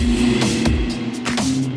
Yeah. 0.00 0.39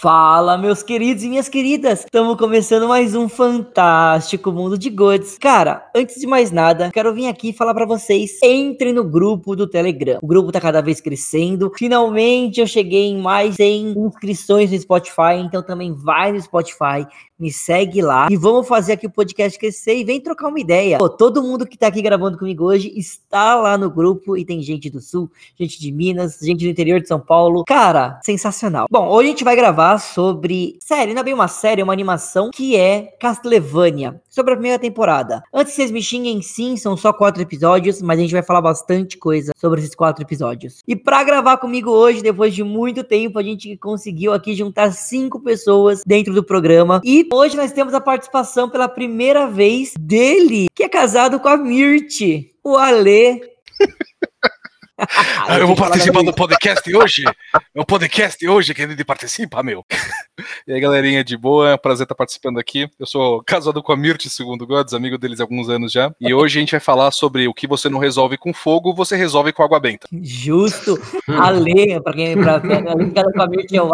Fala, 0.00 0.56
meus 0.56 0.82
queridos 0.82 1.22
e 1.24 1.28
minhas 1.28 1.46
queridas! 1.46 2.06
Estamos 2.06 2.34
começando 2.38 2.88
mais 2.88 3.14
um 3.14 3.28
fantástico 3.28 4.50
mundo 4.50 4.78
de 4.78 4.88
goods. 4.88 5.36
Cara, 5.38 5.90
antes 5.94 6.18
de 6.18 6.26
mais 6.26 6.50
nada, 6.50 6.90
quero 6.90 7.12
vir 7.12 7.28
aqui 7.28 7.52
falar 7.52 7.74
para 7.74 7.84
vocês: 7.84 8.38
entrem 8.42 8.94
no 8.94 9.04
grupo 9.04 9.54
do 9.54 9.66
Telegram. 9.66 10.18
O 10.22 10.26
grupo 10.26 10.50
tá 10.50 10.58
cada 10.58 10.80
vez 10.80 11.02
crescendo. 11.02 11.70
Finalmente 11.76 12.62
eu 12.62 12.66
cheguei 12.66 13.08
em 13.08 13.18
mais 13.18 13.56
100 13.56 13.92
inscrições 13.98 14.70
no 14.70 14.78
Spotify, 14.78 15.36
então 15.44 15.62
também 15.62 15.92
vai 15.92 16.32
no 16.32 16.40
Spotify, 16.40 17.06
me 17.40 17.50
segue 17.52 18.02
lá 18.02 18.28
e 18.30 18.36
vamos 18.36 18.68
fazer 18.68 18.92
aqui 18.92 19.06
o 19.06 19.10
podcast 19.10 19.58
crescer 19.58 19.96
e 19.96 20.04
vem 20.04 20.20
trocar 20.20 20.48
uma 20.48 20.60
ideia. 20.60 20.98
Pô, 20.98 21.08
todo 21.08 21.42
mundo 21.42 21.66
que 21.66 21.78
tá 21.78 21.86
aqui 21.86 22.02
gravando 22.02 22.38
comigo 22.38 22.64
hoje 22.64 22.92
está 22.96 23.54
lá 23.54 23.78
no 23.78 23.90
grupo 23.90 24.36
e 24.36 24.44
tem 24.44 24.62
gente 24.62 24.90
do 24.90 25.00
Sul, 25.00 25.30
gente 25.58 25.80
de 25.80 25.90
Minas, 25.90 26.38
gente 26.40 26.64
do 26.64 26.70
interior 26.70 27.00
de 27.00 27.08
São 27.08 27.18
Paulo. 27.20 27.64
Cara, 27.64 28.20
sensacional. 28.22 28.86
Bom, 28.90 29.08
hoje 29.08 29.28
a 29.28 29.30
gente 29.30 29.44
vai 29.44 29.56
gravar 29.56 29.98
sobre 29.98 30.76
série, 30.80 31.14
não 31.14 31.20
é 31.20 31.24
bem 31.24 31.34
uma 31.34 31.48
série, 31.48 31.80
é 31.80 31.84
uma 31.84 31.92
animação 31.92 32.50
que 32.50 32.76
é 32.76 33.16
Castlevania, 33.18 34.20
sobre 34.28 34.52
a 34.52 34.56
primeira 34.56 34.78
temporada. 34.78 35.42
Antes 35.52 35.74
vocês 35.74 35.90
me 35.90 36.02
xinguem 36.02 36.42
sim, 36.42 36.76
são 36.76 36.96
só 36.96 37.12
quatro 37.12 37.42
episódios, 37.42 38.02
mas 38.02 38.18
a 38.18 38.22
gente 38.22 38.32
vai 38.32 38.42
falar 38.42 38.60
bastante 38.60 39.16
coisa 39.16 39.52
sobre 39.56 39.80
esses 39.80 39.94
quatro 39.94 40.22
episódios. 40.22 40.82
E 40.86 40.94
para 40.94 41.22
gravar 41.24 41.56
comigo 41.56 41.90
hoje, 41.90 42.22
depois 42.22 42.54
de 42.54 42.62
muito 42.62 43.02
tempo, 43.02 43.38
a 43.38 43.42
gente 43.42 43.76
conseguiu 43.76 44.32
aqui 44.32 44.54
juntar 44.54 44.92
cinco 44.92 45.40
pessoas 45.40 46.02
dentro 46.06 46.34
do 46.34 46.44
programa 46.44 47.00
e 47.04 47.24
Hoje 47.32 47.56
nós 47.56 47.70
temos 47.70 47.94
a 47.94 48.00
participação 48.00 48.68
pela 48.68 48.88
primeira 48.88 49.46
vez 49.46 49.92
dele, 49.96 50.66
que 50.74 50.82
é 50.82 50.88
casado 50.88 51.38
com 51.38 51.46
a 51.46 51.56
Mirti, 51.56 52.52
o 52.64 52.76
Ale. 52.76 53.40
eu 55.58 55.66
vou 55.66 55.76
participar 55.76 56.22
do 56.22 56.32
podcast 56.32 56.94
hoje? 56.94 57.24
É 57.74 57.80
o 57.80 57.84
podcast 57.84 58.46
hoje 58.46 58.74
que 58.74 58.82
ele 58.82 59.04
participa, 59.04 59.62
meu. 59.62 59.84
E 60.66 60.72
aí, 60.72 60.80
galerinha 60.80 61.22
de 61.22 61.36
boa, 61.36 61.70
é 61.70 61.74
um 61.74 61.78
prazer 61.78 62.04
estar 62.04 62.14
participando 62.14 62.58
aqui. 62.58 62.88
Eu 62.98 63.04
sou 63.04 63.42
casado 63.44 63.82
com 63.82 63.92
a 63.92 63.96
Mirth, 63.96 64.26
segundo 64.28 64.66
Gods, 64.66 64.94
amigo 64.94 65.18
deles 65.18 65.38
há 65.38 65.42
alguns 65.42 65.68
anos 65.68 65.92
já. 65.92 66.10
E 66.18 66.32
hoje 66.32 66.58
a 66.58 66.60
gente 66.60 66.70
vai 66.70 66.80
falar 66.80 67.10
sobre 67.10 67.46
o 67.46 67.52
que 67.52 67.66
você 67.66 67.90
não 67.90 67.98
resolve 67.98 68.38
com 68.38 68.54
fogo, 68.54 68.94
você 68.94 69.16
resolve 69.16 69.52
com 69.52 69.62
água 69.62 69.78
benta. 69.78 70.08
Justo. 70.22 70.98
Ale, 71.28 72.00
pra 72.00 72.12
quem 72.14 72.38
pra, 72.38 72.58
pra, 72.58 72.82
com 73.32 73.42
a 73.42 73.46
Mirth 73.46 73.72
é 73.72 73.82
o 73.82 73.90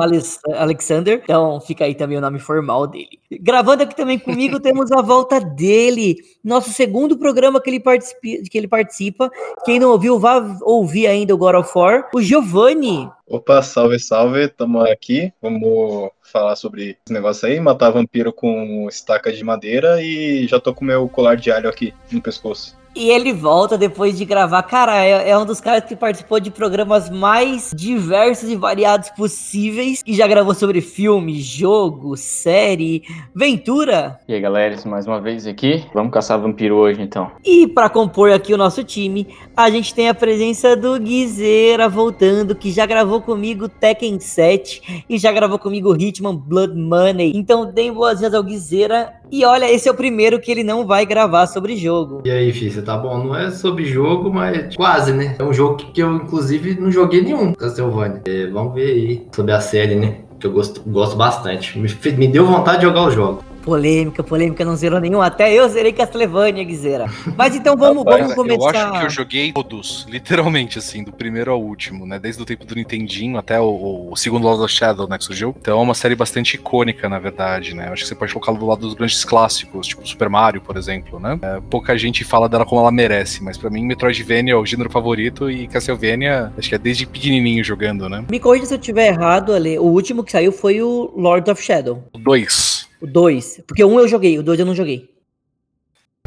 Alexander, 0.55 1.21
então 1.25 1.61
fica 1.61 1.85
aí 1.85 1.97
também 1.97 2.19
o 2.19 2.21
nome 2.21 2.39
formal 2.39 2.87
dele. 2.87 3.19
Gravando 3.41 3.83
aqui 3.83 3.97
também 3.97 4.19
comigo 4.19 4.61
temos 4.61 4.93
a 4.93 5.03
volta 5.03 5.41
dele, 5.41 6.17
nosso 6.45 6.71
segundo 6.71 7.19
programa 7.19 7.61
que 7.61 7.71
ele, 7.71 7.81
participa, 7.81 8.21
que 8.21 8.59
ele 8.59 8.69
participa. 8.69 9.31
Quem 9.65 9.81
não 9.81 9.91
ouviu, 9.91 10.19
vá 10.19 10.57
ouvir 10.63 10.96
vi 10.97 11.07
ainda 11.07 11.35
o 11.35 11.37
God 11.37 11.57
of 11.57 11.71
War, 11.75 12.09
o 12.15 12.23
Giovanni. 12.23 13.11
Opa, 13.27 13.61
salve, 13.61 13.99
salve, 13.99 14.45
estamos 14.45 14.89
aqui. 14.89 15.31
Vamos 15.43 16.11
falar 16.23 16.57
sobre 16.57 16.97
esse 17.05 17.13
negócio 17.13 17.47
aí, 17.47 17.61
matar 17.61 17.91
vampiro 17.91 18.33
com 18.33 18.89
estaca 18.89 19.31
de 19.31 19.45
madeira 19.45 20.03
e 20.03 20.47
já 20.47 20.59
tô 20.59 20.73
com 20.73 20.87
meu 20.87 21.07
colar 21.07 21.37
de 21.37 21.53
alho 21.53 21.69
aqui 21.69 21.93
no 22.11 22.23
pescoço. 22.23 22.75
E 22.97 23.11
ele 23.11 23.31
volta 23.31 23.77
depois 23.77 24.17
de 24.17 24.25
gravar. 24.25 24.63
Cara, 24.63 25.05
é, 25.05 25.29
é, 25.29 25.37
um 25.39 25.45
dos 25.45 25.61
caras 25.61 25.85
que 25.85 25.95
participou 25.95 26.41
de 26.41 26.51
programas 26.51 27.11
mais 27.11 27.71
diversos 27.77 28.49
e 28.49 28.57
variados 28.57 29.11
possíveis. 29.11 30.03
E 30.07 30.15
já 30.15 30.27
gravou 30.27 30.55
sobre 30.55 30.81
filme, 30.81 31.39
jogo, 31.39 32.17
série, 32.17 33.03
aventura. 33.37 34.19
E 34.27 34.33
aí, 34.33 34.41
galera, 34.41 34.75
mais 34.87 35.07
uma 35.07 35.21
vez 35.21 35.47
aqui. 35.47 35.85
Vamos 35.93 36.11
caçar 36.11 36.41
vampiro 36.41 36.77
hoje, 36.77 37.03
então. 37.03 37.31
E 37.45 37.67
para 37.67 37.91
compor 37.91 38.33
aqui 38.33 38.55
o 38.55 38.57
nosso 38.57 38.83
time, 38.83 39.29
a 39.55 39.69
gente 39.69 39.95
tem 39.95 40.09
a 40.09 40.15
presença 40.15 40.75
do 40.75 40.99
Guizeira 40.99 41.91
voltando, 41.91 42.55
que 42.55 42.71
já 42.71 42.87
gravou 42.87 43.21
comigo 43.21 43.69
Tekken 43.69 44.19
7 44.19 45.05
e 45.07 45.19
já 45.19 45.31
gravou 45.33 45.59
comigo 45.59 45.95
Hitman 45.95 46.35
Blood 46.35 46.75
Money. 46.75 47.33
Então, 47.35 47.71
deem 47.71 47.93
boas-vindas 47.93 48.33
ao 48.33 48.43
Guizeira. 48.43 49.13
E 49.31 49.45
olha, 49.45 49.71
esse 49.71 49.89
é 49.89 49.93
o 49.93 49.95
primeiro 49.95 50.39
que 50.41 50.51
ele 50.51 50.63
não 50.63 50.87
vai 50.87 51.05
gravar 51.05 51.47
sobre 51.47 51.77
jogo. 51.77 52.23
E 52.25 52.31
aí, 52.31 52.53
filho, 52.53 52.83
tá 52.83 52.97
bom? 52.97 53.25
Não 53.25 53.37
é 53.37 53.51
sobre 53.51 53.85
jogo, 53.85 54.33
mas 54.33 54.77
quase, 54.77 55.13
né? 55.13 55.35
É 55.39 55.43
um 55.43 55.53
jogo 55.53 55.77
que 55.77 56.01
eu, 56.01 56.15
inclusive, 56.15 56.79
não 56.81 56.91
joguei 56.91 57.23
nenhum, 57.23 57.53
Castlevania. 57.53 58.23
É, 58.27 58.47
vamos 58.47 58.75
ver 58.75 58.87
aí 58.87 59.27
sobre 59.35 59.53
a 59.53 59.61
série, 59.61 59.97
né? 59.97 60.19
Que 60.39 60.47
eu 60.47 60.53
gosto, 60.53 60.81
gosto 60.87 61.17
bastante. 61.17 61.79
Me, 61.79 61.89
me 62.13 62.29
deu 62.29 62.47
vontade 62.47 62.79
de 62.79 62.85
jogar 62.85 63.03
o 63.03 63.11
jogo. 63.11 63.43
Polêmica, 63.67 64.23
polêmica, 64.23 64.65
não 64.65 64.77
zerou 64.77 65.01
nenhum. 65.01 65.21
Até 65.21 65.53
eu 65.53 65.69
zerei 65.69 65.93
Castlevania, 65.93 66.63
Guizera. 66.63 67.07
Mas 67.37 67.57
então 67.57 67.77
vamos, 67.77 68.05
vamos 68.05 68.33
começar. 68.33 68.61
Eu 68.61 68.69
acho 68.69 69.01
que 69.01 69.07
eu 69.07 69.11
joguei 69.11 69.53
todos, 69.53 70.07
literalmente, 70.09 70.79
assim, 70.79 71.03
do 71.03 71.13
primeiro 71.13 71.51
ao 71.51 71.61
último, 71.61 72.07
né? 72.07 72.17
Desde 72.17 72.41
o 72.41 72.45
tempo 72.47 72.65
do 72.65 72.77
Nintendinho 72.77 73.37
até 73.37 73.59
o, 73.61 74.11
o 74.13 74.17
segundo 74.17 74.45
Lord 74.45 74.63
of 74.63 74.73
Shadow, 74.73 75.09
né? 75.09 75.19
Que 75.19 75.25
surgiu. 75.25 75.53
Então 75.61 75.81
é 75.81 75.83
uma 75.83 75.95
série 75.95 76.15
bastante 76.15 76.55
icônica, 76.55 77.09
na 77.09 77.19
verdade, 77.19 77.75
né? 77.75 77.89
Eu 77.89 77.93
acho 77.95 78.03
que 78.03 78.09
você 78.09 78.15
pode 78.15 78.33
colocá-la 78.33 78.57
do 78.57 78.67
lado 78.67 78.81
dos 78.83 78.95
grandes 78.95 79.25
clássicos, 79.25 79.89
tipo 79.89 80.07
Super 80.07 80.29
Mario, 80.29 80.61
por 80.61 80.77
exemplo, 80.77 81.19
né? 81.19 81.37
É, 81.43 81.61
pouca 81.69 81.99
gente 81.99 82.23
fala 82.23 82.49
dela 82.49 82.65
como 82.65 82.81
ela 82.81 82.93
merece, 82.93 83.43
mas 83.43 83.59
para 83.59 83.69
mim, 83.69 83.85
Metroidvania 83.85 84.53
é 84.53 84.57
o 84.57 84.65
gênero 84.65 84.91
favorito 84.91 85.51
e 85.51 85.67
Castlevania, 85.67 86.53
acho 86.57 86.69
que 86.69 86.75
é 86.77 86.79
desde 86.79 87.05
pequenininho 87.05 87.65
jogando, 87.65 88.09
né? 88.09 88.25
Me 88.31 88.39
corrija 88.39 88.67
se 88.67 88.75
eu 88.75 88.79
estiver 88.79 89.09
errado, 89.09 89.53
Ale. 89.53 89.77
O 89.81 89.87
último 89.87 90.23
que 90.23 90.31
saiu 90.31 90.53
foi 90.53 90.81
o 90.81 91.13
Lord 91.17 91.51
of 91.51 91.61
Shadow. 91.61 92.05
O 92.13 92.19
2. 92.19 92.86
O 93.01 93.07
2. 93.07 93.63
Porque 93.67 93.85
o 93.85 93.89
1 93.89 93.93
um 93.93 94.01
eu 94.01 94.09
joguei, 94.09 94.39
o 94.39 94.43
2 94.43 94.61
eu 94.61 94.67
não 94.67 94.75
joguei. 94.75 95.16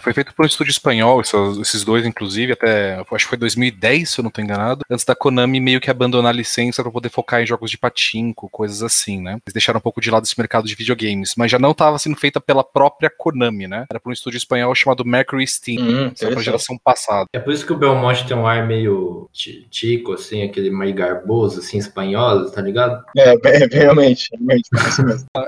Foi 0.01 0.13
feito 0.13 0.33
por 0.33 0.43
um 0.43 0.47
estúdio 0.47 0.71
espanhol, 0.71 1.21
esses 1.21 1.83
dois, 1.83 2.05
inclusive, 2.05 2.53
até 2.53 2.95
acho 2.99 3.25
que 3.25 3.29
foi 3.29 3.37
2010, 3.37 4.09
se 4.09 4.19
eu 4.19 4.23
não 4.23 4.29
estou 4.29 4.43
enganado, 4.43 4.83
antes 4.89 5.05
da 5.05 5.15
Konami 5.15 5.59
meio 5.59 5.81
que 5.81 5.89
abandonar 5.89 6.33
a 6.33 6.35
licença 6.35 6.81
para 6.81 6.91
poder 6.91 7.09
focar 7.09 7.41
em 7.41 7.45
jogos 7.45 7.71
de 7.71 7.77
patinco, 7.77 8.49
coisas 8.49 8.81
assim, 8.81 9.21
né? 9.21 9.33
Eles 9.45 9.53
deixaram 9.53 9.79
um 9.79 9.81
pouco 9.81 10.01
de 10.01 10.09
lado 10.09 10.23
esse 10.23 10.37
mercado 10.37 10.67
de 10.67 10.75
videogames, 10.75 11.33
mas 11.37 11.51
já 11.51 11.59
não 11.59 11.71
estava 11.71 11.97
sendo 11.99 12.15
feita 12.15 12.39
pela 12.39 12.63
própria 12.63 13.09
Konami, 13.09 13.67
né? 13.67 13.85
Era 13.89 13.99
por 13.99 14.09
um 14.09 14.13
estúdio 14.13 14.37
espanhol 14.37 14.73
chamado 14.75 15.05
Mercury 15.05 15.45
Steam, 15.47 15.81
hum, 15.81 16.11
é 16.21 16.25
a 16.25 16.41
geração 16.41 16.77
passada. 16.77 17.27
É 17.33 17.39
por 17.39 17.53
isso 17.53 17.65
que 17.65 17.73
o 17.73 17.77
Belmonte 17.77 18.25
tem 18.27 18.37
um 18.37 18.47
ar 18.47 18.65
meio 18.67 19.29
tico, 19.69 20.13
assim, 20.13 20.43
aquele 20.43 20.69
meio 20.69 20.93
garboso, 20.93 21.59
assim, 21.59 21.77
espanhol, 21.77 22.49
tá 22.51 22.61
ligado? 22.61 23.03
É, 23.17 23.33
realmente, 23.71 24.29
realmente, 24.31 24.69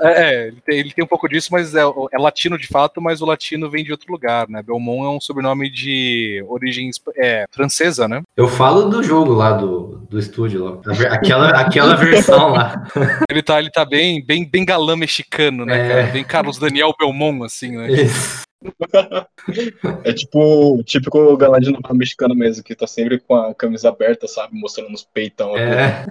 é, 0.02 0.22
é 0.22 0.48
ele, 0.48 0.60
tem, 0.64 0.78
ele 0.78 0.92
tem 0.92 1.04
um 1.04 1.08
pouco 1.08 1.28
disso, 1.28 1.48
mas 1.52 1.74
é, 1.74 1.80
é 1.80 2.18
latino 2.18 2.58
de 2.58 2.66
fato, 2.66 3.00
mas 3.00 3.20
o 3.20 3.26
latino 3.26 3.70
vem 3.70 3.84
de 3.84 3.92
outro 3.92 4.12
lugar 4.12 4.41
né? 4.48 4.62
Belmont 4.62 5.04
é 5.04 5.16
um 5.16 5.20
sobrenome 5.20 5.70
de 5.70 6.44
origem 6.48 6.90
é, 7.16 7.44
francesa, 7.50 8.08
né? 8.08 8.22
Eu 8.36 8.48
falo 8.48 8.88
do 8.88 9.02
jogo 9.02 9.32
lá 9.32 9.52
do, 9.52 10.06
do 10.08 10.18
estúdio 10.18 10.64
lá. 10.64 10.80
Aquela, 11.10 11.48
aquela 11.50 11.94
versão 11.96 12.50
lá. 12.50 12.84
Ele 13.30 13.42
tá, 13.42 13.58
ele 13.58 13.70
tá 13.70 13.84
bem, 13.84 14.24
bem, 14.24 14.48
bem 14.48 14.64
galã 14.64 14.94
mexicano, 14.94 15.64
né, 15.64 16.08
é... 16.08 16.12
Bem 16.12 16.24
Carlos 16.24 16.58
Daniel 16.58 16.92
Belmont, 16.98 17.44
assim, 17.44 17.76
né? 17.76 17.90
Isso. 17.90 18.42
É 20.04 20.12
tipo 20.12 20.38
o 20.78 20.82
típico 20.84 21.36
galã 21.36 21.58
de 21.58 21.70
novela 21.72 21.94
mexicano 21.94 22.34
mesmo, 22.34 22.62
que 22.62 22.76
tá 22.76 22.86
sempre 22.86 23.18
com 23.18 23.34
a 23.34 23.52
camisa 23.54 23.88
aberta, 23.88 24.28
sabe? 24.28 24.58
Mostrando 24.58 24.90
uns 24.90 25.02
peitão. 25.02 25.54
aqui. 25.54 25.62
É, 25.62 26.06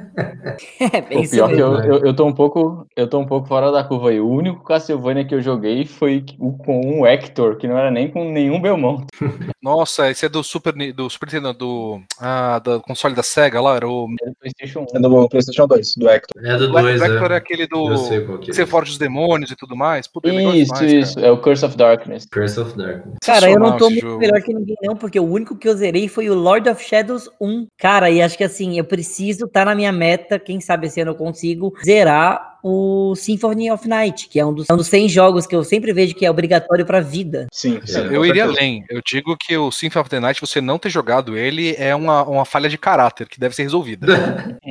É, 0.92 1.02
bem 1.02 1.26
O 1.26 1.30
pior 1.30 1.48
que 1.50 1.56
mesmo. 1.56 1.76
eu, 1.76 1.84
eu, 1.84 2.06
eu 2.08 2.14
tô 2.14 2.26
um 2.26 2.34
pouco, 2.34 2.86
eu 2.96 3.08
tô 3.08 3.20
um 3.20 3.26
pouco 3.26 3.48
fora 3.48 3.72
da 3.72 3.84
curva 3.84 4.10
aí. 4.10 4.20
O 4.20 4.30
único 4.30 4.64
Castlevania 4.64 5.26
que 5.26 5.34
eu 5.34 5.42
joguei 5.42 5.86
foi 5.86 6.26
o 6.40 6.54
com 6.54 6.82
um 6.82 7.06
Hector, 7.06 7.58
que 7.58 7.68
não 7.68 7.78
era 7.78 7.92
nem 7.92 8.10
com 8.10 8.32
nenhum 8.32 8.62
Belmont. 8.62 9.06
Nossa, 9.62 10.10
esse 10.10 10.26
é 10.26 10.30
do 10.30 10.44
Super, 10.44 10.74
do 10.94 11.10
Super 11.10 11.28
Nintendo, 11.28 11.54
do, 11.54 12.02
ah, 12.20 12.60
do 12.60 12.82
console 12.82 13.16
da 13.16 13.24
SEGA 13.24 13.62
lá, 13.62 13.76
era 13.76 13.88
o. 13.88 14.08
Era 14.22 14.32
do 14.32 14.38
PlayStation 14.38 14.86
1. 14.94 14.98
É 14.98 15.00
do 15.00 15.30
PlayStation 15.30 15.68
2, 15.68 15.94
do 15.98 16.10
Hector. 16.10 16.46
é 16.46 16.58
do 16.58 16.66
O 16.66 16.72
2, 16.72 17.00
Vector 17.00 17.32
é 17.32 17.34
é. 17.34 17.38
aquele 17.38 17.68
do. 17.68 18.40
Que 18.40 18.46
Que 18.46 18.52
é. 18.52 18.54
você 18.54 18.66
forja 18.66 18.92
os 18.92 18.98
demônios 18.98 19.52
e 19.52 19.56
tudo 19.56 19.76
mais. 19.76 20.08
Puta, 20.08 20.30
é 20.30 20.34
Isso, 20.34 20.74
demais, 20.74 20.94
isso. 20.94 21.20
É 21.20 21.32
o 21.32 21.38
Curse 21.38 21.66
of 21.66 21.78
Darkness. 21.78 22.26
Curse 22.26 22.41
of 22.58 22.78
Darkness. 22.78 23.18
Cara, 23.24 23.50
eu 23.50 23.60
não 23.60 23.78
tô 23.78 23.90
muito 23.90 24.02
jogo. 24.02 24.20
melhor 24.20 24.42
que 24.42 24.54
ninguém, 24.54 24.78
não, 24.84 24.96
porque 24.96 25.20
o 25.20 25.26
único 25.26 25.56
que 25.56 25.68
eu 25.68 25.76
zerei 25.76 26.08
foi 26.08 26.30
o 26.30 26.34
Lord 26.34 26.70
of 26.70 26.84
Shadows 26.84 27.30
1. 27.40 27.68
Cara, 27.78 28.10
e 28.10 28.22
acho 28.22 28.38
que 28.38 28.44
assim, 28.44 28.78
eu 28.78 28.84
preciso 28.84 29.48
tá 29.48 29.66
na 29.66 29.76
minha 29.76 29.92
meta, 29.92 30.40
quem 30.40 30.60
sabe 30.60 30.88
esse 30.88 31.02
ano 31.02 31.12
eu 31.12 31.16
consigo 31.16 31.74
zerar 31.84 32.51
o 32.64 33.16
Symphony 33.16 33.72
of 33.72 33.88
Night, 33.88 34.28
que 34.30 34.40
é 34.40 34.46
um 34.46 34.54
dos, 34.54 34.70
é 34.70 34.74
um 34.74 34.78
dos 34.78 34.88
100 34.88 35.10
jogos 35.10 35.48
que 35.48 35.56
eu 35.56 35.64
sempre 35.64 35.94
vejo 35.94 36.16
que 36.16 36.26
é 36.26 36.32
obrigatório 36.32 36.86
pra 36.86 37.00
vida. 37.00 37.48
Sim, 37.52 37.80
sim. 37.86 38.00
É, 38.00 38.16
Eu 38.16 38.26
iria 38.26 38.46
além. 38.46 38.84
Eu 38.90 39.02
digo 39.06 39.36
que 39.38 39.58
o 39.58 39.72
Symphony 39.72 40.02
of 40.02 40.10
the 40.10 40.20
Night, 40.20 40.42
você 40.42 40.62
não 40.62 40.78
ter 40.78 40.90
jogado 40.90 41.38
ele, 41.38 41.76
é 41.78 41.96
uma, 41.96 42.24
uma 42.24 42.46
falha 42.46 42.70
de 42.70 42.78
caráter 42.78 43.28
que 43.28 43.40
deve 43.40 43.56
ser 43.56 43.64
resolvida. 43.64 44.08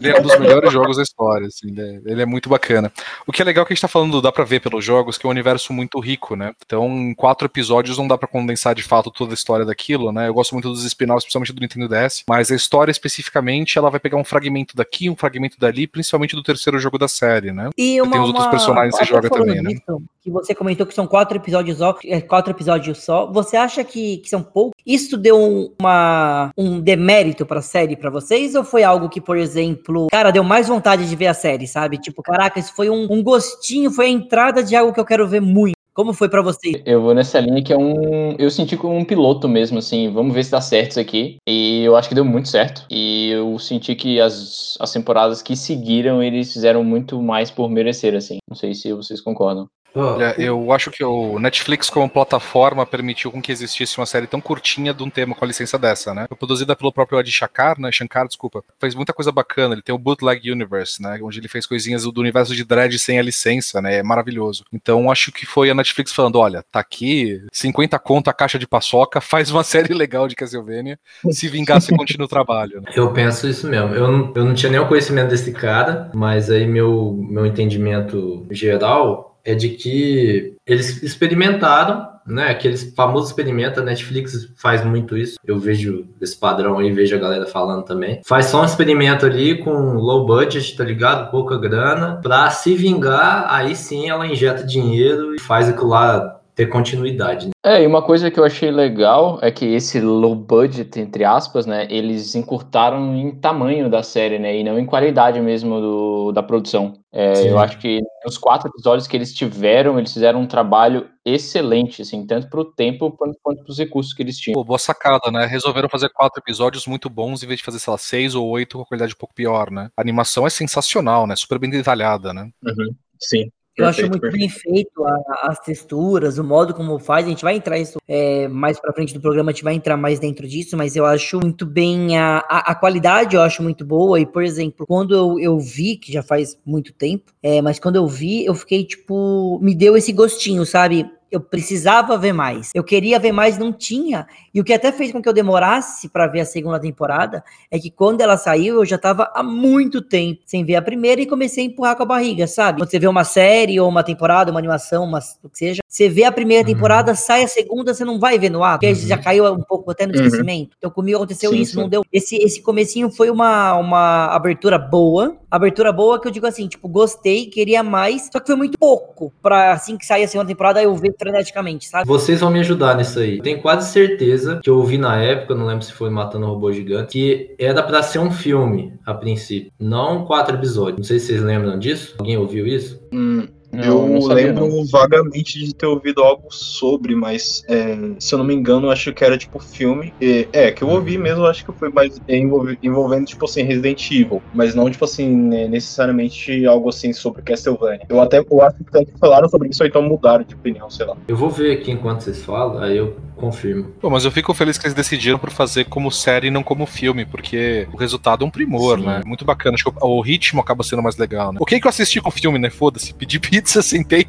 Ele 0.00 0.10
é 0.10 0.18
um 0.18 0.22
dos 0.22 0.38
melhores 0.38 0.72
jogos 0.72 0.96
da 0.96 1.02
história, 1.02 1.46
assim, 1.46 1.70
né? 1.70 2.00
ele 2.04 2.22
é 2.22 2.26
muito 2.26 2.48
bacana. 2.48 2.92
O 3.26 3.32
que 3.32 3.40
é 3.40 3.44
legal 3.44 3.64
que 3.64 3.72
a 3.72 3.74
gente 3.74 3.80
tá 3.80 3.88
falando, 3.88 4.20
dá 4.20 4.30
pra 4.30 4.44
ver 4.44 4.60
pelos 4.60 4.84
jogos, 4.84 5.16
que 5.16 5.26
é 5.26 5.28
um 5.28 5.30
universo 5.30 5.72
muito 5.72 5.98
rico, 5.98 6.36
né? 6.36 6.52
Então, 6.64 6.86
em 6.86 7.14
quatro 7.14 7.46
episódios 7.46 7.98
não 7.98 8.06
dá 8.06 8.16
pra 8.18 8.28
condensar 8.28 8.74
de 8.74 8.82
fato 8.82 9.10
toda 9.10 9.32
a 9.32 9.34
história 9.34 9.64
daquilo, 9.64 10.12
né? 10.12 10.28
Eu 10.28 10.34
gosto 10.34 10.52
muito 10.52 10.68
dos 10.68 10.84
spin-offs, 10.84 11.24
principalmente 11.24 11.52
do 11.52 11.60
Nintendo 11.60 11.88
DS, 11.88 12.24
mas 12.28 12.50
a 12.50 12.54
história 12.54 12.90
especificamente, 12.90 13.78
ela 13.78 13.90
vai 13.90 14.00
pegar 14.00 14.16
um 14.16 14.24
fragmento 14.24 14.76
daqui, 14.76 15.08
um 15.08 15.16
fragmento 15.16 15.58
dali, 15.58 15.86
principalmente 15.86 16.36
do 16.36 16.42
terceiro 16.42 16.78
jogo 16.78 16.98
da 16.98 17.08
série, 17.14 17.52
né? 17.52 17.70
E 17.76 18.00
uma, 18.00 18.12
tem 18.12 18.20
os 18.20 18.28
outros 18.28 18.46
personagens 18.46 18.98
que 18.98 19.04
você 19.04 19.10
joga 19.10 19.30
também, 19.30 19.62
né? 19.62 19.74
Que 20.20 20.30
você 20.30 20.54
comentou 20.54 20.86
que 20.86 20.94
são 20.94 21.06
quatro 21.06 21.36
episódios 21.36 21.78
só, 21.78 21.98
é, 22.04 22.20
quatro 22.20 22.52
episódios 22.52 23.04
só. 23.04 23.30
Você 23.30 23.56
acha 23.56 23.84
que, 23.84 24.18
que 24.18 24.28
são 24.28 24.42
poucos? 24.42 24.72
Isso 24.86 25.16
deu 25.16 25.38
um, 25.38 25.72
uma, 25.80 26.50
um 26.56 26.80
demérito 26.80 27.44
pra 27.44 27.62
série 27.62 27.96
pra 27.96 28.10
vocês? 28.10 28.54
Ou 28.54 28.64
foi 28.64 28.82
algo 28.82 29.08
que, 29.08 29.20
por 29.20 29.36
exemplo, 29.36 30.08
cara, 30.10 30.30
deu 30.30 30.42
mais 30.42 30.68
vontade 30.68 31.08
de 31.08 31.16
ver 31.16 31.26
a 31.26 31.34
série, 31.34 31.66
sabe? 31.66 31.98
Tipo, 31.98 32.22
caraca, 32.22 32.58
isso 32.58 32.74
foi 32.74 32.88
um, 32.90 33.06
um 33.10 33.22
gostinho, 33.22 33.90
foi 33.90 34.06
a 34.06 34.10
entrada 34.10 34.62
de 34.62 34.74
algo 34.74 34.92
que 34.92 35.00
eu 35.00 35.04
quero 35.04 35.28
ver 35.28 35.40
muito. 35.40 35.74
Como 35.94 36.12
foi 36.12 36.28
pra 36.28 36.42
vocês? 36.42 36.82
Eu 36.84 37.00
vou 37.00 37.14
nessa 37.14 37.38
linha 37.38 37.62
que 37.62 37.72
é 37.72 37.78
um. 37.78 38.32
Eu 38.36 38.50
senti 38.50 38.76
como 38.76 38.96
um 38.96 39.04
piloto 39.04 39.48
mesmo, 39.48 39.78
assim. 39.78 40.10
Vamos 40.12 40.34
ver 40.34 40.44
se 40.44 40.50
dá 40.50 40.60
certo 40.60 40.90
isso 40.90 41.00
aqui. 41.00 41.36
E 41.48 41.84
eu 41.84 41.94
acho 41.94 42.08
que 42.08 42.16
deu 42.16 42.24
muito 42.24 42.48
certo. 42.48 42.84
E 42.90 43.30
eu 43.30 43.56
senti 43.60 43.94
que 43.94 44.20
as, 44.20 44.76
as 44.80 44.92
temporadas 44.92 45.40
que 45.40 45.54
seguiram, 45.54 46.20
eles 46.20 46.52
fizeram 46.52 46.82
muito 46.82 47.22
mais 47.22 47.48
por 47.48 47.70
merecer, 47.70 48.12
assim. 48.16 48.38
Não 48.48 48.56
sei 48.56 48.74
se 48.74 48.92
vocês 48.92 49.20
concordam. 49.20 49.68
Olha, 49.94 50.34
eu 50.38 50.72
acho 50.72 50.90
que 50.90 51.04
o 51.04 51.38
Netflix 51.38 51.88
como 51.88 52.08
plataforma 52.08 52.84
permitiu 52.84 53.30
com 53.30 53.40
que 53.40 53.52
existisse 53.52 53.96
uma 53.98 54.06
série 54.06 54.26
tão 54.26 54.40
curtinha 54.40 54.92
de 54.92 55.02
um 55.02 55.10
tema 55.10 55.34
com 55.34 55.44
a 55.44 55.48
licença 55.48 55.78
dessa, 55.78 56.12
né? 56.12 56.26
Produzida 56.38 56.74
pelo 56.74 56.92
próprio 56.92 57.18
Adi 57.18 57.30
Shankar, 57.30 57.80
né? 57.80 57.92
Shankar, 57.92 58.26
desculpa. 58.26 58.62
Fez 58.80 58.94
muita 58.94 59.12
coisa 59.12 59.30
bacana. 59.30 59.74
Ele 59.74 59.82
tem 59.82 59.94
o 59.94 59.98
Bootleg 59.98 60.50
Universe, 60.50 61.00
né? 61.00 61.18
Onde 61.22 61.38
ele 61.38 61.48
fez 61.48 61.64
coisinhas 61.66 62.04
do 62.04 62.20
universo 62.20 62.54
de 62.54 62.64
Dread 62.64 62.98
sem 62.98 63.18
a 63.18 63.22
licença, 63.22 63.80
né? 63.80 63.98
É 63.98 64.02
maravilhoso. 64.02 64.64
Então 64.72 65.10
acho 65.10 65.30
que 65.30 65.46
foi 65.46 65.70
a 65.70 65.74
Netflix 65.74 66.12
falando: 66.12 66.38
olha, 66.38 66.64
tá 66.72 66.80
aqui, 66.80 67.40
50 67.52 67.98
conto 68.00 68.28
a 68.28 68.32
caixa 68.32 68.58
de 68.58 68.66
paçoca, 68.66 69.20
faz 69.22 69.50
uma 69.50 69.62
série 69.62 69.94
legal 69.94 70.26
de 70.26 70.34
Castlevania. 70.34 70.98
Se 71.30 71.48
vingar, 71.48 71.80
você 71.80 71.94
continua 71.94 72.26
o 72.26 72.28
trabalho. 72.28 72.80
Né? 72.80 72.92
Eu 72.96 73.12
penso 73.12 73.48
isso 73.48 73.68
mesmo. 73.68 73.94
Eu 73.94 74.10
não, 74.10 74.32
eu 74.34 74.44
não 74.44 74.54
tinha 74.54 74.70
nenhum 74.70 74.86
conhecimento 74.86 75.28
desse 75.28 75.52
cara, 75.52 76.10
mas 76.14 76.50
aí 76.50 76.66
meu, 76.66 77.18
meu 77.28 77.46
entendimento 77.46 78.46
geral 78.50 79.33
é 79.44 79.54
de 79.54 79.70
que 79.70 80.56
eles 80.66 81.02
experimentaram, 81.02 82.08
né? 82.26 82.48
Aqueles 82.48 82.94
famosos 82.94 83.28
experimentos, 83.28 83.78
a 83.78 83.84
Netflix 83.84 84.48
faz 84.56 84.84
muito 84.84 85.16
isso. 85.16 85.36
Eu 85.44 85.58
vejo 85.58 86.06
esse 86.20 86.36
padrão 86.36 86.78
aí, 86.78 86.90
vejo 86.90 87.14
a 87.14 87.18
galera 87.18 87.46
falando 87.46 87.84
também. 87.84 88.22
Faz 88.24 88.46
só 88.46 88.62
um 88.62 88.64
experimento 88.64 89.26
ali 89.26 89.58
com 89.58 89.94
low 89.94 90.24
budget, 90.26 90.76
tá 90.76 90.84
ligado? 90.84 91.30
Pouca 91.30 91.58
grana. 91.58 92.18
Pra 92.22 92.48
se 92.50 92.74
vingar, 92.74 93.46
aí 93.50 93.76
sim 93.76 94.08
ela 94.08 94.26
injeta 94.26 94.64
dinheiro 94.64 95.34
e 95.34 95.38
faz 95.38 95.68
aquilo 95.68 95.88
lá 95.88 96.33
ter 96.54 96.66
continuidade. 96.66 97.46
né? 97.46 97.52
É, 97.64 97.82
e 97.82 97.86
uma 97.86 98.02
coisa 98.02 98.30
que 98.30 98.38
eu 98.38 98.44
achei 98.44 98.70
legal 98.70 99.38
é 99.42 99.50
que 99.50 99.64
esse 99.64 100.00
low 100.00 100.34
budget, 100.34 101.00
entre 101.00 101.24
aspas, 101.24 101.66
né, 101.66 101.86
eles 101.90 102.34
encurtaram 102.34 103.16
em 103.16 103.32
tamanho 103.32 103.90
da 103.90 104.02
série, 104.02 104.38
né, 104.38 104.56
e 104.56 104.62
não 104.62 104.78
em 104.78 104.86
qualidade 104.86 105.40
mesmo 105.40 105.80
do, 105.80 106.32
da 106.32 106.42
produção. 106.42 106.94
É, 107.12 107.48
eu 107.48 107.58
acho 107.58 107.78
que 107.78 108.00
nos 108.24 108.36
quatro 108.38 108.68
episódios 108.68 109.06
que 109.06 109.16
eles 109.16 109.32
tiveram, 109.32 109.98
eles 109.98 110.12
fizeram 110.12 110.40
um 110.40 110.46
trabalho 110.46 111.08
excelente, 111.24 112.02
assim, 112.02 112.26
tanto 112.26 112.48
pro 112.48 112.64
tempo 112.64 113.10
quanto, 113.12 113.38
quanto 113.42 113.64
pros 113.64 113.78
recursos 113.78 114.12
que 114.12 114.22
eles 114.22 114.36
tinham. 114.36 114.54
Pô, 114.54 114.64
boa 114.64 114.78
sacada, 114.78 115.30
né? 115.30 115.46
Resolveram 115.46 115.88
fazer 115.88 116.08
quatro 116.10 116.40
episódios 116.40 116.86
muito 116.86 117.08
bons 117.08 117.42
em 117.42 117.46
vez 117.46 117.58
de 117.58 117.64
fazer, 117.64 117.78
sei 117.78 117.90
lá, 117.90 117.98
seis 117.98 118.34
ou 118.34 118.48
oito 118.48 118.78
com 118.78 118.84
qualidade 118.84 119.14
um 119.14 119.18
pouco 119.18 119.34
pior, 119.34 119.70
né? 119.70 119.88
A 119.96 120.02
animação 120.02 120.46
é 120.46 120.50
sensacional, 120.50 121.26
né? 121.26 121.36
Super 121.36 121.58
bem 121.58 121.70
detalhada, 121.70 122.32
né? 122.32 122.48
Uhum. 122.64 122.94
Sim. 123.18 123.48
Eu 123.76 123.86
acho 123.86 124.02
Perfeito, 124.02 124.22
muito 124.22 124.38
bem 124.38 124.48
feito 124.48 125.04
a- 125.04 125.48
as 125.50 125.58
texturas, 125.58 126.38
o 126.38 126.44
modo 126.44 126.72
como 126.72 126.96
faz. 126.98 127.26
A 127.26 127.28
gente 127.28 127.42
vai 127.42 127.56
entrar 127.56 127.76
isso 127.78 127.98
é, 128.06 128.46
mais 128.46 128.78
pra 128.78 128.92
frente 128.92 129.12
do 129.12 129.20
programa, 129.20 129.50
a 129.50 129.52
gente 129.52 129.64
vai 129.64 129.74
entrar 129.74 129.96
mais 129.96 130.20
dentro 130.20 130.46
disso, 130.46 130.76
mas 130.76 130.94
eu 130.94 131.04
acho 131.04 131.40
muito 131.40 131.66
bem 131.66 132.16
a, 132.16 132.38
a, 132.48 132.70
a 132.70 132.74
qualidade, 132.76 133.34
eu 133.34 133.42
acho 133.42 133.62
muito 133.64 133.84
boa. 133.84 134.20
E, 134.20 134.26
por 134.26 134.44
exemplo, 134.44 134.86
quando 134.86 135.12
eu, 135.14 135.40
eu 135.40 135.58
vi, 135.58 135.96
que 135.96 136.12
já 136.12 136.22
faz 136.22 136.56
muito 136.64 136.92
tempo, 136.92 137.32
é, 137.42 137.60
mas 137.60 137.80
quando 137.80 137.96
eu 137.96 138.06
vi, 138.06 138.44
eu 138.44 138.54
fiquei 138.54 138.84
tipo, 138.84 139.58
me 139.60 139.74
deu 139.74 139.96
esse 139.96 140.12
gostinho, 140.12 140.64
sabe? 140.64 141.10
Eu 141.30 141.40
precisava 141.40 142.16
ver 142.16 142.32
mais. 142.32 142.70
Eu 142.72 142.84
queria 142.84 143.18
ver 143.18 143.32
mais, 143.32 143.58
não 143.58 143.72
tinha. 143.72 144.24
E 144.54 144.60
o 144.60 144.64
que 144.64 144.72
até 144.72 144.92
fez 144.92 145.10
com 145.10 145.20
que 145.20 145.28
eu 145.28 145.32
demorasse 145.32 146.08
pra 146.08 146.28
ver 146.28 146.40
a 146.40 146.44
segunda 146.44 146.78
temporada 146.78 147.42
é 147.70 147.78
que 147.78 147.90
quando 147.90 148.20
ela 148.20 148.36
saiu, 148.36 148.76
eu 148.76 148.84
já 148.84 148.96
tava 148.96 149.28
há 149.34 149.42
muito 149.42 150.00
tempo 150.00 150.42
sem 150.46 150.64
ver 150.64 150.76
a 150.76 150.82
primeira 150.82 151.20
e 151.20 151.26
comecei 151.26 151.64
a 151.64 151.66
empurrar 151.66 151.96
com 151.96 152.04
a 152.04 152.06
barriga, 152.06 152.46
sabe? 152.46 152.78
Quando 152.80 152.88
você 152.90 152.98
vê 153.00 153.08
uma 153.08 153.24
série 153.24 153.80
ou 153.80 153.88
uma 153.88 154.04
temporada, 154.04 154.52
uma 154.52 154.60
animação, 154.60 155.02
uma, 155.02 155.18
o 155.42 155.48
que 155.48 155.58
seja, 155.58 155.80
você 155.88 156.08
vê 156.08 156.22
a 156.22 156.30
primeira 156.30 156.66
Uhum. 156.68 156.72
temporada, 156.74 157.14
sai 157.16 157.42
a 157.42 157.48
segunda, 157.48 157.92
você 157.92 158.04
não 158.04 158.20
vai 158.20 158.38
ver 158.38 158.48
no 158.50 158.62
ar, 158.62 158.78
porque 158.78 158.88
Uhum. 158.88 158.94
já 158.94 159.18
caiu 159.18 159.44
um 159.52 159.60
pouco 159.62 159.90
até 159.90 160.06
no 160.06 160.12
Uhum. 160.12 160.24
esquecimento. 160.24 160.70
Então 160.78 160.88
comigo 160.90 161.16
aconteceu 161.16 161.50
Sim, 161.50 161.60
isso, 161.60 161.72
sim. 161.72 161.80
não 161.80 161.88
deu. 161.88 162.04
Esse, 162.12 162.36
esse 162.36 162.62
comecinho 162.62 163.10
foi 163.10 163.30
uma, 163.30 163.74
uma 163.74 164.26
abertura 164.26 164.78
boa, 164.78 165.36
abertura 165.50 165.92
boa 165.92 166.20
que 166.20 166.28
eu 166.28 166.32
digo 166.32 166.46
assim, 166.46 166.68
tipo, 166.68 166.86
gostei, 166.88 167.46
queria 167.46 167.82
mais, 167.82 168.28
só 168.32 168.38
que 168.38 168.46
foi 168.46 168.56
muito 168.56 168.78
pouco 168.78 169.32
pra 169.42 169.72
assim 169.72 169.96
que 169.96 170.06
sair 170.06 170.22
a 170.24 170.28
segunda 170.28 170.46
temporada 170.48 170.80
eu 170.80 170.94
ver 170.94 171.12
freneticamente, 171.18 171.88
sabe? 171.88 172.06
Vocês 172.06 172.40
vão 172.40 172.50
me 172.50 172.60
ajudar 172.60 172.96
nisso 172.96 173.18
aí. 173.18 173.40
Tenho 173.40 173.60
quase 173.60 173.90
certeza 173.92 174.43
que 174.62 174.70
eu 174.70 174.76
ouvi 174.78 174.98
na 174.98 175.16
época, 175.22 175.54
não 175.54 175.66
lembro 175.66 175.84
se 175.84 175.92
foi 175.92 176.10
Matando 176.10 176.46
o 176.46 176.50
Robô 176.50 176.72
Gigante, 176.72 177.12
que 177.12 177.54
era 177.58 177.82
pra 177.82 178.02
ser 178.02 178.18
um 178.18 178.30
filme 178.30 178.92
a 179.04 179.14
princípio, 179.14 179.70
não 179.78 180.24
quatro 180.24 180.56
episódios. 180.56 180.96
Não 180.98 181.04
sei 181.04 181.18
se 181.18 181.26
vocês 181.26 181.42
lembram 181.42 181.78
disso. 181.78 182.14
Alguém 182.18 182.36
ouviu 182.36 182.66
isso? 182.66 183.00
Hum, 183.12 183.46
Não, 183.72 183.82
eu 183.84 184.08
não 184.08 184.20
sabia, 184.22 184.46
lembro 184.46 184.68
não. 184.68 184.84
vagamente 184.86 185.58
de 185.64 185.74
ter 185.74 185.86
ouvido 185.86 186.22
algo 186.22 186.46
sobre, 186.50 187.14
mas 187.16 187.62
é, 187.68 187.96
se 188.20 188.32
eu 188.34 188.38
não 188.38 188.44
me 188.46 188.54
engano, 188.54 188.86
eu 188.86 188.90
acho 188.92 189.12
que 189.12 189.24
era 189.24 189.36
tipo 189.36 189.58
filme. 189.58 190.12
E, 190.20 190.46
é, 190.52 190.70
que 190.70 190.82
eu 190.82 190.88
ouvi 190.88 191.18
mesmo, 191.18 191.44
acho 191.44 191.64
que 191.64 191.72
foi 191.72 191.88
mais 191.90 192.20
envolve- 192.28 192.78
envolvendo, 192.82 193.26
tipo 193.26 193.44
assim, 193.44 193.62
Resident 193.62 194.10
Evil. 194.10 194.40
Mas 194.54 194.74
não, 194.76 194.88
tipo 194.88 195.04
assim, 195.04 195.28
né, 195.28 195.66
necessariamente 195.68 196.64
algo 196.66 196.88
assim 196.88 197.12
sobre 197.12 197.42
Castlevania. 197.42 198.06
Eu 198.08 198.20
até 198.20 198.38
eu 198.48 198.62
acho 198.62 198.76
que 198.78 198.84
até 198.88 199.04
que 199.04 199.18
falaram 199.18 199.48
sobre 199.48 199.68
isso, 199.68 199.82
ou 199.82 199.88
então 199.88 200.02
mudaram 200.02 200.44
de 200.44 200.54
opinião, 200.54 200.88
sei 200.90 201.06
lá. 201.06 201.16
Eu 201.26 201.36
vou 201.36 201.50
ver 201.50 201.72
aqui 201.72 201.90
enquanto 201.90 202.20
vocês 202.22 202.42
falam, 202.44 202.78
aí 202.82 202.96
eu 202.96 203.16
confirmo. 203.36 203.84
Pô, 204.00 204.08
mas 204.10 204.24
eu 204.24 204.30
fico 204.30 204.52
feliz 204.54 204.78
que 204.78 204.86
eles 204.86 204.94
decidiram 204.94 205.38
por 205.38 205.50
fazer 205.50 205.84
como 205.84 206.10
série 206.10 206.48
e 206.48 206.50
não 206.50 206.62
como 206.62 206.86
filme, 206.86 207.24
porque 207.24 207.86
o 207.92 207.96
resultado 207.96 208.44
é 208.44 208.46
um 208.46 208.50
primor, 208.50 208.98
Sim. 208.98 209.06
né? 209.06 209.22
Muito 209.26 209.44
bacana. 209.44 209.74
Acho 209.74 209.84
que 209.84 209.90
o, 210.00 210.06
o 210.06 210.20
ritmo 210.20 210.60
acaba 210.60 210.82
sendo 210.82 211.02
mais 211.02 211.16
legal, 211.16 211.52
né? 211.52 211.58
O 211.60 211.64
que 211.66 211.80
que 211.80 211.86
eu 211.86 211.90
assisti 211.90 212.20
com 212.20 212.30
filme, 212.30 212.58
né? 212.58 212.70
Foda-se. 212.70 213.12
Pedi 213.14 213.38
pizza, 213.38 213.80
sentei, 213.82 214.26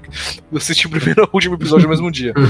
eu 0.51 0.57
assisti 0.57 0.87
o 0.87 0.89
primeiro 0.89 1.21
e 1.21 1.25
o 1.25 1.29
último 1.33 1.55
episódio 1.55 1.83
no 1.83 1.89
mesmo 1.89 2.11
dia. 2.11 2.33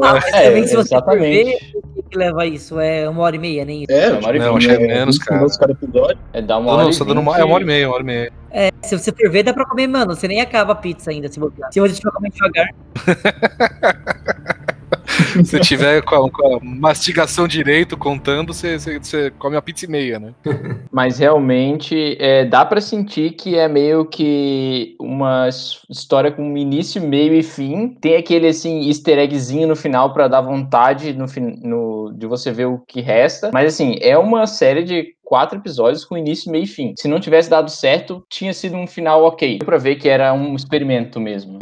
Ah, 0.00 0.12
mas 0.14 0.24
É, 0.32 0.44
também 0.48 0.66
se 0.66 0.76
você 0.76 0.94
exatamente. 0.94 1.44
ver, 1.44 1.58
o 1.96 2.02
que 2.04 2.16
leva 2.16 2.46
isso? 2.46 2.78
É 2.78 3.08
uma 3.08 3.22
hora 3.22 3.34
e 3.34 3.38
meia, 3.38 3.64
nem 3.64 3.82
isso. 3.82 3.90
É, 3.92 4.10
Não, 4.10 4.20
tipo, 4.20 4.32
não, 4.38 4.56
achei 4.56 4.74
é, 4.74 4.78
menos, 4.78 5.16
20 5.16 5.24
cara. 5.24 5.36
minutos 5.38 5.56
cada 5.56 5.72
episódio. 5.72 6.18
É 6.32 6.40
dar 6.42 6.58
uma 6.58 6.66
Não, 6.66 6.72
hora 6.74 6.82
não, 6.84 6.90
e 6.90 6.98
dando 6.98 7.20
uma, 7.20 7.38
é 7.38 7.44
uma 7.44 7.54
hora 7.54 7.64
e 7.64 7.66
meia, 7.66 7.88
uma 7.88 7.94
hora 7.94 8.02
e 8.02 8.06
meia. 8.06 8.32
Se 8.82 8.96
você 8.98 9.10
for 9.12 9.30
ver, 9.30 9.42
dá 9.42 9.52
pra 9.52 9.64
comer, 9.66 9.86
mano. 9.88 10.14
Você 10.14 10.28
nem 10.28 10.40
acaba 10.40 10.72
a 10.72 10.76
pizza 10.76 11.10
ainda, 11.10 11.28
se 11.28 11.40
bobear. 11.40 11.72
Se 11.72 11.80
você 11.80 12.00
for 12.00 12.12
comer 12.12 12.30
devagar. 12.30 12.68
Se 15.44 15.60
tiver 15.60 16.02
com 16.02 16.14
a, 16.26 16.30
com 16.30 16.56
a 16.56 16.60
mastigação 16.62 17.46
direito 17.48 17.96
contando, 17.96 18.52
você, 18.52 18.78
você, 18.78 18.98
você 18.98 19.30
come 19.38 19.56
uma 19.56 19.62
pizza 19.62 19.84
e 19.86 19.88
meia, 19.88 20.18
né? 20.18 20.32
Mas 20.92 21.18
realmente 21.18 22.16
é, 22.20 22.44
dá 22.44 22.64
pra 22.64 22.80
sentir 22.80 23.32
que 23.32 23.56
é 23.56 23.68
meio 23.68 24.04
que 24.04 24.96
uma 25.00 25.48
história 25.88 26.30
com 26.30 26.56
início, 26.56 27.00
meio 27.02 27.34
e 27.34 27.42
fim. 27.42 27.88
Tem 28.00 28.16
aquele 28.16 28.48
assim 28.48 28.86
easter 28.88 29.18
eggzinho 29.18 29.68
no 29.68 29.76
final 29.76 30.12
pra 30.12 30.28
dar 30.28 30.40
vontade 30.40 31.12
no, 31.12 31.26
no- 31.62 32.12
de 32.16 32.26
você 32.26 32.50
ver 32.52 32.66
o 32.66 32.78
que 32.86 33.00
resta. 33.00 33.50
Mas 33.52 33.74
assim, 33.74 33.96
é 34.00 34.16
uma 34.16 34.46
série 34.46 34.82
de 34.82 35.14
quatro 35.24 35.58
episódios 35.58 36.04
com 36.04 36.16
início, 36.16 36.50
meio 36.50 36.64
e 36.64 36.66
fim. 36.66 36.94
Se 36.98 37.06
não 37.06 37.20
tivesse 37.20 37.50
dado 37.50 37.70
certo, 37.70 38.24
tinha 38.30 38.52
sido 38.52 38.76
um 38.76 38.86
final 38.86 39.24
ok. 39.24 39.58
Deu 39.58 39.66
pra 39.66 39.76
ver 39.78 39.96
que 39.96 40.08
era 40.08 40.32
um 40.32 40.54
experimento 40.54 41.20
mesmo. 41.20 41.58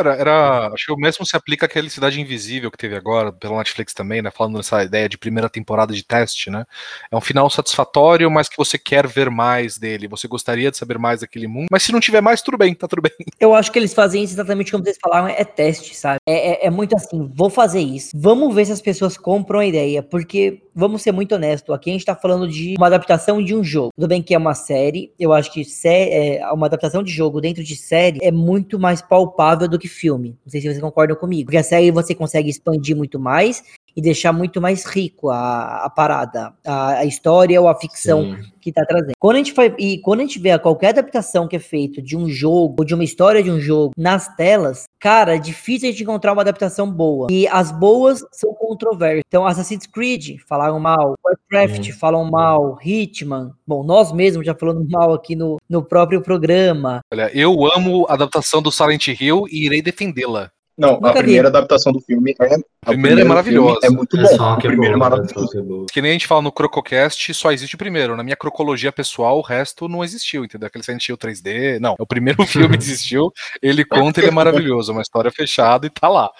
Era, 0.00 0.14
era, 0.14 0.66
acho 0.72 0.86
que 0.86 0.92
o 0.92 0.96
mesmo 0.96 1.24
se 1.26 1.36
aplica 1.36 1.66
àquele 1.66 1.88
Cidade 1.90 2.20
Invisível 2.20 2.70
que 2.70 2.78
teve 2.78 2.94
agora, 2.96 3.32
pela 3.32 3.56
Netflix 3.58 3.92
também, 3.94 4.20
né? 4.22 4.30
Falando 4.30 4.56
nessa 4.56 4.82
ideia 4.82 5.08
de 5.08 5.16
primeira 5.18 5.48
temporada 5.48 5.92
de 5.94 6.04
teste, 6.04 6.50
né? 6.50 6.64
É 7.10 7.16
um 7.16 7.20
final 7.20 7.48
satisfatório, 7.50 8.30
mas 8.30 8.48
que 8.48 8.56
você 8.56 8.78
quer 8.78 9.06
ver 9.06 9.30
mais 9.30 9.78
dele. 9.78 10.08
Você 10.08 10.28
gostaria 10.28 10.70
de 10.70 10.76
saber 10.76 10.98
mais 10.98 11.20
daquele 11.20 11.46
mundo, 11.46 11.66
mas 11.70 11.82
se 11.82 11.92
não 11.92 12.00
tiver 12.00 12.20
mais, 12.20 12.42
tudo 12.42 12.58
bem, 12.58 12.74
tá 12.74 12.86
tudo 12.86 13.02
bem. 13.02 13.12
Eu 13.40 13.54
acho 13.54 13.72
que 13.72 13.78
eles 13.78 13.94
fazem 13.94 14.22
isso 14.22 14.34
exatamente 14.34 14.70
como 14.70 14.84
vocês 14.84 14.98
falaram, 15.00 15.28
é 15.28 15.44
teste, 15.44 15.94
sabe? 15.94 16.18
É, 16.26 16.64
é- 16.64 16.66
é 16.66 16.70
muito 16.70 16.94
assim, 16.96 17.30
vou 17.34 17.48
fazer 17.50 17.80
isso. 17.80 18.10
Vamos 18.14 18.54
ver 18.54 18.66
se 18.66 18.72
as 18.72 18.80
pessoas 18.80 19.16
compram 19.16 19.60
a 19.60 19.66
ideia, 19.66 20.02
porque, 20.02 20.62
vamos 20.76 21.00
ser 21.02 21.10
muito 21.12 21.34
honestos, 21.34 21.74
aqui 21.74 21.88
a 21.90 21.92
gente 21.94 22.04
tá 22.04 22.14
falando 22.14 22.46
de 22.46 22.74
uma 22.76 22.86
adaptação 22.86 23.42
de 23.42 23.54
um 23.54 23.64
jogo. 23.64 23.90
Tudo 23.96 24.06
bem 24.08 24.22
que 24.22 24.34
é 24.34 24.38
uma 24.38 24.54
série, 24.54 25.10
eu 25.18 25.32
acho 25.32 25.50
que 25.52 25.64
sé- 25.64 26.36
é, 26.36 26.52
uma 26.52 26.66
adaptação 26.66 27.02
de 27.02 27.10
jogo 27.10 27.40
dentro 27.40 27.64
de 27.64 27.74
série 27.74 28.18
é 28.22 28.30
muito 28.30 28.78
mais 28.78 29.00
palpável 29.00 29.66
do 29.66 29.78
que 29.78 29.88
filme. 29.88 30.36
Não 30.44 30.50
sei 30.50 30.60
se 30.60 30.68
vocês 30.68 30.80
concordam 30.80 31.16
comigo. 31.16 31.46
Porque 31.46 31.56
a 31.56 31.62
série 31.62 31.90
você 31.90 32.14
consegue 32.14 32.50
expandir 32.50 32.94
muito 32.94 33.18
mais 33.18 33.62
e 33.96 34.02
deixar 34.02 34.32
muito 34.32 34.60
mais 34.60 34.84
rico 34.84 35.30
a, 35.30 35.84
a 35.84 35.90
parada, 35.90 36.52
a, 36.64 36.98
a 36.98 37.04
história 37.04 37.60
ou 37.60 37.66
a 37.66 37.74
ficção 37.74 38.36
Sim. 38.36 38.42
que 38.60 38.70
tá 38.70 38.84
trazendo. 38.84 39.12
Quando 39.18 39.36
a 39.36 39.38
gente 39.38 39.54
vai 39.54 39.74
e 39.78 39.98
quando 39.98 40.20
a 40.20 40.22
gente 40.22 40.38
vê 40.38 40.56
qualquer 40.58 40.88
adaptação 40.90 41.48
que 41.48 41.56
é 41.56 41.58
feito 41.58 42.02
de 42.02 42.16
um 42.16 42.28
jogo 42.28 42.76
ou 42.78 42.84
de 42.84 42.94
uma 42.94 43.04
história 43.04 43.42
de 43.42 43.50
um 43.50 43.58
jogo 43.58 43.92
nas 43.96 44.28
telas, 44.36 44.84
cara, 45.00 45.36
é 45.36 45.38
difícil 45.38 45.88
a 45.88 45.92
gente 45.92 46.02
encontrar 46.02 46.32
uma 46.32 46.42
adaptação 46.42 46.90
boa. 46.90 47.28
E 47.30 47.48
as 47.48 47.72
boas 47.72 48.24
são 48.32 48.52
controversas. 48.54 49.22
Então, 49.26 49.46
Assassin's 49.46 49.86
Creed 49.86 50.38
falaram 50.46 50.78
mal, 50.78 51.14
Warcraft 51.24 51.88
Hum. 51.88 51.92
falam 51.98 52.30
mal, 52.30 52.78
Hitman, 52.82 53.52
bom, 53.66 53.82
nós 53.82 54.12
mesmos 54.12 54.44
já 54.44 54.54
falando 54.54 54.84
mal 54.90 55.14
aqui 55.14 55.34
no, 55.34 55.56
no 55.68 55.82
próprio 55.82 56.20
programa. 56.20 57.00
Olha, 57.12 57.30
eu 57.34 57.54
amo 57.72 58.06
a 58.08 58.14
adaptação 58.14 58.60
do 58.60 58.70
Silent 58.70 59.08
Hill 59.08 59.44
e 59.50 59.66
irei 59.66 59.80
defendê-la. 59.80 60.50
Não, 60.78 60.92
Nunca 60.94 61.08
a 61.08 61.12
vi. 61.12 61.18
primeira 61.20 61.48
adaptação 61.48 61.90
do 61.92 62.00
filme 62.00 62.34
é. 62.40 62.54
a 62.84 62.90
primeira 62.90 63.20
é 63.20 63.24
maravilhosa. 63.24 63.80
É 63.82 63.88
muito 63.90 64.16
É 64.18 64.22
bom. 64.22 64.36
só 64.36 64.54
O 64.54 64.58
que 64.58 64.66
é 64.66 64.70
primeiro 64.70 64.94
é 64.94 64.98
boa, 64.98 65.06
é 65.06 65.10
maravilhoso. 65.10 65.46
só 65.46 65.52
que 65.52 65.58
é. 65.58 65.86
Que 65.92 66.02
nem 66.02 66.10
a 66.10 66.12
gente 66.12 66.26
fala 66.26 66.42
no 66.42 66.52
Crococast, 66.52 67.32
só 67.32 67.50
existe 67.52 67.74
o 67.74 67.78
primeiro. 67.78 68.14
Na 68.16 68.22
minha 68.22 68.36
crocologia 68.36 68.92
pessoal, 68.92 69.38
o 69.38 69.42
resto 69.42 69.88
não 69.88 70.04
existiu, 70.04 70.44
entendeu? 70.44 70.66
Aquele 70.66 70.84
Silent 70.84 71.08
Hill 71.08 71.16
3D. 71.16 71.78
Não, 71.80 71.92
é 71.98 72.02
o 72.02 72.06
primeiro 72.06 72.44
filme 72.46 72.76
existiu, 72.76 73.32
ele 73.62 73.84
conta, 73.84 74.20
ele 74.20 74.28
é 74.28 74.32
maravilhoso. 74.32 74.92
Uma 74.92 75.02
história 75.02 75.30
fechada 75.30 75.86
e 75.86 75.90
tá 75.90 76.08
lá. 76.08 76.30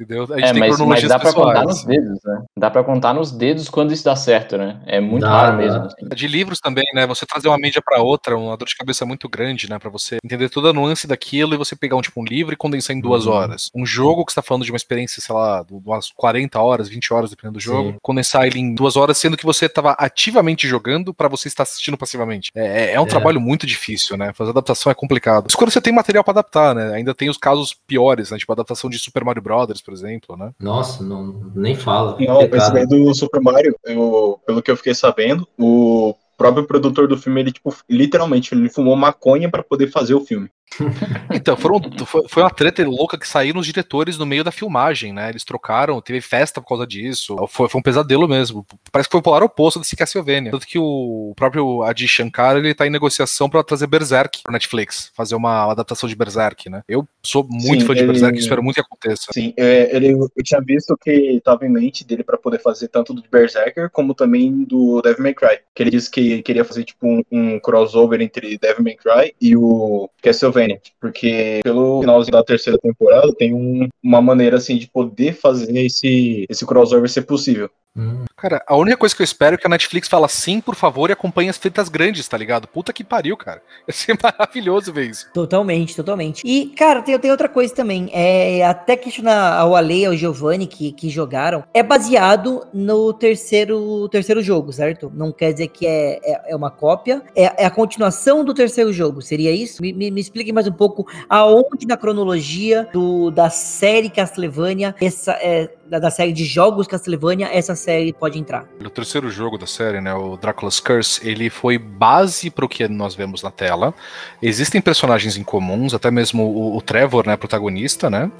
Entendeu? 0.00 0.22
A 0.24 0.26
gente 0.38 0.44
É, 0.48 0.52
tem 0.52 0.60
mas, 0.60 0.78
mas 0.80 1.02
dá 1.08 1.18
pra 1.18 1.32
contar 1.32 1.62
nos 1.64 1.84
dedos, 1.84 2.18
né? 2.24 2.42
Dá 2.56 2.70
pra 2.70 2.82
contar 2.82 3.12
nos 3.12 3.30
dedos 3.30 3.68
quando 3.68 3.92
isso 3.92 4.04
dá 4.04 4.16
certo, 4.16 4.56
né? 4.56 4.80
É 4.86 4.98
muito 5.00 5.22
Dá, 5.22 5.28
raro 5.30 5.56
mesmo. 5.58 5.82
assim. 5.82 6.08
De 6.14 6.26
livros 6.26 6.58
também, 6.58 6.84
né? 6.94 7.06
Você 7.06 7.26
trazer 7.26 7.48
uma 7.48 7.58
mídia 7.58 7.82
pra 7.84 8.00
outra, 8.00 8.36
uma 8.36 8.56
dor 8.56 8.66
de 8.66 8.74
cabeça 8.76 9.04
muito 9.04 9.28
grande, 9.28 9.68
né? 9.68 9.78
Pra 9.78 9.90
você 9.90 10.16
entender 10.24 10.48
toda 10.48 10.70
a 10.70 10.72
nuance 10.72 11.06
daquilo 11.06 11.54
e 11.54 11.58
você 11.58 11.76
pegar 11.76 11.96
um 11.96 12.00
tipo 12.00 12.20
um 12.20 12.24
livro 12.24 12.54
e 12.54 12.56
condensar 12.56 12.96
em 12.96 13.00
duas 13.00 13.26
Uhum. 13.26 13.32
horas. 13.32 13.70
Um 13.74 13.84
jogo 13.84 14.24
que 14.24 14.32
você 14.32 14.36
tá 14.36 14.42
falando 14.42 14.64
de 14.64 14.72
uma 14.72 14.76
experiência, 14.76 15.20
sei 15.20 15.34
lá, 15.34 15.62
de 15.62 15.74
umas 15.74 16.10
40 16.16 16.58
horas, 16.60 16.88
20 16.88 17.12
horas, 17.12 17.28
dependendo 17.30 17.58
do 17.58 17.60
jogo, 17.60 17.90
Sim. 17.90 17.96
condensar 18.02 18.46
ele 18.46 18.58
em 18.58 18.74
duas 18.74 18.96
horas, 18.96 19.18
sendo 19.18 19.36
que 19.36 19.44
você 19.44 19.68
tava 19.68 19.92
ativamente 19.98 20.66
jogando 20.66 21.12
pra 21.12 21.28
você 21.28 21.48
estar 21.48 21.64
assistindo 21.64 21.98
passivamente. 21.98 22.50
É, 22.54 22.90
é- 22.90 22.94
é 22.94 23.00
um 23.00 23.04
É. 23.04 23.08
trabalho 23.08 23.40
muito 23.40 23.66
difícil, 23.66 24.16
né? 24.16 24.32
Fazer 24.32 24.50
adaptação 24.50 24.90
é 24.90 24.94
complicado. 24.94 25.46
Isso 25.48 25.58
quando 25.58 25.70
você 25.70 25.80
tem 25.80 25.92
material 25.92 26.24
pra 26.24 26.32
adaptar, 26.32 26.74
né? 26.74 26.94
Ainda 26.94 27.14
tem 27.14 27.28
os 27.28 27.36
casos 27.36 27.74
piores, 27.86 28.30
né? 28.30 28.38
Tipo 28.38 28.52
a 28.52 28.54
adaptação 28.54 28.88
de 28.88 28.98
Super 28.98 29.24
Mario 29.24 29.42
Brothers, 29.42 29.80
por 29.90 29.94
exemplo, 29.94 30.36
né? 30.36 30.52
Nossa, 30.60 31.02
não, 31.02 31.50
nem 31.52 31.74
fala. 31.74 32.16
Não, 32.20 32.42
esse 32.42 32.72
daí 32.72 32.86
do 32.86 33.12
Super 33.12 33.40
Mario, 33.40 33.74
eu, 33.84 34.40
pelo 34.46 34.62
que 34.62 34.70
eu 34.70 34.76
fiquei 34.76 34.94
sabendo, 34.94 35.48
o 35.58 36.14
próprio 36.38 36.64
produtor 36.64 37.08
do 37.08 37.18
filme, 37.18 37.40
ele, 37.40 37.50
tipo, 37.50 37.74
literalmente, 37.88 38.54
ele 38.54 38.68
fumou 38.68 38.94
maconha 38.94 39.50
pra 39.50 39.64
poder 39.64 39.88
fazer 39.88 40.14
o 40.14 40.20
filme. 40.20 40.48
Então, 41.32 41.56
foram, 41.56 41.80
foi, 42.04 42.22
foi 42.28 42.42
uma 42.42 42.50
treta 42.50 42.86
louca 42.86 43.18
que 43.18 43.26
saíram 43.26 43.60
os 43.60 43.66
diretores 43.66 44.18
no 44.18 44.26
meio 44.26 44.42
da 44.42 44.50
filmagem, 44.50 45.12
né? 45.12 45.30
Eles 45.30 45.44
trocaram, 45.44 46.00
teve 46.00 46.20
festa 46.20 46.60
por 46.60 46.68
causa 46.68 46.86
disso. 46.86 47.36
Foi, 47.48 47.68
foi 47.68 47.78
um 47.78 47.82
pesadelo 47.82 48.28
mesmo. 48.28 48.66
Parece 48.90 49.08
que 49.08 49.12
foi 49.12 49.20
o 49.20 49.22
polar 49.22 49.42
oposto 49.42 49.78
desse 49.78 49.96
Castlevania. 49.96 50.50
Tanto 50.50 50.66
que 50.66 50.78
o 50.78 51.32
próprio 51.36 51.82
Adi 51.82 52.06
Shankar, 52.08 52.56
ele 52.56 52.74
tá 52.74 52.86
em 52.86 52.90
negociação 52.90 53.48
pra 53.48 53.62
trazer 53.62 53.86
Berserk 53.86 54.42
pro 54.42 54.52
Netflix. 54.52 55.10
Fazer 55.14 55.34
uma 55.34 55.70
adaptação 55.70 56.08
de 56.08 56.16
Berserk, 56.16 56.68
né? 56.68 56.82
Eu 56.88 57.06
sou 57.22 57.46
muito 57.48 57.80
Sim, 57.82 57.86
fã 57.86 57.94
de 57.94 58.00
ele- 58.00 58.08
Berserk 58.08 58.36
e 58.36 58.40
espero 58.40 58.62
muito 58.62 58.76
que 58.76 58.80
aconteça. 58.82 59.26
Sim, 59.32 59.54
é, 59.56 59.94
ele, 59.96 60.12
eu 60.12 60.28
tinha 60.44 60.60
visto 60.60 60.96
que 61.02 61.40
tava 61.44 61.64
em 61.66 61.70
mente 61.70 62.04
dele 62.04 62.24
pra 62.24 62.36
poder 62.36 62.60
fazer 62.60 62.88
tanto 62.88 63.14
do 63.14 63.22
Berserker 63.30 63.88
como 63.90 64.14
também 64.14 64.64
do 64.64 65.00
Devil 65.02 65.22
May 65.22 65.34
Cry. 65.34 65.58
Que 65.74 65.82
ele 65.82 65.90
disse 65.90 66.10
que 66.10 66.42
queria 66.42 66.64
fazer 66.64 66.84
tipo 66.84 67.06
um, 67.06 67.22
um 67.30 67.60
crossover 67.60 68.20
entre 68.20 68.58
Devil 68.58 68.82
May 68.84 68.96
Cry 68.96 69.34
e 69.40 69.56
o 69.56 70.08
Castlevania, 70.22 70.59
porque 71.00 71.60
pelo 71.62 72.00
finalzinho 72.00 72.32
da 72.32 72.44
terceira 72.44 72.78
temporada 72.78 73.32
tem 73.36 73.54
um- 73.54 73.88
uma 74.02 74.20
maneira 74.20 74.56
assim 74.56 74.76
de 74.76 74.86
poder 74.86 75.34
fazer 75.34 75.76
esse 75.84 76.46
esse 76.48 76.64
crossover 76.66 77.08
ser 77.08 77.22
possível. 77.22 77.70
Hum, 77.96 78.24
Cara, 78.40 78.62
a 78.66 78.74
única 78.74 78.96
coisa 78.96 79.14
que 79.14 79.20
eu 79.20 79.24
espero 79.24 79.54
é 79.54 79.58
que 79.58 79.66
a 79.66 79.70
Netflix 79.70 80.08
fala 80.08 80.26
sim, 80.26 80.62
por 80.62 80.74
favor, 80.74 81.10
e 81.10 81.12
acompanhe 81.12 81.50
as 81.50 81.58
tretas 81.58 81.90
grandes, 81.90 82.26
tá 82.26 82.38
ligado? 82.38 82.66
Puta 82.66 82.90
que 82.90 83.04
pariu, 83.04 83.36
cara. 83.36 83.60
Ia 83.86 83.92
ser 83.92 84.18
maravilhoso 84.20 84.90
ver 84.92 85.10
isso. 85.10 85.28
Totalmente, 85.34 85.94
totalmente. 85.94 86.42
E, 86.42 86.66
cara, 86.68 87.02
tem, 87.02 87.18
tem 87.18 87.30
outra 87.30 87.50
coisa 87.50 87.74
também. 87.74 88.08
É, 88.14 88.64
até 88.64 88.96
questionar 88.96 89.58
ao 89.58 89.76
Ale 89.76 90.00
e 90.00 90.06
ao 90.06 90.16
Giovanni 90.16 90.66
que, 90.66 90.90
que 90.92 91.10
jogaram. 91.10 91.64
É 91.74 91.82
baseado 91.82 92.66
no 92.72 93.12
terceiro, 93.12 94.08
terceiro 94.08 94.40
jogo, 94.40 94.72
certo? 94.72 95.12
Não 95.14 95.32
quer 95.32 95.52
dizer 95.52 95.68
que 95.68 95.86
é, 95.86 96.18
é, 96.24 96.52
é 96.52 96.56
uma 96.56 96.70
cópia. 96.70 97.22
É, 97.36 97.64
é 97.64 97.66
a 97.66 97.70
continuação 97.70 98.42
do 98.42 98.54
terceiro 98.54 98.90
jogo. 98.90 99.20
Seria 99.20 99.52
isso? 99.52 99.82
Me, 99.82 99.92
me, 99.92 100.10
me 100.10 100.20
explique 100.20 100.50
mais 100.50 100.66
um 100.66 100.72
pouco 100.72 101.06
aonde 101.28 101.86
na 101.86 101.96
cronologia 101.98 102.88
do, 102.90 103.30
da 103.30 103.50
série 103.50 104.08
Castlevania, 104.08 104.94
essa, 104.98 105.32
é, 105.32 105.68
da, 105.90 105.98
da 105.98 106.10
série 106.10 106.32
de 106.32 106.44
jogos 106.44 106.86
Castlevania, 106.86 107.50
essa 107.52 107.74
série 107.74 108.12
pode 108.12 108.29
pode 108.30 108.38
entrar. 108.38 108.64
O 108.84 108.88
terceiro 108.88 109.28
jogo 109.28 109.58
da 109.58 109.66
série, 109.66 110.00
né, 110.00 110.14
o 110.14 110.36
Dracula's 110.36 110.78
Curse, 110.78 111.26
ele 111.28 111.50
foi 111.50 111.76
base 111.76 112.48
para 112.48 112.64
o 112.64 112.68
que 112.68 112.86
nós 112.86 113.14
vemos 113.14 113.42
na 113.42 113.50
tela. 113.50 113.92
Existem 114.40 114.80
personagens 114.80 115.36
em 115.36 115.42
comuns, 115.42 115.92
até 115.92 116.10
mesmo 116.10 116.44
o, 116.44 116.76
o 116.76 116.80
Trevor, 116.80 117.26
né, 117.26 117.36
protagonista, 117.36 118.08
né, 118.08 118.30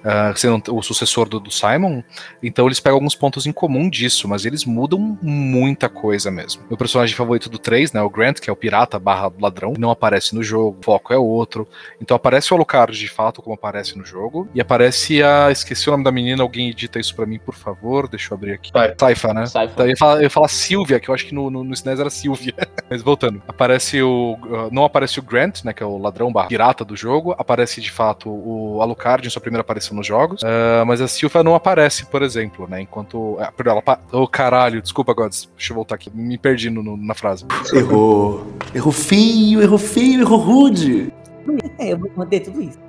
uh, 0.00 0.36
sendo 0.38 0.74
o 0.74 0.82
sucessor 0.82 1.28
do, 1.28 1.38
do, 1.38 1.50
Simon. 1.50 2.02
Então 2.42 2.66
eles 2.66 2.80
pegam 2.80 2.96
alguns 2.96 3.14
pontos 3.14 3.46
em 3.46 3.52
comum 3.52 3.90
disso, 3.90 4.26
mas 4.26 4.46
eles 4.46 4.64
mudam 4.64 5.18
muita 5.20 5.88
coisa 5.88 6.30
mesmo. 6.30 6.62
Meu 6.68 6.78
personagem 6.78 7.14
favorito 7.14 7.50
do 7.50 7.58
3, 7.58 7.92
né, 7.92 8.00
o 8.00 8.08
Grant, 8.08 8.40
que 8.40 8.48
é 8.48 8.52
o 8.52 8.56
pirata 8.56 8.98
barra 8.98 9.30
ladrão, 9.38 9.74
não 9.78 9.90
aparece 9.90 10.34
no 10.34 10.42
jogo, 10.42 10.78
o 10.80 10.84
foco 10.84 11.12
é 11.12 11.18
outro. 11.18 11.68
Então 12.00 12.16
aparece 12.16 12.52
o 12.52 12.56
Alucard 12.56 12.98
de 12.98 13.08
fato, 13.08 13.42
como 13.42 13.54
aparece 13.54 13.98
no 13.98 14.04
jogo, 14.04 14.48
e 14.54 14.60
aparece 14.60 15.22
a. 15.22 15.50
Esqueci 15.50 15.88
o 15.88 15.92
nome 15.92 16.04
da 16.04 16.12
menina, 16.12 16.42
alguém 16.42 16.70
edita 16.70 16.98
isso 16.98 17.14
para 17.14 17.26
mim, 17.26 17.38
por 17.38 17.54
favor, 17.54 18.08
deixa 18.08 18.32
eu 18.32 18.36
abrir 18.36 18.52
aqui. 18.52 18.70
Saifa, 18.98 19.33
né? 19.34 19.44
Então, 19.72 19.84
eu, 19.84 19.90
ia 19.90 19.96
falar, 19.96 20.16
eu 20.16 20.22
ia 20.22 20.30
falar 20.30 20.48
Silvia, 20.48 21.00
que 21.00 21.08
eu 21.08 21.14
acho 21.14 21.26
que 21.26 21.34
no, 21.34 21.50
no, 21.50 21.64
no 21.64 21.74
SNES 21.74 22.00
era 22.00 22.10
Silvia. 22.10 22.54
Mas 22.90 23.02
voltando, 23.02 23.42
aparece 23.46 24.00
o. 24.02 24.38
Uh, 24.42 24.68
não 24.72 24.84
aparece 24.84 25.18
o 25.18 25.22
Grant, 25.22 25.64
né? 25.64 25.72
Que 25.72 25.82
é 25.82 25.86
o 25.86 25.98
ladrão 25.98 26.32
barra 26.32 26.48
pirata 26.48 26.84
do 26.84 26.96
jogo. 26.96 27.34
Aparece 27.38 27.80
de 27.80 27.90
fato 27.90 28.30
o 28.30 28.80
Alucard 28.80 29.26
em 29.26 29.30
sua 29.30 29.42
primeira 29.42 29.62
aparição 29.62 29.96
nos 29.96 30.06
jogos. 30.06 30.42
Uh, 30.42 30.86
mas 30.86 31.00
a 31.00 31.08
Silvia 31.08 31.42
não 31.42 31.54
aparece, 31.54 32.06
por 32.06 32.22
exemplo, 32.22 32.68
né? 32.68 32.80
Enquanto. 32.80 33.34
Uh, 33.34 33.52
ela. 33.66 33.82
Oh, 34.12 34.28
caralho, 34.28 34.80
desculpa, 34.80 35.12
Gods. 35.12 35.48
Deixa 35.56 35.72
eu 35.72 35.76
voltar 35.76 35.94
aqui. 35.94 36.10
Me 36.14 36.38
perdi 36.38 36.70
no, 36.70 36.82
no, 36.82 36.96
na 36.96 37.14
frase. 37.14 37.44
Errou. 37.72 38.46
Errou 38.74 38.92
feio, 38.92 39.62
errou 39.62 39.78
feio, 39.78 40.20
errou 40.20 40.38
rude. 40.38 41.12
eu 41.78 41.98
vou 41.98 42.10
manter 42.16 42.40
tudo 42.40 42.62
isso. 42.62 42.83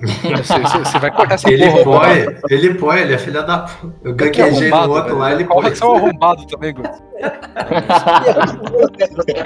Você, 0.00 0.98
vai 0.98 1.10
cortar 1.10 1.34
essa 1.34 1.50
ele 1.50 1.70
porra. 1.82 1.84
Põe, 1.84 2.38
ele 2.48 2.74
põe, 2.74 3.00
ele 3.00 3.14
é 3.14 3.18
filha 3.18 3.42
da. 3.42 3.68
Eu 4.02 4.14
gaguejei 4.14 4.70
no 4.70 4.90
outro 4.90 5.18
lá, 5.18 5.32
ele 5.32 5.44
põe. 5.44 5.70
Você 5.70 5.84
é 5.84 5.86
um 5.86 5.96
arrombado 5.96 6.46
também, 6.46 6.72
Gus. 6.72 6.88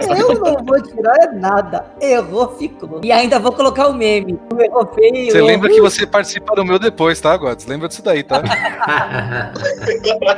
eu 0.08 0.40
não 0.40 0.64
vou 0.64 0.80
tirar 0.82 1.32
nada. 1.32 1.86
Errou, 2.00 2.48
ficou. 2.56 3.00
E 3.02 3.10
ainda 3.10 3.40
vou 3.40 3.52
colocar 3.52 3.88
o 3.88 3.90
um 3.90 3.94
meme. 3.94 4.38
Errou 4.60 4.86
feio. 4.94 5.32
Você 5.32 5.42
lembra 5.42 5.68
que 5.68 5.80
você 5.80 6.06
participa 6.06 6.54
do 6.54 6.64
meu 6.64 6.78
depois, 6.78 7.20
tá, 7.20 7.36
Gods? 7.36 7.66
Lembra 7.66 7.88
disso 7.88 8.04
daí, 8.04 8.22
tá? 8.22 8.42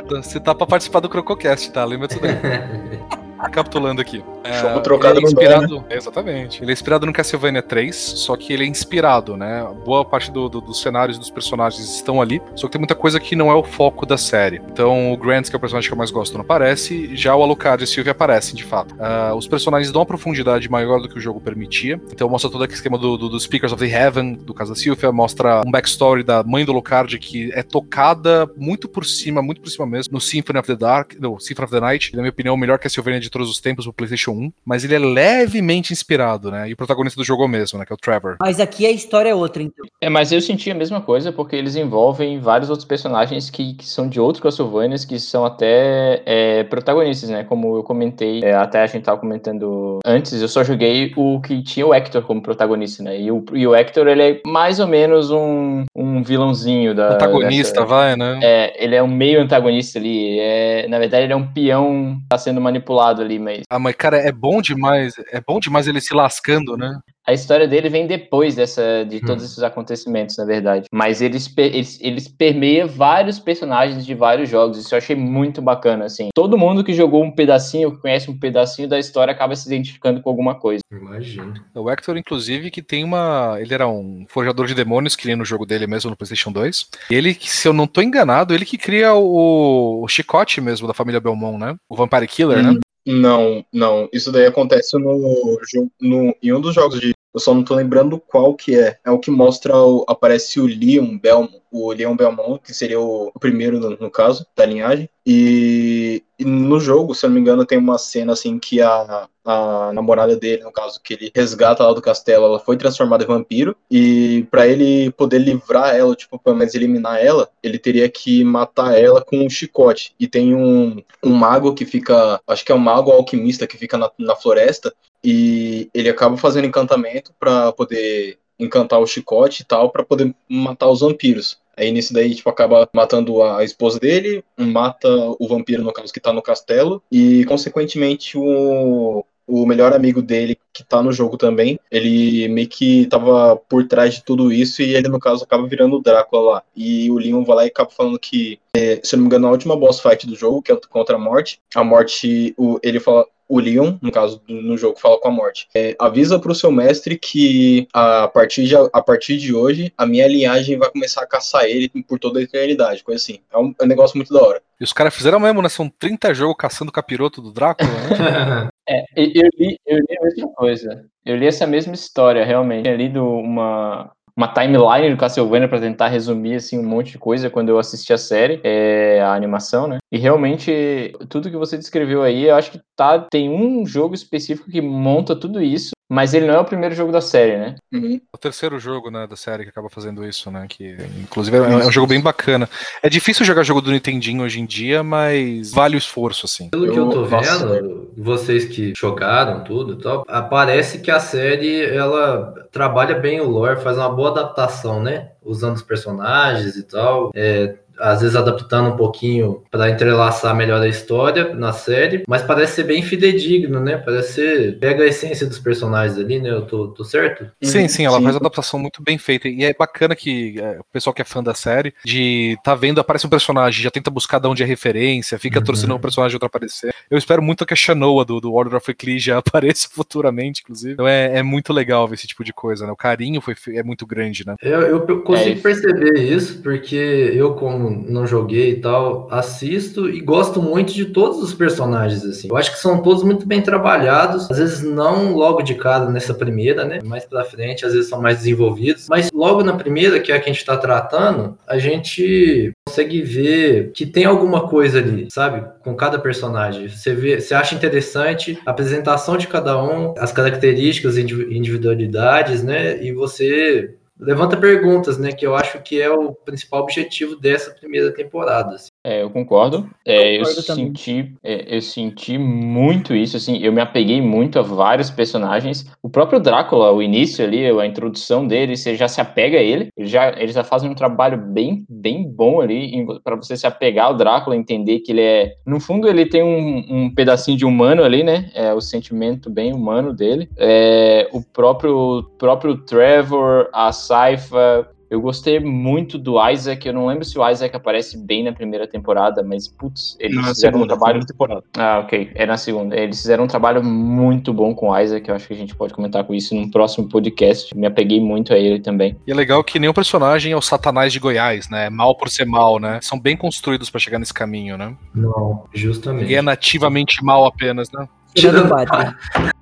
você 0.09 0.39
tá 0.39 0.55
pra 0.55 0.65
participar 0.65 0.99
do 0.99 1.09
Crococast, 1.09 1.71
tá? 1.71 1.85
Lembra 1.85 2.07
disso 2.07 2.19
daí. 2.19 2.33
Recapitulando 3.39 4.01
aqui. 4.01 4.23
É, 4.47 4.79
trocado 4.79 5.19
é 5.19 5.23
inspirado, 5.23 5.83
Exatamente. 5.89 6.63
Ele 6.63 6.71
é 6.71 6.73
inspirado 6.73 7.05
no 7.05 7.13
Castlevania 7.13 7.61
3, 7.61 7.95
só 7.95 8.35
que 8.35 8.53
ele 8.53 8.63
é 8.63 8.67
inspirado, 8.67 9.35
né? 9.35 9.67
Boa 9.85 10.05
parte 10.05 10.31
do, 10.31 10.47
do, 10.47 10.61
dos 10.61 10.81
cenários 10.81 11.17
dos 11.17 11.29
personagens 11.29 11.95
estão 11.95 12.21
ali, 12.21 12.41
só 12.55 12.67
que 12.67 12.73
tem 12.73 12.79
muita 12.79 12.95
coisa 12.95 13.19
que 13.19 13.35
não 13.35 13.51
é 13.51 13.55
o 13.55 13.63
foco 13.63 14.05
da 14.05 14.17
série. 14.17 14.61
Então, 14.71 15.11
o 15.11 15.17
Grant, 15.17 15.49
que 15.49 15.55
é 15.55 15.57
o 15.57 15.59
personagem 15.59 15.89
que 15.89 15.93
eu 15.93 15.97
mais 15.97 16.11
gosto, 16.11 16.33
não 16.33 16.41
aparece, 16.41 17.15
já 17.15 17.35
o 17.35 17.43
Alucard 17.43 17.83
e 17.83 17.85
a 17.85 17.87
Sylvie 17.87 18.11
aparecem, 18.11 18.55
de 18.55 18.63
fato. 18.63 18.95
Uh, 18.95 19.35
os 19.35 19.47
personagens 19.47 19.91
dão 19.91 20.01
uma 20.01 20.05
profundidade 20.05 20.69
maior 20.69 21.01
do 21.01 21.09
que 21.09 21.17
o 21.17 21.21
jogo 21.21 21.39
permitia, 21.41 21.99
então 22.11 22.29
mostra 22.29 22.49
todo 22.49 22.63
aquele 22.63 22.77
esquema 22.77 22.97
do, 22.97 23.17
do, 23.17 23.29
do 23.29 23.39
Speakers 23.39 23.73
of 23.73 23.85
the 23.85 23.91
Heaven, 23.91 24.33
do 24.33 24.53
caso 24.53 24.73
da 24.73 24.79
Sylvia, 24.79 25.11
mostra 25.11 25.61
um 25.65 25.71
backstory 25.71 26.23
da 26.23 26.43
mãe 26.43 26.65
do 26.65 26.71
Alucard 26.71 27.17
que 27.19 27.51
é 27.53 27.63
tocada 27.63 28.49
muito 28.55 28.87
por 28.87 29.05
cima, 29.05 29.41
muito 29.41 29.61
por 29.61 29.69
cima 29.69 29.85
mesmo, 29.85 30.13
no 30.13 30.21
Symphony 30.21 30.59
of 30.59 30.67
the 30.67 30.75
Dark, 30.75 31.13
no 31.19 31.39
Symphony 31.39 31.65
of 31.65 31.73
the 31.73 31.79
Night, 31.79 32.15
na 32.15 32.21
minha 32.21 32.29
opinião, 32.29 32.55
o 32.55 32.57
melhor 32.57 32.79
Castlevania 32.79 33.19
de 33.19 33.29
todos 33.29 33.49
os 33.49 33.59
tempos 33.59 33.85
pro 33.85 33.93
PlayStation 33.93 34.36
1, 34.37 34.51
mas 34.65 34.83
ele 34.83 34.95
é 34.95 34.99
levemente 34.99 35.93
inspirado, 35.93 36.51
né? 36.51 36.69
E 36.69 36.73
o 36.73 36.77
protagonista 36.77 37.19
do 37.19 37.25
jogo 37.25 37.43
é 37.43 37.45
o 37.45 37.49
mesmo, 37.49 37.79
né? 37.79 37.85
Que 37.85 37.93
é 37.93 37.95
o 37.95 37.97
Trevor. 37.97 38.37
Mas 38.39 38.59
aqui 38.59 38.85
a 38.85 38.91
história 38.91 39.29
é 39.29 39.35
outra, 39.35 39.63
então. 39.63 39.85
É, 40.01 40.09
mas 40.09 40.31
eu 40.31 40.41
senti 40.41 40.69
a 40.71 40.75
mesma 40.75 41.01
coisa, 41.01 41.31
porque 41.31 41.55
eles 41.55 41.75
envolvem 41.75 42.39
vários 42.39 42.69
outros 42.69 42.87
personagens 42.87 43.49
que, 43.49 43.73
que 43.73 43.85
são 43.85 44.07
de 44.07 44.19
outros 44.19 44.41
Castlevanias, 44.41 45.05
que 45.05 45.19
são 45.19 45.45
até 45.45 46.21
é, 46.25 46.63
protagonistas, 46.63 47.29
né? 47.29 47.43
Como 47.43 47.77
eu 47.77 47.83
comentei, 47.83 48.41
é, 48.43 48.53
até 48.55 48.81
a 48.81 48.87
gente 48.87 49.03
tava 49.03 49.19
comentando 49.19 49.99
antes, 50.05 50.41
eu 50.41 50.47
só 50.47 50.63
joguei 50.63 51.13
o 51.15 51.41
que 51.41 51.61
tinha 51.63 51.85
o 51.85 51.93
Hector 51.93 52.21
como 52.21 52.41
protagonista, 52.41 53.03
né? 53.03 53.19
E 53.19 53.31
o, 53.31 53.43
e 53.53 53.65
o 53.65 53.75
Hector, 53.75 54.07
ele 54.07 54.23
é 54.23 54.41
mais 54.45 54.79
ou 54.79 54.87
menos 54.87 55.31
um, 55.31 55.85
um 55.95 56.23
vilãozinho 56.23 56.93
da. 56.93 57.13
Antagonista, 57.13 57.81
dessa, 57.81 57.85
vai, 57.85 58.15
né? 58.15 58.39
É, 58.41 58.83
ele 58.83 58.95
é 58.95 59.03
um 59.03 59.07
meio 59.07 59.41
antagonista 59.41 59.99
ali. 59.99 60.39
É, 60.39 60.87
na 60.87 60.99
verdade, 60.99 61.23
ele 61.23 61.33
é 61.33 61.35
um 61.35 61.47
peão 61.47 62.17
que 62.21 62.27
tá 62.29 62.37
sendo 62.37 62.61
manipulado 62.61 63.21
ali, 63.21 63.39
mas. 63.39 63.61
Ah, 63.69 63.79
mas 63.79 63.95
cara, 63.95 64.26
é 64.27 64.31
bom 64.31 64.61
demais. 64.61 65.13
É 65.31 65.41
bom 65.41 65.59
demais 65.59 65.87
ele 65.87 66.01
se 66.01 66.13
lascando, 66.13 66.75
né? 66.75 66.99
A 67.25 67.33
história 67.33 67.67
dele 67.67 67.89
vem 67.89 68.07
depois 68.07 68.55
dessa, 68.55 69.03
de 69.03 69.19
todos 69.19 69.43
hum. 69.43 69.45
esses 69.45 69.61
acontecimentos, 69.61 70.37
na 70.37 70.45
verdade. 70.45 70.87
Mas 70.93 71.21
eles, 71.21 71.53
eles, 71.57 71.99
eles 72.01 72.27
permeiam 72.29 72.87
vários 72.87 73.37
personagens 73.37 74.05
de 74.05 74.13
vários 74.13 74.49
jogos. 74.49 74.77
Isso 74.77 74.95
eu 74.95 74.97
achei 74.97 75.13
muito 75.13 75.61
bacana, 75.61 76.05
assim. 76.05 76.29
Todo 76.33 76.57
mundo 76.57 76.85
que 76.85 76.93
jogou 76.93 77.21
um 77.21 77.31
pedacinho, 77.31 77.91
que 77.91 78.01
conhece 78.01 78.31
um 78.31 78.39
pedacinho 78.39 78.87
da 78.87 78.97
história, 78.97 79.33
acaba 79.33 79.57
se 79.57 79.67
identificando 79.67 80.21
com 80.21 80.29
alguma 80.29 80.55
coisa. 80.55 80.79
Imagina. 80.89 81.53
O 81.75 81.89
Hector, 81.89 82.17
inclusive, 82.17 82.71
que 82.71 82.81
tem 82.81 83.03
uma. 83.03 83.57
Ele 83.59 83.73
era 83.73 83.89
um 83.89 84.25
forjador 84.29 84.65
de 84.65 84.73
demônios, 84.73 85.15
que 85.15 85.27
nem 85.27 85.35
no 85.35 85.43
jogo 85.43 85.65
dele 85.65 85.85
mesmo, 85.85 86.09
no 86.09 86.15
PlayStation 86.15 86.53
2. 86.53 86.87
E 87.11 87.15
ele, 87.15 87.37
se 87.41 87.67
eu 87.67 87.73
não 87.73 87.87
tô 87.87 88.01
enganado, 88.01 88.53
ele 88.53 88.65
que 88.65 88.77
cria 88.77 89.13
o, 89.13 90.01
o 90.01 90.07
chicote 90.07 90.61
mesmo 90.61 90.87
da 90.87 90.93
família 90.93 91.19
Belmont, 91.19 91.57
né? 91.59 91.75
O 91.89 91.95
Vampire 91.95 92.27
Killer, 92.27 92.59
hum. 92.59 92.73
né? 92.75 92.79
Não, 93.07 93.65
não. 93.71 94.09
Isso 94.11 94.33
daí 94.33 94.45
acontece 94.45 94.99
no, 94.99 95.57
no, 96.01 96.35
em 96.43 96.51
um 96.51 96.59
dos 96.59 96.75
jogos 96.75 96.99
de. 96.99 97.13
Eu 97.37 97.39
só 97.39 97.53
não 97.53 97.63
tô 97.63 97.75
lembrando 97.75 98.19
qual 98.19 98.55
que 98.55 98.75
é. 98.75 98.97
É 99.05 99.11
o 99.11 99.19
que 99.19 99.29
mostra. 99.29 99.77
O, 99.77 100.03
aparece 100.07 100.59
o 100.59 100.65
Leon 100.65 101.19
Belmont, 101.19 101.61
o 101.71 101.91
Leon 101.91 102.15
Belmont, 102.15 102.59
que 102.59 102.73
seria 102.73 102.99
o, 102.99 103.31
o 103.33 103.39
primeiro 103.39 103.79
no, 103.79 103.91
no, 103.91 104.09
caso, 104.09 104.43
da 104.55 104.65
linhagem. 104.65 105.07
E, 105.23 106.23
e, 106.39 106.43
no 106.43 106.79
jogo, 106.79 107.13
se 107.13 107.23
eu 107.23 107.29
não 107.29 107.35
me 107.35 107.41
engano, 107.41 107.63
tem 107.63 107.77
uma 107.77 107.99
cena 107.99 108.33
assim 108.33 108.57
que 108.57 108.81
a, 108.81 109.27
a 109.45 109.91
namorada 109.93 110.35
dele, 110.35 110.63
no 110.63 110.71
caso, 110.71 110.99
que 110.99 111.13
ele 111.13 111.31
resgata 111.35 111.83
lá 111.83 111.93
do 111.93 112.01
castelo, 112.01 112.45
ela 112.45 112.59
foi 112.59 112.75
transformada 112.75 113.23
em 113.23 113.27
vampiro. 113.27 113.75
E 113.91 114.47
para 114.49 114.67
ele 114.67 115.11
poder 115.11 115.37
livrar 115.37 115.95
ela, 115.95 116.15
tipo, 116.15 116.39
pelo 116.39 116.55
menos 116.55 116.73
eliminar 116.73 117.23
ela, 117.23 117.47
ele 117.61 117.77
teria 117.77 118.09
que 118.09 118.43
matar 118.43 118.97
ela 118.97 119.23
com 119.23 119.45
um 119.45 119.49
chicote. 119.49 120.15
E 120.19 120.27
tem 120.27 120.55
um, 120.55 121.03
um 121.23 121.33
mago 121.33 121.75
que 121.75 121.85
fica. 121.85 122.41
Acho 122.47 122.65
que 122.65 122.71
é 122.71 122.75
um 122.75 122.79
mago 122.79 123.11
alquimista 123.11 123.67
que 123.67 123.77
fica 123.77 123.95
na, 123.95 124.09
na 124.17 124.35
floresta. 124.35 124.91
E 125.23 125.89
ele 125.93 126.09
acaba 126.09 126.37
fazendo 126.37 126.67
encantamento 126.67 127.33
para 127.39 127.71
poder 127.71 128.37
encantar 128.59 128.99
o 128.99 129.07
chicote 129.07 129.61
e 129.61 129.65
tal, 129.65 129.91
para 129.91 130.03
poder 130.03 130.33
matar 130.49 130.89
os 130.89 131.01
vampiros. 131.01 131.59
Aí 131.75 131.91
nisso 131.91 132.11
daí, 132.11 132.33
tipo, 132.33 132.49
acaba 132.49 132.89
matando 132.91 133.43
a 133.43 133.63
esposa 133.63 133.99
dele, 133.99 134.43
mata 134.57 135.07
o 135.39 135.47
vampiro, 135.47 135.83
no 135.83 135.93
caso, 135.93 136.11
que 136.11 136.19
tá 136.19 136.33
no 136.33 136.41
castelo, 136.41 137.03
e 137.11 137.45
consequentemente 137.45 138.35
o, 138.35 139.23
o 139.45 139.65
melhor 139.65 139.93
amigo 139.93 140.19
dele, 140.19 140.57
que 140.73 140.83
tá 140.83 141.03
no 141.03 141.11
jogo 141.11 141.37
também, 141.37 141.79
ele 141.91 142.47
meio 142.47 142.67
que 142.67 143.05
tava 143.05 143.55
por 143.55 143.87
trás 143.87 144.15
de 144.15 144.23
tudo 144.23 144.51
isso 144.51 144.81
e 144.81 144.95
ele, 144.95 145.07
no 145.07 145.19
caso, 145.19 145.43
acaba 145.43 145.67
virando 145.67 145.97
o 145.97 146.01
Drácula 146.01 146.51
lá. 146.53 146.63
E 146.75 147.11
o 147.11 147.17
Leon 147.17 147.43
vai 147.43 147.55
lá 147.55 147.65
e 147.65 147.67
acaba 147.67 147.91
falando 147.91 148.17
que, 148.17 148.59
é, 148.75 148.99
se 149.03 149.15
eu 149.15 149.17
não 149.17 149.23
me 149.23 149.27
engano, 149.27 149.47
a 149.47 149.51
última 149.51 149.77
boss 149.77 149.99
fight 149.99 150.25
do 150.25 150.35
jogo, 150.35 150.63
que 150.63 150.71
é 150.71 150.79
contra 150.89 151.15
a 151.15 151.19
morte, 151.19 151.59
a 151.75 151.83
morte, 151.83 152.55
o, 152.57 152.79
ele 152.81 152.99
fala, 152.99 153.25
o 153.47 153.59
Leon, 153.59 153.97
no 154.01 154.11
caso 154.11 154.41
do, 154.47 154.53
no 154.53 154.77
jogo, 154.77 154.99
fala 154.99 155.19
com 155.19 155.27
a 155.27 155.31
morte. 155.31 155.67
É, 155.75 155.95
avisa 155.99 156.39
pro 156.39 156.55
seu 156.55 156.71
mestre 156.71 157.17
que 157.17 157.87
a 157.93 158.27
partir, 158.27 158.65
de, 158.65 158.75
a 158.75 159.01
partir 159.01 159.37
de 159.37 159.53
hoje 159.53 159.93
a 159.97 160.05
minha 160.05 160.27
linhagem 160.27 160.77
vai 160.77 160.89
começar 160.89 161.21
a 161.21 161.27
caçar 161.27 161.65
ele 161.65 161.89
por 162.07 162.19
toda 162.19 162.39
a 162.39 162.43
eternidade, 162.43 163.03
coisa 163.03 163.21
assim. 163.21 163.39
É 163.51 163.57
um, 163.57 163.73
é 163.79 163.83
um 163.83 163.87
negócio 163.87 164.17
muito 164.17 164.33
da 164.33 164.41
hora. 164.41 164.61
E 164.79 164.83
os 164.83 164.93
caras 164.93 165.15
fizeram 165.15 165.39
mesmo, 165.39 165.61
né? 165.61 165.69
São 165.69 165.89
30 165.89 166.33
jogos 166.33 166.55
caçando 166.57 166.89
o 166.89 166.93
capiroto 166.93 167.41
do 167.41 167.51
Drácula, 167.51 167.89
né? 167.89 168.69
é, 168.87 169.03
eu 169.15 169.49
li, 169.57 169.79
eu 169.85 169.97
li 169.97 170.17
a 170.19 170.23
mesma 170.23 170.53
coisa. 170.53 171.05
Eu 171.25 171.35
li 171.35 171.47
essa 171.47 171.65
mesma 171.65 171.93
história, 171.93 172.45
realmente. 172.45 172.87
Eu 172.87 172.95
tinha 172.95 172.95
lido 172.95 173.25
uma, 173.25 174.11
uma 174.37 174.47
timeline 174.47 175.09
do 175.09 175.17
Castlevania 175.17 175.67
para 175.67 175.79
tentar 175.79 176.09
resumir 176.09 176.55
assim 176.55 176.77
um 176.77 176.87
monte 176.87 177.13
de 177.13 177.17
coisa 177.17 177.49
quando 177.49 177.69
eu 177.69 177.79
assisti 177.79 178.13
a 178.13 178.17
série, 178.19 178.61
é, 178.63 179.19
a 179.19 179.33
animação, 179.33 179.87
né? 179.87 179.97
E 180.11 180.17
realmente 180.19 181.11
tudo 181.27 181.49
que 181.49 181.57
você 181.57 181.75
descreveu 181.75 182.21
aí, 182.21 182.43
eu 182.43 182.55
acho 182.55 182.71
que 182.71 182.79
tá 182.95 183.19
tem 183.19 183.49
um 183.49 183.83
jogo 183.85 184.13
específico 184.13 184.69
que 184.69 184.79
monta 184.79 185.35
tudo 185.35 185.59
isso 185.59 185.96
mas 186.09 186.33
ele 186.33 186.47
não 186.47 186.53
é 186.53 186.59
o 186.59 186.65
primeiro 186.65 186.95
jogo 186.95 187.11
da 187.11 187.19
série, 187.19 187.57
né? 187.57 187.75
Uhum. 187.91 188.21
O 188.33 188.37
terceiro 188.37 188.79
jogo, 188.79 189.11
né, 189.11 189.27
da 189.27 189.35
série 189.35 189.63
que 189.63 189.69
acaba 189.69 189.89
fazendo 189.89 190.25
isso, 190.25 190.49
né? 190.49 190.65
Que 190.69 190.95
inclusive 191.21 191.57
é, 191.57 191.59
é 191.59 191.85
um 191.85 191.91
jogo 191.91 192.07
bem 192.07 192.21
bacana. 192.21 192.69
É 193.03 193.09
difícil 193.09 193.45
jogar 193.45 193.63
jogo 193.63 193.81
do 193.81 193.91
Nintendinho 193.91 194.43
hoje 194.43 194.59
em 194.61 194.65
dia, 194.65 195.03
mas 195.03 195.71
vale 195.71 195.95
o 195.95 195.97
esforço, 195.97 196.45
assim. 196.45 196.69
Pelo 196.69 196.91
que 196.91 196.97
eu 196.97 197.09
tô 197.09 197.25
vendo, 197.25 198.11
vocês 198.17 198.65
que 198.65 198.93
jogaram 198.95 199.63
tudo 199.63 199.93
e 199.93 199.97
tal, 199.97 200.25
parece 200.49 200.99
que 200.99 201.11
a 201.11 201.19
série 201.19 201.85
ela 201.85 202.53
trabalha 202.71 203.15
bem 203.15 203.41
o 203.41 203.49
lore, 203.49 203.81
faz 203.81 203.97
uma 203.97 204.09
boa 204.09 204.31
adaptação, 204.31 205.01
né? 205.01 205.31
Usando 205.43 205.75
os 205.75 205.83
personagens 205.83 206.75
e 206.77 206.83
tal. 206.83 207.31
É, 207.33 207.75
às 207.99 208.21
vezes 208.21 208.35
adaptando 208.35 208.89
um 208.89 208.97
pouquinho 208.97 209.63
para 209.71 209.89
entrelaçar 209.89 210.55
melhor 210.55 210.81
a 210.81 210.87
história 210.87 211.53
na 211.55 211.73
série, 211.73 212.23
mas 212.27 212.41
parece 212.41 212.75
ser 212.75 212.83
bem 212.83 213.01
fidedigno, 213.01 213.79
né? 213.79 213.97
Parece 213.97 214.33
ser. 214.33 214.79
Pega 214.79 215.03
a 215.03 215.07
essência 215.07 215.45
dos 215.47 215.59
personagens 215.59 216.17
ali, 216.17 216.39
né? 216.39 216.49
Eu 216.49 216.61
tô, 216.65 216.87
tô 216.89 217.03
certo? 217.03 217.49
Sim, 217.61 217.87
sim, 217.87 218.05
ela 218.05 218.21
faz 218.21 218.35
uma 218.35 218.41
adaptação 218.41 218.79
muito 218.79 219.01
bem 219.03 219.17
feita. 219.17 219.47
E 219.47 219.63
é 219.63 219.73
bacana 219.73 220.15
que 220.15 220.59
é, 220.59 220.79
o 220.79 220.83
pessoal 220.91 221.13
que 221.13 221.21
é 221.21 221.25
fã 221.25 221.43
da 221.43 221.53
série, 221.53 221.93
de 222.05 222.57
tá 222.63 222.75
vendo, 222.75 222.99
aparece 223.01 223.25
um 223.25 223.29
personagem, 223.29 223.83
já 223.83 223.91
tenta 223.91 224.09
buscar 224.09 224.39
de 224.39 224.47
onde 224.47 224.63
é 224.63 224.65
referência, 224.65 225.37
fica 225.39 225.59
Uhum. 225.59 225.65
torcendo 225.65 225.95
o 225.95 225.99
personagem 225.99 226.35
outro 226.35 226.47
aparecer. 226.47 226.93
Eu 227.09 227.17
espero 227.17 227.41
muito 227.41 227.65
que 227.65 227.73
a 227.73 227.75
Shanoa 227.77 228.23
do, 228.23 228.39
do 228.39 228.53
Order 228.53 228.75
of 228.75 228.91
Ecclesia 228.91 229.37
apareça 229.39 229.87
futuramente, 229.91 230.61
inclusive. 230.63 230.93
Então 230.93 231.07
é, 231.07 231.37
é 231.39 231.43
muito 231.43 231.73
legal 231.73 232.07
ver 232.07 232.15
esse 232.15 232.27
tipo 232.27 232.43
de 232.43 232.53
coisa, 232.53 232.85
né? 232.85 232.91
O 232.91 232.95
carinho 232.95 233.41
foi, 233.41 233.55
é 233.69 233.83
muito 233.83 234.05
grande, 234.05 234.45
né? 234.45 234.55
Eu, 234.61 234.81
eu 234.81 235.21
consigo 235.23 235.49
É 235.49 235.53
isso. 235.53 235.63
perceber 235.63 236.19
isso, 236.19 236.61
porque 236.61 236.95
eu, 236.95 237.53
como 237.55 237.86
não 237.89 238.25
joguei 238.25 238.71
e 238.71 238.75
tal, 238.81 239.27
assisto 239.31 240.09
e 240.09 240.19
gosto 240.21 240.61
muito 240.61 240.93
de 240.93 241.05
todos 241.05 241.41
os 241.41 241.53
personagens, 241.53 242.23
assim. 242.23 242.47
Eu 242.49 242.57
acho 242.57 242.71
que 242.71 242.79
são 242.79 243.01
todos 243.01 243.23
muito 243.23 243.45
bem 243.47 243.61
trabalhados, 243.61 244.49
às 244.49 244.57
vezes 244.57 244.81
não 244.83 245.33
logo 245.33 245.61
de 245.61 245.75
cara 245.75 246.09
nessa 246.09 246.33
primeira, 246.33 246.85
né? 246.85 246.99
Mais 247.03 247.25
pra 247.25 247.43
frente, 247.43 247.85
às 247.85 247.93
vezes 247.93 248.09
são 248.09 248.21
mais 248.21 248.37
desenvolvidos, 248.37 249.07
mas 249.09 249.31
logo 249.31 249.63
na 249.63 249.73
primeira, 249.73 250.19
que 250.19 250.31
é 250.31 250.35
a 250.35 250.39
que 250.39 250.49
a 250.49 250.53
gente 250.53 250.65
tá 250.65 250.77
tratando, 250.77 251.57
a 251.67 251.77
gente 251.77 252.71
consegue 252.87 253.21
ver 253.21 253.91
que 253.93 254.05
tem 254.05 254.25
alguma 254.25 254.67
coisa 254.67 254.99
ali, 254.99 255.27
sabe? 255.29 255.65
Com 255.83 255.95
cada 255.95 256.17
personagem. 256.19 256.87
Você 256.87 257.13
vê, 257.13 257.39
você 257.39 257.53
acha 257.53 257.75
interessante 257.75 258.57
a 258.65 258.71
apresentação 258.71 259.37
de 259.37 259.47
cada 259.47 259.81
um, 259.81 260.13
as 260.17 260.31
características, 260.31 261.17
indivi- 261.17 261.55
individualidades, 261.57 262.63
né? 262.63 263.03
E 263.03 263.11
você 263.11 263.95
levanta 264.19 264.57
perguntas, 264.57 265.17
né? 265.17 265.31
Que 265.31 265.45
eu 265.45 265.55
acho 265.55 265.81
que 265.81 266.01
é 266.01 266.09
o 266.09 266.33
principal 266.33 266.81
objetivo 266.81 267.35
dessa 267.35 267.71
primeira 267.71 268.13
temporada. 268.13 268.75
assim. 268.75 268.89
É, 269.07 269.21
eu 269.23 269.29
concordo. 269.29 269.89
É, 270.05 270.35
eu 270.35 270.39
Concordo 270.39 270.63
também. 270.63 270.85
senti, 270.87 271.33
é, 271.41 271.77
eu 271.77 271.81
senti 271.81 272.37
muito 272.37 273.15
isso, 273.15 273.37
assim, 273.37 273.57
eu 273.63 273.71
me 273.71 273.79
apeguei 273.79 274.21
muito 274.21 274.59
a 274.59 274.61
vários 274.61 275.09
personagens. 275.09 275.89
O 276.03 276.09
próprio 276.09 276.41
Drácula, 276.41 276.91
o 276.91 277.01
início 277.01 277.45
ali, 277.45 277.65
a 277.65 277.85
introdução 277.85 278.45
dele, 278.45 278.75
você 278.75 278.95
já 278.95 279.07
se 279.07 279.21
apega 279.21 279.59
a 279.59 279.63
ele. 279.63 279.87
Ele 279.95 280.07
já, 280.07 280.29
eles 280.37 280.53
já 280.53 280.61
fazem 280.61 280.89
um 280.89 280.93
trabalho 280.93 281.37
bem, 281.37 281.85
bem 281.89 282.29
bom 282.29 282.59
ali 282.59 283.05
para 283.23 283.37
você 283.37 283.55
se 283.55 283.65
apegar 283.65 284.07
ao 284.07 284.17
Drácula, 284.17 284.57
entender 284.57 284.99
que 284.99 285.13
ele 285.13 285.21
é, 285.21 285.53
no 285.65 285.79
fundo, 285.79 286.09
ele 286.09 286.25
tem 286.25 286.43
um, 286.43 286.85
um 286.89 287.09
pedacinho 287.09 287.57
de 287.57 287.65
humano 287.65 288.03
ali, 288.03 288.25
né? 288.25 288.51
É 288.53 288.73
o 288.73 288.81
sentimento 288.81 289.49
bem 289.49 289.73
humano 289.73 290.11
dele. 290.11 290.49
É, 290.57 291.29
o 291.31 291.41
próprio, 291.41 292.29
próprio 292.37 292.75
Trevor, 292.79 293.69
a 293.71 293.93
Saifa, 293.93 294.85
eu 295.09 295.21
gostei 295.21 295.59
muito 295.59 296.17
do 296.17 296.35
Isaac. 296.49 296.85
Eu 296.87 296.93
não 296.93 297.05
lembro 297.07 297.23
se 297.23 297.37
o 297.39 297.49
Isaac 297.49 297.75
aparece 297.75 298.17
bem 298.17 298.43
na 298.43 298.51
primeira 298.51 298.87
temporada, 298.87 299.41
mas 299.43 299.67
putz, 299.67 300.17
eles 300.19 300.35
Não, 300.35 300.43
é 300.43 300.47
fizeram 300.47 300.77
um 300.77 300.81
segunda, 300.81 300.95
trabalho. 300.95 301.21
segunda 301.21 301.33
temporada. 301.33 301.63
Ah, 301.77 301.99
ok. 302.03 302.31
É 302.35 302.45
na 302.45 302.57
segunda. 302.57 302.95
Eles 302.97 303.21
fizeram 303.21 303.45
um 303.45 303.47
trabalho 303.47 303.83
muito 303.83 304.53
bom 304.53 304.75
com 304.75 304.89
o 304.89 304.99
Isaac. 304.99 305.27
Eu 305.27 305.35
acho 305.35 305.47
que 305.47 305.53
a 305.53 305.57
gente 305.57 305.75
pode 305.75 305.93
comentar 305.93 306.23
com 306.23 306.33
isso 306.33 306.53
num 306.53 306.69
próximo 306.69 307.07
podcast. 307.07 307.75
Me 307.77 307.87
apeguei 307.87 308.19
muito 308.19 308.53
a 308.53 308.57
ele 308.57 308.79
também. 308.79 309.15
E 309.25 309.31
é 309.31 309.35
legal 309.35 309.63
que 309.63 309.79
nenhum 309.79 309.93
personagem 309.93 310.51
é 310.51 310.55
o 310.57 310.61
Satanás 310.61 311.13
de 311.13 311.19
Goiás, 311.19 311.69
né? 311.69 311.89
Mal 311.89 312.15
por 312.15 312.29
ser 312.29 312.45
mal, 312.45 312.79
né? 312.79 312.99
São 313.01 313.19
bem 313.19 313.37
construídos 313.37 313.89
pra 313.89 313.99
chegar 313.99 314.19
nesse 314.19 314.33
caminho, 314.33 314.77
né? 314.77 314.95
Não, 315.15 315.63
justamente. 315.73 316.23
Ninguém 316.23 316.37
é 316.37 316.41
nativamente 316.41 317.23
mal 317.23 317.45
apenas, 317.45 317.89
né? 317.91 318.07
Tirando 318.41 318.65
o 318.65 318.69
padre. 318.69 319.15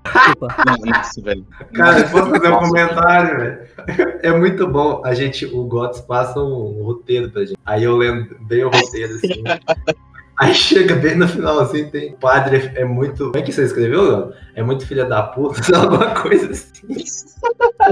Desculpa. 0.04 0.56
Nossa, 0.86 1.22
velho. 1.22 1.46
Cara, 1.74 2.00
eu 2.00 2.10
posso 2.10 2.30
fazer 2.30 2.50
um 2.50 2.60
comentário, 2.60 3.40
velho? 3.40 4.20
É 4.22 4.32
muito 4.32 4.68
bom. 4.68 5.02
A 5.06 5.14
gente, 5.14 5.46
o 5.46 5.64
Gots 5.64 6.02
passa 6.02 6.40
um 6.40 6.84
roteiro 6.84 7.30
pra 7.30 7.46
gente. 7.46 7.58
Aí 7.66 7.84
eu 7.84 7.96
lembro 7.96 8.38
bem 8.42 8.64
o 8.64 8.70
roteiro, 8.70 9.16
assim. 9.16 9.44
Aí 10.38 10.54
chega 10.54 10.96
bem 10.96 11.16
no 11.16 11.28
finalzinho, 11.30 11.90
tem 11.90 12.12
o 12.12 12.18
padre 12.18 12.70
é 12.76 12.84
muito. 12.84 13.28
Como 13.28 13.38
é 13.38 13.42
que 13.42 13.54
você 13.54 13.64
escreveu, 13.64 14.04
Léo? 14.04 14.34
É 14.56 14.64
muito 14.64 14.88
filha 14.88 15.06
da 15.06 15.22
puta, 15.22 15.60
alguma 15.78 16.12
coisa 16.16 16.52
assim. 16.52 16.72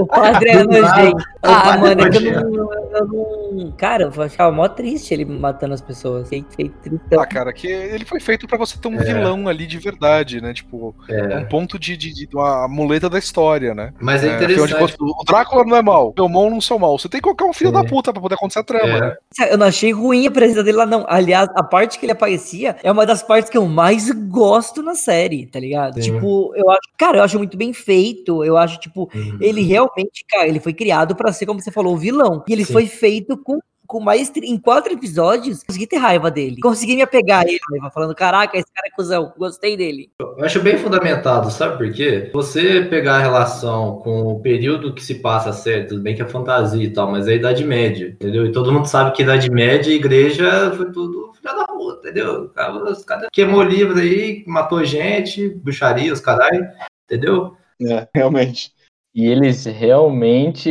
O 0.00 0.06
padre 0.06 0.48
é 0.50 0.64
nojento. 0.64 1.24
Ah, 1.42 1.60
padre 1.62 1.80
mano, 1.80 2.00
é 2.02 2.10
que 2.10 2.16
eu 2.16 2.42
não, 2.50 2.72
eu 2.72 3.06
não. 3.52 3.72
Cara, 3.72 4.04
eu 4.04 4.28
ficava 4.30 4.50
mó 4.50 4.66
triste 4.66 5.12
ele 5.12 5.24
matando 5.24 5.74
as 5.74 5.80
pessoas. 5.80 6.28
Fiquei, 6.28 6.44
fiquei 6.50 6.68
tristão. 6.82 7.20
Ah, 7.20 7.26
cara, 7.26 7.52
que 7.52 7.66
ele 7.66 8.04
foi 8.04 8.18
feito 8.18 8.46
pra 8.48 8.56
você 8.58 8.78
ter 8.78 8.88
um 8.88 8.98
É. 8.98 9.04
vilão 9.04 9.46
ali 9.46 9.66
de 9.66 9.78
verdade, 9.78 10.40
né? 10.40 10.52
Tipo, 10.54 10.94
É. 11.08 11.36
um 11.38 11.44
ponto 11.46 11.78
de, 11.78 11.96
de, 11.96 12.12
de 12.26 12.28
uma 12.34 12.66
muleta 12.66 13.08
da 13.10 13.18
história, 13.18 13.74
né? 13.74 13.92
Mas 14.00 14.24
é 14.24 14.28
de 14.30 14.44
interessante. 14.44 14.74
contas, 14.74 14.96
o 14.98 15.24
Drácula 15.26 15.64
não 15.64 15.76
é 15.76 15.82
mal, 15.82 16.08
o 16.08 16.12
Belmont 16.12 16.50
não 16.50 16.60
são 16.60 16.78
mal. 16.78 16.98
Você 16.98 17.08
tem 17.08 17.20
que 17.20 17.24
colocar 17.24 17.44
um 17.44 17.52
filho 17.52 17.70
da 17.72 17.84
puta 17.84 18.12
pra 18.12 18.22
poder 18.22 18.36
acontecer 18.36 18.60
a 18.60 18.64
trama, 18.64 18.96
É. 18.96 19.00
né? 19.00 19.16
Eu 19.50 19.58
não 19.58 19.66
achei 19.66 19.92
ruim 19.92 20.26
a 20.26 20.30
presença 20.30 20.64
dele 20.64 20.78
lá, 20.78 20.86
não. 20.86 21.04
Aliás, 21.08 21.48
a 21.54 21.62
parte 21.62 21.98
que 21.98 22.06
ele 22.06 22.12
aparecia 22.12 22.76
é 22.82 22.90
uma 22.90 23.04
das 23.04 23.22
partes 23.22 23.50
que 23.50 23.58
eu 23.58 23.66
mais 23.66 24.10
gosto 24.10 24.82
na 24.82 24.94
série, 24.94 25.46
tá 25.46 25.60
ligado? 25.60 26.02
Sim. 26.02 26.14
Tipo, 26.14 26.53
eu 26.56 26.70
acho. 26.70 26.80
Cara, 26.98 27.18
eu 27.18 27.22
acho 27.22 27.38
muito 27.38 27.56
bem 27.56 27.72
feito. 27.72 28.44
Eu 28.44 28.56
acho, 28.56 28.78
tipo, 28.80 29.10
Uhum. 29.14 29.38
ele 29.40 29.62
realmente, 29.62 30.24
cara, 30.28 30.48
ele 30.48 30.60
foi 30.60 30.72
criado 30.72 31.14
pra 31.14 31.32
ser, 31.32 31.46
como 31.46 31.60
você 31.60 31.70
falou, 31.70 31.94
o 31.94 31.98
vilão. 31.98 32.42
E 32.48 32.52
ele 32.52 32.64
Sim. 32.64 32.72
foi 32.72 32.86
feito 32.86 33.36
com. 33.36 33.58
Com 33.86 34.00
maestria, 34.00 34.48
em 34.48 34.56
quatro 34.56 34.94
episódios, 34.94 35.62
consegui 35.62 35.86
ter 35.86 35.98
raiva 35.98 36.30
dele. 36.30 36.56
Consegui 36.58 36.96
me 36.96 37.02
apegar 37.02 37.44
a 37.44 37.46
ele, 37.46 37.58
falando: 37.92 38.14
caraca, 38.14 38.56
esse 38.56 38.72
cara 38.72 38.88
é 38.88 38.90
cuzão, 38.90 39.34
gostei 39.36 39.76
dele. 39.76 40.08
Eu 40.18 40.42
acho 40.42 40.58
bem 40.60 40.78
fundamentado, 40.78 41.50
sabe 41.50 41.76
por 41.76 41.92
quê? 41.92 42.30
Você 42.32 42.80
pegar 42.88 43.16
a 43.16 43.20
relação 43.20 43.96
com 43.98 44.22
o 44.22 44.40
período 44.40 44.94
que 44.94 45.04
se 45.04 45.16
passa 45.16 45.50
a 45.50 45.52
série, 45.52 45.84
tudo 45.86 46.00
bem 46.00 46.16
que 46.16 46.22
é 46.22 46.26
fantasia 46.26 46.82
e 46.82 46.90
tal, 46.94 47.10
mas 47.10 47.28
é 47.28 47.32
a 47.32 47.36
Idade 47.36 47.62
Média, 47.62 48.08
entendeu? 48.08 48.46
E 48.46 48.52
todo 48.52 48.72
mundo 48.72 48.86
sabe 48.86 49.12
que 49.12 49.22
Idade 49.22 49.50
Média 49.50 49.92
e 49.92 49.96
igreja 49.96 50.72
foi 50.74 50.90
tudo 50.90 51.32
filha 51.44 51.54
da 51.54 51.66
puta, 51.66 52.08
entendeu? 52.08 52.50
Os 52.90 53.04
caras 53.04 53.28
queimou 53.30 53.62
livro 53.62 53.98
aí, 53.98 54.42
matou 54.46 54.82
gente, 54.84 55.50
bruxaria, 55.50 56.12
os 56.12 56.20
caralho, 56.20 56.66
entendeu? 57.04 57.56
É, 57.82 58.08
realmente. 58.14 58.72
E 59.14 59.26
eles 59.26 59.64
realmente 59.64 60.68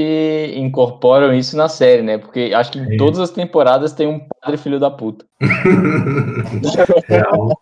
incorporam 0.58 1.34
isso 1.34 1.56
na 1.56 1.70
série, 1.70 2.02
né? 2.02 2.18
Porque 2.18 2.52
acho 2.54 2.74
que 2.74 2.80
em 2.80 2.98
todas 2.98 3.18
as 3.18 3.30
temporadas 3.32 3.94
tem 3.94 4.06
um 4.06 4.20
padre 4.42 4.58
filho 4.58 4.82
da 4.82 4.92
puta. 4.92 5.26
Real. 7.08 7.58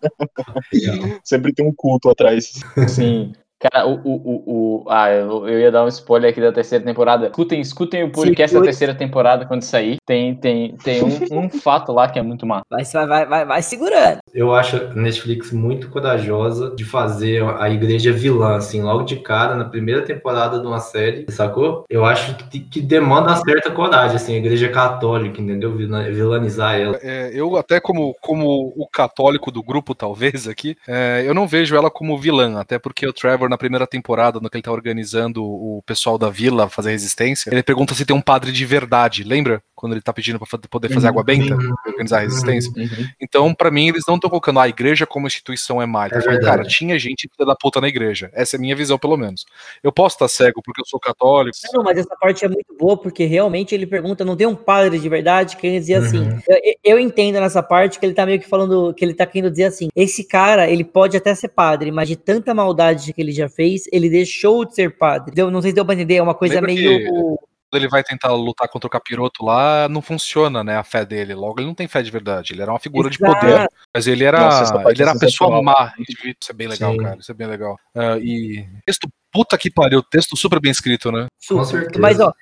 Sempre 1.24 1.54
tem 1.54 1.68
um 1.68 1.74
culto 1.76 2.10
atrás. 2.10 2.60
Sim. 2.88 3.34
Cara, 3.62 3.86
o, 3.88 3.94
o, 3.94 4.12
o, 4.14 4.44
o- 4.86 4.86
ah, 4.90 5.12
eu, 5.12 5.48
eu 5.48 5.60
ia 5.60 5.72
dar 5.72 5.84
um 5.84 5.88
spoiler 5.88 6.32
aqui 6.32 6.42
da 6.42 6.52
terceira 6.52 6.84
temporada. 6.84 7.28
Escutem, 7.28 7.62
escutem 7.62 8.04
o 8.04 8.12
podcast 8.12 8.56
da 8.56 8.62
terceira 8.66 8.96
temporada 8.96 9.46
quando 9.46 9.62
sair. 9.62 9.98
Tem, 10.06 10.34
tem, 10.36 10.76
tem 10.78 11.04
um, 11.04 11.08
um 11.46 11.50
fato 11.50 11.92
lá 11.92 12.10
que 12.10 12.18
é 12.18 12.22
muito 12.24 12.46
massa. 12.46 12.66
Vai, 12.70 12.84
vai, 12.84 13.08
vai, 13.08 13.26
vai, 13.28 13.46
vai 13.46 13.62
segurando. 13.62 14.20
Eu 14.34 14.54
acho 14.56 14.78
a 14.78 14.94
Netflix 14.96 15.52
muito 15.52 15.90
corajosa 15.90 16.74
de 16.76 16.84
fazer 16.84 17.44
a 17.60 17.70
igreja 17.70 18.12
vilã, 18.12 18.56
assim, 18.56 18.82
logo 18.82 19.04
de 19.04 19.18
cara, 19.18 19.56
na 19.56 19.66
primeira 19.66 20.02
temporada 20.02 20.60
de 20.60 20.66
uma 20.66 20.80
série, 20.80 21.26
sacou? 21.30 21.86
Eu 21.90 22.04
acho 22.06 22.36
que, 22.50 22.60
que 22.60 22.82
demanda 22.82 23.28
uma 23.30 23.44
certa 23.44 23.70
coragem, 23.72 24.16
assim, 24.16 24.34
a 24.34 24.38
igreja 24.38 24.70
católica, 24.70 25.40
entendeu? 25.42 25.76
Vila- 25.76 26.10
Vilanizar 26.10 26.80
ela. 26.80 26.98
É, 27.04 27.30
eu 27.34 27.56
até 27.58 27.80
como, 27.80 28.16
como 28.22 28.74
o 28.76 28.88
católico 28.88 29.52
do 29.52 29.62
grupo, 29.62 29.94
talvez, 29.94 30.48
aqui, 30.48 30.76
é, 30.88 31.24
eu 31.26 31.34
não 31.34 31.48
vejo 31.48 31.76
ela 31.76 31.92
como 31.92 32.18
vilã, 32.18 32.60
até 32.60 32.80
porque 32.80 33.06
o 33.06 33.14
Trevor, 33.14 33.50
na 33.52 33.58
primeira 33.58 33.86
temporada, 33.86 34.40
no 34.40 34.50
que 34.50 34.58
ele 34.58 34.64
tá 34.64 34.72
organizando 34.72 35.44
o 35.44 35.84
pessoal 35.86 36.18
da 36.18 36.30
vila 36.30 36.70
fazer 36.70 36.92
resistência, 36.92 37.52
ele 37.52 37.62
pergunta 37.62 37.94
se 37.94 38.06
tem 38.06 38.16
um 38.16 38.22
padre 38.22 38.52
de 38.52 38.66
verdade, 38.66 39.24
lembra? 39.24 39.62
Quando 39.82 39.94
ele 39.94 40.02
tá 40.02 40.14
pedindo 40.14 40.38
pra 40.38 40.46
fa- 40.48 40.60
poder 40.70 40.90
fazer 40.94 41.08
água 41.08 41.24
benta, 41.24 41.56
Uhum. 41.56 41.74
organizar 41.88 42.18
a 42.20 42.22
resistência. 42.22 42.72
Uhum. 42.78 43.08
Então, 43.20 43.52
pra 43.54 43.72
mim, 43.72 43.88
eles 43.90 44.04
não 44.08 44.14
estão 44.16 44.30
colocando 44.30 44.60
a 44.60 44.70
igreja 44.70 45.08
como 45.08 45.26
instituição 45.26 45.82
é 45.82 45.88
má. 45.88 46.06
Eles 46.06 46.20
É 46.20 46.22
falando, 46.22 46.42
cara, 46.42 46.64
tinha 46.64 47.00
gente 47.00 47.28
filha 47.36 47.48
da 47.48 47.56
puta 47.56 47.82
na 47.82 47.88
igreja. 47.88 48.30
Essa 48.34 48.56
é 48.56 48.58
a 48.58 48.62
minha 48.62 48.76
visão, 48.76 49.00
pelo 49.00 49.18
menos. 49.18 49.44
Eu 49.84 49.92
posso 49.92 50.16
estar 50.16 50.28
cego 50.28 50.62
porque 50.64 50.80
eu 50.82 50.86
sou 50.86 51.00
católico. 51.00 51.58
Não, 51.74 51.84
mas 51.84 51.98
essa 51.98 52.16
parte 52.16 52.46
é 52.46 52.48
muito 52.48 52.76
boa, 52.80 52.96
porque 52.96 53.26
realmente 53.26 53.74
ele 53.74 53.88
pergunta, 53.88 54.24
não 54.24 54.36
tem 54.36 54.46
um 54.46 54.56
padre 54.56 55.00
de 55.00 55.10
verdade? 55.10 55.58
Quer 55.58 55.80
dizer 55.80 55.96
assim, 55.96 56.20
Uhum. 56.20 56.40
eu, 56.48 56.58
eu 56.84 57.00
entendo 57.00 57.40
nessa 57.40 57.64
parte 57.64 58.00
que 58.00 58.06
ele 58.06 58.14
tá 58.14 58.26
meio 58.26 58.40
que 58.40 58.48
falando, 58.48 58.94
que 58.94 59.04
ele 59.04 59.16
tá 59.16 59.26
querendo 59.26 59.50
dizer 59.50 59.66
assim, 59.66 59.90
esse 59.96 60.24
cara, 60.28 60.70
ele 60.70 60.84
pode 60.84 61.18
até 61.18 61.34
ser 61.34 61.50
padre, 61.50 61.92
mas 61.92 62.08
de 62.08 62.16
tanta 62.16 62.54
maldade 62.54 63.14
que 63.14 63.22
ele 63.22 63.32
já 63.32 63.50
fez, 63.50 63.84
ele 63.92 64.10
deixou 64.10 64.64
de 64.66 64.76
ser 64.76 64.96
padre. 64.98 65.34
Deu, 65.34 65.50
não 65.50 65.62
sei 65.62 65.72
se 65.72 65.76
deu 65.76 65.86
pra 65.86 65.96
entender, 65.96 66.16
é 66.16 66.22
uma 66.24 66.36
coisa 66.36 66.56
Lembra 66.56 66.74
meio... 66.74 67.00
que- 67.00 67.51
ele 67.78 67.88
vai 67.88 68.04
tentar 68.04 68.32
lutar 68.34 68.68
contra 68.68 68.88
o 68.88 68.90
capiroto 68.90 69.44
lá, 69.44 69.88
não 69.90 70.02
funciona, 70.02 70.64
né, 70.64 70.78
a 70.78 70.84
fé 70.84 71.06
dele. 71.06 71.34
Logo, 71.34 71.60
ele 71.60 71.68
não 71.68 71.76
tem 71.76 71.88
fé 71.88 72.02
de 72.02 72.12
verdade. 72.12 72.54
Ele 72.54 72.62
era 72.62 72.72
uma 72.72 72.80
figura 72.80 73.10
de 73.10 73.18
Exato. 73.18 73.40
poder. 73.40 73.68
Mas 73.94 74.08
ele 74.08 74.24
era, 74.24 74.40
Nossa, 74.40 74.76
ele 74.90 75.02
era 75.02 75.12
é 75.12 75.16
a 75.16 75.20
pessoa 75.20 75.62
má. 75.62 75.94
Isso 76.00 76.52
é 76.52 76.54
bem 76.54 76.68
legal, 76.68 76.92
Sim. 76.94 76.98
cara. 76.98 77.18
Isso 77.20 77.32
é 77.32 77.36
bem 77.36 77.48
legal. 77.48 77.78
Ah, 77.96 78.18
e 78.18 78.66
texto, 78.86 79.08
puta 79.32 79.58
que 79.58 79.72
pariu, 79.72 80.02
texto 80.02 80.36
super 80.38 80.60
bem 80.60 80.72
escrito, 80.72 81.12
né? 81.12 81.28
Super. 81.40 81.66
certeza. 81.66 82.00
Mas, 82.00 82.20
ó, 82.20 82.34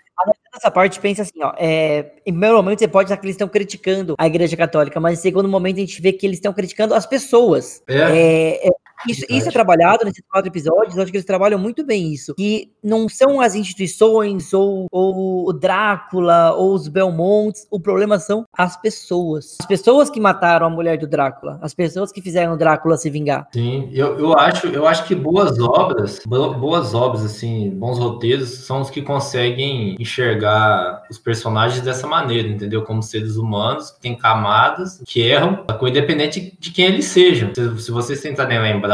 essa 0.54 0.70
parte, 0.70 1.00
pensa 1.00 1.22
assim, 1.22 1.42
ó. 1.42 1.54
É, 1.58 2.12
em 2.26 2.32
primeiro 2.32 2.56
momento, 2.58 2.80
você 2.80 2.88
pode 2.88 3.12
achar 3.12 3.20
que 3.20 3.26
eles 3.26 3.36
estão 3.36 3.48
criticando 3.48 4.16
a 4.18 4.28
Igreja 4.28 4.58
Católica, 4.58 5.00
mas 5.00 5.20
em 5.20 5.22
segundo 5.22 5.48
momento, 5.48 5.78
a 5.78 5.82
gente 5.82 6.02
vê 6.02 6.12
que 6.12 6.26
eles 6.26 6.38
estão 6.38 6.54
criticando 6.54 6.94
as 6.94 7.06
pessoas. 7.06 7.82
É, 7.88 7.98
É, 7.98 8.68
é, 8.68 8.72
Isso, 9.08 9.26
isso 9.30 9.50
é 9.50 9.52
trabalhado 9.52 10.06
nesses 10.06 10.24
quatro 10.30 10.50
episódios, 10.50 10.96
eu 10.96 11.04
acho 11.04 11.12
que 11.12 11.18
eles 11.18 11.26
trabalham 11.26 11.60
muito 11.60 11.86
bem 11.86 12.12
isso. 12.14 12.34
Que 12.36 12.72
não 12.84 13.08
são 13.08 13.42
as 13.42 13.56
instituições, 13.56 14.54
ou, 14.54 14.88
ou 14.92 15.48
o 15.48 15.54
Drácula, 15.54 16.54
ou 16.54 16.74
os 16.74 16.88
Belmonts, 16.88 17.68
o 17.72 17.80
problema 17.80 18.20
são 18.20 18.46
as 18.58 18.80
pessoas. 18.80 19.58
As 19.60 19.66
pessoas 19.66 20.10
que 20.10 20.20
mataram 20.20 20.68
a 20.68 20.70
mulher 20.70 20.98
do 20.98 21.08
Drácula, 21.08 21.60
as 21.62 21.74
pessoas 21.74 22.12
que 22.12 22.22
fizeram 22.22 22.54
o 22.54 22.58
Drácula 22.58 22.98
se 22.98 23.10
vingar. 23.10 23.48
Sim, 23.54 23.90
eu, 23.94 24.18
eu, 24.20 24.38
acho, 24.38 24.68
eu 24.68 24.88
acho 24.88 25.06
que 25.06 25.16
boas 25.16 25.60
obras, 25.60 26.22
boas 26.26 26.94
obras, 26.94 27.24
assim, 27.24 27.70
bons 27.70 27.98
roteiros, 27.98 28.50
são 28.50 28.82
os 28.82 28.90
que 28.90 29.02
conseguem 29.02 29.96
enxergar 30.00 31.04
os 31.10 31.18
personagens 31.18 31.82
dessa 31.82 32.08
maneira, 32.08 32.48
entendeu? 32.48 32.84
Como 32.84 33.02
seres 33.02 33.36
humanos, 33.38 33.92
que 33.92 34.02
têm 34.02 34.16
camadas, 34.16 35.02
que 35.06 35.22
erram, 35.22 35.64
independente 35.88 36.58
de 36.60 36.72
quem 36.72 36.86
eles 36.86 37.06
sejam. 37.06 37.54
Se, 37.54 37.80
se 37.80 37.92
vocês 37.92 38.22
tentarem 38.22 38.60
lembrar, 38.60 38.89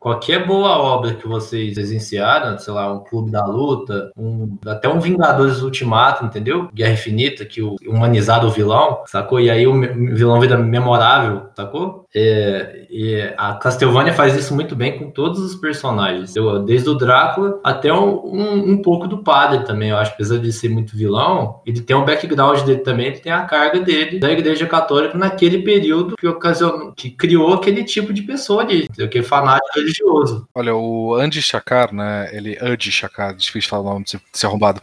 qualquer 0.00 0.46
boa 0.46 0.78
obra 0.78 1.14
que 1.14 1.26
vocês 1.26 1.74
presenciaram, 1.74 2.58
sei 2.58 2.72
lá, 2.72 2.92
um 2.92 3.00
Clube 3.04 3.30
da 3.30 3.44
Luta, 3.44 4.10
um, 4.16 4.56
até 4.66 4.88
um 4.88 5.00
Vingadores 5.00 5.62
Ultimato, 5.62 6.24
entendeu? 6.24 6.68
Guerra 6.72 6.92
Infinita, 6.92 7.44
que 7.44 7.62
o 7.62 7.76
humanizado 7.86 8.46
o 8.46 8.50
vilão, 8.50 9.02
sacou? 9.06 9.40
E 9.40 9.50
aí 9.50 9.66
o 9.66 9.80
vilão 10.14 10.40
vira 10.40 10.56
memorável, 10.56 11.48
sacou? 11.54 12.05
É, 12.18 12.86
e 12.88 13.20
a 13.36 13.56
Castlevania 13.56 14.14
faz 14.14 14.34
isso 14.34 14.54
muito 14.54 14.74
bem 14.74 14.98
com 14.98 15.10
todos 15.10 15.38
os 15.38 15.54
personagens, 15.54 16.32
desde 16.64 16.88
o 16.88 16.94
Drácula 16.94 17.60
até 17.62 17.92
um, 17.92 18.24
um, 18.24 18.70
um, 18.70 18.82
pouco 18.82 19.06
do 19.06 19.18
padre 19.18 19.66
também, 19.66 19.90
eu 19.90 19.98
acho, 19.98 20.12
apesar 20.12 20.38
de 20.38 20.50
ser 20.50 20.70
muito 20.70 20.96
vilão, 20.96 21.60
ele 21.66 21.82
tem 21.82 21.94
um 21.94 22.06
background 22.06 22.62
dele 22.62 22.78
também, 22.78 23.08
ele 23.08 23.18
tem 23.18 23.30
a 23.30 23.42
carga 23.42 23.80
dele 23.80 24.18
da 24.18 24.32
Igreja 24.32 24.66
Católica 24.66 25.18
naquele 25.18 25.58
período 25.58 26.16
que, 26.16 26.26
ocasionou, 26.26 26.92
que 26.92 27.10
criou 27.10 27.52
aquele 27.52 27.84
tipo 27.84 28.14
de 28.14 28.22
pessoa 28.22 28.62
ali, 28.62 28.88
que 28.88 29.18
é 29.18 29.22
fanático 29.22 29.78
religioso. 29.78 30.48
Olha, 30.54 30.74
o 30.74 31.14
Andy 31.16 31.42
Chakar, 31.42 31.92
né, 31.92 32.30
ele, 32.32 32.56
Andy 32.62 32.90
Chakar, 32.90 33.34
difícil 33.34 33.68
falar 33.68 33.90
o 33.90 33.92
nome 33.92 34.06
desse 34.32 34.46
arrombado, 34.46 34.80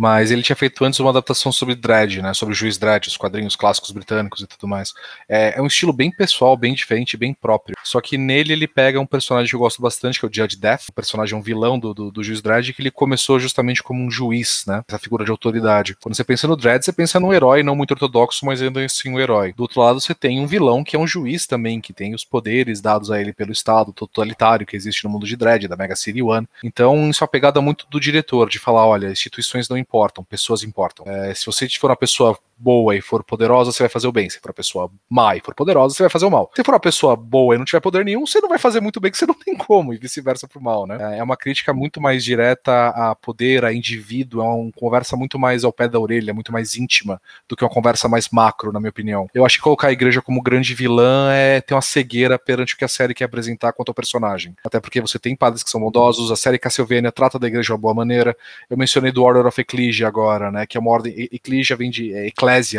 mas 0.00 0.30
ele 0.30 0.42
tinha 0.42 0.56
feito 0.56 0.82
antes 0.82 0.98
uma 0.98 1.10
adaptação 1.10 1.52
sobre 1.52 1.74
Dredd, 1.74 2.22
né, 2.22 2.32
sobre 2.32 2.54
o 2.54 2.56
Juiz 2.56 2.78
Dredd, 2.78 3.06
os 3.06 3.18
quadrinhos 3.18 3.54
clássicos 3.54 3.90
britânicos 3.90 4.40
e 4.40 4.46
tudo 4.46 4.66
mais. 4.66 4.94
É, 5.28 5.58
é, 5.58 5.60
um 5.60 5.66
estilo 5.66 5.92
bem 5.92 6.10
pessoal, 6.10 6.56
bem 6.56 6.72
diferente, 6.72 7.18
bem 7.18 7.34
próprio. 7.34 7.76
Só 7.84 8.00
que 8.00 8.16
nele 8.16 8.54
ele 8.54 8.66
pega 8.66 8.98
um 8.98 9.04
personagem 9.04 9.50
que 9.50 9.54
eu 9.54 9.60
gosto 9.60 9.82
bastante, 9.82 10.18
que 10.18 10.24
é 10.24 10.28
o 10.28 10.32
Judge 10.32 10.56
Death, 10.56 10.84
um 10.90 10.94
personagem, 10.94 11.36
um 11.36 11.42
vilão 11.42 11.78
do, 11.78 11.92
do, 11.92 12.10
do 12.10 12.24
Juiz 12.24 12.40
Dredd, 12.40 12.72
que 12.72 12.80
ele 12.80 12.90
começou 12.90 13.38
justamente 13.38 13.82
como 13.82 14.02
um 14.02 14.10
juiz, 14.10 14.64
né, 14.66 14.82
essa 14.88 14.98
figura 14.98 15.22
de 15.22 15.30
autoridade. 15.30 15.94
Quando 16.00 16.14
você 16.14 16.24
pensa 16.24 16.48
no 16.48 16.56
Dredd, 16.56 16.82
você 16.82 16.94
pensa 16.94 17.20
num 17.20 17.34
herói 17.34 17.62
não 17.62 17.76
muito 17.76 17.90
ortodoxo, 17.90 18.46
mas 18.46 18.62
ainda 18.62 18.82
assim 18.82 19.10
um 19.10 19.20
herói. 19.20 19.52
Do 19.52 19.64
outro 19.64 19.82
lado, 19.82 20.00
você 20.00 20.14
tem 20.14 20.40
um 20.40 20.46
vilão 20.46 20.82
que 20.82 20.96
é 20.96 20.98
um 20.98 21.06
juiz 21.06 21.46
também, 21.46 21.78
que 21.78 21.92
tem 21.92 22.14
os 22.14 22.24
poderes 22.24 22.80
dados 22.80 23.10
a 23.10 23.20
ele 23.20 23.34
pelo 23.34 23.52
Estado 23.52 23.92
totalitário 23.92 24.66
que 24.66 24.76
existe 24.76 25.04
no 25.04 25.10
mundo 25.10 25.26
de 25.26 25.36
Dredd, 25.36 25.68
da 25.68 25.76
Mega 25.76 25.94
City 25.94 26.22
One. 26.22 26.48
Então, 26.64 27.10
isso 27.10 27.22
é 27.22 27.24
uma 27.26 27.30
pegada 27.30 27.60
muito 27.60 27.86
do 27.90 28.00
diretor, 28.00 28.48
de 28.48 28.58
falar, 28.58 28.86
olha, 28.86 29.10
instituições 29.10 29.68
não 29.68 29.76
importam, 29.90 30.22
pessoas 30.22 30.62
importam. 30.62 31.04
É, 31.06 31.34
se 31.34 31.44
você 31.44 31.66
for 31.80 31.90
uma 31.90 31.96
pessoa 31.96 32.38
boa 32.60 32.94
e 32.94 33.00
for 33.00 33.24
poderosa, 33.24 33.72
você 33.72 33.82
vai 33.82 33.90
fazer 33.90 34.06
o 34.06 34.12
bem. 34.12 34.28
Se 34.28 34.38
for 34.38 34.48
uma 34.50 34.54
pessoa 34.54 34.90
má 35.08 35.36
e 35.36 35.40
for 35.40 35.54
poderosa, 35.54 35.94
você 35.94 36.02
vai 36.02 36.10
fazer 36.10 36.26
o 36.26 36.30
mal. 36.30 36.50
Se 36.54 36.62
for 36.62 36.72
uma 36.72 36.80
pessoa 36.80 37.16
boa 37.16 37.54
e 37.54 37.58
não 37.58 37.64
tiver 37.64 37.80
poder 37.80 38.04
nenhum, 38.04 38.26
você 38.26 38.40
não 38.40 38.48
vai 38.48 38.58
fazer 38.58 38.80
muito 38.80 39.00
bem, 39.00 39.10
que 39.10 39.18
você 39.18 39.26
não 39.26 39.34
tem 39.34 39.56
como, 39.56 39.94
e 39.94 39.96
vice-versa 39.96 40.46
pro 40.46 40.60
mal, 40.60 40.86
né? 40.86 41.18
É 41.18 41.22
uma 41.22 41.36
crítica 41.36 41.72
muito 41.72 42.00
mais 42.00 42.22
direta 42.22 42.88
a 42.88 43.14
poder, 43.14 43.64
a 43.64 43.72
indivíduo, 43.72 44.42
é 44.42 44.44
uma 44.44 44.72
conversa 44.72 45.16
muito 45.16 45.38
mais 45.38 45.64
ao 45.64 45.72
pé 45.72 45.88
da 45.88 45.98
orelha, 45.98 46.34
muito 46.34 46.52
mais 46.52 46.76
íntima 46.76 47.20
do 47.48 47.56
que 47.56 47.64
uma 47.64 47.70
conversa 47.70 48.08
mais 48.08 48.28
macro, 48.28 48.72
na 48.72 48.80
minha 48.80 48.90
opinião. 48.90 49.28
Eu 49.32 49.44
acho 49.44 49.56
que 49.56 49.62
colocar 49.62 49.88
a 49.88 49.92
igreja 49.92 50.20
como 50.20 50.42
grande 50.42 50.74
vilã 50.74 51.32
é 51.32 51.60
ter 51.60 51.74
uma 51.74 51.82
cegueira 51.82 52.38
perante 52.38 52.74
o 52.74 52.76
que 52.76 52.84
a 52.84 52.88
série 52.88 53.14
quer 53.14 53.24
apresentar 53.24 53.72
quanto 53.72 53.88
ao 53.88 53.94
personagem. 53.94 54.54
Até 54.64 54.80
porque 54.80 55.00
você 55.00 55.18
tem 55.18 55.34
padres 55.34 55.62
que 55.62 55.70
são 55.70 55.80
bondosos, 55.80 56.30
a 56.30 56.36
série 56.36 56.58
Castlevania 56.58 57.12
trata 57.12 57.38
da 57.38 57.46
igreja 57.46 57.66
de 57.66 57.72
uma 57.72 57.78
boa 57.78 57.94
maneira. 57.94 58.36
Eu 58.68 58.76
mencionei 58.76 59.12
do 59.12 59.22
Order 59.22 59.46
of 59.46 59.60
Ecclesia 59.60 60.06
agora, 60.06 60.50
né? 60.50 60.66
Que 60.66 60.76
é 60.76 60.80
uma 60.80 60.90
ordem. 60.90 61.28
Ecclesia 61.32 61.76
vem 61.76 61.90
de. 61.90 62.12
É, 62.12 62.26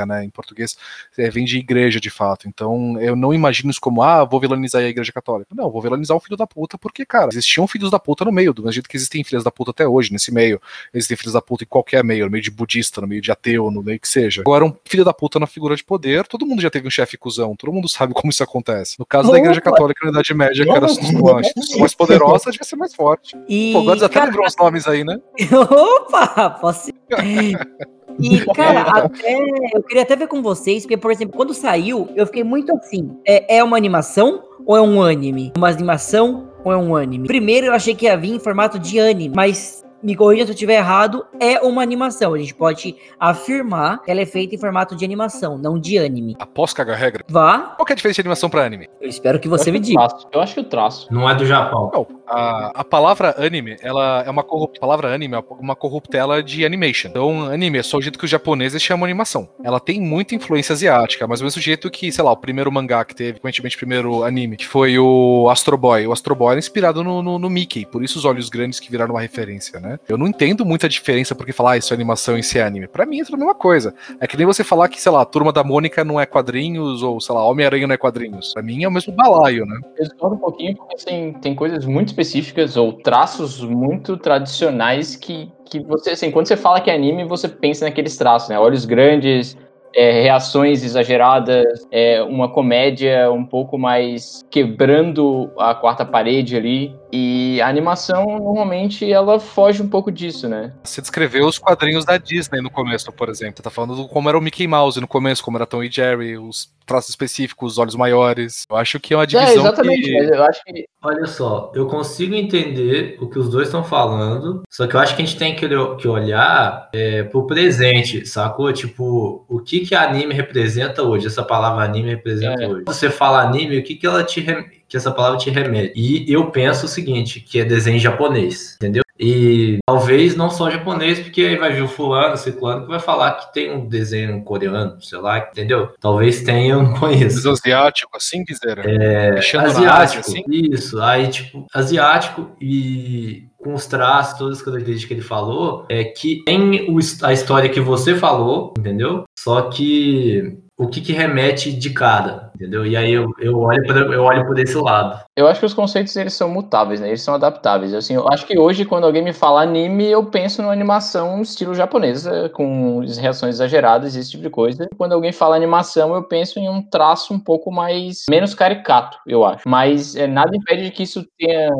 né, 0.05 0.23
em 0.23 0.29
português, 0.29 0.77
é, 1.17 1.29
vem 1.29 1.45
de 1.45 1.57
igreja 1.57 1.99
de 1.99 2.09
fato. 2.09 2.47
Então 2.47 2.99
eu 2.99 3.15
não 3.15 3.33
imagino 3.33 3.69
isso 3.69 3.81
como, 3.81 4.01
ah, 4.01 4.23
vou 4.23 4.39
vilanizar 4.39 4.81
a 4.81 4.87
igreja 4.87 5.11
católica. 5.11 5.53
Não, 5.55 5.69
vou 5.69 5.81
vilanizar 5.81 6.15
o 6.15 6.19
filho 6.19 6.37
da 6.37 6.47
puta, 6.47 6.77
porque, 6.77 7.05
cara, 7.05 7.29
existiam 7.31 7.67
filhos 7.67 7.91
da 7.91 7.99
puta 7.99 8.25
no 8.25 8.31
meio, 8.31 8.53
do 8.53 8.61
mesmo 8.61 8.73
jeito 8.73 8.89
que 8.89 8.97
existem 8.97 9.23
filhos 9.23 9.43
da 9.43 9.51
puta 9.51 9.71
até 9.71 9.87
hoje, 9.87 10.11
nesse 10.11 10.33
meio. 10.33 10.61
Existem 10.93 11.17
filhos 11.17 11.33
da 11.33 11.41
puta 11.41 11.63
em 11.63 11.67
qualquer 11.67 12.03
meio, 12.03 12.25
no 12.25 12.31
meio 12.31 12.43
de 12.43 12.51
budista, 12.51 13.01
no 13.01 13.07
meio 13.07 13.21
de 13.21 13.31
ateu, 13.31 13.69
no 13.71 13.83
meio 13.83 13.99
que 13.99 14.07
seja. 14.07 14.41
Agora, 14.41 14.65
um 14.65 14.73
filho 14.85 15.05
da 15.05 15.13
puta 15.13 15.39
na 15.39 15.47
figura 15.47 15.75
de 15.75 15.83
poder, 15.83 16.27
todo 16.27 16.45
mundo 16.45 16.61
já 16.61 16.69
teve 16.69 16.87
um 16.87 16.91
chefe 16.91 17.17
cuzão, 17.17 17.55
todo 17.55 17.71
mundo 17.71 17.87
sabe 17.87 18.13
como 18.13 18.29
isso 18.29 18.43
acontece. 18.43 18.97
No 18.99 19.05
caso 19.05 19.31
da 19.31 19.37
igreja 19.37 19.61
católica 19.61 20.05
na 20.05 20.11
Idade 20.11 20.33
Média, 20.33 20.65
que 20.65 20.71
era 20.71 20.85
a 20.87 21.79
mais 21.79 21.93
poderosa, 21.93 22.51
devia 22.51 22.65
ser 22.65 22.75
mais 22.75 22.93
forte. 22.93 23.37
E, 23.47 23.73
Pô, 23.73 23.79
agora 23.79 24.05
até 24.05 24.13
cara... 24.13 24.25
lembrou 24.27 24.45
os 24.45 24.55
nomes 24.57 24.87
aí, 24.87 25.03
né? 25.03 25.19
Opa, 25.51 26.49
posso. 26.49 26.91
E, 28.19 28.45
cara, 28.53 28.81
até, 29.05 29.45
eu 29.73 29.83
queria 29.83 30.03
até 30.03 30.15
ver 30.15 30.27
com 30.27 30.41
vocês, 30.41 30.83
porque, 30.83 30.97
por 30.97 31.11
exemplo, 31.11 31.35
quando 31.35 31.53
saiu, 31.53 32.09
eu 32.15 32.25
fiquei 32.25 32.43
muito 32.43 32.75
assim: 32.75 33.17
é, 33.25 33.57
é 33.57 33.63
uma 33.63 33.77
animação 33.77 34.43
ou 34.65 34.75
é 34.75 34.81
um 34.81 35.01
anime? 35.01 35.51
Uma 35.57 35.69
animação 35.69 36.49
ou 36.63 36.71
é 36.71 36.77
um 36.77 36.95
anime? 36.95 37.27
Primeiro 37.27 37.67
eu 37.67 37.73
achei 37.73 37.95
que 37.95 38.05
ia 38.05 38.17
vir 38.17 38.33
em 38.33 38.39
formato 38.39 38.77
de 38.77 38.99
anime, 38.99 39.31
mas 39.35 39.83
me 40.03 40.15
corrija 40.15 40.45
se 40.45 40.51
eu 40.51 40.53
estiver 40.53 40.75
errado, 40.75 41.25
é 41.39 41.59
uma 41.59 41.81
animação. 41.81 42.33
A 42.33 42.37
gente 42.37 42.53
pode 42.53 42.95
afirmar 43.19 44.01
que 44.01 44.11
ela 44.11 44.21
é 44.21 44.25
feita 44.25 44.55
em 44.55 44.57
formato 44.57 44.95
de 44.95 45.05
animação, 45.05 45.57
não 45.57 45.79
de 45.79 45.97
anime. 45.97 46.35
Após 46.39 46.73
cagar 46.73 46.97
regra? 46.97 47.23
Vá. 47.29 47.73
Qual 47.75 47.85
que 47.85 47.91
é 47.91 47.93
a 47.93 47.95
diferença 47.95 48.15
de 48.15 48.21
animação 48.21 48.49
para 48.49 48.65
anime? 48.65 48.89
Eu 48.99 49.09
espero 49.09 49.39
que 49.39 49.47
você 49.47 49.71
me 49.71 49.79
diga. 49.79 50.07
Eu 50.31 50.41
acho 50.41 50.53
que 50.53 50.59
o 50.59 50.63
traço. 50.63 51.07
Não 51.11 51.29
é 51.29 51.35
do 51.35 51.45
Japão. 51.45 51.91
Não, 51.93 52.07
a, 52.27 52.81
a 52.81 52.83
palavra 52.83 53.35
anime, 53.37 53.77
ela 53.81 54.23
é 54.25 54.29
uma 54.29 54.43
corrupt, 54.43 54.77
a 54.77 54.81
palavra 54.81 55.13
anime 55.13 55.35
é 55.35 55.43
uma 55.59 55.75
corruptela 55.75 56.41
de 56.41 56.65
animation. 56.65 57.09
Então, 57.09 57.45
anime 57.45 57.79
é 57.79 57.83
só 57.83 57.97
o 57.97 58.01
jeito 58.01 58.17
que 58.17 58.25
os 58.25 58.31
japoneses 58.31 58.81
chamam 58.81 59.05
animação. 59.05 59.49
Ela 59.63 59.79
tem 59.79 59.99
muita 59.99 60.35
influência 60.35 60.73
asiática, 60.73 61.27
mas 61.27 61.39
do 61.39 61.43
mesmo 61.43 61.61
jeito 61.61 61.89
que, 61.89 62.11
sei 62.11 62.23
lá, 62.23 62.31
o 62.31 62.37
primeiro 62.37 62.71
mangá 62.71 63.03
que 63.03 63.15
teve, 63.15 63.39
consequentemente 63.39 63.75
o 63.75 63.79
primeiro 63.79 64.23
anime, 64.23 64.57
que 64.57 64.67
foi 64.67 64.97
o 64.97 65.49
Astro 65.49 65.77
Boy. 65.77 66.07
O 66.07 66.13
Astro 66.13 66.35
Boy 66.35 66.51
era 66.51 66.59
inspirado 66.59 67.03
no, 67.03 67.21
no, 67.21 67.37
no 67.37 67.49
Mickey, 67.49 67.85
por 67.85 68.03
isso 68.03 68.17
os 68.17 68.25
olhos 68.25 68.49
grandes 68.49 68.79
que 68.79 68.89
viraram 68.89 69.13
uma 69.13 69.21
referência, 69.21 69.79
né? 69.79 69.90
Eu 70.07 70.17
não 70.17 70.27
entendo 70.27 70.65
muita 70.65 70.89
diferença 70.89 71.33
porque 71.33 71.53
falar 71.53 71.71
ah, 71.71 71.77
isso 71.77 71.93
é 71.93 71.95
animação 71.95 72.37
e 72.37 72.41
isso 72.41 72.57
é 72.57 72.61
anime. 72.61 72.87
Pra 72.87 73.05
mim 73.05 73.21
é 73.21 73.23
tudo 73.23 73.35
a 73.35 73.37
mesma 73.37 73.55
coisa. 73.55 73.93
É 74.19 74.27
que 74.27 74.35
nem 74.35 74.45
você 74.45 74.63
falar 74.63 74.89
que, 74.89 75.01
sei 75.01 75.11
lá, 75.11 75.23
Turma 75.23 75.53
da 75.53 75.63
Mônica 75.63 76.03
não 76.03 76.19
é 76.19 76.25
quadrinhos, 76.25 77.01
ou, 77.01 77.19
sei 77.21 77.33
lá, 77.33 77.45
Homem-Aranha 77.45 77.87
não 77.87 77.93
é 77.93 77.97
quadrinhos. 77.97 78.53
Pra 78.53 78.61
mim 78.61 78.83
é 78.83 78.87
o 78.87 78.91
mesmo 78.91 79.13
balaio, 79.13 79.65
né? 79.65 79.79
Eu 79.97 80.05
discordo 80.05 80.35
um 80.35 80.39
pouquinho 80.39 80.75
porque 80.75 80.97
tem, 80.97 81.33
tem 81.33 81.55
coisas 81.55 81.85
muito 81.85 82.09
específicas 82.09 82.75
ou 82.77 82.93
traços 82.93 83.63
muito 83.63 84.17
tradicionais 84.17 85.15
que, 85.15 85.51
que 85.65 85.79
você, 85.79 86.11
assim, 86.11 86.31
quando 86.31 86.47
você 86.47 86.57
fala 86.57 86.81
que 86.81 86.89
é 86.89 86.95
anime, 86.95 87.23
você 87.25 87.47
pensa 87.47 87.85
naqueles 87.85 88.17
traços, 88.17 88.49
né? 88.49 88.59
Olhos 88.59 88.85
grandes, 88.85 89.57
é, 89.93 90.21
reações 90.23 90.83
exageradas, 90.83 91.87
é, 91.91 92.21
uma 92.21 92.49
comédia 92.49 93.31
um 93.31 93.45
pouco 93.45 93.77
mais 93.77 94.45
quebrando 94.49 95.51
a 95.57 95.73
quarta 95.75 96.05
parede 96.05 96.55
ali. 96.55 96.95
E 97.13 97.59
a 97.61 97.67
animação, 97.67 98.23
normalmente, 98.39 99.11
ela 99.11 99.37
foge 99.37 99.81
um 99.81 99.89
pouco 99.89 100.09
disso, 100.09 100.47
né? 100.47 100.73
Você 100.83 101.01
descreveu 101.01 101.45
os 101.45 101.59
quadrinhos 101.59 102.05
da 102.05 102.17
Disney 102.17 102.61
no 102.61 102.69
começo, 102.69 103.11
por 103.11 103.27
exemplo. 103.27 103.57
Você 103.57 103.63
tá 103.63 103.69
falando 103.69 103.95
do, 103.95 104.07
como 104.07 104.29
era 104.29 104.37
o 104.37 104.41
Mickey 104.41 104.65
Mouse 104.65 104.99
no 105.01 105.07
começo, 105.07 105.43
como 105.43 105.57
era 105.57 105.65
Tom 105.65 105.83
e 105.83 105.91
Jerry, 105.91 106.37
os 106.37 106.69
traços 106.85 107.09
específicos, 107.09 107.73
os 107.73 107.77
olhos 107.77 107.95
maiores. 107.95 108.65
Eu 108.69 108.77
acho 108.77 108.99
que 108.99 109.13
é 109.13 109.17
uma 109.17 109.27
divisão. 109.27 109.49
É, 109.49 109.55
exatamente, 109.55 110.03
que... 110.03 110.17
mas 110.17 110.29
eu 110.29 110.43
acho 110.43 110.63
que. 110.63 110.85
Olha 111.03 111.25
só, 111.25 111.71
eu 111.75 111.87
consigo 111.87 112.35
entender 112.35 113.17
o 113.19 113.27
que 113.27 113.39
os 113.39 113.49
dois 113.49 113.67
estão 113.67 113.83
falando, 113.83 114.61
só 114.69 114.87
que 114.87 114.95
eu 114.95 114.99
acho 114.99 115.15
que 115.15 115.21
a 115.21 115.25
gente 115.25 115.37
tem 115.37 115.55
que, 115.55 115.67
que 115.67 116.07
olhar 116.07 116.89
é, 116.93 117.23
pro 117.23 117.47
presente, 117.47 118.25
sacou? 118.25 118.71
Tipo, 118.71 119.45
o 119.49 119.59
que 119.59 119.80
que 119.85 119.95
anime 119.95 120.33
representa 120.33 121.03
hoje? 121.03 121.27
Essa 121.27 121.43
palavra 121.43 121.83
anime 121.83 122.09
representa 122.09 122.63
é. 122.63 122.67
hoje. 122.67 122.83
Quando 122.83 122.95
você 122.95 123.09
fala 123.09 123.41
anime, 123.41 123.79
o 123.79 123.83
que 123.83 123.95
que 123.95 124.05
ela 124.05 124.23
te 124.23 124.41
que 124.87 124.97
essa 124.97 125.11
palavra 125.11 125.37
te 125.37 125.49
remete? 125.49 125.93
E 125.95 126.31
eu 126.31 126.51
penso 126.51 126.85
o 126.85 126.89
seguinte, 126.89 127.39
que 127.39 127.59
é 127.59 127.65
desenho 127.65 127.99
japonês, 127.99 128.75
entendeu? 128.75 129.03
E 129.21 129.77
talvez 129.85 130.35
não 130.35 130.49
só 130.49 130.69
japonês, 130.69 131.19
porque 131.19 131.41
aí 131.41 131.55
vai 131.55 131.71
vir 131.71 131.83
o 131.83 131.87
fulano, 131.87 132.35
ciclano, 132.35 132.81
que 132.81 132.89
vai 132.89 132.99
falar 132.99 133.33
que 133.33 133.53
tem 133.53 133.71
um 133.71 133.87
desenho 133.87 134.43
coreano, 134.43 134.99
sei 134.99 135.19
lá, 135.19 135.37
entendeu? 135.37 135.93
Talvez 135.99 136.41
tenha, 136.41 136.73
eu 136.73 136.81
não 136.81 136.93
conheço. 136.99 137.47
asiático, 137.51 138.17
assim 138.17 138.43
quiser. 138.43 138.79
É, 138.79 139.37
asiático, 139.37 140.19
assim? 140.21 140.43
isso. 140.47 140.99
Aí, 140.99 141.27
tipo, 141.27 141.67
asiático 141.71 142.55
e 142.59 143.47
com 143.59 143.75
os 143.75 143.85
traços, 143.85 144.39
todas 144.39 144.57
as 144.57 144.63
características 144.63 145.07
que 145.07 145.13
ele 145.13 145.21
falou, 145.21 145.85
é 145.87 146.03
que 146.03 146.43
tem 146.43 146.89
o, 146.89 146.97
a 147.23 147.31
história 147.31 147.69
que 147.69 147.79
você 147.79 148.15
falou, 148.15 148.73
entendeu? 148.77 149.23
Só 149.37 149.69
que 149.69 150.57
o 150.77 150.87
que, 150.87 150.99
que 150.99 151.13
remete 151.13 151.71
de 151.71 151.91
cada, 151.91 152.50
entendeu? 152.61 152.85
E 152.85 152.95
aí 152.95 153.11
eu, 153.11 153.33
eu, 153.39 153.59
olho, 153.59 153.83
por, 153.83 153.97
eu 153.97 154.23
olho 154.23 154.45
por 154.45 154.59
esse 154.59 154.77
lado. 154.77 155.19
Eu 155.35 155.47
acho 155.47 155.59
que 155.59 155.65
os 155.65 155.73
conceitos 155.73 156.15
eles 156.15 156.33
são 156.33 156.49
mutáveis, 156.49 156.99
né? 156.99 157.07
Eles 157.07 157.21
são 157.21 157.33
adaptáveis. 157.33 157.93
Assim, 157.93 158.13
eu 158.13 158.27
acho 158.29 158.45
que 158.45 158.57
hoje, 158.57 158.85
quando 158.85 159.05
alguém 159.05 159.23
me 159.23 159.33
fala 159.33 159.61
anime, 159.61 160.05
eu 160.05 160.25
penso 160.25 160.61
numa 160.61 160.71
animação 160.71 161.41
estilo 161.41 161.73
japonesa, 161.73 162.49
com 162.49 162.99
reações 163.19 163.55
exageradas, 163.55 164.15
esse 164.15 164.31
tipo 164.31 164.43
de 164.43 164.49
coisa. 164.49 164.87
Quando 164.97 165.13
alguém 165.13 165.31
fala 165.31 165.55
animação, 165.55 166.13
eu 166.13 166.23
penso 166.23 166.59
em 166.59 166.69
um 166.69 166.81
traço 166.81 167.33
um 167.33 167.39
pouco 167.39 167.71
mais 167.71 168.25
menos 168.29 168.53
caricato, 168.53 169.17
eu 169.25 169.43
acho. 169.43 169.67
Mas 169.67 170.15
é, 170.15 170.27
nada 170.27 170.55
impede 170.55 170.85
de 170.85 170.91
que 170.91 171.03
isso 171.03 171.25
tenha 171.37 171.71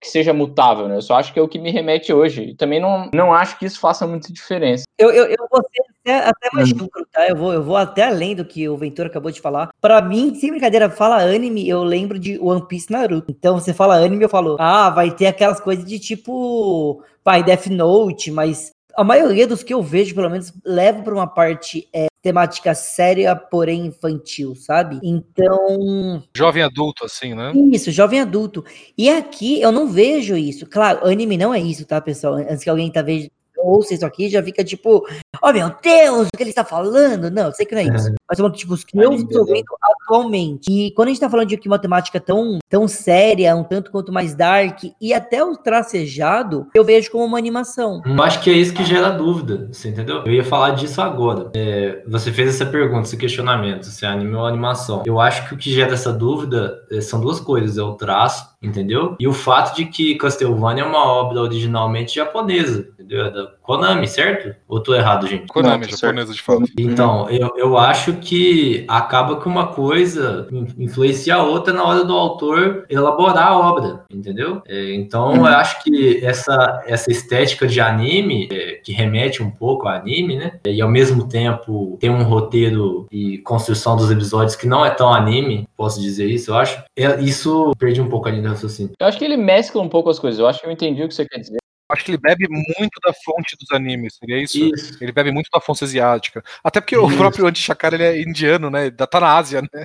que 0.00 0.08
seja 0.08 0.32
mutável, 0.32 0.86
né? 0.86 0.96
Eu 0.96 1.02
só 1.02 1.16
acho 1.16 1.32
que 1.32 1.40
é 1.40 1.42
o 1.42 1.48
que 1.48 1.58
me 1.58 1.72
remete 1.72 2.12
hoje. 2.12 2.50
E 2.50 2.54
também 2.54 2.80
não, 2.80 3.10
não 3.12 3.34
acho 3.34 3.58
que 3.58 3.66
isso 3.66 3.80
faça 3.80 4.06
muita 4.06 4.32
diferença. 4.32 4.84
Eu, 4.96 5.10
eu, 5.10 5.24
eu 5.24 5.48
vou 5.50 5.60
ser 5.60 5.82
até, 6.08 6.28
até 6.28 6.48
mais 6.52 6.68
chucro, 6.68 7.06
tá? 7.12 7.26
Eu 7.28 7.36
vou, 7.36 7.52
eu 7.52 7.62
vou 7.62 7.76
até 7.76 8.04
além 8.04 8.34
do 8.34 8.44
que 8.44 8.68
o 8.68 8.76
Ventura 8.76 9.08
acabou 9.08 9.30
de 9.30 9.40
falar. 9.40 9.70
Pra 9.80 10.00
mim, 10.00 10.34
sem 10.34 10.50
brincadeira, 10.50 10.88
fala 10.88 11.22
anime, 11.22 11.68
eu 11.68 11.82
lembro 11.84 12.18
de 12.18 12.38
One 12.38 12.66
Piece 12.66 12.90
Naruto. 12.90 13.30
Então, 13.30 13.58
você 13.58 13.74
fala 13.74 13.96
anime, 13.96 14.24
eu 14.24 14.28
falo, 14.28 14.56
ah, 14.58 14.90
vai 14.90 15.10
ter 15.10 15.26
aquelas 15.26 15.60
coisas 15.60 15.84
de 15.84 15.98
tipo, 15.98 17.02
pai, 17.22 17.42
Death 17.42 17.66
Note, 17.66 18.30
mas 18.30 18.72
a 18.96 19.04
maioria 19.04 19.46
dos 19.46 19.62
que 19.62 19.72
eu 19.72 19.82
vejo, 19.82 20.14
pelo 20.14 20.30
menos, 20.30 20.52
leva 20.64 21.02
para 21.02 21.14
uma 21.14 21.26
parte 21.26 21.88
é, 21.92 22.08
temática 22.20 22.74
séria, 22.74 23.36
porém 23.36 23.86
infantil, 23.86 24.54
sabe? 24.56 24.98
Então. 25.02 26.22
Jovem 26.36 26.62
adulto, 26.62 27.04
assim, 27.04 27.34
né? 27.34 27.52
Isso, 27.72 27.92
jovem 27.92 28.20
adulto. 28.20 28.64
E 28.96 29.08
aqui 29.08 29.60
eu 29.60 29.70
não 29.70 29.88
vejo 29.88 30.36
isso. 30.36 30.66
Claro, 30.66 31.06
anime 31.06 31.36
não 31.36 31.54
é 31.54 31.60
isso, 31.60 31.86
tá, 31.86 32.00
pessoal? 32.00 32.34
Antes 32.34 32.64
que 32.64 32.70
alguém 32.70 32.90
tá 32.90 33.02
vendo 33.02 33.30
ouça 33.58 33.94
isso 33.94 34.06
aqui 34.06 34.28
já 34.28 34.42
fica 34.42 34.64
tipo, 34.64 35.06
oh 35.42 35.52
meu 35.52 35.70
Deus, 35.82 36.28
o 36.28 36.36
que 36.36 36.42
ele 36.42 36.50
está 36.50 36.64
falando? 36.64 37.30
Não, 37.30 37.46
eu 37.46 37.52
sei 37.52 37.66
que 37.66 37.74
não 37.74 37.82
é 37.82 37.84
isso. 37.84 38.12
Mas 38.28 38.38
falando, 38.38 38.54
tipo, 38.54 38.74
os 38.74 38.84
que 38.84 38.98
eu 38.98 39.12
estou 39.12 39.44
vendo 39.44 39.64
atualmente. 40.08 40.70
E 40.70 40.90
quando 40.92 41.08
a 41.08 41.10
gente 41.10 41.20
tá 41.20 41.28
falando 41.28 41.48
de 41.48 41.68
uma 41.68 41.78
temática 41.78 42.18
tão, 42.18 42.58
tão 42.68 42.88
séria, 42.88 43.54
um 43.54 43.62
tanto 43.62 43.90
quanto 43.90 44.10
mais 44.10 44.34
dark, 44.34 44.84
e 45.00 45.12
até 45.12 45.44
o 45.44 45.54
tracejado, 45.56 46.66
eu 46.74 46.82
vejo 46.82 47.10
como 47.10 47.24
uma 47.24 47.38
animação. 47.38 48.00
Eu 48.04 48.22
acho 48.22 48.40
que 48.40 48.50
é 48.50 48.54
isso 48.54 48.72
que 48.72 48.84
gera 48.84 49.10
dúvida, 49.10 49.68
você 49.70 49.90
entendeu? 49.90 50.22
Eu 50.24 50.32
ia 50.32 50.44
falar 50.44 50.70
disso 50.70 51.00
agora. 51.02 51.50
É, 51.54 52.02
você 52.08 52.32
fez 52.32 52.48
essa 52.48 52.64
pergunta, 52.64 53.06
esse 53.06 53.16
questionamento, 53.16 53.84
se 53.84 54.04
é 54.04 54.08
anime 54.08 54.34
ou 54.34 54.46
animação. 54.46 55.02
Eu 55.04 55.20
acho 55.20 55.46
que 55.48 55.54
o 55.54 55.58
que 55.58 55.72
gera 55.72 55.92
essa 55.92 56.12
dúvida 56.12 56.78
é, 56.90 57.00
são 57.00 57.20
duas 57.20 57.38
coisas, 57.38 57.76
é 57.76 57.82
o 57.82 57.94
traço, 57.94 58.48
entendeu? 58.62 59.16
E 59.20 59.28
o 59.28 59.32
fato 59.32 59.76
de 59.76 59.84
que 59.84 60.14
Castlevania 60.16 60.82
é 60.82 60.86
uma 60.86 61.04
obra 61.04 61.42
originalmente 61.42 62.16
japonesa, 62.16 62.88
entendeu? 62.92 63.26
É 63.26 63.30
da 63.30 63.57
Konami, 63.68 64.08
certo? 64.08 64.56
Ou 64.66 64.80
tô 64.80 64.94
errado, 64.94 65.26
gente? 65.26 65.46
Konami, 65.46 65.84
Não, 65.84 65.90
japonesa 65.90 66.32
de 66.32 66.40
fato. 66.40 66.64
Então, 66.78 67.28
eu, 67.28 67.52
eu 67.54 67.76
acho 67.76 68.14
que 68.14 68.82
acaba 68.88 69.38
que 69.38 69.46
uma 69.46 69.66
coisa 69.66 70.48
influencia 70.78 71.34
a 71.34 71.42
outra 71.42 71.74
na 71.74 71.84
hora 71.84 72.02
do 72.02 72.14
autor 72.14 72.86
elaborar 72.88 73.48
a 73.48 73.58
obra, 73.58 74.06
entendeu? 74.10 74.62
É, 74.66 74.94
então, 74.94 75.32
uhum. 75.32 75.36
eu 75.36 75.44
acho 75.44 75.82
que 75.82 76.24
essa, 76.24 76.82
essa 76.86 77.10
estética 77.12 77.66
de 77.66 77.78
anime, 77.78 78.48
é, 78.50 78.80
que 78.82 78.90
remete 78.90 79.42
um 79.42 79.50
pouco 79.50 79.86
ao 79.86 79.96
anime, 79.96 80.36
né? 80.36 80.58
E 80.66 80.80
ao 80.80 80.88
mesmo 80.88 81.28
tempo 81.28 81.98
tem 82.00 82.08
um 82.08 82.22
roteiro 82.22 83.06
e 83.12 83.36
construção 83.36 83.96
dos 83.96 84.10
episódios 84.10 84.56
que 84.56 84.66
não 84.66 84.82
é 84.82 84.88
tão 84.88 85.12
anime, 85.12 85.68
posso 85.76 86.00
dizer 86.00 86.24
isso, 86.24 86.52
eu 86.52 86.56
acho. 86.56 86.82
É, 86.96 87.20
isso 87.20 87.72
perdi 87.78 88.00
um 88.00 88.08
pouco 88.08 88.28
ali 88.28 88.40
no 88.40 88.48
raciocínio. 88.48 88.92
Eu 88.98 89.06
acho 89.06 89.18
que 89.18 89.26
ele 89.26 89.36
mescla 89.36 89.82
um 89.82 89.90
pouco 89.90 90.08
as 90.08 90.18
coisas. 90.18 90.40
Eu 90.40 90.46
acho 90.46 90.58
que 90.58 90.66
eu 90.66 90.72
entendi 90.72 91.02
o 91.02 91.08
que 91.08 91.14
você 91.14 91.26
quer 91.26 91.40
dizer. 91.40 91.58
Acho 91.90 92.04
que 92.04 92.10
ele 92.10 92.18
bebe 92.18 92.46
muito 92.48 93.00
da 93.02 93.12
fonte 93.24 93.56
dos 93.58 93.70
animes, 93.72 94.16
seria 94.16 94.42
isso? 94.42 94.58
isso. 94.58 94.98
Ele 95.00 95.10
bebe 95.10 95.30
muito 95.30 95.48
da 95.52 95.60
fonte 95.60 95.84
asiática. 95.84 96.42
Até 96.62 96.80
porque 96.80 96.94
isso. 96.94 97.04
o 97.04 97.16
próprio 97.16 97.46
Anti-Chakra 97.46 97.96
ele 97.96 98.04
é 98.04 98.20
indiano, 98.20 98.68
né? 98.68 98.90
Tá 98.90 99.20
na 99.20 99.36
Ásia, 99.36 99.62
né? 99.62 99.84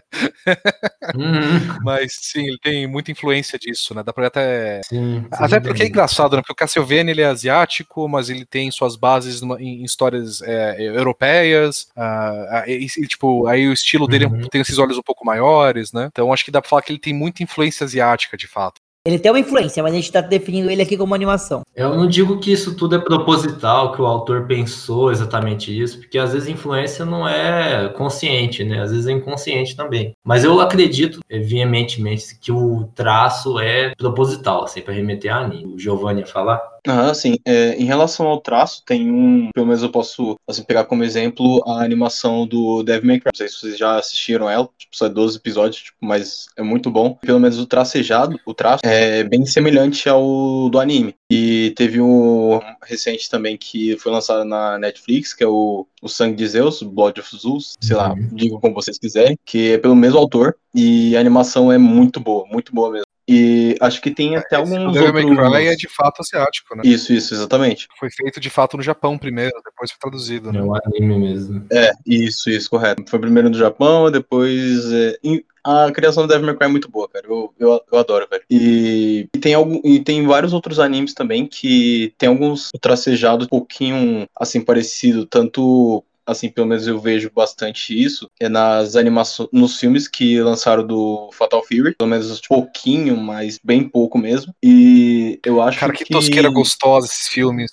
Uhum. 1.15 1.77
Mas 1.83 2.13
sim, 2.19 2.47
ele 2.47 2.57
tem 2.61 2.87
muita 2.87 3.11
influência 3.11 3.57
disso, 3.57 3.95
né? 3.95 4.03
Dá 4.03 4.11
pra 4.11 4.27
até. 4.27 4.81
Sim, 4.83 5.25
até 5.31 5.59
porque 5.59 5.83
é 5.83 5.87
engraçado, 5.87 6.35
né? 6.35 6.41
Porque 6.41 6.53
o 6.53 6.55
Castlevania 6.55 7.11
ele 7.11 7.21
é 7.21 7.25
asiático, 7.25 8.07
mas 8.07 8.29
ele 8.29 8.45
tem 8.45 8.69
suas 8.71 8.95
bases 8.95 9.41
numa, 9.41 9.61
em 9.61 9.83
histórias 9.83 10.41
é, 10.41 10.81
europeias. 10.81 11.87
Uh, 11.95 12.69
e, 12.69 12.85
e, 12.85 13.07
tipo, 13.07 13.47
aí 13.47 13.67
o 13.67 13.73
estilo 13.73 14.07
dele 14.07 14.25
uhum. 14.25 14.47
tem 14.47 14.61
esses 14.61 14.77
olhos 14.77 14.97
um 14.97 15.03
pouco 15.03 15.25
maiores, 15.25 15.91
né? 15.91 16.07
Então 16.11 16.33
acho 16.33 16.45
que 16.45 16.51
dá 16.51 16.61
pra 16.61 16.69
falar 16.69 16.81
que 16.81 16.91
ele 16.91 16.99
tem 16.99 17.13
muita 17.13 17.43
influência 17.43 17.83
asiática, 17.83 18.35
de 18.35 18.47
fato. 18.47 18.81
Ele 19.05 19.19
tem 19.19 19.29
uma 19.29 19.39
influência, 19.39 19.83
mas 19.83 19.91
a 19.91 19.95
gente 19.95 20.05
está 20.05 20.21
definindo 20.21 20.69
ele 20.71 20.81
aqui 20.81 20.95
como 20.95 21.13
animação. 21.13 21.61
Eu 21.75 21.93
não 21.93 22.07
digo 22.07 22.39
que 22.39 22.53
isso 22.53 22.73
tudo 22.73 22.95
é 22.95 22.99
proposital, 22.99 23.91
que 23.91 24.01
o 24.01 24.05
autor 24.05 24.47
pensou 24.47 25.11
exatamente 25.11 25.77
isso, 25.77 25.99
porque 25.99 26.17
às 26.17 26.31
vezes 26.31 26.47
influência 26.47 27.03
não 27.03 27.27
é 27.27 27.89
consciente, 27.89 28.63
né? 28.63 28.81
Às 28.81 28.91
vezes 28.91 29.05
é 29.07 29.11
inconsciente 29.11 29.75
também. 29.75 30.15
Mas 30.23 30.45
eu 30.45 30.61
acredito 30.61 31.19
é, 31.29 31.37
veementemente 31.37 32.39
que 32.39 32.51
o 32.51 32.85
traço 32.95 33.59
é 33.59 33.93
proposital, 33.95 34.63
assim, 34.63 34.79
para 34.79 34.93
remeter 34.93 35.35
a 35.35 35.39
anime. 35.39 35.75
O 35.75 35.77
Giovanni 35.79 36.21
ia 36.21 36.25
falar. 36.25 36.72
Ah, 36.85 37.13
sim. 37.13 37.35
É, 37.45 37.75
em 37.75 37.85
relação 37.85 38.27
ao 38.27 38.41
traço, 38.41 38.83
tem 38.85 39.09
um. 39.09 39.49
Pelo 39.53 39.67
menos 39.67 39.81
eu 39.81 39.89
posso 39.89 40.35
assim, 40.47 40.63
pegar 40.63 40.85
como 40.85 41.03
exemplo 41.03 41.63
a 41.65 41.83
animação 41.83 42.45
do 42.45 42.83
Devil 42.83 43.07
May 43.07 43.19
Cry. 43.19 43.31
Não 43.33 43.37
sei 43.37 43.47
se 43.47 43.55
vocês 43.55 43.77
já 43.77 43.97
assistiram 43.97 44.49
ela, 44.49 44.69
tipo, 44.77 44.95
só 44.95 45.07
12 45.07 45.37
episódios, 45.37 45.83
tipo, 45.83 45.97
mas 46.01 46.47
é 46.57 46.61
muito 46.61 46.91
bom. 46.91 47.15
Pelo 47.15 47.39
menos 47.39 47.57
o 47.57 47.65
tracejado, 47.65 48.39
o 48.45 48.53
traço, 48.53 48.81
é 48.83 49.23
bem 49.23 49.45
semelhante 49.45 50.09
ao 50.09 50.69
do 50.69 50.79
anime. 50.79 51.15
E 51.31 51.73
teve 51.75 52.01
um 52.01 52.59
recente 52.83 53.29
também 53.29 53.57
que 53.57 53.97
foi 53.97 54.11
lançado 54.11 54.43
na 54.43 54.77
Netflix, 54.77 55.33
que 55.33 55.43
é 55.43 55.47
o, 55.47 55.87
o 56.01 56.09
Sangue 56.09 56.35
de 56.35 56.47
Zeus, 56.47 56.83
Blood 56.83 57.19
of 57.19 57.37
Zeus, 57.37 57.75
sei 57.79 57.95
lá, 57.95 58.13
uhum. 58.13 58.29
digam 58.33 58.59
como 58.59 58.75
vocês 58.75 58.99
quiserem, 58.99 59.37
que 59.45 59.71
é 59.71 59.77
pelo 59.77 59.95
mesmo 59.95 60.19
autor. 60.19 60.55
E 60.75 61.15
a 61.15 61.19
animação 61.19 61.71
é 61.71 61.77
muito 61.77 62.19
boa, 62.19 62.45
muito 62.47 62.73
boa 62.73 62.91
mesmo. 62.91 63.12
E 63.27 63.75
acho 63.79 64.01
que 64.01 64.11
tem 64.11 64.35
até 64.35 64.57
alguns 64.57 64.93
Devil 64.93 65.15
outros... 65.15 65.35
May 65.35 65.51
Cry 65.51 65.67
é 65.67 65.75
de 65.75 65.87
fato 65.87 66.21
asiático, 66.21 66.75
né? 66.75 66.83
Isso, 66.85 67.13
isso, 67.13 67.33
exatamente. 67.33 67.87
Foi 67.97 68.09
feito 68.11 68.39
de 68.39 68.49
fato 68.49 68.77
no 68.77 68.83
Japão 68.83 69.17
primeiro, 69.17 69.53
depois 69.63 69.91
foi 69.91 69.99
traduzido, 69.99 70.51
né? 70.51 70.59
É 70.59 70.63
um 70.63 70.75
anime 70.75 71.19
mesmo. 71.19 71.65
É, 71.71 71.91
isso, 72.05 72.49
isso, 72.49 72.69
correto. 72.69 73.03
Foi 73.09 73.19
primeiro 73.19 73.49
no 73.49 73.57
Japão, 73.57 74.11
depois... 74.11 74.91
É... 74.91 75.17
A 75.65 75.89
criação 75.93 76.23
do 76.23 76.27
Devil 76.27 76.45
May 76.45 76.57
Cry 76.57 76.65
é 76.65 76.71
muito 76.71 76.91
boa, 76.91 77.07
cara. 77.07 77.25
Eu, 77.25 77.53
eu, 77.57 77.81
eu 77.89 77.97
adoro, 77.97 78.27
velho. 78.29 78.43
E, 78.49 79.29
e, 79.33 79.39
tem 79.39 79.53
algum, 79.53 79.79
e 79.81 80.01
tem 80.01 80.27
vários 80.27 80.51
outros 80.51 80.77
animes 80.77 81.13
também 81.13 81.47
que 81.47 82.13
tem 82.17 82.27
alguns 82.27 82.69
tracejados 82.81 83.45
um 83.45 83.49
pouquinho, 83.49 84.27
assim, 84.37 84.59
parecido, 84.59 85.25
tanto 85.25 86.03
assim, 86.25 86.49
pelo 86.49 86.67
menos 86.67 86.87
eu 86.87 86.99
vejo 86.99 87.31
bastante 87.33 88.01
isso, 88.01 88.29
é 88.39 88.47
nas 88.47 88.95
animações, 88.95 89.49
nos 89.51 89.79
filmes 89.79 90.07
que 90.07 90.39
lançaram 90.41 90.85
do 90.85 91.29
Fatal 91.33 91.63
Fury, 91.63 91.95
pelo 91.95 92.09
menos 92.09 92.31
um 92.31 92.41
pouquinho, 92.47 93.17
mas 93.17 93.59
bem 93.63 93.87
pouco 93.87 94.17
mesmo. 94.17 94.53
E 94.63 95.39
eu 95.45 95.61
acho 95.61 95.79
cara, 95.79 95.91
que. 95.91 95.99
Cara, 95.99 96.07
que 96.07 96.13
tosqueira 96.13 96.49
gostosa 96.49 97.07
esses 97.07 97.27
filmes. 97.27 97.69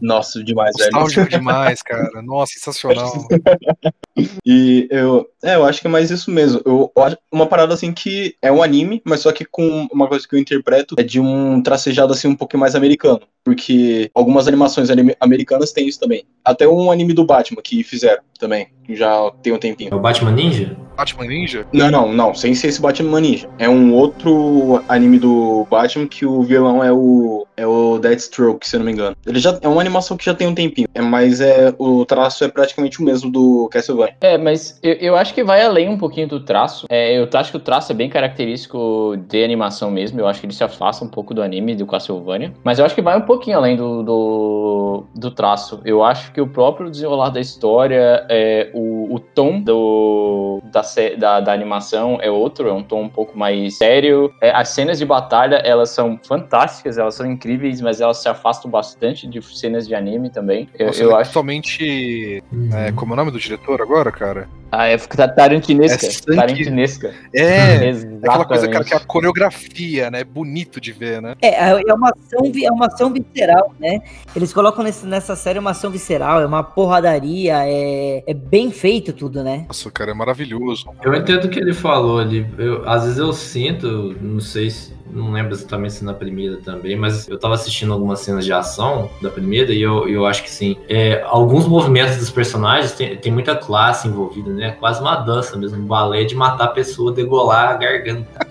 Nossa, 0.00 0.42
demais, 0.42 0.74
Nostálgico 0.78 1.20
velho. 1.20 1.30
demais, 1.30 1.82
cara. 1.82 2.22
Nossa, 2.22 2.52
sensacional. 2.54 3.28
e 4.44 4.88
eu, 4.90 5.28
é, 5.42 5.54
eu 5.54 5.64
acho 5.64 5.80
que 5.80 5.86
é 5.86 5.90
mais 5.90 6.10
isso 6.10 6.30
mesmo. 6.30 6.60
Eu, 6.64 6.92
eu 6.94 7.16
uma 7.32 7.46
parada 7.46 7.74
assim 7.74 7.92
que 7.92 8.34
é 8.42 8.50
um 8.50 8.62
anime, 8.62 9.00
mas 9.04 9.20
só 9.20 9.32
que 9.32 9.44
com 9.44 9.86
uma 9.92 10.08
coisa 10.08 10.26
que 10.26 10.34
eu 10.34 10.38
interpreto 10.38 10.94
é 10.98 11.02
de 11.02 11.20
um 11.20 11.62
tracejado 11.62 12.12
assim 12.12 12.28
um 12.28 12.36
pouquinho 12.36 12.60
mais 12.60 12.74
americano. 12.74 13.22
Porque 13.44 14.10
algumas 14.14 14.46
animações 14.46 14.88
americanas 15.20 15.72
têm 15.72 15.88
isso 15.88 16.00
também. 16.00 16.24
Até 16.44 16.68
um 16.68 16.90
anime 16.90 17.12
do 17.12 17.24
Batman 17.24 17.62
que 17.62 17.82
fizeram 17.82 18.22
também, 18.38 18.68
já 18.96 19.30
tem 19.42 19.52
um 19.52 19.58
tempinho. 19.58 19.90
É 19.92 19.94
o 19.94 20.00
Batman 20.00 20.32
Ninja? 20.32 20.76
Batman 20.96 21.26
Ninja? 21.26 21.66
Não, 21.72 21.90
não, 21.90 22.12
não, 22.12 22.34
sem 22.34 22.54
ser 22.54 22.68
esse 22.68 22.80
Batman 22.80 23.20
Ninja. 23.20 23.48
É 23.58 23.68
um 23.68 23.94
outro 23.94 24.82
anime 24.88 25.18
do 25.18 25.66
Batman 25.70 26.06
que 26.06 26.26
o 26.26 26.42
vilão 26.42 26.84
é 26.84 26.92
o 26.92 27.46
é 27.56 27.66
o 27.66 27.98
Deathstroke, 27.98 28.66
se 28.66 28.76
eu 28.76 28.80
não 28.80 28.86
me 28.86 28.92
engano. 28.92 29.14
Ele 29.26 29.38
já 29.38 29.58
é 29.60 29.68
uma 29.68 29.80
animação 29.80 30.16
que 30.16 30.24
já 30.24 30.34
tem 30.34 30.46
um 30.46 30.54
tempinho, 30.54 30.88
é, 30.94 31.00
mas 31.02 31.40
é 31.40 31.74
o 31.78 32.04
traço 32.06 32.42
é 32.42 32.48
praticamente 32.48 33.00
o 33.00 33.04
mesmo 33.04 33.30
do 33.30 33.68
Castlevania. 33.70 34.16
É, 34.20 34.38
mas 34.38 34.78
eu, 34.82 34.94
eu 34.94 35.16
acho 35.16 35.34
que 35.34 35.44
vai 35.44 35.62
além 35.62 35.88
um 35.88 35.98
pouquinho 35.98 36.26
do 36.26 36.40
traço. 36.40 36.86
É, 36.88 37.18
eu 37.18 37.28
acho 37.34 37.50
que 37.50 37.56
o 37.58 37.60
traço 37.60 37.92
é 37.92 37.94
bem 37.94 38.08
característico 38.08 39.14
de 39.28 39.44
animação 39.44 39.90
mesmo. 39.90 40.18
Eu 40.18 40.26
acho 40.26 40.40
que 40.40 40.46
ele 40.46 40.54
se 40.54 40.64
afasta 40.64 41.04
um 41.04 41.08
pouco 41.08 41.34
do 41.34 41.42
anime 41.42 41.74
do 41.74 41.86
Castlevania, 41.86 42.52
mas 42.64 42.78
eu 42.78 42.84
acho 42.84 42.94
que 42.94 43.02
vai 43.02 43.16
um 43.16 43.22
pouquinho 43.22 43.58
além 43.58 43.76
do, 43.76 44.02
do, 44.02 45.04
do 45.14 45.30
traço. 45.30 45.80
Eu 45.84 46.02
acho 46.02 46.32
que 46.32 46.40
o 46.40 46.46
próprio 46.46 46.90
desenrolar 46.90 47.28
da 47.28 47.40
história, 47.40 48.24
é, 48.28 48.70
o, 48.80 49.14
o 49.14 49.20
tom 49.20 49.60
do, 49.60 50.62
da, 50.64 50.82
da, 51.18 51.40
da, 51.40 51.52
animação 51.52 52.18
é 52.20 52.30
outro, 52.30 52.68
é 52.68 52.72
um 52.72 52.82
tom 52.82 53.02
um 53.02 53.08
pouco 53.08 53.36
mais 53.36 53.76
sério. 53.76 54.32
É, 54.40 54.50
as 54.50 54.70
cenas 54.70 54.98
de 54.98 55.04
batalha, 55.04 55.56
elas 55.56 55.90
são 55.90 56.18
fantásticas, 56.26 56.96
elas 56.96 57.14
são 57.14 57.26
incríveis, 57.30 57.80
mas 57.80 58.00
elas 58.00 58.18
se 58.18 58.28
afastam 58.28 58.70
bastante 58.70 59.26
de 59.26 59.40
cenas 59.42 59.86
de 59.86 59.94
anime 59.94 60.30
também. 60.30 60.68
Eu, 60.78 60.86
Nossa, 60.86 61.02
eu 61.02 61.16
acho... 61.16 61.30
Totalmente... 61.30 62.42
Uhum. 62.52 62.70
É, 62.74 62.92
como 62.92 63.12
é 63.12 63.14
o 63.14 63.16
nome 63.16 63.30
do 63.30 63.38
diretor 63.38 63.82
agora, 63.82 64.10
cara? 64.10 64.48
Ah, 64.72 64.86
é 64.86 64.96
tarantinesca. 64.96 66.06
É 66.06 66.10
sangue. 66.10 66.36
tarantinesca. 66.36 67.14
É, 67.34 67.90
aquela 68.22 68.44
coisa, 68.44 68.66
Exatamente. 68.66 68.70
cara, 68.70 68.84
que 68.84 68.94
é 68.94 68.96
a 68.96 69.00
coreografia, 69.00 70.10
né? 70.10 70.22
Bonito 70.22 70.80
de 70.80 70.92
ver, 70.92 71.20
né? 71.20 71.34
É, 71.42 71.70
é 71.70 71.94
uma 71.94 72.10
ação, 72.10 72.52
é 72.62 72.70
uma 72.70 72.86
ação 72.86 73.12
visceral, 73.12 73.74
né? 73.80 74.00
Eles 74.34 74.52
colocam 74.52 74.84
nesse- 74.84 75.06
nessa 75.06 75.34
série 75.34 75.58
uma 75.58 75.72
ação 75.72 75.90
visceral, 75.90 76.40
é 76.40 76.46
uma 76.46 76.62
porradaria, 76.62 77.56
é, 77.66 78.22
é 78.24 78.34
bem 78.34 78.69
feito 78.70 79.12
tudo, 79.12 79.42
né? 79.42 79.64
Nossa, 79.68 79.90
cara, 79.90 80.10
é 80.10 80.14
maravilhoso. 80.14 80.86
Eu 81.02 81.14
entendo 81.14 81.44
o 81.44 81.48
que 81.48 81.58
ele 81.58 81.74
falou 81.74 82.18
ali. 82.18 82.46
Eu, 82.58 82.88
às 82.88 83.04
vezes 83.04 83.18
eu 83.18 83.32
sinto, 83.32 84.16
não 84.20 84.40
sei 84.40 84.70
se. 84.70 84.98
Não 85.12 85.32
lembro 85.32 85.52
exatamente 85.52 85.94
se 85.94 86.04
na 86.04 86.14
primeira 86.14 86.58
também, 86.58 86.94
mas 86.94 87.26
eu 87.26 87.36
tava 87.36 87.54
assistindo 87.54 87.92
algumas 87.92 88.20
cenas 88.20 88.44
de 88.44 88.52
ação 88.52 89.10
da 89.20 89.28
primeira 89.28 89.72
e 89.72 89.82
eu, 89.82 90.08
eu 90.08 90.24
acho 90.24 90.44
que 90.44 90.50
sim. 90.50 90.76
É, 90.88 91.20
alguns 91.26 91.66
movimentos 91.66 92.16
dos 92.16 92.30
personagens 92.30 92.92
tem, 92.92 93.16
tem 93.16 93.32
muita 93.32 93.56
classe 93.56 94.06
envolvida, 94.06 94.52
né? 94.52 94.70
Quase 94.78 95.00
uma 95.00 95.16
dança 95.16 95.56
mesmo, 95.56 95.82
um 95.82 95.86
balé 95.86 96.22
de 96.22 96.36
matar 96.36 96.66
a 96.66 96.68
pessoa, 96.68 97.12
degolar 97.12 97.70
a 97.70 97.74
garganta. 97.74 98.46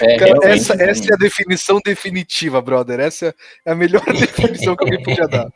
É, 0.00 0.16
Cara, 0.18 0.38
essa, 0.44 0.74
essa 0.74 1.10
é 1.10 1.14
a 1.14 1.16
definição 1.16 1.80
definitiva, 1.84 2.60
brother. 2.60 3.00
Essa 3.00 3.34
é 3.64 3.72
a 3.72 3.74
melhor 3.74 4.04
definição 4.12 4.76
que 4.76 4.84
alguém 4.84 5.02
podia 5.02 5.26
dar. 5.26 5.48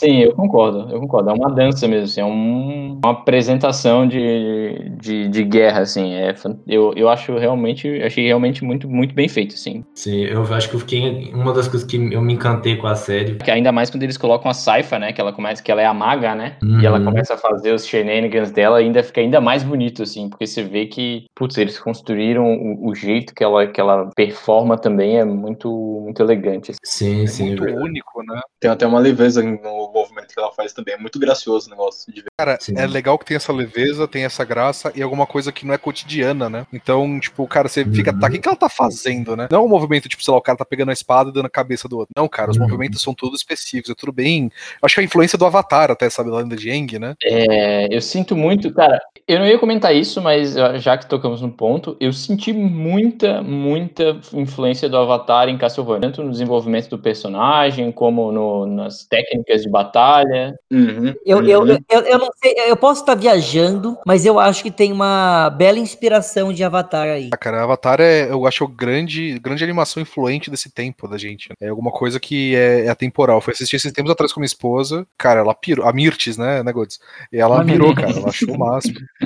Sim, 0.00 0.20
eu 0.20 0.32
concordo, 0.34 0.90
eu 0.90 0.98
concordo. 0.98 1.28
É 1.28 1.32
uma 1.34 1.50
dança 1.54 1.86
mesmo, 1.86 2.04
assim, 2.04 2.20
é 2.22 2.24
um- 2.24 2.98
uma 3.04 3.10
apresentação 3.12 4.06
de, 4.08 4.90
de, 4.98 5.28
de 5.28 5.44
guerra, 5.44 5.80
assim. 5.80 6.14
É, 6.14 6.34
eu, 6.66 6.94
eu 6.96 7.08
acho 7.08 7.36
realmente, 7.36 7.86
achei 8.02 8.26
realmente 8.26 8.64
muito, 8.64 8.88
muito 8.88 9.14
bem 9.14 9.28
feito, 9.28 9.54
assim. 9.54 9.84
Sim, 9.94 10.22
eu 10.24 10.42
acho 10.54 10.70
que 10.70 10.76
eu 10.76 10.80
fiquei. 10.80 11.30
Uma 11.34 11.52
das 11.52 11.68
coisas 11.68 11.86
que 11.86 11.96
eu 11.96 12.22
me 12.22 12.32
encantei 12.32 12.76
com 12.76 12.86
a 12.86 12.94
série. 12.94 13.34
Que 13.34 13.50
ainda 13.50 13.70
mais 13.72 13.90
quando 13.90 14.02
eles 14.04 14.16
colocam 14.16 14.50
a 14.50 14.54
Saifa, 14.54 14.98
né? 14.98 15.12
Que 15.12 15.20
ela 15.20 15.32
começa, 15.32 15.62
que 15.62 15.70
ela 15.70 15.82
é 15.82 15.86
a 15.86 15.92
maga, 15.94 16.34
né? 16.34 16.56
E 16.62 16.86
ela 16.86 16.98
Uhum. 16.98 17.04
começa 17.04 17.34
a 17.34 17.36
fazer 17.36 17.74
os 17.74 17.86
shenanigans 17.86 18.50
dela, 18.50 18.78
ainda 18.78 19.02
fica 19.02 19.20
ainda 19.20 19.40
mais 19.40 19.62
bonito, 19.62 20.02
assim, 20.02 20.30
porque 20.30 20.46
você 20.46 20.62
vê 20.62 20.86
que, 20.86 21.26
putz, 21.34 21.58
eles 21.58 21.78
construíram 21.78 22.44
o, 22.54 22.88
o 22.88 22.94
jeito 22.94 23.34
que 23.34 23.44
ela, 23.44 23.66
que 23.66 23.80
ela 23.80 24.08
performa 24.16 24.78
também 24.78 25.18
é 25.18 25.24
muito, 25.24 25.70
muito 26.04 26.22
elegante. 26.22 26.70
assim. 26.70 26.78
Sim, 26.84 27.22
É 27.24 27.26
sim. 27.26 27.46
muito 27.48 27.64
verdade. 27.64 27.84
único, 27.84 28.22
né? 28.22 28.40
Tem 28.60 28.70
até 28.70 28.86
uma 28.86 28.98
leveza 28.98 29.42
no 29.42 29.89
movimento 29.92 30.32
que 30.34 30.38
ela 30.40 30.52
faz 30.52 30.72
também. 30.72 30.94
É 30.94 30.98
muito 30.98 31.18
gracioso 31.18 31.66
o 31.66 31.70
negócio 31.70 32.12
de 32.12 32.22
ver. 32.22 32.28
Cara, 32.38 32.58
Sim. 32.60 32.74
é 32.76 32.86
legal 32.86 33.18
que 33.18 33.24
tem 33.24 33.36
essa 33.36 33.52
leveza, 33.52 34.08
tem 34.08 34.24
essa 34.24 34.44
graça 34.44 34.92
e 34.94 35.02
alguma 35.02 35.26
coisa 35.26 35.52
que 35.52 35.66
não 35.66 35.74
é 35.74 35.78
cotidiana, 35.78 36.48
né? 36.48 36.66
Então, 36.72 37.18
tipo, 37.20 37.46
cara, 37.46 37.68
você 37.68 37.84
fica, 37.84 38.12
tá, 38.18 38.26
o 38.26 38.30
que, 38.30 38.38
que 38.38 38.48
ela 38.48 38.56
tá 38.56 38.68
fazendo, 38.68 39.36
né? 39.36 39.48
Não 39.50 39.60
é 39.60 39.62
um 39.62 39.68
movimento, 39.68 40.08
tipo, 40.08 40.22
sei 40.22 40.32
lá, 40.32 40.38
o 40.38 40.42
cara 40.42 40.58
tá 40.58 40.64
pegando 40.64 40.90
a 40.90 40.92
espada 40.92 41.30
e 41.30 41.32
dando 41.32 41.46
a 41.46 41.50
cabeça 41.50 41.88
do 41.88 41.98
outro. 41.98 42.12
Não, 42.16 42.28
cara, 42.28 42.50
os 42.50 42.56
Uhum. 42.56 42.64
movimentos 42.64 43.00
são 43.02 43.14
todos 43.14 43.40
específicos, 43.40 43.90
é 43.90 43.94
tudo 43.94 44.12
bem. 44.12 44.50
Acho 44.82 44.94
que 44.94 45.00
é 45.00 45.02
a 45.02 45.06
influência 45.06 45.38
do 45.38 45.44
Avatar, 45.46 45.90
até, 45.90 46.08
sabe, 46.10 46.30
da 46.30 46.36
lenda 46.38 46.56
de 46.56 46.70
Aang, 46.70 46.98
né? 46.98 47.14
É, 47.22 47.94
eu 47.94 48.00
sinto 48.00 48.36
muito, 48.36 48.72
cara. 48.72 49.00
Eu 49.30 49.38
não 49.38 49.46
ia 49.46 49.58
comentar 49.60 49.94
isso, 49.94 50.20
mas 50.20 50.54
já 50.82 50.98
que 50.98 51.08
tocamos 51.08 51.40
no 51.40 51.52
ponto, 51.52 51.96
eu 52.00 52.12
senti 52.12 52.52
muita, 52.52 53.40
muita 53.42 54.18
influência 54.32 54.88
do 54.88 54.96
Avatar 54.96 55.48
em 55.48 55.56
Castlevania, 55.56 56.00
tanto 56.08 56.24
no 56.24 56.32
desenvolvimento 56.32 56.88
do 56.90 56.98
personagem, 56.98 57.92
como 57.92 58.32
no- 58.32 58.66
nas 58.66 59.04
técnicas 59.04 59.62
de 59.62 59.68
batalha. 59.70 60.52
Uhum, 60.68 61.14
Eu, 61.24 61.46
eu, 61.46 61.60
uhum. 61.62 61.78
eu, 61.88 62.00
eu 62.00 62.18
não 62.18 62.28
sei, 62.42 62.54
eu 62.66 62.76
posso 62.76 63.02
estar 63.02 63.14
viajando, 63.14 63.96
mas 64.04 64.26
eu 64.26 64.40
acho 64.40 64.64
que 64.64 64.70
tem 64.70 64.90
uma 64.90 65.48
bela 65.50 65.78
inspiração 65.78 66.52
de 66.52 66.64
Avatar 66.64 67.06
aí. 67.06 67.30
Ah, 67.32 67.36
cara, 67.36 67.62
Avatar 67.62 68.00
é, 68.00 68.30
eu 68.32 68.44
acho, 68.48 68.64
o 68.64 68.68
grande, 68.68 69.38
grande 69.38 69.62
animação 69.62 70.02
influente 70.02 70.50
desse 70.50 70.72
tempo 70.72 71.06
da 71.06 71.16
gente. 71.16 71.50
né? 71.50 71.54
É 71.60 71.68
alguma 71.68 71.92
coisa 71.92 72.18
que 72.18 72.56
é, 72.56 72.86
é 72.86 72.88
atemporal. 72.88 73.40
Fui 73.40 73.52
assistir 73.52 73.76
esses 73.76 73.92
tempos 73.92 74.10
atrás 74.10 74.32
com 74.32 74.40
minha 74.40 74.46
esposa. 74.46 75.06
Cara, 75.16 75.38
ela 75.38 75.54
pirou. 75.54 75.86
A 75.86 75.92
Mirtes, 75.92 76.36
né, 76.36 76.64
né, 76.64 76.72
Godes? 76.72 76.98
E 77.32 77.38
ela 77.38 77.64
pirou, 77.64 77.94
cara. 77.94 78.10
Ela 78.10 78.28
achou 78.28 78.54
o 78.54 78.58
máximo. 78.58 78.98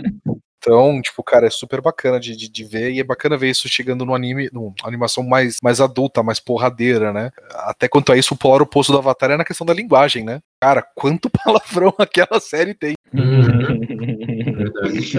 Então, 0.67 1.03
tipo, 1.03 1.23
cara, 1.23 1.47
é 1.47 1.51
super 1.51 1.83
bacana 1.83 2.19
de, 2.19 2.35
de, 2.35 2.49
de 2.49 2.65
ver 2.65 2.91
e 2.91 2.99
é 2.99 3.05
bacana 3.05 3.37
ver 3.37 3.51
isso 3.51 3.69
chegando 3.69 4.07
no 4.07 4.15
anime, 4.15 4.49
numa 4.51 4.73
animação 4.83 5.23
mais, 5.23 5.59
mais 5.63 5.79
adulta, 5.79 6.23
mais 6.23 6.41
porradeira, 6.41 7.13
né? 7.13 7.31
Até 7.51 7.87
quanto 7.87 8.11
a 8.11 8.17
isso, 8.17 8.33
o 8.33 8.37
polar 8.37 8.63
oposto 8.63 8.91
do 8.91 8.97
Avatar 8.97 9.31
é 9.31 9.37
na 9.37 9.45
questão 9.45 9.67
da 9.67 9.75
linguagem, 9.75 10.25
né? 10.25 10.41
Cara, 10.59 10.83
quanto 10.95 11.29
palavrão 11.45 11.93
aquela 11.99 12.41
série 12.41 12.73
tem. 12.73 12.95
Uhum. 13.13 13.81
Verdade. 14.57 15.19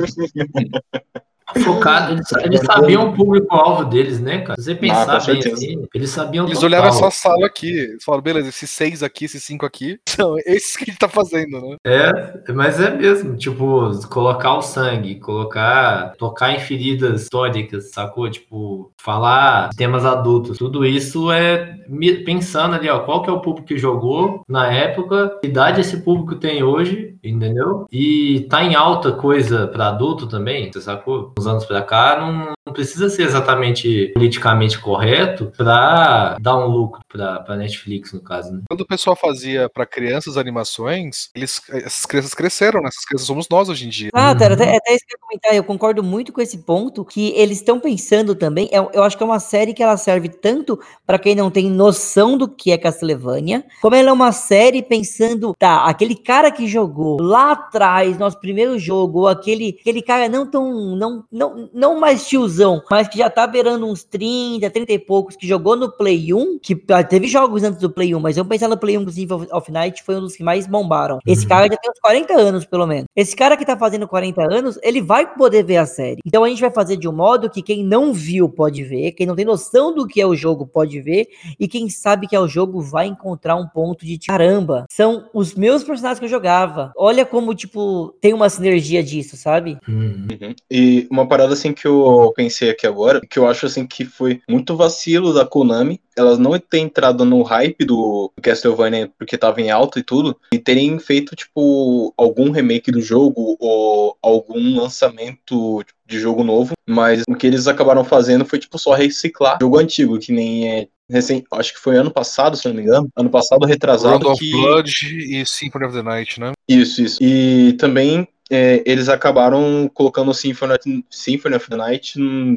Focado, 1.63 2.13
eles, 2.13 2.25
eles 2.43 2.61
sabiam 2.61 3.09
o 3.09 3.13
público-alvo 3.15 3.85
deles, 3.85 4.19
né, 4.19 4.39
cara? 4.41 4.59
Se 4.59 4.65
você 4.65 4.75
pensar 4.75 5.15
Ah, 5.17 5.25
bem 5.25 5.39
assim, 5.39 5.85
eles 5.93 6.09
sabiam 6.09 6.45
Eles 6.45 6.59
total. 6.59 6.67
olharam 6.79 6.87
essa 6.89 7.11
sala 7.11 7.45
aqui, 7.45 7.69
eles 7.71 8.03
falaram, 8.03 8.23
beleza, 8.23 8.49
esses 8.49 8.69
seis 8.69 9.01
aqui, 9.01 9.25
esses 9.25 9.43
cinco 9.43 9.65
aqui, 9.65 9.97
são 10.09 10.35
esses 10.45 10.75
que 10.75 10.83
a 10.83 10.87
gente 10.87 10.99
tá 10.99 11.07
fazendo, 11.09 11.61
né? 11.61 11.77
É, 11.85 12.51
mas 12.53 12.79
é 12.79 12.89
mesmo, 12.95 13.35
tipo, 13.37 13.91
colocar 14.09 14.55
o 14.57 14.61
sangue, 14.61 15.15
colocar, 15.19 16.13
tocar 16.17 16.51
em 16.53 16.59
feridas 16.59 17.21
históricas, 17.23 17.91
sacou? 17.91 18.29
Tipo, 18.29 18.91
falar 19.01 19.69
de 19.69 19.77
temas 19.77 20.05
adultos, 20.05 20.57
tudo 20.57 20.85
isso 20.85 21.31
é 21.31 21.75
me- 21.87 22.23
pensando 22.23 22.75
ali, 22.75 22.89
ó, 22.89 22.99
qual 22.99 23.21
que 23.23 23.29
é 23.29 23.33
o 23.33 23.39
público 23.41 23.67
que 23.67 23.77
jogou 23.77 24.43
na 24.47 24.71
época, 24.71 25.37
que 25.41 25.47
idade 25.47 25.81
esse 25.81 25.97
público 25.97 26.35
tem 26.35 26.63
hoje, 26.63 27.14
entendeu? 27.29 27.87
E 27.91 28.45
tá 28.49 28.63
em 28.63 28.75
alta 28.75 29.11
coisa 29.11 29.67
pra 29.67 29.87
adulto 29.87 30.27
também, 30.27 30.71
você 30.71 30.81
sacou? 30.81 31.33
Uns 31.37 31.47
anos 31.47 31.65
pra 31.65 31.81
cá, 31.81 32.19
não, 32.19 32.53
não 32.65 32.73
precisa 32.73 33.09
ser 33.09 33.23
exatamente 33.23 34.11
politicamente 34.13 34.79
correto 34.79 35.51
pra 35.57 36.37
dar 36.39 36.57
um 36.57 36.67
lucro 36.67 37.01
pra, 37.07 37.39
pra 37.39 37.55
Netflix, 37.55 38.13
no 38.13 38.21
caso, 38.21 38.51
né? 38.53 38.61
Quando 38.69 38.81
o 38.81 38.87
pessoal 38.87 39.15
fazia 39.15 39.69
pra 39.69 39.85
crianças 39.85 40.37
animações, 40.37 41.29
eles, 41.35 41.61
essas 41.69 42.05
crianças 42.05 42.33
cresceram, 42.33 42.81
né? 42.81 42.87
Essas 42.87 43.05
crianças 43.05 43.27
somos 43.27 43.47
nós 43.49 43.69
hoje 43.69 43.85
em 43.85 43.89
dia. 43.89 44.09
Ah, 44.13 44.35
Tera, 44.35 44.53
até, 44.53 44.75
até 44.75 44.95
isso 44.95 45.05
que 45.07 45.15
eu 45.15 45.17
ia 45.17 45.27
comentar, 45.27 45.55
eu 45.55 45.63
concordo 45.63 46.03
muito 46.03 46.31
com 46.31 46.41
esse 46.41 46.59
ponto, 46.59 47.05
que 47.05 47.33
eles 47.35 47.57
estão 47.57 47.79
pensando 47.79 48.35
também, 48.35 48.69
eu, 48.71 48.89
eu 48.93 49.03
acho 49.03 49.17
que 49.17 49.23
é 49.23 49.25
uma 49.25 49.39
série 49.39 49.73
que 49.73 49.83
ela 49.83 49.97
serve 49.97 50.29
tanto 50.29 50.79
pra 51.05 51.19
quem 51.19 51.35
não 51.35 51.49
tem 51.49 51.69
noção 51.69 52.37
do 52.37 52.47
que 52.47 52.71
é 52.71 52.77
Castlevania, 52.77 53.63
como 53.81 53.95
ela 53.95 54.09
é 54.09 54.13
uma 54.13 54.31
série 54.31 54.81
pensando, 54.81 55.53
tá, 55.57 55.85
aquele 55.85 56.15
cara 56.15 56.51
que 56.51 56.67
jogou 56.67 57.14
lá 57.19 57.51
atrás, 57.51 58.17
nosso 58.17 58.39
primeiro 58.39 58.77
jogo, 58.79 59.27
aquele, 59.27 59.77
aquele 59.81 60.01
cara 60.01 60.27
não 60.29 60.45
tão, 60.45 60.95
não, 60.95 61.23
não, 61.31 61.69
não 61.73 61.99
mais 61.99 62.27
tiozão, 62.27 62.81
mas 62.89 63.07
que 63.07 63.17
já 63.17 63.29
tá 63.29 63.45
beirando 63.47 63.85
uns 63.85 64.03
30, 64.03 64.69
30 64.69 64.91
e 64.93 64.99
poucos, 64.99 65.35
que 65.35 65.47
jogou 65.47 65.75
no 65.75 65.91
Play 65.91 66.33
1, 66.33 66.59
que 66.59 66.81
ah, 66.91 67.03
teve 67.03 67.27
jogos 67.27 67.63
antes 67.63 67.79
do 67.79 67.89
Play 67.89 68.13
1, 68.15 68.19
mas 68.19 68.35
vamos 68.35 68.49
pensar 68.49 68.67
no 68.67 68.77
Play 68.77 68.97
1, 68.97 69.01
inclusive, 69.01 69.33
Off- 69.51 69.71
Night 69.71 70.03
foi 70.03 70.15
um 70.15 70.21
dos 70.21 70.35
que 70.35 70.43
mais 70.43 70.65
bombaram. 70.67 71.19
Esse 71.25 71.43
Uhum. 71.43 71.49
cara 71.49 71.67
já 71.67 71.77
tem 71.77 71.91
uns 71.91 71.99
40 71.99 72.33
anos, 72.33 72.65
pelo 72.65 72.85
menos. 72.87 73.05
Esse 73.15 73.35
cara 73.35 73.57
que 73.57 73.65
tá 73.65 73.75
fazendo 73.77 74.07
40 74.07 74.41
anos, 74.43 74.79
ele 74.81 75.01
vai 75.01 75.33
poder 75.35 75.63
ver 75.63 75.77
a 75.77 75.85
série. 75.85 76.21
Então 76.25 76.43
a 76.43 76.49
gente 76.49 76.61
vai 76.61 76.71
fazer 76.71 76.95
de 76.97 77.07
um 77.07 77.11
modo 77.11 77.49
que 77.49 77.61
quem 77.61 77.83
não 77.83 78.13
viu 78.13 78.47
pode 78.47 78.83
ver, 78.83 79.11
quem 79.11 79.25
não 79.27 79.35
tem 79.35 79.43
noção 79.45 79.93
do 79.93 80.07
que 80.07 80.21
é 80.21 80.25
o 80.25 80.35
jogo 80.35 80.65
pode 80.65 81.01
ver, 81.01 81.27
e 81.59 81.67
quem 81.67 81.89
sabe 81.89 82.27
que 82.27 82.35
é 82.35 82.39
o 82.39 82.47
jogo 82.47 82.81
vai 82.81 83.07
encontrar 83.07 83.55
um 83.55 83.67
ponto 83.67 84.05
de 84.05 84.17
caramba, 84.19 84.85
são 84.89 85.25
os 85.33 85.53
meus 85.55 85.83
personagens 85.83 86.19
que 86.19 86.25
eu 86.25 86.29
jogava. 86.29 86.91
Olha 87.05 87.23
como, 87.23 87.53
tipo, 87.53 88.15
tem 88.19 88.33
uma 88.33 88.49
sinergia 88.49 89.03
disso, 89.03 89.37
sabe? 89.37 89.77
Uhum. 89.87 90.27
Uhum. 90.31 90.55
E 90.71 91.07
uma 91.11 91.27
parada 91.27 91.53
assim 91.53 91.71
que 91.71 91.85
eu 91.85 92.33
pensei 92.35 92.71
aqui 92.71 92.87
agora, 92.87 93.21
que 93.21 93.37
eu 93.37 93.47
acho 93.47 93.67
assim 93.67 93.85
que 93.85 94.05
foi 94.05 94.41
muito 94.49 94.75
vacilo 94.75 95.31
da 95.31 95.45
Konami, 95.45 96.01
elas 96.17 96.39
não 96.39 96.57
terem 96.57 96.85
entrado 96.85 97.23
no 97.23 97.43
hype 97.43 97.85
do 97.85 98.31
Castlevania 98.41 99.11
porque 99.19 99.37
tava 99.37 99.61
em 99.61 99.69
alta 99.69 99.99
e 99.99 100.03
tudo, 100.03 100.35
e 100.51 100.57
terem 100.57 100.97
feito 100.97 101.35
tipo 101.35 102.11
algum 102.17 102.49
remake 102.49 102.91
do 102.91 103.01
jogo 103.01 103.55
ou 103.59 104.17
algum 104.21 104.79
lançamento 104.79 105.83
de 106.07 106.19
jogo 106.19 106.43
novo, 106.43 106.73
mas 106.87 107.23
o 107.27 107.35
que 107.35 107.47
eles 107.47 107.67
acabaram 107.67 108.03
fazendo 108.03 108.45
foi 108.45 108.59
tipo 108.59 108.77
só 108.77 108.93
reciclar 108.93 109.57
jogo 109.61 109.77
antigo, 109.77 110.19
que 110.19 110.31
nem 110.31 110.71
é 110.71 110.87
recém, 111.09 111.43
acho 111.53 111.73
que 111.73 111.79
foi 111.79 111.97
ano 111.97 112.11
passado, 112.11 112.57
se 112.57 112.67
não 112.67 112.75
me 112.75 112.81
engano, 112.81 113.09
ano 113.15 113.29
passado 113.29 113.65
retrasado 113.65 114.27
of 114.27 114.39
que 114.39 114.51
Blood 114.51 114.91
e 115.29 115.45
Symphony 115.45 115.85
of 115.85 115.95
the 115.95 116.03
Night, 116.03 116.39
né? 116.39 116.51
isso, 116.67 117.01
isso. 117.01 117.17
E 117.21 117.73
também 117.73 118.27
é, 118.49 118.83
eles 118.85 119.09
acabaram 119.09 119.89
colocando 119.93 120.31
o 120.31 120.33
Symphony, 120.33 121.05
Symphony 121.09 121.55
of 121.55 121.69
the 121.69 121.75
Night 121.75 122.13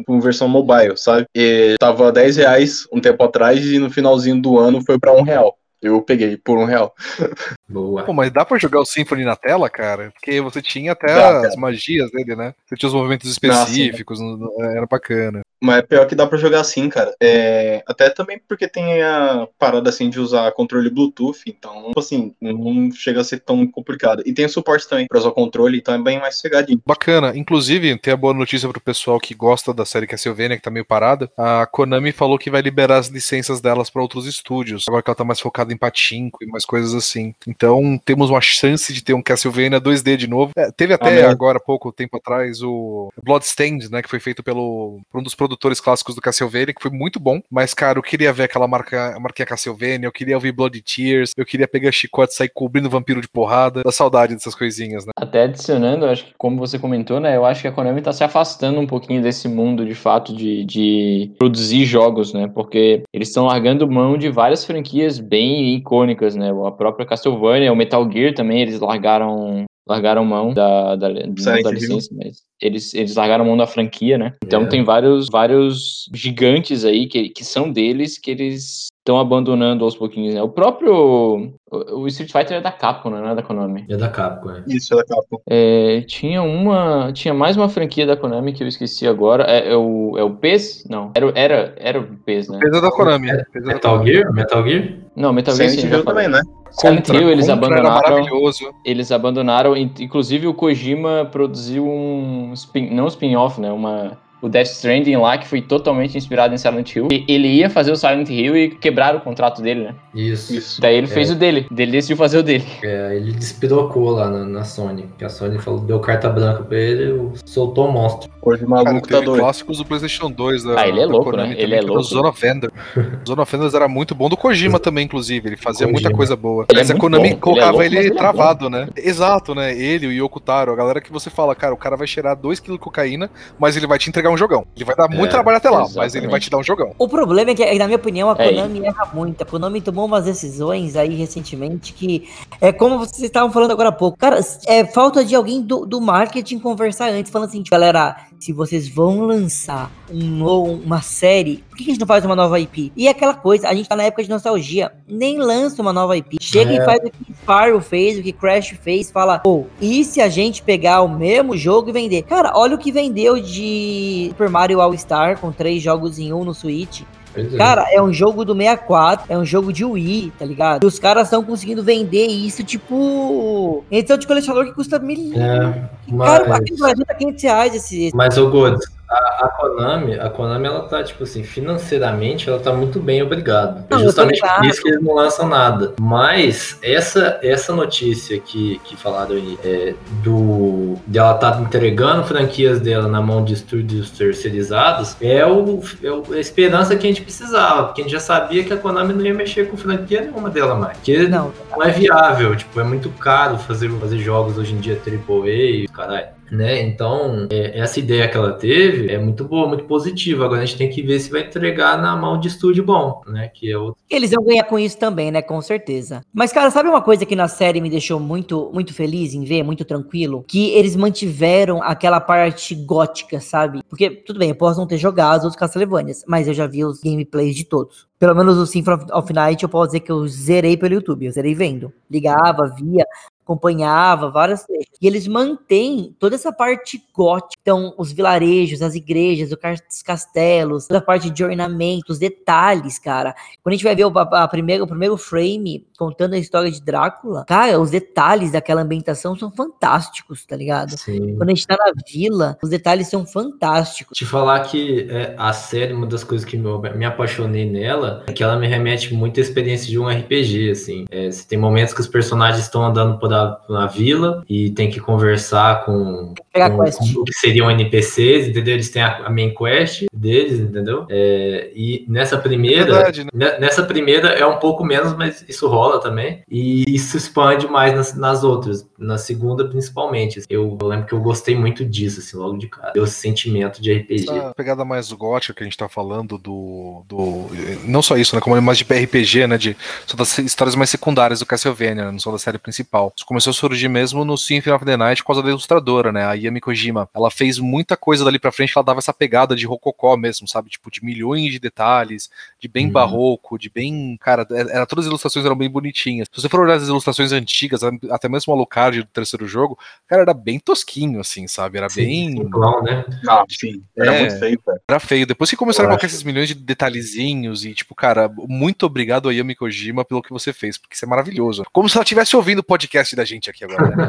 com 0.07 0.21
versão 0.21 0.49
mobile, 0.49 0.97
sabe? 0.97 1.27
E 1.35 1.77
tava 1.79 2.13
10 2.13 2.37
reais 2.37 2.87
um 2.93 3.01
tempo 3.01 3.23
atrás 3.25 3.65
e 3.65 3.79
no 3.79 3.91
finalzinho 3.91 4.41
do 4.41 4.59
ano 4.59 4.83
foi 4.85 4.99
pra 4.99 5.13
um 5.13 5.23
real. 5.23 5.57
Eu 5.81 6.03
peguei 6.03 6.37
por 6.37 6.59
um 6.59 6.65
real. 6.65 6.95
Boa. 7.69 8.03
Pô, 8.03 8.13
mas 8.13 8.33
dá 8.33 8.45
pra 8.45 8.59
jogar 8.59 8.81
o 8.81 8.87
Symphony 8.87 9.25
na 9.25 9.37
tela, 9.37 9.69
cara? 9.69 10.11
Porque 10.13 10.41
você 10.41 10.63
tinha 10.63 10.93
até 10.93 11.15
Dá, 11.15 11.47
as 11.47 11.57
magias 11.57 12.11
dele, 12.11 12.35
né? 12.35 12.55
Você 12.67 12.77
tinha 12.77 12.89
os 12.89 12.95
movimentos 12.95 13.31
específicos, 13.31 14.19
era 14.61 14.87
bacana. 14.87 15.43
Mas 15.61 15.79
é 15.79 15.83
pior 15.83 16.07
que 16.07 16.15
dá 16.15 16.27
pra 16.27 16.39
jogar 16.39 16.61
assim, 16.61 16.89
cara. 16.89 17.13
É, 17.21 17.83
até 17.87 18.09
também 18.09 18.41
porque 18.47 18.69
tem 18.69 19.03
a 19.03 19.49
parada 19.59 19.91
assim 19.91 20.09
de 20.09 20.21
usar 20.21 20.53
controle 20.53 20.89
Bluetooth, 20.89 21.43
então, 21.47 21.89
tipo 21.89 21.99
assim, 21.99 22.33
não 22.41 22.93
chega 22.93 23.21
a 23.21 23.25
ser 23.25 23.41
tão 23.41 23.67
complicado. 23.67 24.23
E 24.25 24.33
tem 24.33 24.47
o 24.47 24.49
suporte 24.49 24.89
também 24.89 25.07
pra 25.07 25.19
usar 25.19 25.29
o 25.29 25.33
controle, 25.33 25.79
então 25.79 25.95
é 25.95 25.99
bem 25.99 26.21
mais 26.21 26.39
cegadinho. 26.39 26.81
Bacana. 26.87 27.37
Inclusive, 27.37 27.99
tem 27.99 28.15
a 28.15 28.17
boa 28.17 28.33
notícia 28.33 28.69
pro 28.69 28.81
pessoal 28.81 29.19
que 29.19 29.35
gosta 29.35 29.75
da 29.75 29.85
série 29.85 30.07
Castlevania, 30.07 30.57
que 30.57 30.63
tá 30.63 30.71
meio 30.71 30.85
parada. 30.85 31.31
A 31.37 31.67
Konami 31.67 32.13
falou 32.13 32.39
que 32.39 32.51
vai 32.51 32.63
liberar 32.63 32.99
as 32.99 33.09
licenças 33.09 33.61
delas 33.61 33.91
pra 33.91 34.01
outros 34.01 34.27
estúdios. 34.27 34.85
Agora 34.89 35.03
que 35.03 35.11
ela 35.11 35.17
tá 35.17 35.25
mais 35.25 35.41
focada 35.41 35.73
em 35.73 35.77
patinco 35.77 36.39
e 36.43 36.47
mais 36.47 36.65
coisas 36.65 36.95
assim. 36.95 37.35
Então 37.59 38.01
temos 38.05 38.31
uma 38.31 38.41
chance 38.41 38.93
de 38.93 39.03
ter 39.03 39.15
um 39.15 39.23
Castlevania 39.23 39.81
2D 39.81 40.17
de 40.17 40.29
novo. 40.29 40.53
É, 40.57 40.71
teve 40.71 40.95
até 40.95 41.25
agora, 41.27 41.59
pouco 41.59 41.93
tempo 41.93 42.17
atrás, 42.17 42.63
o 42.63 43.13
Bloodstained, 43.21 43.91
né? 43.91 44.01
Que 44.01 44.09
foi 44.09 44.21
feito 44.21 44.45
pelo 44.45 45.01
por 45.11 45.21
um 45.21 45.25
dos 45.25 45.35
produtores 45.35 45.81
clássicos 45.81 46.15
do 46.15 46.21
Castlevania, 46.21 46.73
que 46.73 46.81
foi 46.81 46.93
muito 46.93 47.19
bom. 47.19 47.41
Mas, 47.51 47.75
cara, 47.75 47.99
eu 47.99 48.03
queria 48.03 48.33
ver 48.33 48.45
aquela 48.45 48.69
marca, 48.69 49.17
a 49.17 49.19
marquinha 49.19 49.45
Castlevania, 49.45 50.07
eu 50.07 50.13
queria 50.13 50.37
ouvir 50.37 50.53
Blood 50.53 50.81
Tears, 50.83 51.33
eu 51.37 51.45
queria 51.45 51.67
pegar 51.67 51.91
chicote 51.91 52.33
e 52.33 52.37
sair 52.37 52.49
cobrindo 52.49 52.89
vampiro 52.89 53.21
de 53.21 53.29
porrada. 53.29 53.83
Da 53.83 53.91
saudade 53.91 54.35
dessas 54.35 54.55
coisinhas, 54.55 55.05
né? 55.05 55.11
Até 55.17 55.43
adicionando, 55.43 56.07
acho 56.07 56.27
que 56.27 56.35
como 56.39 56.59
você 56.59 56.79
comentou, 56.79 57.19
né? 57.19 57.37
Eu 57.37 57.45
acho 57.45 57.63
que 57.63 57.69
a 57.69 57.73
Konami 57.73 58.01
tá 58.01 58.13
se 58.13 58.23
afastando 58.23 58.79
um 58.79 58.87
pouquinho 58.87 59.21
desse 59.21 59.49
mundo 59.49 59.85
de 59.85 59.95
fato 59.95 60.33
de, 60.33 60.65
de 60.65 61.33
produzir 61.37 61.85
jogos, 61.85 62.33
né? 62.33 62.49
Porque 62.55 63.03
eles 63.13 63.29
estão 63.29 63.47
largando 63.47 63.91
mão 63.91 64.17
de 64.17 64.29
várias 64.29 64.65
franquias 64.65 65.19
bem 65.19 65.75
icônicas, 65.75 66.37
né? 66.37 66.53
A 66.67 66.71
própria 66.71 67.05
Castlevania, 67.07 67.48
o 67.71 67.77
Metal 67.77 68.11
Gear 68.11 68.35
também, 68.35 68.63
eles 68.63 68.81
largaram 68.81 69.65
largaram 69.89 70.25
mão 70.25 70.53
da, 70.53 70.97
da, 70.97 71.09
Silent 71.09 71.63
da 71.63 71.71
Hill. 71.71 71.73
licença, 71.73 72.11
mas 72.13 72.43
eles, 72.61 72.93
eles 72.93 73.17
largaram 73.17 73.45
mão 73.45 73.57
da 73.57 73.67
franquia, 73.67 74.19
né? 74.19 74.35
Então 74.45 74.65
É. 74.65 74.67
tem 74.67 74.85
vários, 74.85 75.29
vários 75.33 76.11
gigantes 76.13 76.85
aí 76.85 77.07
que, 77.07 77.31
que 77.31 77.43
são 77.43 77.73
deles 77.73 78.19
que 78.19 78.31
eles 78.31 78.89
estão 79.01 79.19
abandonando 79.19 79.85
aos 79.85 79.97
pouquinhos, 79.97 80.35
né? 80.35 80.43
O 80.43 80.49
próprio 80.49 81.53
o, 81.71 82.07
Street 82.09 82.31
Fighter 82.31 82.59
é 82.59 82.61
da 82.61 82.71
Capcom, 82.73 83.11
né? 83.11 83.21
não 83.21 83.31
é 83.31 83.35
da 83.35 83.43
Konami. 83.43 83.87
É 83.89 83.97
da 83.97 84.09
Capcom, 84.09 84.51
é. 84.51 84.63
Isso, 84.67 84.93
é 84.95 84.97
da 84.99 85.05
Capcom. 85.05 85.39
É, 85.49 86.03
tinha 86.07 86.43
uma. 86.43 87.11
Tinha 87.13 87.33
mais 87.33 87.57
uma 87.57 87.69
franquia 87.69 88.07
da 88.07 88.17
Konami 88.17 88.53
que 88.53 88.63
eu 88.63 88.69
esqueci 88.69 89.07
agora. 89.07 89.45
É, 89.45 89.73
é 89.73 89.77
o, 89.77 90.15
é 90.19 90.23
o 90.23 90.31
PES? 90.31 90.85
Não. 90.91 91.11
Era, 91.15 91.27
o- 91.27 91.33
era, 91.35 91.75
era 91.79 92.01
o 92.01 92.05
PES, 92.25 92.49
né? 92.51 92.59
Pesa 92.61 92.81
da 92.83 92.91
Konami. 92.91 93.29
Pesa 93.53 93.67
da 93.67 93.75
Metal 93.75 93.93
Konami. 93.99 94.13
Gear? 94.13 94.33
Metal 94.33 94.69
Gear? 94.69 94.89
Não, 95.17 95.33
Metal 95.33 95.55
Gear 95.55 95.69
Silent 95.71 95.85
sim, 95.85 95.91
já 95.91 95.97
Hill 95.99 96.05
falei. 96.05 96.25
também, 96.27 96.41
né? 96.41 96.55
Silent 96.71 97.09
Hill 97.09 97.31
eles 97.31 97.49
abandonaram. 97.49 97.91
maravilhoso. 97.95 98.71
Eles 98.85 99.11
abandonaram. 99.11 99.77
in- 99.77 99.91
Inclusive 100.01 100.47
o 100.47 100.55
Kojima 100.55 101.27
produziu 101.33 101.87
um 101.89 102.53
spin, 102.53 102.91
não 102.95 103.05
um 103.05 103.09
spin-off, 103.09 103.59
né? 103.61 103.73
Uma. 103.73 104.19
O 104.41 104.49
Death 104.49 104.67
Stranding 104.69 105.17
lá, 105.17 105.37
que 105.37 105.49
foi 105.49 105.61
totalmente 105.61 106.17
inspirado 106.17 106.55
em 106.55 106.59
Silent 106.59 106.95
Hill. 106.95 107.09
E 107.11 107.25
ele 107.29 107.49
ia 107.49 107.69
fazer 107.69 107.91
o 107.91 107.97
Silent 107.97 108.29
Hill 108.29 108.57
e 108.57 108.71
quebraram 108.71 109.19
o 109.19 109.21
contrato 109.23 109.61
dele, 109.61 109.85
né? 109.85 109.95
Isso. 110.15 110.55
Isso. 110.55 110.81
Daí 110.81 110.97
ele 110.97 111.07
É. 111.07 111.11
fez 111.11 111.31
o 111.31 111.35
dele. 111.35 111.67
Ele 111.77 111.91
decidiu 111.93 112.17
fazer 112.17 112.39
o 112.39 112.43
dele. 112.43 112.65
É, 112.83 113.17
ele 113.17 113.33
despirocou 113.33 114.11
lá 114.11 114.29
na, 114.31 114.45
na 114.45 114.65
Sony. 114.65 115.07
Que 115.19 115.25
a 115.25 115.29
Sony 115.29 115.59
falou, 115.59 115.81
deu 115.81 115.99
carta 116.01 116.29
branca 116.29 116.63
pra 116.63 116.79
ele, 116.79 117.11
o- 117.13 117.33
soltou 117.45 117.89
o 117.89 117.93
monstro. 117.93 118.31
Hoje 118.41 118.65
o 118.65 118.69
Cara, 118.69 118.85
maluco 118.85 119.09
tá 119.09 119.21
doido. 119.21 119.41
clássicos 119.41 119.79
do 119.79 119.85
PlayStation 119.85 120.31
2 120.31 120.63
da, 120.63 120.81
Ah, 120.81 120.89
ele 120.89 121.01
é 121.01 121.07
louco, 121.07 121.25
Konami 121.31 121.49
né? 121.49 121.55
também, 121.57 121.65
Ele 121.65 121.75
é 121.75 121.81
louco. 121.81 121.99
O 121.99 122.03
Zone 122.03 122.29
of 122.29 122.47
Ender 122.47 122.71
era 123.75 123.89
muito 123.89 124.15
bom. 124.15 124.29
Do 124.29 124.37
Kojima 124.37 124.79
também, 124.79 125.05
inclusive. 125.05 125.49
Ele 125.49 125.57
fazia 125.57 125.87
Kojima. 125.87 126.01
muita 126.01 126.17
coisa 126.17 126.37
boa. 126.37 126.65
Ele 126.71 126.79
é 126.79 126.83
mas 126.83 126.91
a 126.91 126.95
muito 126.95 127.01
Konami 127.03 127.23
bom. 127.23 127.29
Ele 127.29 127.35
é 127.35 127.41
colocava 127.41 127.71
louco, 127.73 127.83
ele, 127.85 128.07
é 128.07 128.11
travado, 128.15 128.71
né? 128.71 128.89
Exato, 128.97 129.55
né? 129.55 129.77
Ele, 129.77 130.07
o 130.07 130.13
Yoko 130.13 130.41
Taro, 130.41 130.73
a 130.73 130.77
galera 130.77 131.01
que 131.01 131.13
você 131.13 131.29
fala, 131.29 131.55
cara, 131.55 131.75
o 131.75 131.77
cara 131.77 131.97
vai 131.97 132.07
cheirar 132.07 132.37
2kg 132.37 132.73
de 132.73 132.79
cocaína, 132.79 133.29
mas 133.59 133.77
ele 133.77 133.87
vai 133.87 133.99
te 133.99 134.09
entregar 134.09 134.28
um 134.31 134.37
jogão. 134.37 134.67
Ele 134.75 134.85
vai 134.85 134.97
dar 134.97 135.09
muito 135.09 135.27
É, 135.27 135.31
trabalho 135.31 135.57
até 135.59 135.71
lá, 135.71 135.81
mas 135.81 135.89
exatamente. 135.91 136.17
ele 136.17 136.29
vai 136.29 136.41
te 136.41 136.51
dar 136.51 136.59
um 136.59 136.63
jogão. 136.63 136.95
O 136.99 137.09
problema 137.09 137.51
é 137.51 137.55
que, 137.55 137.79
na 137.79 137.87
minha 137.87 137.97
opinião, 137.97 138.31
a 138.31 138.37
É 138.39 138.49
Konami 138.49 138.85
erra 138.87 139.11
muito. 139.13 139.43
A 139.43 139.45
Konami 139.47 139.81
tomou 139.81 140.07
umas 140.07 140.25
decisões 140.25 140.97
aí 140.97 141.15
recentemente 141.15 141.93
que 141.93 142.29
é 142.61 142.73
como 142.73 142.99
vocês 142.99 143.23
estavam 143.23 143.51
falando 143.51 143.71
agora 143.73 143.91
há 143.91 143.93
pouco. 143.93 144.19
Cara, 144.19 144.41
é 144.67 144.85
falta 144.85 145.25
de 145.25 145.35
alguém 145.35 145.63
do, 145.63 145.85
do 145.87 146.01
marketing 146.01 146.59
conversar 146.59 147.11
antes, 147.11 147.31
falando 147.31 147.49
assim, 147.49 147.63
galera, 147.71 148.17
se 148.39 148.53
vocês 148.53 148.89
vão 148.89 149.21
lançar 149.21 149.91
um 150.11 150.39
uma 150.49 151.03
série, 151.03 151.65
que 151.79 151.85
que 151.85 151.91
a 151.91 151.95
gente 151.95 152.01
não 152.01 152.07
faz 152.07 152.25
uma 152.25 152.35
nova 152.37 152.59
IP? 152.59 152.93
E 152.97 153.07
é 153.07 153.11
aquela 153.11 153.35
coisa, 153.35 153.69
a 153.69 153.75
gente 153.75 153.89
tá 153.89 153.95
na 153.97 154.03
época 154.03 154.23
de 154.25 154.29
nostalgia, 154.31 154.91
nem 155.09 155.39
lança 155.39 155.81
uma 155.81 155.93
nova 155.93 156.17
IP. 156.17 156.37
Chega 156.41 156.73
e 156.73 156.77
É. 156.79 156.85
faz 156.85 156.99
o 156.99 157.11
que 157.11 157.33
Spyro 157.33 157.81
fez, 157.81 158.19
o 158.19 158.23
que 158.23 158.33
Crash 158.33 158.75
fez, 158.83 159.11
fala, 159.11 159.39
pô, 159.39 159.67
e 159.81 160.05
se 160.05 160.21
a 160.21 160.29
gente 160.29 160.63
pegar 160.63 161.03
o 161.03 161.09
mesmo 161.09 161.57
jogo 161.57 161.89
e 161.91 161.93
vender? 161.93 162.23
Cara, 162.23 162.53
olha 162.55 162.75
o 162.75 162.79
que 162.79 162.91
vendeu 162.93 163.41
de 163.41 164.27
Super 164.31 164.49
Mario 164.51 164.81
All 164.81 164.97
Star 164.99 165.39
com 165.39 165.53
três 165.53 165.83
jogos 165.83 166.19
em 166.19 166.33
um 166.33 166.45
no 166.45 166.53
Switch. 166.53 167.03
É. 167.37 167.45
Cara, 167.57 167.87
é 167.93 168.03
um 168.03 168.13
jogo 168.13 168.45
do 168.45 168.53
64, 168.55 169.27
é 169.29 169.39
um 169.39 169.45
jogo 169.45 169.73
de 169.73 169.85
Wii, 169.85 170.33
tá 170.39 170.45
ligado? 170.45 170.83
E 170.83 170.87
os 170.87 170.99
caras 170.99 171.25
estão 171.25 171.45
conseguindo 171.45 171.85
vender 171.85 172.27
isso, 172.27 172.65
tipo. 172.65 173.85
Edição 173.91 174.17
de 174.19 174.27
colecionador 174.27 174.67
que 174.67 174.73
custa 174.75 174.99
mil. 174.99 175.33
É, 175.35 175.89
Cara, 176.19 176.49
mas- 176.49 176.59
aqui 176.61 176.73
no 176.73 176.79
Brasil 176.79 177.05
tá 177.07 177.15
500 177.15 177.43
reais 177.45 177.75
esse. 177.75 178.11
Mas, 178.15 178.37
ô 178.39 178.51
Godes, 178.51 178.85
a, 179.11 179.45
a 179.47 179.49
Konami, 179.57 180.19
a 180.19 180.29
Konami, 180.29 180.67
ela 180.67 180.83
tá, 180.83 181.03
tipo 181.03 181.25
assim, 181.25 181.43
financeiramente, 181.43 182.49
ela 182.49 182.59
tá 182.59 182.73
muito 182.73 183.01
bem, 183.01 183.23
obrigado. 183.23 183.85
Não, 183.91 183.99
é 183.99 184.01
eu 184.01 184.05
tô 184.05 184.05
justamente 184.07 184.41
por 184.41 184.65
isso 184.67 184.83
que 184.83 184.89
eles 184.89 185.03
não 185.03 185.15
lançam 185.15 185.49
nada. 185.49 185.95
Mas, 186.01 186.79
essa, 186.83 187.39
essa 187.43 187.75
notícia 187.75 188.39
que, 188.39 188.81
que 188.85 188.97
falaram 188.97 189.35
aí, 189.37 189.59
é, 189.65 189.95
do, 190.23 190.97
de 191.07 191.19
ela 191.19 191.35
tá 191.35 191.59
entregando 191.61 192.25
franquias 192.25 192.81
dela 192.81 193.09
na 193.09 193.21
mão 193.23 193.45
de 193.45 193.55
estúdios 193.55 194.11
terceirizados, 194.11 195.17
é, 195.21 195.45
o, 195.47 195.83
é 196.03 196.11
o- 196.11 196.33
a 196.33 196.39
esperança 196.39 196.97
que 196.97 197.07
a 197.07 197.11
gente 197.11 197.23
precisava, 197.23 197.85
porque 197.85 198.03
a 198.03 198.05
gente 198.05 198.13
já 198.13 198.21
sabia 198.21 198.65
que 198.65 198.73
a 198.73 198.77
Konami 198.77 199.13
não 199.15 199.25
ia 199.25 199.35
mexer 199.35 199.69
com 199.71 199.77
franquia 199.77 200.21
nenhuma 200.23 200.51
dela 200.51 200.75
mais. 200.75 200.97
Porque 200.99 201.29
Não, 201.29 201.53
não 201.71 201.83
é 201.83 201.91
viável, 201.91 202.55
tipo, 202.57 202.79
é 202.81 202.85
muito 202.85 203.09
caro 203.11 203.57
fazer, 203.59 203.91
fazer 203.99 204.19
jogos 204.19 204.59
hoje 204.59 204.75
em 204.75 204.79
dia 204.79 204.99
AAA 205.07 205.49
e 205.49 205.89
caralho. 205.89 206.38
Né? 206.51 206.83
Então, 206.83 207.47
é, 207.51 207.79
essa 207.79 207.99
ideia 207.99 208.29
que 208.29 208.37
ela 208.37 208.53
teve 208.53 209.13
é 209.13 209.19
muito 209.19 209.45
boa, 209.45 209.69
muito 209.69 209.85
positiva. 209.85 210.45
Agora 210.45 210.63
a 210.63 210.65
gente 210.65 210.79
tem 210.79 210.91
que 210.91 211.03
ver 211.03 211.19
se 211.21 211.31
vai 211.31 211.43
entregar 211.43 212.01
na 212.01 212.17
mão 212.17 212.39
de 212.39 212.49
estúdio 212.49 212.85
bom, 212.85 213.23
né? 213.27 213.49
Que 213.49 213.71
é 213.73 213.79
outro. 213.79 214.01
eles 214.09 214.31
vão 214.31 214.45
ganhar 214.45 214.65
com 214.65 214.79
isso 214.79 214.99
também, 214.99 215.31
né? 215.31 215.43
Com 215.43 215.61
certeza. 215.61 216.23
Mas, 216.33 216.53
cara, 216.53 216.71
sabe 216.71 216.89
uma 216.89 217.03
coisa 217.03 217.27
que 217.27 217.37
na 217.37 217.49
série 217.49 217.81
me 217.81 217.91
deixou 217.91 218.19
muito, 218.19 218.71
muito 218.73 218.95
feliz 218.95 219.35
em 219.35 219.45
ver, 219.45 219.63
muito 219.63 219.85
tranquilo? 219.85 220.45
Que 220.47 220.71
eles 220.71 220.97
mantiveram 220.97 221.83
aquela 221.83 222.21
parte 222.21 222.75
gótica, 222.75 223.41
sabe? 223.41 223.83
Porque, 223.89 224.11
tudo 224.11 224.39
bem, 224.39 224.51
eu 224.51 224.55
posso 224.55 224.79
não 224.79 224.87
ter 224.87 224.99
jogado 224.99 225.39
os 225.39 225.45
outros 225.45 225.59
Castlevanias, 225.59 226.25
mas 226.27 226.49
eu 226.49 226.55
já 226.55 226.67
vi 226.67 226.85
os 226.85 227.01
gameplays 227.01 227.55
de 227.55 227.65
todos. 227.65 228.09
Pelo 228.19 228.35
menos 228.35 228.57
o 228.57 228.67
Symphony 228.67 229.07
of 229.13 229.33
Night 229.33 229.63
eu 229.63 229.69
posso 229.69 229.89
dizer 229.89 230.01
que 230.01 230.11
eu 230.11 230.27
zerei 230.27 230.77
pelo 230.77 230.95
YouTube, 230.95 231.27
eu 231.27 231.33
zerei 231.33 231.55
vendo. 231.55 231.93
Ligava, 232.11 232.67
via, 232.67 233.05
acompanhava 233.45 234.31
várias. 234.31 234.65
E 235.01 235.07
eles 235.07 235.27
mantêm 235.27 236.15
toda 236.19 236.35
essa 236.35 236.53
parte 236.53 237.03
gótica. 237.15 237.61
Então, 237.61 237.95
os 237.97 238.13
vilarejos, 238.13 238.83
as 238.83 238.95
igrejas, 238.95 239.51
os 239.53 240.03
castelos, 240.03 240.87
toda 240.87 240.99
a 240.99 241.03
parte 241.03 241.31
de 241.31 241.45
ornamento, 241.45 242.11
os 242.11 242.19
detalhes, 242.19 242.99
cara. 242.99 243.35
Quando 243.63 243.73
a 243.73 243.77
gente 243.77 243.85
vai 243.85 243.95
ver 243.95 244.07
o, 244.07 244.19
a, 244.19 244.45
a 244.45 244.49
primeiro, 244.49 244.85
o 244.85 244.87
primeiro 244.87 245.17
frame 245.17 245.87
contando 245.99 246.35
a 246.35 246.39
história 246.39 246.71
de 246.71 246.81
Drácula, 246.81 247.45
cara, 247.47 247.81
os 247.81 247.91
detalhes 247.91 248.53
daquela 248.53 248.83
ambientação 248.83 249.37
são 249.37 249.51
fantásticos, 249.51 250.45
tá 250.47 250.57
ligado? 250.57 250.95
Assim, 250.95 251.37
Quando 251.37 251.51
a 251.51 251.55
gente 251.55 251.67
tá 251.67 251.77
na 251.77 251.93
vila, 252.11 252.57
os 252.63 252.71
detalhes 252.71 253.09
são 253.09 253.27
fantásticos. 253.27 254.17
te 254.17 254.25
falar 254.25 254.61
que 254.61 255.09
é, 255.11 255.35
a 255.37 255.53
série, 255.53 255.93
uma 255.93 256.07
das 256.07 256.25
coisas 256.25 256.45
que 256.45 256.57
me, 256.57 256.69
me 256.97 257.05
apaixonei 257.05 257.69
nela, 257.69 258.25
é 258.27 258.33
que 258.33 258.43
ela 258.43 258.57
me 258.57 258.67
remete 258.67 259.13
muito 259.15 259.39
à 259.39 259.43
experiência 259.43 259.89
de 259.89 259.99
um 259.99 260.09
RPG, 260.09 260.71
assim. 260.71 261.05
É, 261.11 261.29
tem 261.49 261.59
momentos 261.59 261.95
que 261.95 262.01
os 262.01 262.09
personagens 262.09 262.65
estão 262.65 262.85
andando 262.85 263.19
por 263.19 263.33
a, 263.33 263.61
na 263.69 263.87
vila 263.87 264.45
e 264.49 264.71
tem 264.71 264.88
que 264.91 265.01
conversar 265.01 265.85
com, 265.85 266.35
com, 266.53 266.77
com 266.77 267.21
o 267.21 267.25
que 267.25 267.33
seriam 267.33 267.71
NPCs, 267.71 268.49
entendeu? 268.49 268.75
Eles 268.75 268.91
têm 268.91 269.03
a, 269.03 269.27
a 269.27 269.31
main 269.31 269.55
quest 269.55 270.07
deles, 270.19 270.59
entendeu? 270.61 271.07
É, 271.09 271.71
e 271.75 272.05
nessa 272.09 272.37
primeira, 272.37 272.93
Verdade, 272.93 273.25
né? 273.25 273.31
ne- 273.33 273.59
nessa 273.59 273.83
primeira 273.83 274.29
é 274.31 274.45
um 274.45 274.59
pouco 274.59 274.85
menos, 274.85 275.15
mas 275.15 275.45
isso 275.49 275.69
rola 275.69 276.01
também. 276.01 276.43
E 276.51 276.85
isso 276.95 277.17
expande 277.17 277.67
mais 277.69 277.95
nas, 277.95 278.15
nas 278.15 278.45
outras, 278.45 278.87
na 278.99 279.19
segunda 279.19 279.69
principalmente. 279.69 280.43
Eu, 280.49 280.77
eu 280.81 280.87
lembro 280.87 281.07
que 281.07 281.13
eu 281.13 281.21
gostei 281.21 281.57
muito 281.57 281.85
disso, 281.85 282.21
assim, 282.21 282.37
logo 282.37 282.59
de 282.59 282.69
cara. 282.69 282.93
Deu 282.93 283.05
esse 283.05 283.15
sentimento 283.15 283.81
de 283.81 283.93
RPG. 283.93 284.31
Essa 284.31 284.55
pegada 284.55 284.85
mais 284.85 285.11
gótica 285.13 285.55
que 285.55 285.63
a 285.63 285.65
gente 285.67 285.77
tá 285.77 285.89
falando 285.89 286.37
do, 286.39 287.03
do. 287.07 287.47
Não 287.85 288.03
só 288.03 288.17
isso, 288.17 288.35
né? 288.35 288.41
Como 288.41 288.61
mais 288.61 288.79
de 288.79 288.85
RPG, 288.85 289.47
né? 289.47 289.57
De 289.57 289.77
só 290.07 290.17
das 290.17 290.37
histórias 290.39 290.75
mais 290.75 290.91
secundárias 290.91 291.41
do 291.41 291.47
Castlevania, 291.47 292.05
né, 292.07 292.11
não 292.11 292.19
só 292.19 292.33
da 292.33 292.39
série 292.39 292.59
principal. 292.59 293.13
Isso 293.17 293.27
começou 293.27 293.51
a 293.51 293.55
surgir 293.55 293.89
mesmo 293.89 294.25
no 294.25 294.37
Symphony 294.37 294.75
of 294.75 294.85
the 294.85 294.97
Night 294.97 295.23
por 295.23 295.29
causa 295.29 295.43
da 295.43 295.49
ilustradora, 295.51 296.13
né? 296.13 296.25
A 296.25 296.35
Yami 296.35 296.61
Kojima. 296.61 297.09
Ela 297.15 297.31
fez 297.31 297.59
muita 297.59 297.97
coisa 297.97 298.25
dali 298.25 298.39
pra 298.39 298.53
frente 298.53 298.73
que 298.73 298.79
ela 298.79 298.85
dava 298.85 298.99
essa 298.99 299.13
pegada 299.13 299.55
de 299.55 299.67
rococó 299.67 300.08
mesmo, 300.17 300.47
sabe? 300.49 300.71
Tipo, 300.71 300.91
de 300.91 301.05
milhões 301.05 301.53
de 301.53 301.59
detalhes, 301.59 302.31
de 302.61 302.69
bem 302.69 302.87
Uhum. 302.87 302.93
barroco, 302.93 303.59
de 303.59 303.69
bem. 303.69 304.17
Cara, 304.21 304.47
era, 304.51 304.87
todas 304.87 305.05
as 305.05 305.09
ilustrações 305.09 305.45
eram 305.45 305.57
bem 305.57 305.69
bonitinhas. 305.69 306.29
Se 306.33 306.41
você 306.41 306.49
for 306.49 306.61
olhar 306.61 306.75
as 306.77 306.89
ilustrações 306.89 307.33
antigas, 307.33 307.81
até 308.11 308.29
mesmo 308.29 308.53
o 308.53 308.57
Alucard 308.57 309.03
do 309.03 309.09
terceiro 309.09 309.47
jogo, 309.47 309.79
cara, 310.07 310.23
era 310.23 310.35
bem 310.35 310.59
tosquinho, 310.59 311.21
assim, 311.21 311.47
sabe? 311.47 311.79
Era 311.79 311.89
bem. 311.95 312.37
Simplão, 312.37 312.83
né? 312.83 313.05
Ah, 313.29 313.45
sim. 313.49 313.83
Era 313.97 314.15
É. 314.15 314.21
muito 314.21 314.39
feio, 314.39 314.61
cara. 314.61 314.81
Era 314.89 315.01
feio. 315.01 315.27
Depois 315.27 315.51
que 315.51 315.57
começaram 315.57 315.89
a 315.89 315.91
colocar 315.93 316.07
esses 316.07 316.23
milhões 316.23 316.49
de 316.49 316.55
detalhezinhos 316.55 317.65
e, 317.65 317.75
tipo, 317.75 317.95
cara, 317.95 318.31
muito 318.49 318.87
obrigado 318.87 319.29
a 319.29 319.33
Yami 319.33 319.55
Kojima 319.55 320.05
pelo 320.05 320.23
que 320.23 320.31
você 320.31 320.53
fez, 320.53 320.79
porque 320.79 320.95
isso 320.95 321.05
é 321.05 321.09
maravilhoso. 321.09 321.65
Como 321.73 321.89
se 321.89 321.97
ela 321.97 322.03
estivesse 322.05 322.37
ouvindo 322.37 322.61
o 322.61 322.63
podcast 322.65 323.15
da 323.17 323.25
gente 323.25 323.51
aqui 323.51 323.65
agora. 323.65 323.95
Né? 323.97 324.09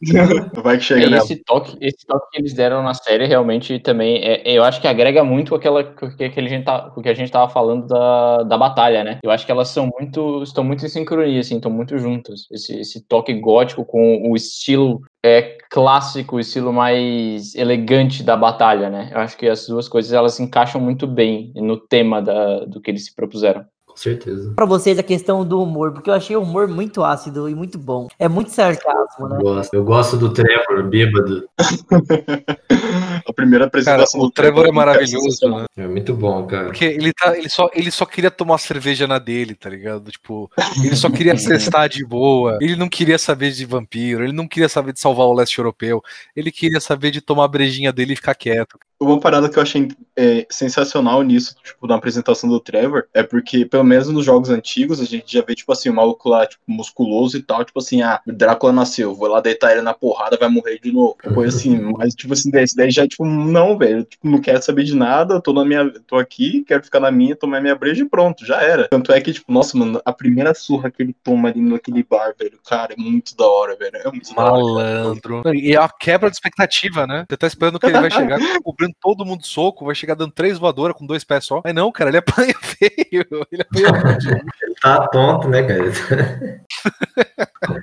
Vai 0.62 0.78
que 0.78 0.84
chega 0.84 1.02
É, 1.02 1.10
nela. 1.10 1.22
esse 1.24 1.36
toque, 1.36 1.76
esse 1.80 2.06
toque 2.06 2.30
que 2.32 2.38
eles 2.38 2.52
deram 2.52 2.82
na 2.82 2.94
série 2.94 3.26
realmente 3.26 3.78
também, 3.78 4.18
é, 4.22 4.42
eu 4.46 4.62
acho 4.64 4.80
que 4.80 4.86
agrega 4.88 5.24
muito 5.24 5.31
com 5.48 5.54
aquela 5.56 5.84
com 5.84 6.10
que, 6.10 6.24
a 6.24 6.48
gente 6.48 6.64
tá, 6.64 6.90
com 6.90 7.02
que 7.02 7.08
a 7.08 7.14
gente 7.14 7.30
tava 7.30 7.50
falando 7.50 7.86
da, 7.86 8.42
da 8.42 8.58
batalha, 8.58 9.02
né? 9.04 9.18
Eu 9.22 9.30
acho 9.30 9.46
que 9.46 9.52
elas 9.52 9.68
são 9.68 9.90
muito 9.98 10.42
estão 10.42 10.64
muito 10.64 10.84
em 10.84 10.88
sincronia, 10.88 11.40
assim, 11.40 11.56
estão 11.56 11.70
muito 11.70 11.98
juntas. 11.98 12.46
Esse, 12.50 12.80
esse 12.80 13.06
toque 13.06 13.34
gótico 13.34 13.84
com 13.84 14.30
o 14.30 14.36
estilo 14.36 15.00
é 15.24 15.56
clássico, 15.70 16.36
o 16.36 16.40
estilo 16.40 16.72
mais 16.72 17.54
elegante 17.54 18.22
da 18.22 18.36
batalha, 18.36 18.90
né? 18.90 19.10
Eu 19.12 19.20
acho 19.20 19.36
que 19.36 19.48
as 19.48 19.66
duas 19.66 19.88
coisas 19.88 20.12
elas 20.12 20.34
se 20.34 20.42
encaixam 20.42 20.80
muito 20.80 21.06
bem 21.06 21.52
no 21.54 21.76
tema 21.76 22.20
da, 22.20 22.64
do 22.64 22.80
que 22.80 22.90
eles 22.90 23.06
se 23.06 23.14
propuseram. 23.14 23.64
Com 24.02 24.10
certeza. 24.10 24.52
Pra 24.56 24.66
vocês 24.66 24.98
a 24.98 25.02
questão 25.02 25.44
do 25.44 25.62
humor, 25.62 25.92
porque 25.92 26.10
eu 26.10 26.14
achei 26.14 26.34
o 26.34 26.42
humor 26.42 26.66
muito 26.66 27.04
ácido 27.04 27.48
e 27.48 27.54
muito 27.54 27.78
bom. 27.78 28.08
É 28.18 28.28
muito 28.28 28.50
sarcasmo, 28.50 29.28
né? 29.28 29.36
Eu 29.36 29.42
gosto, 29.42 29.74
eu 29.74 29.84
gosto 29.84 30.16
do 30.16 30.32
Trevor, 30.32 30.82
bêbado. 30.88 31.48
A 33.24 33.32
primeira 33.32 33.66
Cara, 33.66 33.68
apresentação 33.68 34.20
o 34.20 34.24
do 34.24 34.30
Trevor 34.32 34.64
é 34.64 34.64
cara 34.64 34.72
maravilhoso, 34.74 35.48
né? 35.48 35.66
É 35.76 35.86
muito 35.86 36.14
bom, 36.14 36.44
cara. 36.46 36.66
Porque 36.66 36.84
ele, 36.84 37.12
tá, 37.12 37.38
ele, 37.38 37.48
só, 37.48 37.70
ele 37.72 37.90
só 37.92 38.04
queria 38.04 38.30
tomar 38.30 38.58
cerveja 38.58 39.06
na 39.06 39.20
dele, 39.20 39.54
tá 39.54 39.70
ligado? 39.70 40.10
Tipo, 40.10 40.50
ele 40.82 40.96
só 40.96 41.08
queria 41.08 41.36
cestar 41.38 41.88
de 41.88 42.04
boa. 42.04 42.58
Ele 42.60 42.74
não 42.74 42.88
queria 42.88 43.18
saber 43.18 43.52
de 43.52 43.64
vampiro, 43.64 44.24
ele 44.24 44.32
não 44.32 44.48
queria 44.48 44.68
saber 44.68 44.92
de 44.92 45.00
salvar 45.00 45.26
o 45.26 45.32
leste 45.32 45.58
europeu. 45.58 46.02
Ele 46.34 46.50
queria 46.50 46.80
saber 46.80 47.12
de 47.12 47.20
tomar 47.20 47.44
a 47.44 47.48
brejinha 47.48 47.92
dele 47.92 48.14
e 48.14 48.16
ficar 48.16 48.34
quieto. 48.34 48.76
Uma 49.02 49.18
parada 49.18 49.48
que 49.48 49.58
eu 49.58 49.62
achei 49.62 49.88
é, 50.16 50.46
sensacional 50.50 51.22
nisso, 51.22 51.56
tipo, 51.62 51.86
na 51.86 51.96
apresentação 51.96 52.48
do 52.48 52.60
Trevor, 52.60 53.04
é 53.12 53.22
porque, 53.22 53.64
pelo 53.64 53.84
menos 53.84 54.08
nos 54.08 54.24
jogos 54.24 54.50
antigos, 54.50 55.00
a 55.00 55.04
gente 55.04 55.32
já 55.32 55.42
vê, 55.42 55.54
tipo 55.54 55.72
assim, 55.72 55.88
o 55.88 55.94
maluco 55.94 56.28
lá, 56.28 56.46
tipo, 56.46 56.62
musculoso 56.66 57.36
e 57.36 57.42
tal, 57.42 57.64
tipo 57.64 57.78
assim, 57.78 58.02
ah, 58.02 58.20
Drácula 58.26 58.72
nasceu, 58.72 59.14
vou 59.14 59.28
lá 59.28 59.40
deitar 59.40 59.72
ele 59.72 59.82
na 59.82 59.94
porrada, 59.94 60.36
vai 60.36 60.48
morrer 60.48 60.78
de 60.78 60.92
novo. 60.92 61.16
Coisa 61.34 61.56
assim, 61.56 61.78
mas, 61.98 62.14
tipo 62.14 62.32
assim, 62.32 62.50
desse 62.50 62.76
daí 62.76 62.90
já, 62.90 63.06
tipo, 63.06 63.24
não, 63.24 63.76
velho, 63.76 64.04
tipo, 64.04 64.28
não 64.28 64.40
quero 64.40 64.62
saber 64.62 64.84
de 64.84 64.94
nada, 64.94 65.40
tô 65.40 65.52
na 65.52 65.64
minha, 65.64 65.90
tô 66.06 66.16
aqui, 66.16 66.64
quero 66.66 66.84
ficar 66.84 67.00
na 67.00 67.10
minha, 67.10 67.34
tomar 67.34 67.60
minha 67.60 67.74
breja 67.74 68.02
e 68.02 68.08
pronto, 68.08 68.46
já 68.46 68.62
era. 68.62 68.88
Tanto 68.88 69.12
é 69.12 69.20
que, 69.20 69.32
tipo, 69.32 69.52
nossa, 69.52 69.76
mano, 69.76 70.00
a 70.04 70.12
primeira 70.12 70.54
surra 70.54 70.90
que 70.90 71.02
ele 71.02 71.16
toma 71.24 71.48
ali 71.48 71.60
naquele 71.60 72.02
bar, 72.02 72.34
velho, 72.38 72.58
cara, 72.64 72.94
é 72.94 72.96
muito 72.96 73.36
da 73.36 73.46
hora, 73.46 73.76
velho, 73.76 73.96
é 73.96 74.10
muito 74.10 74.34
da 74.34 74.42
hora. 74.42 74.52
Malandro. 74.52 75.42
E 75.54 75.74
é 75.74 75.78
a 75.78 75.88
quebra 75.88 76.30
de 76.30 76.36
expectativa, 76.36 77.06
né? 77.06 77.24
Você 77.28 77.36
tá 77.36 77.46
esperando 77.46 77.78
que 77.78 77.86
ele 77.86 78.00
vai 78.00 78.10
chegar 78.12 78.38
cobrindo 78.62 78.91
todo 79.00 79.24
mundo 79.24 79.46
soco, 79.46 79.84
vai 79.84 79.94
chegar 79.94 80.14
dando 80.14 80.32
três 80.32 80.58
voadoras 80.58 80.96
com 80.96 81.06
dois 81.06 81.24
pés 81.24 81.44
só. 81.44 81.60
Mas 81.64 81.74
não, 81.74 81.92
cara, 81.92 82.10
ele 82.10 82.18
apanha 82.18 82.54
feio. 82.60 83.26
Ele 83.50 83.62
apanha 83.62 84.18
feio. 84.20 84.44
Ele 84.62 84.74
tá 84.80 85.08
tonto, 85.08 85.48
né, 85.48 85.62
cara? 85.62 85.82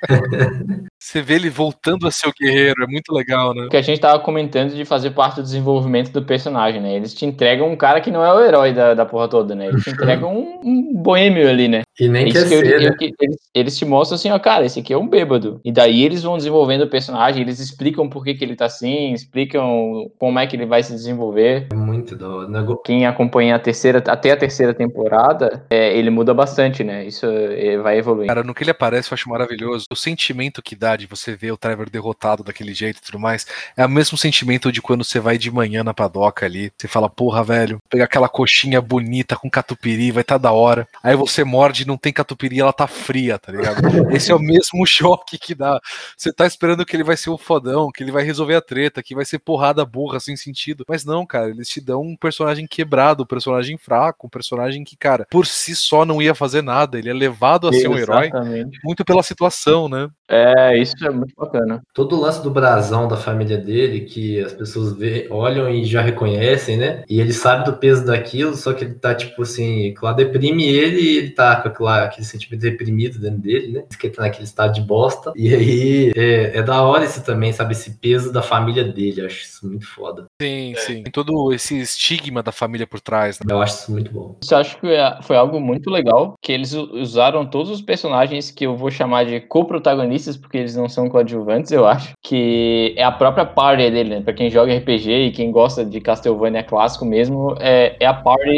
Você 1.01 1.22
vê 1.22 1.36
ele 1.36 1.49
voltando 1.49 2.05
a 2.07 2.12
ser 2.12 2.28
o 2.28 2.34
guerreiro, 2.38 2.84
é 2.84 2.88
muito 2.88 3.14
legal, 3.14 3.53
né? 3.55 3.64
O 3.66 3.70
que 3.70 3.78
a 3.78 3.82
gente 3.82 4.01
tava 4.01 4.20
comentando 4.20 4.76
de 4.76 4.84
fazer 4.84 5.12
parte 5.12 5.36
do 5.38 5.43
desenvolvimento 5.43 6.12
do 6.12 6.24
personagem, 6.24 6.82
né? 6.82 6.93
Eles 6.95 7.14
te 7.14 7.26
entregam 7.26 7.70
um 7.72 7.76
cara 7.76 8.01
que 8.01 8.12
não 8.12 8.24
é 8.24 8.32
o 8.34 8.41
herói 8.43 8.74
da, 8.74 8.93
da 8.93 9.05
porra 9.05 9.28
toda, 9.28 9.55
né? 9.55 9.70
Eles 9.70 9.84
te 9.84 9.89
entregam 9.91 10.38
um, 10.38 10.60
um 10.64 10.93
boêmio 11.01 11.47
ali, 11.49 11.68
né? 11.68 11.84
E 11.99 12.07
nem 12.07 12.28
É 12.28 12.32
quer 12.32 12.39
isso 12.39 12.47
que 12.49 12.53
eu- 12.53 12.60
ser, 12.60 12.82
eu- 12.82 12.89
né? 12.89 12.95
que 12.99 13.14
eles, 13.20 13.38
eles 13.55 13.78
te 13.78 13.86
mostram 13.86 14.16
assim, 14.16 14.30
ó, 14.30 14.38
cara, 14.38 14.66
esse 14.66 14.80
aqui 14.82 14.91
é 14.93 14.97
um 14.97 15.07
bêbado. 15.07 15.62
E 15.64 15.72
daí 15.72 16.03
eles 16.03 16.22
vão 16.22 16.38
desenvolvendo 16.38 16.82
o 16.82 16.89
personagem, 16.89 17.41
eles 17.41 17.60
explicam 17.60 18.10
por 18.10 18.24
que, 18.24 18.34
que 18.36 18.43
ele 18.43 18.55
tá 18.55 18.66
assim, 18.66 19.14
explicam 19.14 20.12
como 20.20 20.38
é 20.38 20.45
que 20.47 20.55
ele 20.55 20.66
vai 20.66 20.84
se 20.84 20.91
desenvolver. 20.93 21.68
É 21.72 21.76
muito 21.76 22.16
da 22.16 22.28
hora. 22.28 22.47
Nego- 22.49 22.82
Quem 22.84 23.05
acompanha 23.07 23.55
a 23.55 23.60
terceira, 23.60 24.03
até 24.05 24.32
a 24.32 24.38
terceira 24.38 24.74
temporada, 24.74 25.66
é, 25.70 25.97
ele 25.97 26.10
muda 26.10 26.34
bastante, 26.34 26.84
né? 26.84 27.05
Isso 27.05 27.26
é, 27.26 27.78
vai 27.78 27.97
evoluindo. 27.97 28.28
Cara, 28.28 28.43
no 28.43 28.53
que 28.53 28.64
ele 28.64 28.72
aparece 28.72 29.12
eu 29.12 29.16
acho 29.16 29.30
maravilhoso. 29.30 29.86
O 29.91 29.95
sentimento 30.00 30.62
que 30.62 30.76
dá 30.76 30.95
de 30.95 31.06
você 31.06 31.36
ver 31.36 31.52
o 31.52 31.58
Trevor 31.58 31.89
derrotado 31.89 32.43
daquele 32.43 32.74
jeito 32.74 32.97
e 32.97 33.02
tudo 33.02 33.20
mais, 33.20 33.45
é 33.76 33.86
o 33.86 33.89
mesmo 33.89 34.18
sentimento 34.18 34.72
de 34.72 34.82
quando 34.82 35.04
você 35.04 35.20
vai 35.20 35.38
de 35.38 35.52
manhã 35.52 35.84
na 35.84 35.93
padoca 35.93 36.45
ali. 36.45 36.72
Você 36.78 36.88
fala, 36.88 37.10
porra, 37.10 37.43
velho, 37.43 37.80
pegar 37.89 38.06
aquela 38.06 38.30
coxinha 38.30 38.82
bonita 38.82 39.36
com 39.36 39.50
catupiry, 39.50 40.12
vai 40.12 40.24
tá 40.24 40.38
da 40.38 40.52
hora. 40.52 40.88
Aí 41.04 41.16
você 41.16 41.43
morde 41.43 41.84
e 41.84 41.86
não 41.86 41.97
tem 41.97 42.14
catupiry, 42.14 42.60
ela 42.60 42.74
tá 42.74 42.88
fria, 42.88 43.38
tá 43.38 43.52
ligado? 43.52 43.82
Esse 44.16 44.32
é 44.32 44.36
o 44.36 44.39
mesmo 44.39 44.86
choque 44.86 45.38
que 45.38 45.54
dá. 45.54 45.80
Você 46.16 46.32
tá 46.32 46.45
esperando 46.45 46.86
que 46.86 46.95
ele 46.95 47.04
vai 47.04 47.18
ser 47.18 47.30
o 47.30 47.38
fodão, 47.38 47.91
que 47.91 48.04
ele 48.04 48.12
vai 48.12 48.24
resolver 48.24 48.56
a 48.56 48.62
treta, 48.62 49.04
que 49.04 49.16
vai 49.16 49.26
ser 49.26 49.39
porrada 49.39 49.86
burra 49.86 50.20
sem 50.20 50.36
sentido. 50.36 50.86
Mas 50.88 51.04
não, 51.04 51.26
cara, 51.26 51.50
eles 51.50 51.68
te 51.68 51.82
dão 51.82 52.02
um 52.02 52.16
personagem 52.16 52.66
quebrado, 52.66 53.24
um 53.24 53.28
personagem 53.28 53.78
fraco, 53.78 54.28
um 54.28 54.30
personagem 54.30 54.84
que, 54.84 54.95
cara, 54.95 55.28
por 55.30 55.45
si 55.45 55.76
só 55.76 56.06
não 56.06 56.22
ia 56.22 56.36
fazer 56.36 56.62
nada. 56.62 56.97
Ele 56.97 57.10
é 57.10 57.14
levado 57.14 57.68
a 57.68 57.74
ser 57.74 57.88
um 57.88 57.97
herói 57.97 58.28
Exatamente. 58.28 58.80
muito 58.84 59.04
pela 59.04 59.24
situação, 59.24 59.89
né? 59.90 60.08
É, 60.30 60.78
isso 60.78 60.94
é 61.04 61.10
muito 61.10 61.34
bacana. 61.36 61.82
Todo 61.94 62.16
o 62.16 62.22
lance 62.22 62.44
do 62.44 62.52
brasão 62.52 63.08
da 63.08 63.18
família 63.18 63.58
dele, 63.58 64.02
que 64.02 64.40
as 64.40 64.54
pessoas 64.54 64.94
vê, 64.96 65.28
olham 65.32 65.68
e 65.70 65.84
já 65.86 66.02
reconhecem, 66.02 66.78
né? 66.78 67.04
E 67.10 67.20
ele 67.20 67.34
sabe 67.34 67.66
do 67.66 67.78
peso 67.78 68.06
daquilo, 68.06 68.56
só 68.56 68.74
que 68.74 68.84
ele 68.84 68.94
tá, 68.94 69.16
tipo 69.16 69.42
assim, 69.42 69.94
que 69.94 70.06
lá 70.06 70.14
deprime 70.14 70.68
ele 70.68 71.02
e 71.02 71.18
ele 71.18 71.30
tá 71.32 71.56
com 71.56 71.70
aquela, 71.70 72.04
aquele 72.06 72.26
sentimento 72.26 72.62
deprimido 72.62 73.20
dentro 73.20 73.40
dele, 73.40 73.72
né? 73.72 73.84
Diz 73.90 73.98
que 73.98 74.08
ele 74.08 74.14
tá 74.16 74.22
naquele 74.22 74.44
estado 74.44 74.74
de 74.74 74.82
bosta. 74.82 75.34
E 75.36 75.54
aí 75.56 76.12
é, 76.16 76.58
é 76.58 76.62
da 76.62 76.82
hora 76.84 77.06
isso 77.06 77.24
também, 77.24 77.52
sabe? 77.52 77.72
Esse 77.74 77.98
peso 77.98 78.32
da 78.32 78.42
família 78.44 78.84
dele. 78.84 79.22
Eu 79.22 79.26
acho 79.26 79.42
isso 79.44 79.68
muito 79.68 79.88
foda. 79.88 80.26
Sim, 80.42 80.74
sim. 80.78 81.04
Tem 81.04 81.12
todo 81.12 81.52
esse 81.52 81.80
estigma 81.82 82.44
da 82.44 82.52
família 82.52 82.86
por 82.86 83.00
trás, 83.02 83.40
né? 83.40 83.52
Eu 83.52 83.62
acho 83.62 83.80
isso 83.80 83.92
muito 83.92 84.12
bom. 84.12 84.38
Isso 84.44 84.54
eu 84.54 84.60
acho 84.60 84.80
que 84.80 84.88
é- 84.88 85.20
foi 85.24 85.36
algo 85.36 85.60
muito 85.60 85.90
legal, 85.90 86.36
que 86.42 86.52
eles 86.52 86.74
usaram 86.74 87.46
todos 87.46 87.72
os 87.72 87.82
personagens 87.82 88.52
que 88.52 88.66
eu 88.66 88.76
vou 88.76 88.92
chamar 88.92 89.26
de 89.26 89.40
co-protagonistas, 89.80 90.38
porque 90.38 90.57
eles 90.57 90.75
não 90.75 90.88
são 90.89 91.09
coadjuvantes, 91.09 91.71
eu 91.71 91.86
acho, 91.86 92.13
que 92.23 92.93
é 92.97 93.03
a 93.03 93.11
própria 93.11 93.45
party 93.45 93.89
dele, 93.91 94.09
né? 94.09 94.21
Pra 94.21 94.34
quem 94.34 94.49
joga 94.49 94.73
RPG 94.73 95.11
e 95.27 95.32
quem 95.32 95.51
gosta 95.51 95.86
de 95.86 95.99
Castlevania 96.01 96.63
clássico 96.63 97.05
mesmo, 97.05 97.55
é, 97.59 97.95
é 97.99 98.05
a 98.05 98.13
party 98.13 98.49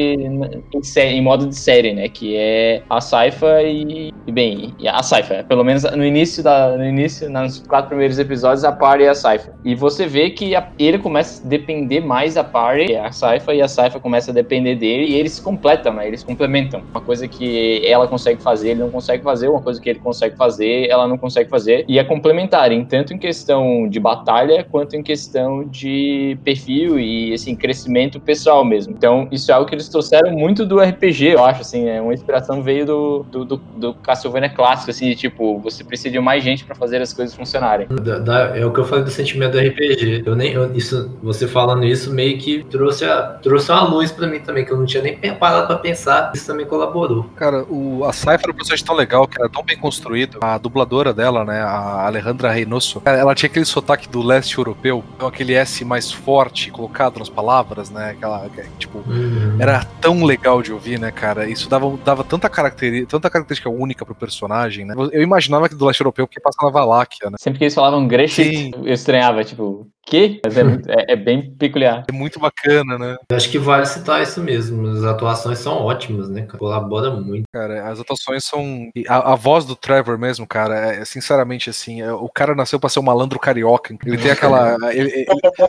em, 0.73 0.83
sé- 0.83 1.11
em 1.11 1.21
modo 1.21 1.47
de 1.47 1.55
série, 1.55 1.93
né? 1.93 2.09
Que 2.09 2.35
é 2.35 2.83
a 2.89 2.99
Saifa 3.01 3.61
e, 3.63 4.09
e 4.27 4.31
bem, 4.31 4.75
a 4.87 5.03
Saifa, 5.03 5.43
pelo 5.43 5.63
menos 5.63 5.83
no 5.83 6.05
início, 6.05 6.43
da, 6.43 6.75
no 6.77 6.85
início, 6.85 7.29
nos 7.29 7.59
quatro 7.67 7.89
primeiros 7.89 8.19
episódios, 8.19 8.63
a 8.63 8.71
party 8.71 9.03
é 9.03 9.09
a 9.09 9.15
Saifa. 9.15 9.53
E 9.63 9.75
você 9.75 10.05
vê 10.07 10.29
que 10.29 10.55
a- 10.55 10.71
ele 10.79 10.97
começa 10.99 11.45
a 11.45 11.49
depender 11.49 11.99
mais 12.01 12.33
da 12.35 12.43
party, 12.43 12.93
é 12.93 12.99
a 13.05 13.11
Saifa, 13.11 13.53
e 13.53 13.61
a 13.61 13.67
Saifa 13.67 13.99
começa 13.99 14.31
a 14.31 14.33
depender 14.33 14.75
dele, 14.75 15.05
e 15.11 15.15
eles 15.15 15.39
completam, 15.39 15.93
né? 15.93 16.07
Eles 16.07 16.23
complementam. 16.23 16.83
Uma 16.93 17.01
coisa 17.01 17.27
que 17.27 17.81
ela 17.85 18.07
consegue 18.07 18.41
fazer, 18.41 18.71
ele 18.71 18.79
não 18.81 18.91
consegue 18.91 19.23
fazer, 19.23 19.47
uma 19.47 19.61
coisa 19.61 19.79
que 19.81 19.89
ele 19.89 19.99
consegue 19.99 20.35
fazer, 20.35 20.87
ela 20.89 21.07
não 21.07 21.10
consegue 21.17 21.49
fazer, 21.49 21.85
e 21.87 21.97
é 21.99 22.03
complementar, 22.03 22.71
em 22.71 22.83
tanto 22.85 23.13
em 23.13 23.17
questão 23.17 23.87
de 23.87 23.99
batalha, 23.99 24.63
quanto 24.69 24.95
em 24.95 25.03
questão 25.03 25.63
de 25.63 26.37
perfil 26.43 26.99
e, 26.99 27.33
assim, 27.33 27.55
crescimento 27.55 28.19
pessoal 28.19 28.63
mesmo. 28.65 28.93
Então, 28.95 29.27
isso 29.31 29.51
é 29.51 29.53
algo 29.53 29.67
que 29.67 29.75
eles 29.75 29.87
trouxeram 29.89 30.31
muito 30.31 30.65
do 30.65 30.79
RPG, 30.79 31.33
eu 31.33 31.43
acho, 31.45 31.61
assim, 31.61 31.87
é 31.87 32.01
uma 32.01 32.13
inspiração 32.13 32.61
veio 32.61 32.85
do, 32.85 33.23
do, 33.31 33.45
do, 33.45 33.57
do 33.57 33.93
Castlevania 33.95 34.49
clássico, 34.49 34.91
assim, 34.91 35.09
de, 35.09 35.15
tipo, 35.15 35.59
você 35.59 35.83
precisa 35.83 36.09
de 36.11 36.19
mais 36.19 36.43
gente 36.43 36.63
pra 36.65 36.75
fazer 36.75 37.01
as 37.01 37.13
coisas 37.13 37.35
funcionarem. 37.35 37.87
Da- 37.89 38.19
da- 38.19 38.57
é 38.57 38.65
o 38.65 38.71
que 38.71 38.79
eu 38.79 38.85
falei 38.85 39.03
do 39.03 39.09
sentimento 39.11 39.53
do 39.53 39.59
RPG. 39.59 40.23
Eu 40.25 40.35
nem, 40.35 40.51
eu- 40.53 40.71
isso, 40.75 41.11
você 41.21 41.47
falando 41.47 41.85
isso 41.85 42.11
meio 42.13 42.37
que 42.37 42.63
trouxe, 42.65 43.05
a, 43.05 43.21
trouxe 43.41 43.71
uma 43.71 43.83
luz 43.83 44.11
pra 44.11 44.27
mim 44.27 44.39
também, 44.39 44.65
que 44.65 44.71
eu 44.71 44.77
não 44.77 44.85
tinha 44.85 45.03
nem 45.03 45.17
parado 45.35 45.67
pra 45.67 45.77
pensar. 45.77 46.31
Isso 46.35 46.47
também 46.47 46.65
colaborou. 46.65 47.25
Cara, 47.35 47.63
o, 47.69 48.03
a 48.05 48.13
Cypher 48.13 48.47
é 48.47 48.51
um 48.51 48.53
personagem 48.53 48.85
tão 48.85 48.95
legal, 48.95 49.27
que 49.27 49.39
era 49.39 49.49
tão 49.49 49.63
bem 49.63 49.77
construído. 49.77 50.37
A 50.41 50.57
dubladora 50.57 50.90
dela, 51.13 51.45
né, 51.45 51.61
a 51.61 52.05
Alejandra 52.05 52.51
Reynoso, 52.51 53.01
ela 53.05 53.33
tinha 53.33 53.49
aquele 53.49 53.65
sotaque 53.65 54.09
do 54.09 54.21
leste 54.21 54.57
europeu, 54.57 55.03
então 55.15 55.27
aquele 55.27 55.53
S 55.53 55.85
mais 55.85 56.11
forte 56.11 56.69
colocado 56.69 57.17
nas 57.19 57.29
palavras, 57.29 57.89
né, 57.89 58.11
aquela, 58.11 58.49
que, 58.49 58.61
tipo, 58.77 58.99
Uhum. 59.07 59.57
era 59.59 59.85
tão 60.01 60.23
legal 60.23 60.61
de 60.61 60.73
ouvir, 60.73 60.99
né, 60.99 61.11
cara? 61.11 61.49
Isso 61.49 61.69
dava, 61.69 61.97
dava 62.03 62.23
tanta, 62.23 62.49
caracteri 62.49 63.05
tanta 63.05 63.29
característica 63.29 63.69
única 63.69 64.05
pro 64.05 64.13
personagem, 64.13 64.85
né? 64.85 64.93
Eu 65.11 65.21
imaginava 65.23 65.69
que 65.69 65.75
do 65.75 65.85
leste 65.85 66.01
europeu 66.01 66.27
porque 66.27 66.41
passa 66.41 66.57
na 66.61 66.69
Valáquia, 66.69 67.29
né? 67.29 67.37
Sempre 67.39 67.59
que 67.59 67.63
eles 67.63 67.73
falavam 67.73 68.07
Greshit, 68.07 68.71
eu 68.83 68.93
estranhava, 68.93 69.43
tipo, 69.43 69.87
que? 70.05 70.41
Mas 70.43 70.57
é, 70.57 70.61
é- 70.61 71.13
é 71.13 71.15
bem 71.15 71.51
peculiar. 71.55 72.05
É 72.09 72.11
muito 72.11 72.39
bacana, 72.39 72.97
né? 72.97 73.17
Eu 73.29 73.37
acho 73.37 73.49
que 73.49 73.57
vale 73.59 73.85
citar 73.85 74.21
isso 74.21 74.41
mesmo. 74.41 74.87
As 74.87 75.03
atuações 75.03 75.59
são 75.59 75.77
ótimas, 75.83 76.29
né? 76.29 76.41
cara? 76.43 76.57
Colabora 76.57 77.11
muito. 77.11 77.43
Cara, 77.53 77.87
as 77.89 77.99
atuações 77.99 78.43
são. 78.45 78.89
A, 79.07 79.33
a 79.33 79.35
voz 79.35 79.65
do 79.65 79.75
Trevor 79.75 80.17
mesmo, 80.17 80.47
cara, 80.47 80.75
é, 80.95 81.05
sinceramente 81.05 81.69
assim, 81.69 82.01
é, 82.01 82.11
o 82.11 82.27
cara 82.29 82.55
nasceu 82.55 82.79
pra 82.79 82.89
ser 82.89 82.99
um 82.99 83.03
malandro 83.03 83.39
carioca. 83.39 83.95
Ele 84.05 84.17
tem 84.17 84.31
aquela. 84.31 84.75
ele- 84.91 85.11
ele- 85.11 85.25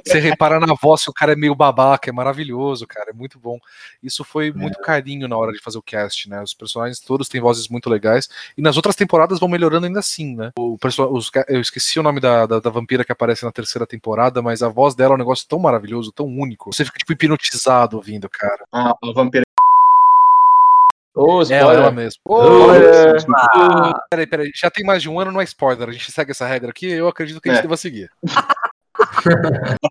você 0.07 0.18
repara 0.18 0.59
na 0.59 0.74
voz 0.80 1.05
que 1.05 1.11
o 1.11 1.14
cara 1.14 1.33
é 1.33 1.37
meio 1.37 1.55
babaca, 1.55 2.09
é 2.11 2.12
maravilhoso, 2.12 2.87
cara, 2.87 3.11
é 3.11 3.12
muito 3.14 3.39
bom. 3.39 3.59
Isso 4.03 4.24
foi 4.24 4.51
muito 4.53 4.78
carinho 4.80 5.28
na 5.28 5.37
hora 5.37 5.53
de 5.53 5.61
fazer 5.61 5.78
o 5.78 5.83
cast, 5.83 6.28
né? 6.28 6.43
Os 6.43 6.55
personagens 6.55 6.99
todos 7.01 7.28
têm 7.28 7.41
vozes 7.41 7.68
muito 7.68 7.89
legais. 7.91 8.28
E 8.57 8.62
nas 8.62 8.76
outras 8.76 8.97
temporadas 8.97 9.39
vão 9.39 9.49
melhorando 9.49 9.87
ainda 9.87 10.01
assim, 10.01 10.35
né? 10.37 10.51
O 10.59 10.76
os 10.83 11.30
eu 11.49 11.61
esqueci 11.61 11.99
o 11.99 12.03
nome 12.03 12.20
da, 12.20 12.47
da, 12.47 12.61
da 12.61 12.70
vampira 12.70 13.05
que 13.05 13.12
aparece 13.12 13.45
na 13.45 13.53
terceira 13.53 13.87
temporada, 13.87 14.22
mas 14.43 14.62
a 14.62 14.68
voz 14.68 14.95
dela 14.95 15.14
é 15.14 15.16
um 15.16 15.18
negócio 15.18 15.47
tão 15.49 15.59
maravilhoso, 15.59 16.12
tão 16.12 16.27
único. 16.27 16.73
Você 16.73 16.85
fica, 16.85 16.99
tipo, 16.99 17.12
hipnotizado 17.12 17.97
ouvindo, 17.97 18.29
cara. 18.29 18.64
A, 18.73 18.91
a 18.91 19.12
vampira 19.14 19.45
É 21.16 21.43
spoiler. 21.43 21.77
ela 21.77 21.91
mesmo. 21.91 22.20
Spoiler. 22.25 23.16
Peraí, 24.11 24.27
peraí, 24.27 24.51
já 24.55 24.70
tem 24.70 24.85
mais 24.85 25.03
de 25.03 25.09
um 25.09 25.18
ano, 25.20 25.33
não 25.33 25.41
é 25.41 25.45
spoiler. 25.45 25.89
A 25.89 25.93
gente 25.93 26.11
segue 26.12 26.31
essa 26.31 26.47
regra 26.47 26.70
aqui, 26.70 26.87
eu 26.91 27.09
acredito 27.09 27.41
que 27.41 27.49
a 27.49 27.53
gente 27.53 27.61
É. 27.61 27.62
deva 27.62 27.77
seguir. 27.77 28.11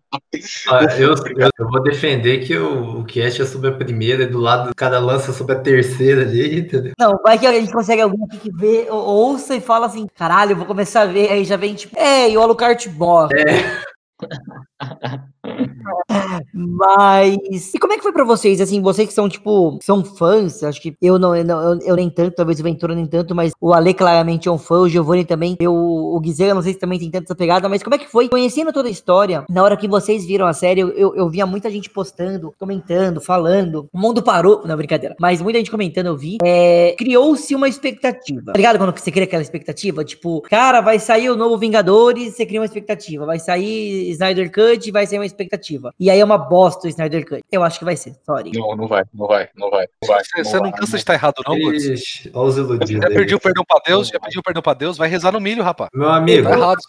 Ah, 0.69 0.83
Eu, 0.97 1.13
eu, 1.37 1.69
vou 1.69 1.81
defender 1.83 2.45
que 2.45 2.55
o, 2.57 2.99
o 2.99 3.05
cast 3.05 3.41
é 3.41 3.45
sobre 3.45 3.69
a 3.69 3.73
primeira, 3.73 4.23
e 4.23 4.27
do 4.27 4.39
lado 4.39 4.73
cada 4.75 4.99
lança 4.99 5.33
sobre 5.33 5.53
a 5.55 5.59
terceira 5.59 6.21
ali, 6.21 6.59
entendeu? 6.59 6.93
Não, 6.97 7.17
vai 7.21 7.37
que 7.37 7.45
a 7.45 7.51
gente 7.51 7.71
consegue 7.71 8.01
alguém 8.01 8.23
aqui 8.25 8.37
que 8.39 8.51
vê, 8.51 8.87
ou- 8.89 9.03
ouça 9.03 9.55
e 9.55 9.61
fala 9.61 9.85
assim, 9.87 10.07
caralho, 10.15 10.51
eu 10.51 10.55
vou 10.57 10.65
começar 10.65 11.01
a 11.01 11.05
ver, 11.05 11.31
aí 11.31 11.43
já 11.43 11.57
vem 11.57 11.75
tipo, 11.75 11.97
ei, 11.99 12.35
o 12.37 12.41
Alucard 12.41 12.89
morre. 12.91 13.33
Mas. 16.53 17.73
E 17.73 17.79
como 17.79 17.93
é 17.93 17.97
que 17.97 18.03
foi 18.03 18.11
pra 18.13 18.23
vocês? 18.23 18.61
Assim, 18.61 18.81
vocês 18.81 19.07
que 19.07 19.13
são, 19.13 19.27
tipo, 19.27 19.79
são 19.81 20.03
fãs, 20.03 20.63
acho 20.63 20.81
que 20.81 20.95
eu 21.01 21.17
não, 21.17 21.35
eu, 21.35 21.43
não- 21.43 21.79
eu, 21.81 21.95
nem 21.95 22.09
tanto, 22.09 22.35
talvez 22.35 22.59
o 22.59 22.63
Ventura 22.63 22.95
nem 22.95 23.05
tanto, 23.05 23.33
mas 23.35 23.51
o 23.59 23.73
Ale 23.73 23.93
claramente 23.93 24.47
é 24.47 24.51
um 24.51 24.57
fã, 24.57 24.79
o 24.79 24.89
Giovanni 24.89 25.25
também, 25.25 25.55
eu, 25.59 25.73
o 25.73 26.19
Guizela, 26.19 26.53
não 26.53 26.61
sei 26.61 26.73
se 26.73 26.79
também 26.79 26.99
tem 26.99 27.09
tanta 27.11 27.35
pegada, 27.35 27.67
mas 27.69 27.83
como 27.83 27.95
é 27.95 27.97
que 27.97 28.07
foi? 28.09 28.29
Conhecendo 28.29 28.71
toda 28.73 28.87
a 28.87 28.91
história, 28.91 29.45
na 29.49 29.63
hora 29.63 29.77
que 29.77 29.87
vocês 29.87 30.25
viram 30.25 30.45
a 30.47 30.53
série, 30.53 30.81
eu, 30.81 30.89
eu, 30.89 31.15
eu 31.15 31.29
via 31.29 31.45
muita 31.45 31.69
gente 31.69 31.89
postando, 31.89 32.53
comentando, 32.59 33.19
falando. 33.21 33.87
O 33.93 33.99
mundo 33.99 34.21
parou. 34.21 34.61
Não, 34.65 34.75
brincadeira. 34.77 35.15
Mas 35.19 35.41
muita 35.41 35.59
gente 35.59 35.71
comentando, 35.71 36.07
eu 36.07 36.17
vi. 36.17 36.37
É, 36.43 36.95
Criou-se 36.97 37.53
uma 37.55 37.67
expectativa. 37.67 38.51
Tá 38.51 38.57
ligado 38.57 38.77
quando 38.77 38.97
você 38.97 39.11
cria 39.11 39.23
aquela 39.25 39.41
expectativa? 39.41 40.03
Tipo, 40.03 40.41
cara, 40.41 40.81
vai 40.81 40.99
sair 40.99 41.29
o 41.29 41.35
novo 41.35 41.57
Vingadores, 41.57 42.35
você 42.35 42.45
cria 42.45 42.59
uma 42.59 42.65
expectativa. 42.65 43.25
Vai 43.25 43.39
sair 43.39 44.10
Snyder 44.11 44.51
Cut, 44.51 44.91
vai 44.91 45.05
sair 45.05 45.19
uma 45.19 45.25
expectativa. 45.25 45.93
E 45.99 46.09
aí 46.09 46.19
é 46.19 46.25
uma 46.25 46.37
bosta 46.37 46.87
o 46.87 46.89
Snyder 46.89 47.27
Cut. 47.27 47.43
Eu 47.51 47.63
acho 47.63 47.79
que 47.79 47.85
vai 47.85 47.95
ser, 47.95 48.15
sorry. 48.25 48.51
Não, 48.53 48.75
não 48.75 48.87
vai, 48.87 49.03
não 49.13 49.27
vai, 49.27 49.49
não 49.55 49.69
vai. 49.69 49.87
Não 50.01 50.07
vai 50.07 50.23
Você, 50.23 50.43
você 50.43 50.59
não 50.59 50.71
cansa 50.71 50.91
de 50.91 50.97
estar 50.97 51.13
errado, 51.13 51.35
não, 51.47 51.57
Guts? 51.57 52.29
Olha 52.33 52.49
os 52.49 52.57
iludidos. 52.57 53.03
Já 53.03 53.09
pediu 53.09 53.39
perdão 53.39 53.63
pra 53.67 53.81
Deus, 53.85 54.07
já 54.07 54.19
pediu 54.19 54.43
perdão 54.43 54.61
pra 54.61 54.73
Deus, 54.73 54.97
vai 54.97 55.09
rezar 55.09 55.31
no 55.31 55.39
milho, 55.39 55.63
rapaz. 55.63 55.89
Meu 55.93 56.09
amigo, 56.09 56.43
Tá 56.43 56.57
errado. 56.57 56.79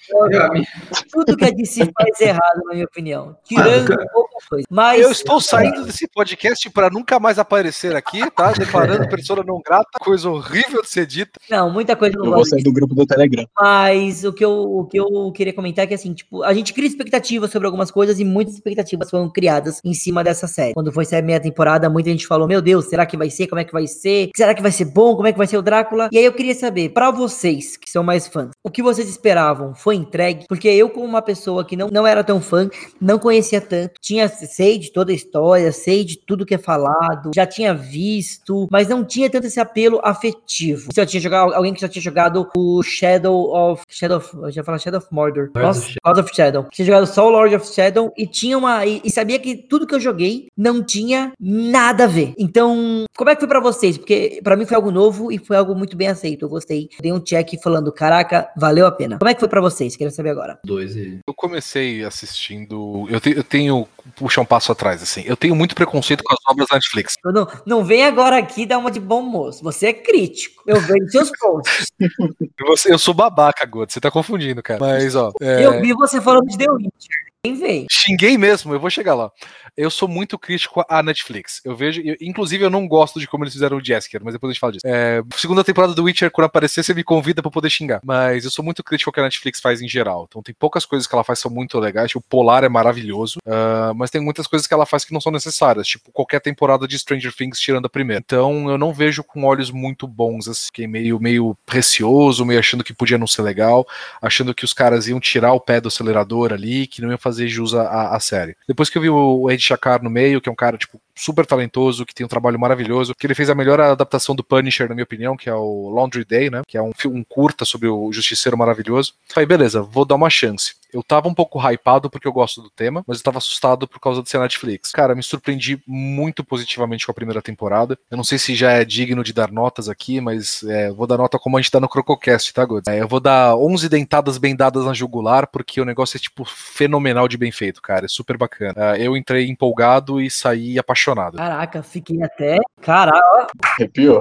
Tudo 1.10 1.36
que 1.36 1.44
a 1.44 1.50
DC 1.50 1.90
faz 1.96 2.20
errado, 2.20 2.62
na 2.64 2.74
minha 2.74 2.84
opinião. 2.84 3.36
Tirando 3.44 3.96
pouca 4.12 4.36
coisa. 4.48 4.66
Mas. 4.70 5.00
Eu 5.00 5.10
estou 5.10 5.40
saindo 5.40 5.84
desse 5.84 6.08
podcast 6.08 6.68
pra 6.70 6.90
nunca 6.90 7.18
mais 7.18 7.38
aparecer 7.38 7.94
aqui, 7.94 8.28
tá? 8.30 8.52
Declarando 8.52 9.08
persona 9.08 9.42
não 9.46 9.60
grata, 9.64 9.98
coisa 10.00 10.28
horrível 10.30 10.82
de 10.82 10.88
ser 10.88 11.06
dita. 11.06 11.40
Não, 11.50 11.70
muita 11.70 11.96
coisa 11.96 12.16
não 12.16 12.24
Eu 12.24 12.30
gosto 12.32 12.50
vou 12.50 12.58
sair 12.58 12.62
do 12.62 12.72
grupo 12.72 12.94
do 12.94 13.06
Telegram. 13.06 13.46
Mas 13.58 14.24
o 14.24 14.32
que, 14.32 14.44
eu, 14.44 14.52
o 14.52 14.84
que 14.86 14.98
eu 14.98 15.32
queria 15.32 15.52
comentar 15.52 15.84
é 15.84 15.88
que, 15.88 15.94
assim, 15.94 16.12
tipo, 16.12 16.42
a 16.42 16.52
gente 16.54 16.72
cria 16.72 16.88
expectativas 17.12 17.50
sobre 17.50 17.66
algumas 17.66 17.90
coisas 17.90 18.18
e 18.18 18.24
muitas 18.24 18.54
expectativas 18.54 19.10
foram 19.10 19.28
criadas 19.28 19.80
em 19.84 19.92
cima 19.92 20.24
dessa 20.24 20.46
série. 20.46 20.72
Quando 20.72 20.90
foi 20.90 21.04
sair 21.04 21.20
a 21.20 21.22
meia 21.22 21.40
temporada, 21.40 21.90
muita 21.90 22.10
gente 22.10 22.26
falou: 22.26 22.48
Meu 22.48 22.62
Deus, 22.62 22.86
será 22.86 23.04
que 23.04 23.16
vai 23.16 23.28
ser? 23.28 23.46
Como 23.46 23.60
é 23.60 23.64
que 23.64 23.72
vai 23.72 23.86
ser? 23.86 24.30
Será 24.34 24.54
que 24.54 24.62
vai 24.62 24.72
ser 24.72 24.86
bom? 24.86 25.14
Como 25.14 25.26
é 25.26 25.32
que 25.32 25.38
vai 25.38 25.46
ser 25.46 25.58
o 25.58 25.62
Drácula? 25.62 26.08
E 26.10 26.18
aí 26.18 26.24
eu 26.24 26.32
queria 26.32 26.54
saber, 26.54 26.90
pra 26.90 27.10
vocês 27.10 27.76
que 27.76 27.90
são 27.90 28.02
mais 28.02 28.26
fãs, 28.26 28.50
o 28.64 28.70
que 28.70 28.82
vocês 28.82 29.08
esperavam 29.08 29.74
foi 29.74 29.96
entregue? 29.96 30.46
Porque 30.48 30.68
eu, 30.68 30.88
como 30.88 31.04
uma 31.04 31.22
pessoa 31.22 31.64
que 31.64 31.76
não, 31.76 31.88
não 31.88 32.06
era 32.06 32.24
tão 32.24 32.40
fã, 32.40 32.70
não 33.00 33.18
conhecia 33.18 33.60
tanto, 33.60 33.94
tinha, 34.00 34.28
sei 34.28 34.78
de 34.78 34.90
toda 34.90 35.12
a 35.12 35.14
história, 35.14 35.70
sei 35.72 36.04
de 36.04 36.16
tudo 36.16 36.46
que 36.46 36.54
é 36.54 36.58
falado, 36.58 37.30
já 37.34 37.46
tinha 37.46 37.74
visto, 37.74 38.66
mas 38.70 38.88
não 38.88 39.04
tinha 39.04 39.28
tanto 39.28 39.46
esse 39.46 39.60
apelo 39.60 40.00
afetivo. 40.02 40.92
Se 40.92 41.00
eu 41.00 41.06
tinha 41.06 41.20
jogado, 41.20 41.52
alguém 41.52 41.74
que 41.74 41.80
já 41.80 41.88
tinha 41.88 42.02
jogado 42.02 42.48
o 42.56 42.82
Shadow 42.82 43.52
of. 43.54 43.82
Shadow 43.88 44.18
of. 44.18 44.36
Eu 44.36 44.50
já 44.50 44.64
falar 44.64 44.78
Shadow 44.78 44.98
of 44.98 45.08
Mordor. 45.10 45.50
Nossa, 45.54 45.92
Lord 46.04 46.20
of 46.20 46.34
Shadow. 46.34 46.66
Tinha 46.70 46.86
jogado 46.86 47.01
só 47.06 47.26
o 47.26 47.30
Lord 47.30 47.54
of 47.54 47.66
Shadow 47.66 48.12
e 48.16 48.26
tinha 48.26 48.56
uma. 48.58 48.84
E, 48.86 49.00
e 49.04 49.10
sabia 49.10 49.38
que 49.38 49.56
tudo 49.56 49.86
que 49.86 49.94
eu 49.94 50.00
joguei 50.00 50.48
não 50.56 50.82
tinha 50.82 51.32
nada 51.40 52.04
a 52.04 52.06
ver. 52.06 52.34
Então, 52.38 53.04
como 53.16 53.30
é 53.30 53.34
que 53.34 53.40
foi 53.40 53.48
pra 53.48 53.60
vocês? 53.60 53.96
Porque 53.98 54.40
pra 54.42 54.56
mim 54.56 54.64
foi 54.66 54.76
algo 54.76 54.90
novo 54.90 55.30
e 55.32 55.38
foi 55.38 55.56
algo 55.56 55.74
muito 55.74 55.96
bem 55.96 56.08
aceito. 56.08 56.44
Eu 56.44 56.48
gostei. 56.48 56.88
Dei 57.00 57.12
um 57.12 57.20
check 57.20 57.54
falando, 57.62 57.92
caraca, 57.92 58.48
valeu 58.56 58.86
a 58.86 58.92
pena. 58.92 59.18
Como 59.18 59.28
é 59.28 59.34
que 59.34 59.40
foi 59.40 59.48
pra 59.48 59.60
vocês? 59.60 59.96
Quero 59.96 60.10
saber 60.10 60.30
agora. 60.30 60.58
dois 60.64 60.96
e. 60.96 61.18
Eu 61.26 61.34
comecei 61.34 62.04
assistindo. 62.04 63.06
Eu, 63.08 63.20
te- 63.20 63.36
eu 63.36 63.44
tenho. 63.44 63.86
Puxar 64.16 64.40
um 64.40 64.44
passo 64.44 64.72
atrás, 64.72 65.00
assim. 65.00 65.22
Eu 65.24 65.36
tenho 65.36 65.54
muito 65.54 65.76
preconceito 65.76 66.24
com 66.24 66.32
as 66.34 66.38
obras 66.50 66.66
da 66.68 66.74
Netflix. 66.74 67.14
Não, 67.24 67.46
não 67.64 67.84
vem 67.84 68.04
agora 68.04 68.36
aqui 68.36 68.66
dar 68.66 68.78
uma 68.78 68.90
de 68.90 68.98
bom 68.98 69.22
moço. 69.22 69.62
Você 69.62 69.86
é 69.86 69.92
crítico. 69.92 70.60
Eu 70.66 70.80
vejo 70.80 71.08
seus 71.10 71.30
posts. 71.38 71.86
Eu 72.86 72.98
sou 72.98 73.14
babaca, 73.14 73.64
Goto. 73.64 73.92
Você 73.92 74.00
tá 74.00 74.10
confundindo, 74.10 74.60
cara. 74.62 74.80
Mas, 74.80 75.14
ó. 75.14 75.30
é, 75.40 75.64
Eu 75.64 75.80
vi 75.80 75.92
você 75.92 76.20
falando 76.20 76.46
de 76.48 76.58
The 76.58 76.66
Witcher. 76.86 77.22
Quem 77.44 77.54
vem? 77.54 77.86
Xinguei 77.90 78.38
mesmo, 78.38 78.72
eu 78.72 78.78
vou 78.78 78.88
chegar 78.88 79.14
lá. 79.14 79.30
Eu 79.76 79.90
sou 79.90 80.06
muito 80.06 80.38
crítico 80.38 80.84
à 80.88 81.02
Netflix. 81.02 81.60
Eu 81.64 81.74
vejo, 81.74 82.00
eu- 82.02 82.16
inclusive 82.20 82.62
eu 82.64 82.68
não 82.70 82.86
gosto 82.86 83.18
de 83.18 83.26
como 83.26 83.44
eles 83.44 83.54
fizeram 83.54 83.78
o 83.78 83.84
Jaskier, 83.84 84.22
mas 84.22 84.34
depois 84.34 84.50
a 84.50 84.52
gente 84.52 84.60
fala 84.60 84.72
disso. 84.72 84.82
É, 84.86 85.22
segunda 85.36 85.64
temporada 85.64 85.94
do 85.94 86.04
Witcher, 86.04 86.30
quando 86.30 86.44
aparecer, 86.46 86.82
você 86.84 86.92
me 86.92 87.02
convida 87.02 87.40
pra 87.40 87.50
poder 87.50 87.70
xingar. 87.70 88.00
Mas 88.04 88.44
eu 88.44 88.50
sou 88.50 88.62
muito 88.64 88.84
crítico 88.84 89.08
ao 89.08 89.14
que 89.14 89.20
a 89.20 89.22
Netflix 89.22 89.60
faz 89.60 89.80
em 89.80 89.88
geral. 89.88 90.26
Então 90.28 90.42
tem 90.42 90.54
poucas 90.58 90.84
coisas 90.84 91.06
que 91.06 91.14
ela 91.14 91.24
faz 91.24 91.38
que 91.38 91.44
são 91.44 91.50
muito 91.50 91.78
legais. 91.78 92.08
Tipo, 92.08 92.18
o 92.20 92.28
Polar 92.28 92.64
é 92.64 92.68
maravilhoso, 92.68 93.38
ah, 93.46 93.92
mas 93.96 94.10
tem 94.10 94.20
muitas 94.20 94.46
coisas 94.46 94.66
que 94.66 94.74
ela 94.74 94.84
faz 94.84 95.04
que 95.06 95.12
não 95.14 95.20
são 95.20 95.32
necessárias. 95.32 95.86
Tipo, 95.86 96.12
qualquer 96.12 96.40
temporada 96.40 96.86
de 96.86 96.98
Stranger 96.98 97.34
Things 97.34 97.58
tirando 97.58 97.86
a 97.86 97.90
primeira. 97.90 98.22
Então 98.24 98.68
eu 98.70 98.76
não 98.76 98.92
vejo 98.92 99.24
com 99.24 99.44
olhos 99.44 99.70
muito 99.70 100.06
bons, 100.06 100.48
assim. 100.48 100.66
Fiquei 100.66 100.86
meio, 100.86 101.18
meio 101.18 101.56
precioso, 101.64 102.44
meio 102.44 102.60
achando 102.60 102.84
que 102.84 102.92
podia 102.92 103.16
não 103.16 103.26
ser 103.26 103.40
legal, 103.42 103.86
achando 104.20 104.54
que 104.54 104.64
os 104.66 104.72
caras 104.74 105.08
iam 105.08 105.18
tirar 105.18 105.52
o 105.54 105.60
pé 105.60 105.80
do 105.80 105.88
acelerador 105.88 106.52
ali, 106.52 106.86
que 106.86 107.00
não 107.00 107.08
iam 107.08 107.18
fazer 107.18 107.48
jus 107.48 107.72
à 107.74 108.18
série. 108.20 108.54
Depois 108.68 108.90
que 108.90 108.98
eu 108.98 109.02
vi 109.02 109.08
o 109.08 109.50
Ed 109.50 109.61
Shakar 109.62 110.02
no 110.02 110.10
meio, 110.10 110.40
que 110.40 110.48
é 110.48 110.52
um 110.52 110.56
cara, 110.56 110.76
tipo, 110.76 111.00
super 111.14 111.46
talentoso, 111.46 112.04
que 112.04 112.14
tem 112.14 112.24
um 112.24 112.28
trabalho 112.28 112.58
maravilhoso, 112.58 113.14
que 113.14 113.26
ele 113.26 113.34
fez 113.34 113.48
a 113.50 113.54
melhor 113.54 113.80
adaptação 113.80 114.34
do 114.34 114.44
Punisher, 114.44 114.88
na 114.88 114.94
minha 114.94 115.04
opinião, 115.04 115.36
que 115.36 115.48
é 115.48 115.54
o 115.54 115.90
Laundry 115.90 116.24
Day, 116.24 116.50
né? 116.50 116.62
Que 116.66 116.76
é 116.76 116.82
um 116.82 116.92
filme 116.92 117.18
um 117.18 117.24
curta 117.24 117.64
sobre 117.64 117.88
o 117.88 118.12
Justiceiro 118.12 118.56
maravilhoso. 118.56 119.14
Falei, 119.28 119.46
beleza, 119.46 119.82
vou 119.82 120.04
dar 120.04 120.14
uma 120.14 120.30
chance. 120.30 120.74
Eu 120.92 121.02
tava 121.02 121.28
um 121.28 121.34
pouco 121.34 121.58
hypado 121.58 122.10
porque 122.10 122.26
eu 122.28 122.32
gosto 122.32 122.62
do 122.62 122.70
tema, 122.70 123.04
mas 123.06 123.18
eu 123.18 123.24
tava 123.24 123.38
assustado 123.38 123.88
por 123.88 124.00
causa 124.00 124.22
de 124.22 124.28
ser 124.28 124.38
Netflix. 124.38 124.90
Cara, 124.90 125.14
me 125.14 125.22
surpreendi 125.22 125.82
muito 125.86 126.44
positivamente 126.44 127.06
com 127.06 127.12
a 127.12 127.14
primeira 127.14 127.42
temporada. 127.42 127.98
Eu 128.10 128.16
não 128.16 128.24
sei 128.24 128.38
se 128.38 128.54
já 128.54 128.72
é 128.72 128.84
digno 128.84 129.24
de 129.24 129.32
dar 129.32 129.50
notas 129.50 129.88
aqui, 129.88 130.20
mas 130.20 130.62
é, 130.64 130.90
vou 130.90 131.06
dar 131.06 131.16
nota 131.16 131.38
como 131.38 131.56
a 131.56 131.60
gente 131.60 131.72
dá 131.72 131.80
no 131.80 131.88
Crococast, 131.88 132.52
tá, 132.52 132.64
God? 132.64 132.86
É, 132.88 133.00
eu 133.00 133.08
vou 133.08 133.20
dar 133.20 133.56
11 133.56 133.88
dentadas 133.88 134.38
bem 134.38 134.54
dadas 134.54 134.84
na 134.84 134.94
jugular, 134.94 135.46
porque 135.46 135.80
o 135.80 135.84
negócio 135.84 136.16
é, 136.16 136.20
tipo, 136.20 136.44
fenomenal 136.44 137.28
de 137.28 137.36
bem 137.36 137.52
feito, 137.52 137.80
cara. 137.80 138.06
É 138.06 138.08
super 138.08 138.36
bacana. 138.36 138.92
Ah, 138.92 138.98
eu 138.98 139.16
entrei 139.16 139.48
empolgado 139.48 140.20
e 140.20 140.30
saí 140.30 140.78
apaixonado. 140.78 141.36
Caraca, 141.36 141.82
fiquei 141.82 142.22
até. 142.22 142.58
Caraca, 142.80 143.46
Arrepiou. 143.62 144.20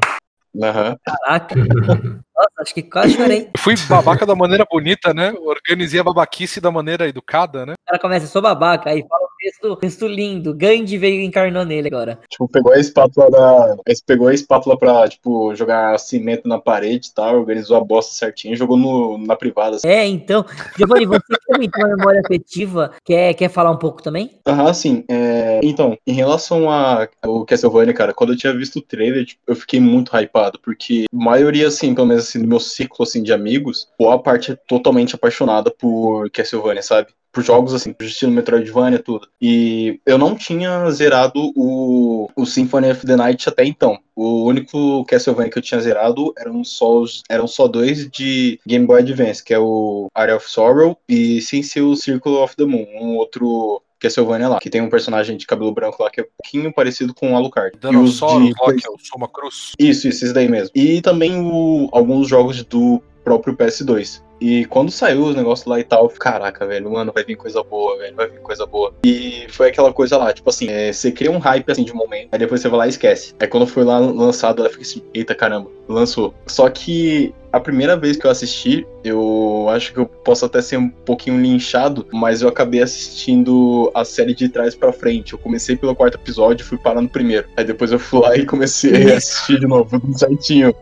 Caraca. 0.59 1.55
Nossa, 1.55 2.51
acho 2.59 2.73
que 2.73 2.83
quase 2.83 3.13
chorei. 3.13 3.49
Eu 3.53 3.59
fui 3.59 3.75
babaca 3.87 4.25
da 4.25 4.35
maneira 4.35 4.65
bonita, 4.69 5.13
né? 5.13 5.31
Organizei 5.33 5.99
a 5.99 6.03
babaquice 6.03 6.59
da 6.59 6.71
maneira 6.71 7.07
educada, 7.07 7.65
né? 7.65 7.73
O 7.73 7.85
cara 7.87 7.99
começa, 7.99 8.27
sou 8.27 8.41
babaca, 8.41 8.89
aí 8.89 9.05
fala 9.07 9.27
texto, 9.41 9.75
texto 9.77 10.07
lindo. 10.07 10.53
Gandhi 10.53 10.97
veio 10.97 11.21
e 11.21 11.25
encarnou 11.25 11.65
nele 11.65 11.87
agora. 11.87 12.19
Tipo, 12.29 12.47
pegou 12.47 12.71
a 12.73 12.79
espátula 12.79 13.29
da. 13.31 13.75
Pegou 14.05 14.27
a 14.27 14.33
espátula 14.33 14.77
pra, 14.77 15.07
tipo, 15.09 15.53
jogar 15.55 15.97
cimento 15.99 16.47
na 16.47 16.59
parede 16.59 17.07
e 17.09 17.13
tal, 17.13 17.37
organizou 17.39 17.75
a 17.77 17.83
bosta 17.83 18.13
certinho 18.13 18.53
e 18.53 18.57
jogou 18.57 18.77
no, 18.77 19.17
na 19.17 19.35
privada. 19.35 19.77
assim. 19.77 19.87
É, 19.87 20.05
então. 20.05 20.45
Giovanni, 20.77 21.05
você 21.05 21.19
que 21.27 21.45
também 21.47 21.69
tem 21.69 21.83
uma 21.83 21.95
memória 21.95 22.21
afetiva, 22.23 22.91
quer, 23.03 23.33
quer 23.33 23.49
falar 23.49 23.71
um 23.71 23.77
pouco 23.77 24.01
também? 24.03 24.39
Aham, 24.47 24.73
sim. 24.73 25.03
É, 25.09 25.59
Então, 25.63 25.97
em 26.05 26.13
relação 26.13 26.69
a- 26.69 27.07
ao 27.21 27.45
Castlevania, 27.45 27.93
cara, 27.93 28.13
quando 28.13 28.33
eu 28.33 28.37
tinha 28.37 28.53
visto 28.55 28.77
o 28.79 28.81
trailer, 28.81 29.25
tipo, 29.25 29.41
eu 29.47 29.55
fiquei 29.55 29.79
muito 29.79 30.15
hypado, 30.15 30.59
porque 30.63 31.05
a 31.11 31.15
maioria, 31.15 31.67
assim, 31.67 31.93
pelo 31.95 32.07
menos 32.07 32.25
assim, 32.27 32.41
do 32.41 32.47
meu 32.47 32.59
ciclo 32.59 33.03
assim, 33.03 33.23
de 33.23 33.33
amigos, 33.33 33.87
boa 33.97 34.21
parte 34.21 34.51
é 34.51 34.55
totalmente 34.67 35.15
apaixonada 35.15 35.71
por 35.71 36.29
Castlevania, 36.31 36.81
sabe? 36.81 37.07
Por 37.31 37.43
jogos 37.43 37.73
assim, 37.73 37.93
por 37.93 38.05
estilo 38.05 38.31
Metroidvania, 38.31 38.99
tudo. 38.99 39.27
E 39.41 39.99
eu 40.05 40.17
não 40.17 40.35
tinha 40.35 40.89
zerado 40.91 41.51
o, 41.55 42.27
o 42.35 42.45
Symphony 42.45 42.91
of 42.91 43.05
the 43.05 43.15
Night 43.15 43.47
até 43.47 43.63
então. 43.65 43.97
O 44.15 44.43
único 44.43 45.05
Castlevania 45.05 45.49
que 45.49 45.57
eu 45.57 45.61
tinha 45.61 45.79
zerado 45.79 46.33
eram 46.37 46.63
só, 46.63 46.99
os- 46.99 47.23
eram 47.29 47.47
só 47.47 47.67
dois 47.67 48.09
de 48.09 48.59
Game 48.67 48.85
Boy 48.85 48.99
Advance, 48.99 49.43
que 49.43 49.53
é 49.53 49.59
o 49.59 50.07
Area 50.13 50.35
of 50.35 50.49
Sorrow 50.49 50.97
e 51.07 51.41
sem 51.41 51.63
ser 51.63 51.81
o 51.81 51.95
Circle 51.95 52.33
of 52.33 52.55
the 52.57 52.65
Moon, 52.65 52.85
um 52.99 53.15
outro 53.15 53.81
Castlevania 53.99 54.49
lá, 54.49 54.59
que 54.59 54.69
tem 54.69 54.81
um 54.81 54.89
personagem 54.89 55.37
de 55.37 55.45
cabelo 55.45 55.71
branco 55.71 56.01
lá 56.03 56.09
que 56.09 56.19
é 56.21 56.23
um 56.23 56.27
pouquinho 56.41 56.73
parecido 56.73 57.13
com 57.13 57.31
o 57.33 57.35
Alucard. 57.35 57.71
E 57.73 57.77
os 57.77 57.81
Danossauro, 57.81 58.43
de- 58.45 58.53
Rock, 58.59 58.81
eu 58.85 58.95
sou 58.99 59.17
uma 59.17 59.29
cruz. 59.29 59.71
Isso, 59.79 60.07
isso, 60.07 60.25
esse 60.25 60.33
daí 60.33 60.49
mesmo. 60.49 60.71
E 60.75 61.01
também 61.01 61.39
o- 61.39 61.87
alguns 61.91 62.27
jogos 62.27 62.61
do 62.63 63.01
próprio 63.23 63.55
PS2. 63.55 64.21
E 64.41 64.65
quando 64.65 64.89
saiu 64.89 65.23
os 65.23 65.35
negócios 65.35 65.67
lá 65.67 65.79
e 65.79 65.83
tal, 65.83 66.09
caraca, 66.09 66.65
velho, 66.65 66.91
mano, 66.91 67.11
vai 67.13 67.23
vir 67.23 67.35
coisa 67.35 67.61
boa, 67.63 67.95
velho, 67.99 68.15
vai 68.15 68.27
vir 68.27 68.39
coisa 68.39 68.65
boa. 68.65 68.91
E 69.05 69.45
foi 69.49 69.69
aquela 69.69 69.93
coisa 69.93 70.17
lá, 70.17 70.33
tipo 70.33 70.49
assim, 70.49 70.67
é, 70.67 70.91
você 70.91 71.11
cria 71.11 71.31
um 71.31 71.37
hype 71.37 71.71
assim 71.71 71.83
de 71.83 71.93
momento, 71.93 72.29
aí 72.31 72.39
depois 72.39 72.59
você 72.59 72.67
vai 72.67 72.79
lá 72.79 72.85
e 72.87 72.89
esquece. 72.89 73.35
Aí 73.39 73.47
quando 73.47 73.67
foi 73.67 73.83
lá 73.83 73.99
lançado, 73.99 74.59
ela 74.59 74.69
fica 74.69 74.81
assim, 74.81 75.03
eita 75.13 75.35
caramba, 75.35 75.69
lançou. 75.87 76.33
Só 76.47 76.67
que 76.69 77.33
a 77.51 77.59
primeira 77.59 77.97
vez 77.97 78.15
que 78.17 78.25
eu 78.25 78.31
assisti, 78.31 78.85
eu 79.03 79.67
acho 79.69 79.91
que 79.93 79.99
eu 79.99 80.05
posso 80.05 80.45
até 80.45 80.61
ser 80.61 80.77
um 80.77 80.87
pouquinho 80.89 81.39
linchado, 81.41 82.05
mas 82.11 82.41
eu 82.41 82.47
acabei 82.49 82.81
assistindo 82.81 83.91
a 83.93 84.05
série 84.05 84.33
de 84.33 84.47
trás 84.47 84.73
pra 84.75 84.93
frente. 84.93 85.33
Eu 85.33 85.39
comecei 85.39 85.75
pelo 85.75 85.95
quarto 85.95 86.15
episódio 86.15 86.63
e 86.63 86.65
fui 86.65 86.77
parar 86.77 87.01
no 87.01 87.09
primeiro. 87.09 87.47
Aí 87.57 87.63
depois 87.65 87.91
eu 87.91 87.99
fui 87.99 88.21
lá 88.21 88.35
e 88.37 88.45
comecei 88.45 89.11
a 89.13 89.17
assistir 89.17 89.59
de 89.59 89.67
novo, 89.67 89.99
tudo 89.99 90.17
certinho. 90.17 90.73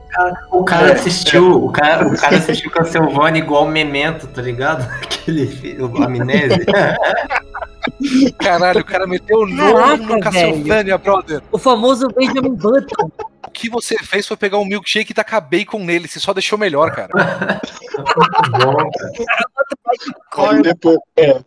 O 0.51 0.63
cara 0.63 0.89
É. 0.89 0.93
assistiu, 0.93 1.63
o 1.65 1.71
cara, 1.71 2.07
o 2.07 2.15
cara 2.15 2.37
assistiu 2.37 2.69
Castlevania 2.71 3.41
igual 3.41 3.67
Memento, 3.67 4.27
tá 4.27 4.41
ligado? 4.41 4.87
Aquele 5.01 5.77
o 5.81 6.03
Amnésia. 6.03 6.65
Caralho, 8.37 8.81
o 8.81 8.85
cara 8.85 9.07
meteu 9.07 9.39
o 9.39 9.47
nome 9.47 10.05
no 10.05 10.19
Castlevania, 10.19 10.97
brother. 10.97 11.41
O 11.51 11.57
famoso 11.57 12.07
Benjamin 12.15 12.53
Button. 12.55 13.09
O 13.47 13.51
que 13.51 13.69
você 13.69 13.97
fez 13.97 14.27
foi 14.27 14.37
pegar 14.37 14.57
um 14.57 14.65
milkshake 14.65 15.11
e 15.11 15.15
tacar 15.15 15.47
bacon 15.47 15.83
nele. 15.83 16.07
Você 16.07 16.19
só 16.19 16.33
deixou 16.33 16.57
melhor, 16.57 16.91
cara. 16.91 17.09
Bom, 18.51 20.47
Aí 20.49 20.61
depois, 20.61 20.97
é. 21.17 21.41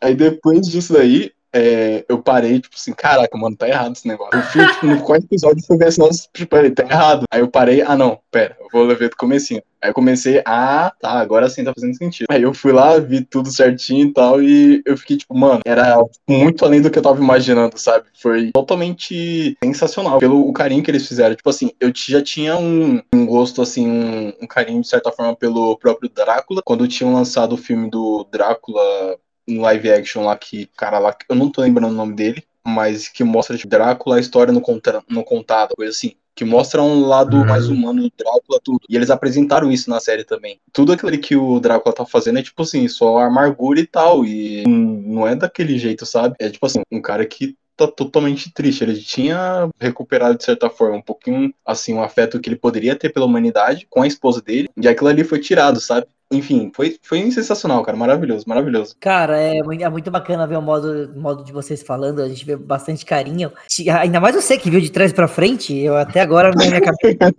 Aí 0.00 0.14
depois 0.14 0.66
disso 0.68 0.92
daí, 0.92 1.32
é, 1.52 2.04
eu 2.08 2.22
parei, 2.22 2.60
tipo 2.60 2.76
assim, 2.76 2.92
caraca, 2.92 3.36
mano, 3.36 3.56
tá 3.56 3.68
errado 3.68 3.94
esse 3.94 4.06
negócio. 4.06 4.38
Eu 4.38 4.42
fui, 4.42 4.66
tipo, 4.66 4.86
no 4.86 5.02
quarto 5.02 5.24
episódio, 5.24 5.64
fui 5.66 5.76
ver 5.76 5.92
nossa, 5.98 6.28
tipo, 6.32 6.50
peraí, 6.50 6.70
tá 6.70 6.82
errado. 6.82 7.24
Aí 7.30 7.40
eu 7.40 7.48
parei, 7.48 7.82
ah 7.82 7.96
não, 7.96 8.18
pera, 8.30 8.56
eu 8.60 8.68
vou 8.72 8.86
ver 8.96 9.08
do 9.08 9.16
comecinho. 9.16 9.62
Aí 9.80 9.90
eu 9.90 9.94
comecei, 9.94 10.42
ah, 10.44 10.92
tá, 11.00 11.12
agora 11.12 11.48
sim 11.48 11.62
tá 11.62 11.72
fazendo 11.72 11.96
sentido. 11.96 12.26
Aí 12.30 12.42
eu 12.42 12.52
fui 12.52 12.72
lá, 12.72 12.98
vi 12.98 13.24
tudo 13.24 13.50
certinho 13.50 14.08
e 14.08 14.12
tal, 14.12 14.42
e 14.42 14.82
eu 14.84 14.96
fiquei 14.96 15.16
tipo, 15.16 15.36
mano, 15.36 15.60
era 15.64 15.96
muito 16.28 16.64
além 16.64 16.82
do 16.82 16.90
que 16.90 16.98
eu 16.98 17.02
tava 17.02 17.22
imaginando, 17.22 17.78
sabe? 17.78 18.06
Foi 18.20 18.50
totalmente 18.52 19.56
sensacional, 19.62 20.18
pelo 20.18 20.48
o 20.48 20.52
carinho 20.52 20.82
que 20.82 20.90
eles 20.90 21.06
fizeram. 21.06 21.34
Tipo 21.34 21.50
assim, 21.50 21.70
eu 21.80 21.92
já 21.94 22.20
tinha 22.22 22.56
um, 22.56 23.00
um 23.14 23.24
gosto, 23.24 23.62
assim, 23.62 23.88
um, 23.88 24.32
um 24.42 24.46
carinho, 24.46 24.82
de 24.82 24.88
certa 24.88 25.12
forma, 25.12 25.36
pelo 25.36 25.76
próprio 25.78 26.10
Drácula. 26.10 26.60
Quando 26.64 26.88
tinham 26.88 27.14
lançado 27.14 27.52
o 27.52 27.58
filme 27.58 27.88
do 27.88 28.26
Drácula 28.30 29.16
em 29.48 29.58
live 29.58 29.90
action 29.90 30.24
lá, 30.24 30.36
que, 30.36 30.66
cara, 30.76 30.98
lá, 30.98 31.16
eu 31.28 31.34
não 31.34 31.50
tô 31.50 31.62
lembrando 31.62 31.92
o 31.92 31.96
nome 31.96 32.14
dele, 32.14 32.44
mas 32.64 33.08
que 33.08 33.24
mostra, 33.24 33.56
tipo, 33.56 33.68
Drácula, 33.70 34.16
a 34.16 34.20
história 34.20 34.52
no, 34.52 34.60
conta, 34.60 35.02
no 35.08 35.24
contado, 35.24 35.74
coisa 35.74 35.90
assim 35.90 36.12
que 36.38 36.44
mostra 36.44 36.80
um 36.80 37.04
lado 37.04 37.36
Uhum. 37.36 37.46
mais 37.46 37.68
humano 37.68 38.02
do 38.02 38.12
Drácula, 38.16 38.60
tudo. 38.62 38.78
E 38.88 38.94
eles 38.94 39.10
apresentaram 39.10 39.72
isso 39.72 39.90
na 39.90 39.98
série 39.98 40.22
também. 40.22 40.60
Tudo 40.72 40.92
aquilo 40.92 41.10
que 41.18 41.34
o 41.34 41.58
Drácula 41.58 41.92
tá 41.92 42.06
fazendo 42.06 42.38
é 42.38 42.42
tipo 42.44 42.62
assim, 42.62 42.86
só 42.86 43.18
amargura 43.18 43.80
e 43.80 43.86
tal. 43.86 44.24
E 44.24 44.62
não 44.64 45.26
é 45.26 45.34
daquele 45.34 45.76
jeito, 45.76 46.06
sabe? 46.06 46.36
É 46.38 46.48
tipo 46.48 46.64
assim, 46.64 46.80
um 46.92 47.02
cara 47.02 47.26
que 47.26 47.56
tá 47.76 47.88
totalmente 47.88 48.52
triste. 48.52 48.84
Ele 48.84 48.94
tinha 49.00 49.68
recuperado, 49.80 50.38
de 50.38 50.44
certa 50.44 50.70
forma, 50.70 50.98
um 50.98 51.02
pouquinho, 51.02 51.52
assim, 51.66 51.94
o 51.94 52.02
afeto 52.02 52.38
que 52.38 52.48
ele 52.48 52.54
poderia 52.54 52.94
ter 52.94 53.12
pela 53.12 53.26
humanidade 53.26 53.88
com 53.90 54.02
a 54.02 54.06
esposa 54.06 54.40
dele. 54.40 54.68
E 54.80 54.86
aquilo 54.86 55.08
ali 55.08 55.24
foi 55.24 55.40
tirado, 55.40 55.80
sabe? 55.80 56.06
Enfim, 56.30 56.70
foi, 56.74 56.98
foi 57.02 57.30
sensacional, 57.30 57.82
cara. 57.82 57.96
Maravilhoso, 57.96 58.44
maravilhoso. 58.46 58.94
Cara, 59.00 59.38
é 59.38 59.62
muito, 59.62 59.82
é 59.82 59.88
muito 59.88 60.10
bacana 60.10 60.46
ver 60.46 60.58
o 60.58 60.62
modo, 60.62 61.10
modo 61.16 61.42
de 61.42 61.52
vocês 61.52 61.82
falando, 61.82 62.20
a 62.20 62.28
gente 62.28 62.44
vê 62.44 62.54
bastante 62.54 63.04
carinho. 63.04 63.50
Ainda 63.98 64.20
mais 64.20 64.34
você 64.34 64.58
que 64.58 64.70
viu 64.70 64.80
de 64.80 64.90
trás 64.90 65.12
pra 65.12 65.26
frente, 65.26 65.74
eu 65.74 65.96
até 65.96 66.20
agora 66.20 66.50
na 66.50 66.66
minha 66.66 66.80
cabeça. 66.80 67.32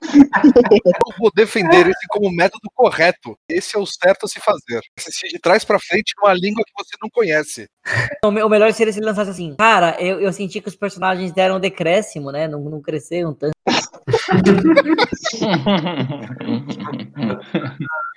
Eu 0.08 1.16
vou 1.18 1.30
defender 1.34 1.86
esse 1.86 2.06
como 2.08 2.30
método 2.30 2.70
correto. 2.74 3.36
Esse 3.48 3.76
é 3.76 3.78
o 3.78 3.86
certo 3.86 4.24
a 4.24 4.28
se 4.28 4.40
fazer. 4.40 4.80
Assistir 4.96 5.28
de 5.28 5.38
trás 5.38 5.64
pra 5.64 5.78
frente 5.78 6.14
numa 6.20 6.32
língua 6.32 6.64
que 6.64 6.72
você 6.76 6.96
não 7.02 7.10
conhece. 7.10 7.68
O 8.24 8.48
melhor 8.48 8.72
seria 8.72 8.92
se 8.92 8.98
ele 8.98 9.06
lançasse 9.06 9.30
assim. 9.30 9.54
Cara, 9.56 9.96
eu, 10.00 10.20
eu 10.20 10.32
senti 10.32 10.60
que 10.60 10.68
os 10.68 10.76
personagens 10.76 11.32
deram 11.32 11.56
um 11.56 11.60
decréscimo, 11.60 12.30
né? 12.30 12.46
Não, 12.46 12.60
não 12.60 12.80
cresceram 12.80 13.34
tanto. 13.34 13.52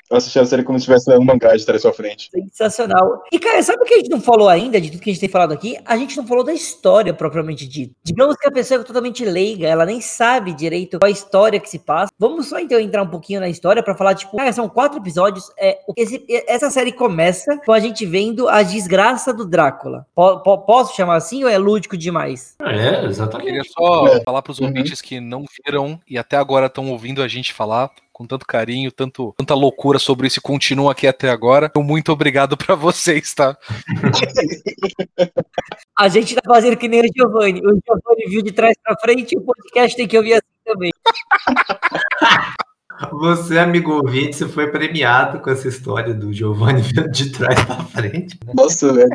Eu 0.09 0.17
assisti 0.17 0.37
a 0.39 0.45
série 0.45 0.61
como 0.63 0.77
se 0.77 0.81
estivesse 0.83 1.09
lendo 1.09 1.21
um 1.21 1.25
mangá 1.25 1.55
de 1.55 1.65
trás 1.65 1.81
pra 1.83 1.93
frente. 1.93 2.29
Sensacional. 2.51 3.23
E, 3.31 3.39
cara, 3.39 3.63
sabe 3.63 3.81
o 3.81 3.85
que 3.85 3.93
a 3.93 3.97
gente 3.97 4.09
não 4.09 4.19
falou 4.19 4.49
ainda, 4.49 4.79
de 4.81 4.91
tudo 4.91 5.01
que 5.01 5.09
a 5.09 5.13
gente 5.13 5.21
tem 5.21 5.29
falado 5.29 5.53
aqui? 5.53 5.77
A 5.85 5.95
gente 5.95 6.17
não 6.17 6.27
falou 6.27 6.43
da 6.43 6.51
história 6.53 7.13
propriamente 7.13 7.65
dita. 7.65 7.95
Digamos 8.03 8.35
que 8.35 8.45
a 8.45 8.51
pessoa 8.51 8.81
é 8.81 8.83
totalmente 8.83 9.23
leiga, 9.23 9.69
ela 9.69 9.85
nem 9.85 10.01
sabe 10.01 10.53
direito 10.53 10.99
qual 10.99 11.07
a 11.07 11.11
história 11.11 11.61
que 11.61 11.69
se 11.69 11.79
passa. 11.79 12.11
Vamos 12.19 12.47
só 12.49 12.59
então 12.59 12.77
entrar 12.77 13.03
um 13.03 13.07
pouquinho 13.07 13.39
na 13.39 13.47
história 13.47 13.81
pra 13.81 13.95
falar, 13.95 14.13
tipo, 14.15 14.35
cara, 14.35 14.51
são 14.51 14.67
quatro 14.67 14.97
episódios. 14.99 15.45
É, 15.57 15.79
esse- 15.95 16.25
essa 16.45 16.69
série 16.69 16.91
começa 16.91 17.57
com 17.65 17.71
a 17.71 17.79
gente 17.79 18.05
vendo 18.05 18.49
a 18.49 18.63
desgraça 18.63 19.33
do 19.33 19.45
Drácula. 19.45 20.05
Po- 20.13 20.39
posso 20.65 20.93
chamar 20.93 21.15
assim 21.15 21.45
ou 21.45 21.49
é 21.49 21.57
lúdico 21.57 21.95
demais? 21.95 22.57
É, 22.61 23.05
Eu 23.05 23.09
exatamente. 23.09 23.47
queria 23.47 23.63
só 23.63 24.07
É. 24.07 24.21
falar 24.25 24.41
pros 24.41 24.59
Uhum. 24.59 24.67
ouvintes 24.67 25.01
que 25.01 25.21
não 25.21 25.45
viram 25.65 25.97
e 26.05 26.17
até 26.17 26.35
agora 26.35 26.65
estão 26.65 26.91
ouvindo 26.91 27.21
a 27.23 27.29
gente 27.29 27.53
falar 27.53 27.89
com 28.11 28.25
tanto 28.27 28.45
carinho, 28.45 28.91
tanto, 28.91 29.33
tanta 29.37 29.53
loucura 29.53 29.97
sobre 29.97 30.27
isso 30.27 30.39
e 30.39 30.41
continuam 30.41 30.89
aqui 30.89 31.07
até 31.07 31.29
agora. 31.29 31.67
Então, 31.67 31.83
muito 31.83 32.11
obrigado 32.11 32.55
pra 32.57 32.75
vocês, 32.75 33.33
tá? 33.33 33.57
A 35.97 36.07
gente 36.07 36.35
tá 36.35 36.41
fazendo 36.45 36.77
que 36.77 36.87
nem 36.87 37.01
o 37.01 37.09
Giovanni. 37.15 37.59
O 37.61 37.79
Giovanni 37.85 38.29
viu 38.29 38.41
de 38.41 38.51
trás 38.51 38.75
pra 38.83 38.95
frente 38.99 39.33
e 39.33 39.37
o 39.37 39.41
podcast 39.41 39.95
tem 39.95 40.07
que 40.07 40.17
ouvir 40.17 40.33
assim 40.33 40.41
também. 40.65 40.91
Você, 43.11 43.57
amigo 43.57 43.93
ouvinte, 43.93 44.35
você 44.35 44.47
foi 44.47 44.67
premiado 44.69 45.39
com 45.39 45.49
essa 45.49 45.67
história 45.67 46.13
do 46.13 46.31
Giovanni 46.31 46.83
de 47.11 47.31
trás 47.31 47.63
pra 47.65 47.83
frente. 47.85 48.37
Nossa, 48.53 48.93
velho. 48.93 49.09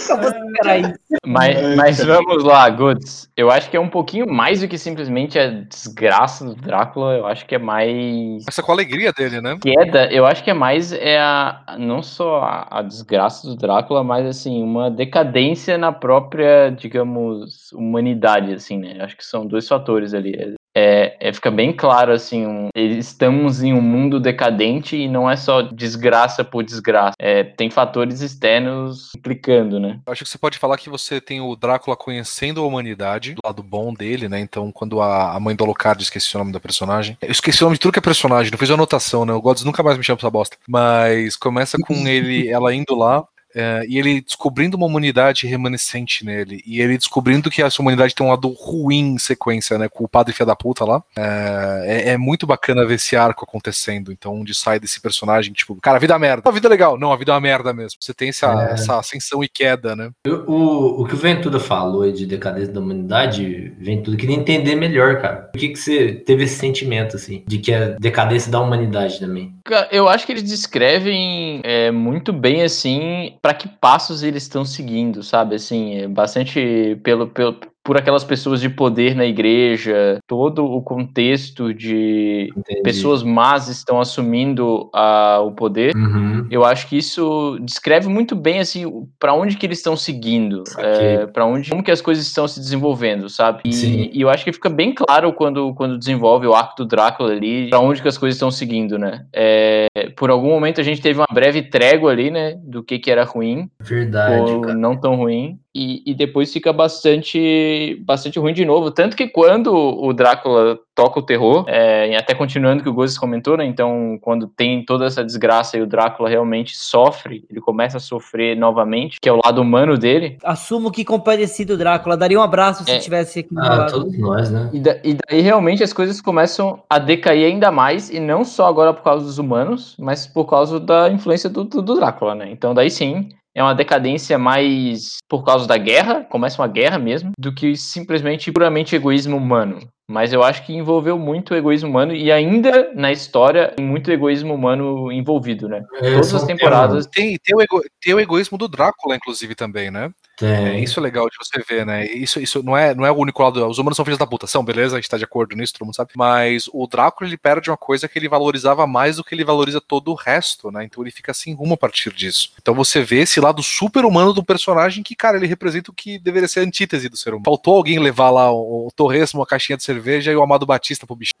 Isso. 0.00 1.18
Mas, 1.26 1.56
Ai, 1.56 1.76
mas 1.76 2.04
vamos 2.04 2.42
lá, 2.42 2.68
Goods. 2.70 3.28
Eu 3.36 3.50
acho 3.50 3.70
que 3.70 3.76
é 3.76 3.80
um 3.80 3.88
pouquinho 3.88 4.26
mais 4.26 4.60
do 4.60 4.68
que 4.68 4.78
simplesmente 4.78 5.38
a 5.38 5.48
desgraça 5.48 6.44
do 6.44 6.54
Drácula. 6.54 7.14
Eu 7.14 7.26
acho 7.26 7.46
que 7.46 7.54
é 7.54 7.58
mais. 7.58 8.44
Essa 8.48 8.62
com 8.62 8.72
a 8.72 8.74
alegria 8.74 9.12
dele, 9.12 9.40
né? 9.40 9.58
Queda, 9.60 10.10
eu 10.12 10.26
acho 10.26 10.42
que 10.42 10.50
é 10.50 10.54
mais 10.54 10.92
é 10.92 11.18
a, 11.18 11.76
não 11.78 12.02
só 12.02 12.42
a, 12.42 12.78
a 12.78 12.82
desgraça 12.82 13.46
do 13.46 13.56
Drácula, 13.56 14.02
mas 14.02 14.26
assim, 14.26 14.62
uma 14.62 14.90
decadência 14.90 15.76
na 15.76 15.92
própria, 15.92 16.70
digamos, 16.70 17.72
humanidade, 17.72 18.52
assim, 18.52 18.78
né? 18.78 18.96
Eu 18.98 19.04
acho 19.04 19.16
que 19.16 19.24
são 19.24 19.46
dois 19.46 19.68
fatores 19.68 20.14
ali. 20.14 20.54
É, 20.74 21.16
é, 21.20 21.32
fica 21.32 21.50
bem 21.50 21.72
claro, 21.72 22.12
assim, 22.12 22.46
um, 22.46 22.68
estamos 22.76 23.62
em 23.62 23.72
um 23.72 23.80
mundo 23.80 24.20
decadente 24.20 24.96
e 24.96 25.08
não 25.08 25.28
é 25.28 25.36
só 25.36 25.62
desgraça 25.62 26.44
por 26.44 26.62
desgraça. 26.62 27.14
É, 27.18 27.42
tem 27.42 27.70
fatores 27.70 28.20
externos 28.20 29.10
implicando, 29.16 29.80
né? 29.80 30.00
Eu 30.06 30.12
acho 30.12 30.24
que 30.24 30.30
você 30.30 30.38
pode 30.38 30.58
falar 30.58 30.76
que 30.76 30.88
você 30.88 31.20
tem 31.20 31.40
o 31.40 31.56
Drácula 31.56 31.96
conhecendo 31.96 32.60
a 32.60 32.66
humanidade, 32.66 33.34
do 33.34 33.40
lado 33.44 33.62
bom 33.62 33.92
dele, 33.92 34.28
né? 34.28 34.38
Então, 34.40 34.70
quando 34.70 35.00
a, 35.00 35.34
a 35.34 35.40
mãe 35.40 35.56
do 35.56 35.64
Alucard 35.64 36.02
esqueci 36.02 36.34
o 36.36 36.38
nome 36.38 36.52
da 36.52 36.60
personagem. 36.60 37.16
Eu 37.20 37.32
esqueci 37.32 37.62
o 37.62 37.66
nome 37.66 37.76
de 37.76 37.80
tudo 37.80 37.92
que 37.92 37.98
é 37.98 38.02
personagem, 38.02 38.50
não 38.50 38.58
fiz 38.58 38.70
anotação, 38.70 39.24
né? 39.24 39.32
O 39.32 39.40
Gods 39.40 39.64
nunca 39.64 39.82
mais 39.82 39.98
me 39.98 40.04
chama 40.04 40.18
pra 40.18 40.26
essa 40.26 40.30
bosta. 40.30 40.56
Mas 40.68 41.36
começa 41.36 41.76
com 41.86 41.94
ele, 42.06 42.48
ela 42.48 42.74
indo 42.74 42.94
lá. 42.94 43.24
É, 43.54 43.84
e 43.88 43.98
ele 43.98 44.20
descobrindo 44.20 44.76
uma 44.76 44.86
humanidade 44.86 45.46
remanescente 45.46 46.24
nele. 46.24 46.62
E 46.66 46.80
ele 46.80 46.96
descobrindo 46.96 47.50
que 47.50 47.62
essa 47.62 47.80
humanidade 47.82 48.14
tem 48.14 48.26
um 48.26 48.30
lado 48.30 48.48
ruim 48.58 49.14
em 49.14 49.18
sequência, 49.18 49.78
né? 49.78 49.88
Com 49.88 50.04
o 50.04 50.08
padre 50.08 50.32
filha 50.32 50.46
da 50.46 50.56
puta 50.56 50.84
lá. 50.84 51.02
É, 51.16 51.84
é- 51.86 52.08
é 52.12 52.16
muito 52.16 52.46
bacana 52.46 52.84
ver 52.86 52.94
esse 52.94 53.16
arco 53.16 53.44
acontecendo. 53.44 54.12
Então, 54.12 54.34
onde 54.40 54.54
sai 54.54 54.78
desse 54.80 55.00
personagem, 55.00 55.52
tipo, 55.52 55.74
cara, 55.80 55.96
a 55.96 56.00
vida 56.00 56.12
é 56.12 56.16
uma 56.16 56.20
merda. 56.20 56.48
A 56.48 56.52
vida 56.52 56.68
é 56.68 56.70
legal. 56.70 56.98
Não, 56.98 57.12
a 57.12 57.16
vida 57.16 57.32
é 57.32 57.34
uma 57.34 57.40
merda 57.40 57.72
mesmo. 57.72 57.98
Você 58.00 58.12
tem 58.14 58.28
essa, 58.28 58.46
É. 58.70 58.74
essa 58.74 58.98
ascensão 58.98 59.42
e 59.44 59.48
queda, 59.48 59.94
né? 59.96 60.10
Eu- 60.24 60.44
O, 60.46 61.02
o 61.02 61.06
que 61.06 61.14
o 61.14 61.18
Ventura 61.18 61.60
falou 61.60 62.02
aí 62.02 62.12
de 62.12 62.26
decadência 62.26 62.72
da 62.72 62.80
humanidade, 62.80 63.72
Ventura, 63.78 64.16
queria 64.16 64.36
entender 64.36 64.74
melhor, 64.74 65.20
cara. 65.20 65.36
Por 65.36 65.58
que, 65.58 65.68
que 65.70 65.76
você 65.78 66.12
teve 66.12 66.44
esse 66.44 66.56
sentimento, 66.56 67.16
assim, 67.16 67.42
de 67.46 67.58
que 67.58 67.72
é 67.72 67.96
decadência 67.98 68.50
da 68.50 68.60
humanidade 68.60 69.18
também? 69.20 69.54
Ca- 69.64 69.88
Eu 69.92 70.08
acho 70.08 70.26
que 70.26 70.32
eles 70.32 70.42
descrevem 70.44 71.60
é, 71.62 71.90
muito 71.90 72.32
bem, 72.32 72.62
assim, 72.62 73.34
para 73.42 73.54
que 73.54 73.68
passos 73.68 74.22
eles 74.22 74.42
estão 74.44 74.64
seguindo, 74.64 75.22
sabe? 75.22 75.54
Assim, 75.54 75.94
é 75.96 76.08
bastante 76.08 76.98
pelo, 77.02 77.28
pelo, 77.28 77.58
por 77.82 77.96
aquelas 77.96 78.24
pessoas 78.24 78.60
de 78.60 78.68
poder 78.68 79.14
na 79.14 79.24
igreja, 79.24 80.18
todo 80.26 80.64
o 80.64 80.82
contexto 80.82 81.72
de 81.72 82.52
Entendi. 82.56 82.82
pessoas 82.82 83.22
más 83.22 83.68
estão 83.68 84.00
assumindo 84.00 84.90
a, 84.94 85.40
o 85.40 85.52
poder. 85.52 85.94
Uhum. 85.96 86.46
Eu 86.50 86.64
acho 86.64 86.86
que 86.88 86.98
isso 86.98 87.58
descreve 87.62 88.08
muito 88.08 88.36
bem 88.36 88.60
assim 88.60 88.84
para 89.18 89.34
onde 89.34 89.56
que 89.56 89.64
eles 89.64 89.78
estão 89.78 89.96
seguindo, 89.96 90.62
Saquei. 90.66 91.26
para 91.32 91.46
onde, 91.46 91.70
como 91.70 91.82
que 91.82 91.90
as 91.90 92.02
coisas 92.02 92.26
estão 92.26 92.46
se 92.46 92.60
desenvolvendo, 92.60 93.28
sabe? 93.28 93.62
E, 93.64 94.18
e 94.18 94.20
eu 94.20 94.28
acho 94.28 94.44
que 94.44 94.52
fica 94.52 94.68
bem 94.68 94.94
claro 94.94 95.32
quando, 95.32 95.74
quando 95.74 95.98
desenvolve 95.98 96.46
o 96.46 96.54
arco 96.54 96.76
do 96.76 96.86
Drácula 96.86 97.32
ali, 97.32 97.70
para 97.70 97.80
onde 97.80 98.02
que 98.02 98.08
as 98.08 98.18
coisas 98.18 98.36
estão 98.36 98.50
seguindo, 98.50 98.98
né? 98.98 99.24
É, 99.32 99.86
por 100.16 100.30
algum 100.30 100.50
momento 100.50 100.80
a 100.80 100.84
gente 100.84 101.00
teve 101.00 101.18
uma 101.18 101.26
breve 101.32 101.62
trégua 101.62 102.10
ali, 102.10 102.30
né, 102.30 102.56
do 102.62 102.82
que 102.82 102.98
que 102.98 103.10
era 103.10 103.24
ruim, 103.24 103.70
Verdade, 103.80 104.52
ou 104.52 104.60
cara. 104.60 104.74
não 104.74 104.96
tão 104.98 105.16
ruim. 105.16 105.58
E, 105.74 106.02
e 106.04 106.14
depois 106.14 106.52
fica 106.52 106.72
bastante, 106.72 108.02
bastante 108.04 108.38
ruim 108.38 108.52
de 108.52 108.64
novo. 108.64 108.90
Tanto 108.90 109.16
que 109.16 109.28
quando 109.28 109.72
o 109.72 110.12
Drácula 110.12 110.78
toca 110.94 111.20
o 111.20 111.22
terror, 111.22 111.64
é, 111.68 112.10
e 112.10 112.16
até 112.16 112.34
continuando 112.34 112.80
o 112.80 112.82
que 112.82 112.88
o 112.88 112.92
Gozes 112.92 113.16
comentou, 113.16 113.56
né? 113.56 113.64
Então, 113.64 114.18
quando 114.20 114.46
tem 114.48 114.84
toda 114.84 115.06
essa 115.06 115.24
desgraça 115.24 115.78
e 115.78 115.82
o 115.82 115.86
Drácula 115.86 116.28
realmente 116.28 116.76
sofre, 116.76 117.44
ele 117.48 117.60
começa 117.60 117.98
a 117.98 118.00
sofrer 118.00 118.56
novamente, 118.56 119.18
que 119.22 119.28
é 119.28 119.32
o 119.32 119.40
lado 119.44 119.62
humano 119.62 119.96
dele. 119.96 120.38
Assumo 120.42 120.90
que 120.90 121.04
compadecido 121.04 121.76
Drácula. 121.76 122.16
Daria 122.16 122.38
um 122.38 122.42
abraço 122.42 122.84
se 122.84 122.90
É. 122.90 122.98
tivesse 122.98 123.38
aqui 123.40 123.54
Ah, 123.56 123.76
lado. 123.76 123.92
todos 123.92 124.18
nós, 124.18 124.50
né? 124.50 124.70
E, 124.72 124.80
da- 124.80 124.98
e 125.04 125.16
daí 125.28 125.40
realmente 125.40 125.82
as 125.84 125.92
coisas 125.92 126.20
começam 126.20 126.82
a 126.90 126.98
decair 126.98 127.46
ainda 127.46 127.70
mais, 127.70 128.10
e 128.10 128.18
não 128.18 128.44
só 128.44 128.66
agora 128.66 128.92
por 128.92 129.02
causa 129.04 129.24
dos 129.24 129.38
humanos, 129.38 129.94
mas 129.98 130.26
por 130.26 130.44
causa 130.46 130.78
da 130.80 131.08
influência 131.10 131.48
do, 131.48 131.64
do, 131.64 131.80
do 131.80 131.94
Drácula, 131.94 132.34
né? 132.34 132.48
Então 132.50 132.74
daí 132.74 132.90
sim, 132.90 133.28
é 133.54 133.62
uma 133.62 133.74
decadência 133.74 134.38
mais 134.38 135.16
por 135.28 135.44
causa 135.44 135.66
da 135.66 135.76
guerra, 135.76 136.24
começa 136.24 136.60
uma 136.60 136.68
guerra 136.68 136.98
mesmo, 136.98 137.32
do 137.38 137.54
que 137.54 137.76
simplesmente 137.76 138.52
puramente 138.52 138.94
egoísmo 138.94 139.36
humano. 139.36 139.80
Mas 140.10 140.32
eu 140.32 140.42
acho 140.42 140.64
que 140.66 140.74
envolveu 140.74 141.18
muito 141.18 141.54
o 141.54 141.56
egoísmo 141.56 141.88
humano 141.88 142.12
e 142.12 142.32
ainda 142.32 142.90
na 142.94 143.12
história 143.12 143.68
tem 143.76 143.86
muito 143.86 144.10
egoísmo 144.10 144.52
humano 144.54 145.12
envolvido, 145.12 145.68
né? 145.68 145.84
É, 145.94 146.12
Todas 146.14 146.34
as 146.34 146.44
temporadas. 146.44 147.06
Tem, 147.06 147.38
tem, 147.38 147.54
o 147.54 147.60
ego- 147.60 147.82
tem 148.02 148.12
o 148.12 148.20
egoísmo 148.20 148.58
do 148.58 148.66
Drácula, 148.68 149.14
inclusive, 149.14 149.54
também, 149.54 149.90
né? 149.90 150.10
É, 150.42 150.78
isso 150.80 150.98
é 150.98 151.02
legal 151.02 151.28
de 151.28 151.36
você 151.36 151.62
ver, 151.68 151.84
né? 151.84 152.06
Isso, 152.06 152.40
isso 152.40 152.62
não, 152.62 152.74
é, 152.76 152.94
não 152.94 153.04
é 153.04 153.10
o 153.12 153.16
único 153.16 153.42
lado. 153.42 153.64
Os 153.68 153.78
humanos 153.78 153.94
são 153.94 154.04
filhos 154.06 154.18
da 154.18 154.26
puta, 154.26 154.46
são, 154.46 154.64
beleza? 154.64 154.96
A 154.96 155.00
gente 155.00 155.08
tá 155.10 155.18
de 155.18 155.24
acordo 155.24 155.54
nisso, 155.54 155.74
todo 155.74 155.84
mundo 155.84 155.94
sabe. 155.94 156.12
Mas 156.16 156.68
o 156.72 156.86
Drácula, 156.86 157.28
ele 157.28 157.36
perde 157.36 157.70
uma 157.70 157.76
coisa 157.76 158.08
que 158.08 158.18
ele 158.18 158.28
valorizava 158.28 158.86
mais 158.86 159.16
do 159.16 159.24
que 159.24 159.34
ele 159.34 159.44
valoriza 159.44 159.80
todo 159.80 160.10
o 160.10 160.14
resto, 160.14 160.70
né? 160.70 160.82
Então 160.84 161.04
ele 161.04 161.10
fica 161.10 161.34
sem 161.34 161.54
rumo 161.54 161.74
a 161.74 161.76
partir 161.76 162.12
disso. 162.14 162.52
Então 162.60 162.74
você 162.74 163.02
vê 163.02 163.20
esse 163.20 163.38
lado 163.38 163.62
super 163.62 164.04
humano 164.04 164.32
do 164.32 164.42
personagem 164.42 165.02
que, 165.02 165.14
cara, 165.14 165.36
ele 165.36 165.46
representa 165.46 165.90
o 165.90 165.94
que 165.94 166.18
deveria 166.18 166.48
ser 166.48 166.60
a 166.60 166.62
antítese 166.62 167.08
do 167.10 167.18
ser 167.18 167.30
humano. 167.30 167.44
Faltou 167.44 167.76
alguém 167.76 167.98
levar 167.98 168.30
lá 168.30 168.50
o, 168.50 168.86
o 168.86 168.90
Torresmo, 168.96 169.40
uma 169.40 169.46
caixinha 169.46 169.76
de 169.76 169.84
cerveja 169.84 169.99
e 170.06 170.36
o 170.36 170.42
Amado 170.42 170.66
Batista 170.66 171.06
pro 171.06 171.16
bicho. 171.16 171.32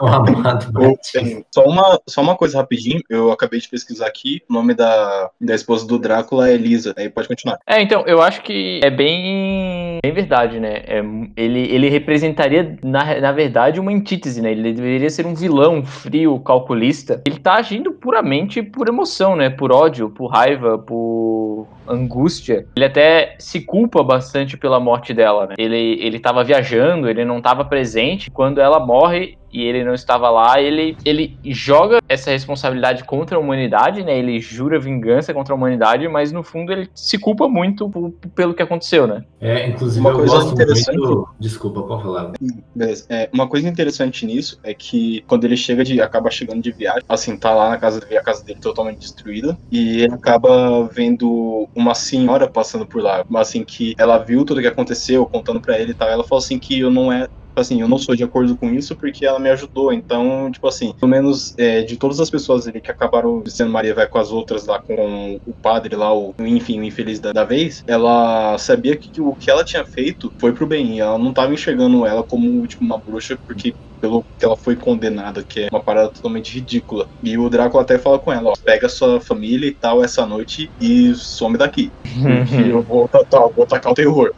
O 0.00 0.06
amado 0.06 0.72
Batista. 0.72 1.44
Só 1.52 1.64
uma, 1.64 2.00
só 2.06 2.22
uma 2.22 2.36
coisa 2.36 2.58
rapidinho, 2.58 3.00
eu 3.08 3.30
acabei 3.30 3.60
de 3.60 3.68
pesquisar 3.68 4.06
aqui, 4.06 4.42
o 4.48 4.52
nome 4.52 4.74
da, 4.74 5.30
da 5.40 5.54
esposa 5.54 5.86
do 5.86 5.98
Drácula 5.98 6.48
é 6.48 6.54
Elisa, 6.54 6.94
aí 6.96 7.08
pode 7.08 7.28
continuar. 7.28 7.58
É, 7.66 7.80
então, 7.82 8.04
eu 8.06 8.22
acho 8.22 8.42
que 8.42 8.80
é 8.82 8.90
bem, 8.90 9.98
bem 10.02 10.12
verdade, 10.12 10.58
né? 10.58 10.82
É, 10.86 11.02
ele, 11.36 11.60
ele 11.72 11.88
representaria, 11.88 12.78
na, 12.82 13.20
na 13.20 13.32
verdade, 13.32 13.80
uma 13.80 13.90
antítese, 13.90 14.40
né? 14.40 14.52
Ele 14.52 14.72
deveria 14.72 15.10
ser 15.10 15.26
um 15.26 15.34
vilão 15.34 15.84
frio, 15.84 16.38
calculista. 16.40 17.20
Ele 17.26 17.38
tá 17.38 17.54
agindo 17.54 17.92
puramente 17.92 18.62
por 18.62 18.88
emoção, 18.88 19.36
né? 19.36 19.50
Por 19.50 19.72
ódio, 19.72 20.10
por 20.10 20.28
raiva, 20.28 20.78
por 20.78 21.66
angústia. 21.86 22.66
Ele 22.76 22.84
até 22.84 23.36
se 23.38 23.60
culpa 23.60 24.02
bastante 24.02 24.56
pela 24.56 24.80
morte 24.80 25.12
dela, 25.12 25.46
né? 25.48 25.54
Ele, 25.58 25.76
ele 25.80 26.18
tava 26.18 26.44
viajando, 26.44 27.08
ele 27.08 27.24
não 27.24 27.40
tava 27.40 27.64
presente. 27.64 28.30
Quando 28.30 28.60
ela 28.60 28.78
morre, 28.78 29.38
e 29.52 29.62
ele 29.62 29.84
não 29.84 29.94
estava 29.94 30.30
lá, 30.30 30.60
ele, 30.60 30.96
ele 31.04 31.38
joga 31.44 31.98
essa 32.08 32.30
responsabilidade 32.30 33.04
contra 33.04 33.36
a 33.36 33.40
humanidade, 33.40 34.02
né? 34.02 34.18
Ele 34.18 34.40
jura 34.40 34.78
vingança 34.78 35.32
contra 35.34 35.54
a 35.54 35.56
humanidade, 35.56 36.06
mas 36.08 36.32
no 36.32 36.42
fundo 36.42 36.72
ele 36.72 36.88
se 36.94 37.18
culpa 37.18 37.48
muito 37.48 37.88
por- 37.88 38.12
pelo 38.34 38.54
que 38.54 38.62
aconteceu, 38.62 39.06
né? 39.06 39.24
É, 39.40 39.68
inclusive 39.68 40.00
Uma 40.00 40.10
eu 40.10 40.16
coisa 40.16 40.34
gosto 40.34 40.52
interessante- 40.54 40.96
muito. 40.98 41.28
Desculpa, 41.38 41.82
pode 41.82 42.02
falar. 42.02 42.32
Beleza. 42.74 43.06
É, 43.08 43.28
uma 43.32 43.48
coisa 43.48 43.68
interessante 43.68 44.24
nisso 44.26 44.58
é 44.62 44.72
que 44.74 45.22
quando 45.26 45.44
ele 45.44 45.56
chega 45.56 45.84
de. 45.84 46.00
acaba 46.00 46.30
chegando 46.30 46.62
de 46.62 46.70
viagem, 46.72 47.02
assim, 47.08 47.36
tá 47.36 47.52
lá 47.54 47.68
na 47.70 47.78
casa 47.78 48.00
dele, 48.00 48.18
a 48.18 48.22
casa 48.22 48.44
dele 48.44 48.60
totalmente 48.60 48.98
destruída. 48.98 49.56
E 49.70 50.02
ele 50.02 50.14
acaba 50.14 50.84
vendo 50.84 51.68
uma 51.74 51.94
senhora 51.94 52.48
passando 52.48 52.86
por 52.86 53.02
lá. 53.02 53.24
Assim, 53.34 53.64
que 53.64 53.94
ela 53.98 54.18
viu 54.18 54.44
tudo 54.44 54.60
que 54.60 54.66
aconteceu, 54.66 55.24
contando 55.26 55.60
pra 55.60 55.78
ele 55.78 55.92
e 55.92 55.94
tal. 55.94 56.08
Ela 56.08 56.24
falou 56.24 56.38
assim 56.42 56.58
que 56.58 56.78
eu 56.80 56.90
não 56.90 57.12
é. 57.12 57.26
Assim, 57.56 57.80
eu 57.80 57.88
não 57.88 57.98
sou 57.98 58.14
de 58.14 58.24
acordo 58.24 58.56
com 58.56 58.72
isso 58.72 58.96
porque 58.96 59.24
ela 59.26 59.38
me 59.38 59.50
ajudou. 59.50 59.92
Então, 59.92 60.50
tipo 60.50 60.66
assim, 60.66 60.94
pelo 60.98 61.10
menos 61.10 61.52
é, 61.58 61.82
de 61.82 61.96
todas 61.96 62.20
as 62.20 62.30
pessoas 62.30 62.66
ali 62.66 62.80
que 62.80 62.90
acabaram 62.90 63.42
sendo 63.46 63.70
Maria 63.70 63.94
vai 63.94 64.06
com 64.06 64.18
as 64.18 64.30
outras 64.30 64.66
lá, 64.66 64.78
com 64.78 65.40
o 65.44 65.54
padre 65.60 65.96
lá, 65.96 66.14
o, 66.14 66.34
enfim, 66.40 66.80
o 66.80 66.84
infeliz 66.84 67.20
da, 67.20 67.32
da 67.32 67.44
vez, 67.44 67.82
ela 67.86 68.56
sabia 68.58 68.96
que, 68.96 69.10
que 69.10 69.20
o 69.20 69.34
que 69.34 69.50
ela 69.50 69.64
tinha 69.64 69.84
feito 69.84 70.32
foi 70.40 70.52
pro 70.52 70.66
bem. 70.66 70.96
E 70.96 71.00
ela 71.00 71.18
não 71.18 71.32
tava 71.32 71.52
enxergando 71.52 72.06
ela 72.06 72.22
como, 72.22 72.66
tipo, 72.66 72.84
uma 72.84 72.98
bruxa, 72.98 73.38
porque 73.46 73.74
pelo 74.00 74.24
que 74.38 74.44
ela 74.44 74.56
foi 74.56 74.76
condenada, 74.76 75.42
que 75.42 75.60
é 75.64 75.68
uma 75.70 75.80
parada 75.80 76.08
totalmente 76.08 76.54
ridícula. 76.54 77.08
E 77.22 77.36
o 77.36 77.48
Drácula 77.48 77.82
até 77.82 77.98
fala 77.98 78.18
com 78.18 78.32
ela, 78.32 78.50
ó, 78.50 78.54
pega 78.64 78.88
sua 78.88 79.20
família 79.20 79.66
e 79.68 79.72
tal 79.74 80.02
essa 80.02 80.24
noite 80.26 80.70
e 80.80 81.14
some 81.14 81.56
daqui. 81.58 81.90
E 82.06 82.70
eu 82.70 82.82
vou, 82.82 83.06
tá, 83.08 83.22
tá, 83.24 83.38
vou 83.46 83.66
tacar 83.66 83.92
o 83.92 83.94
terror. 83.94 84.32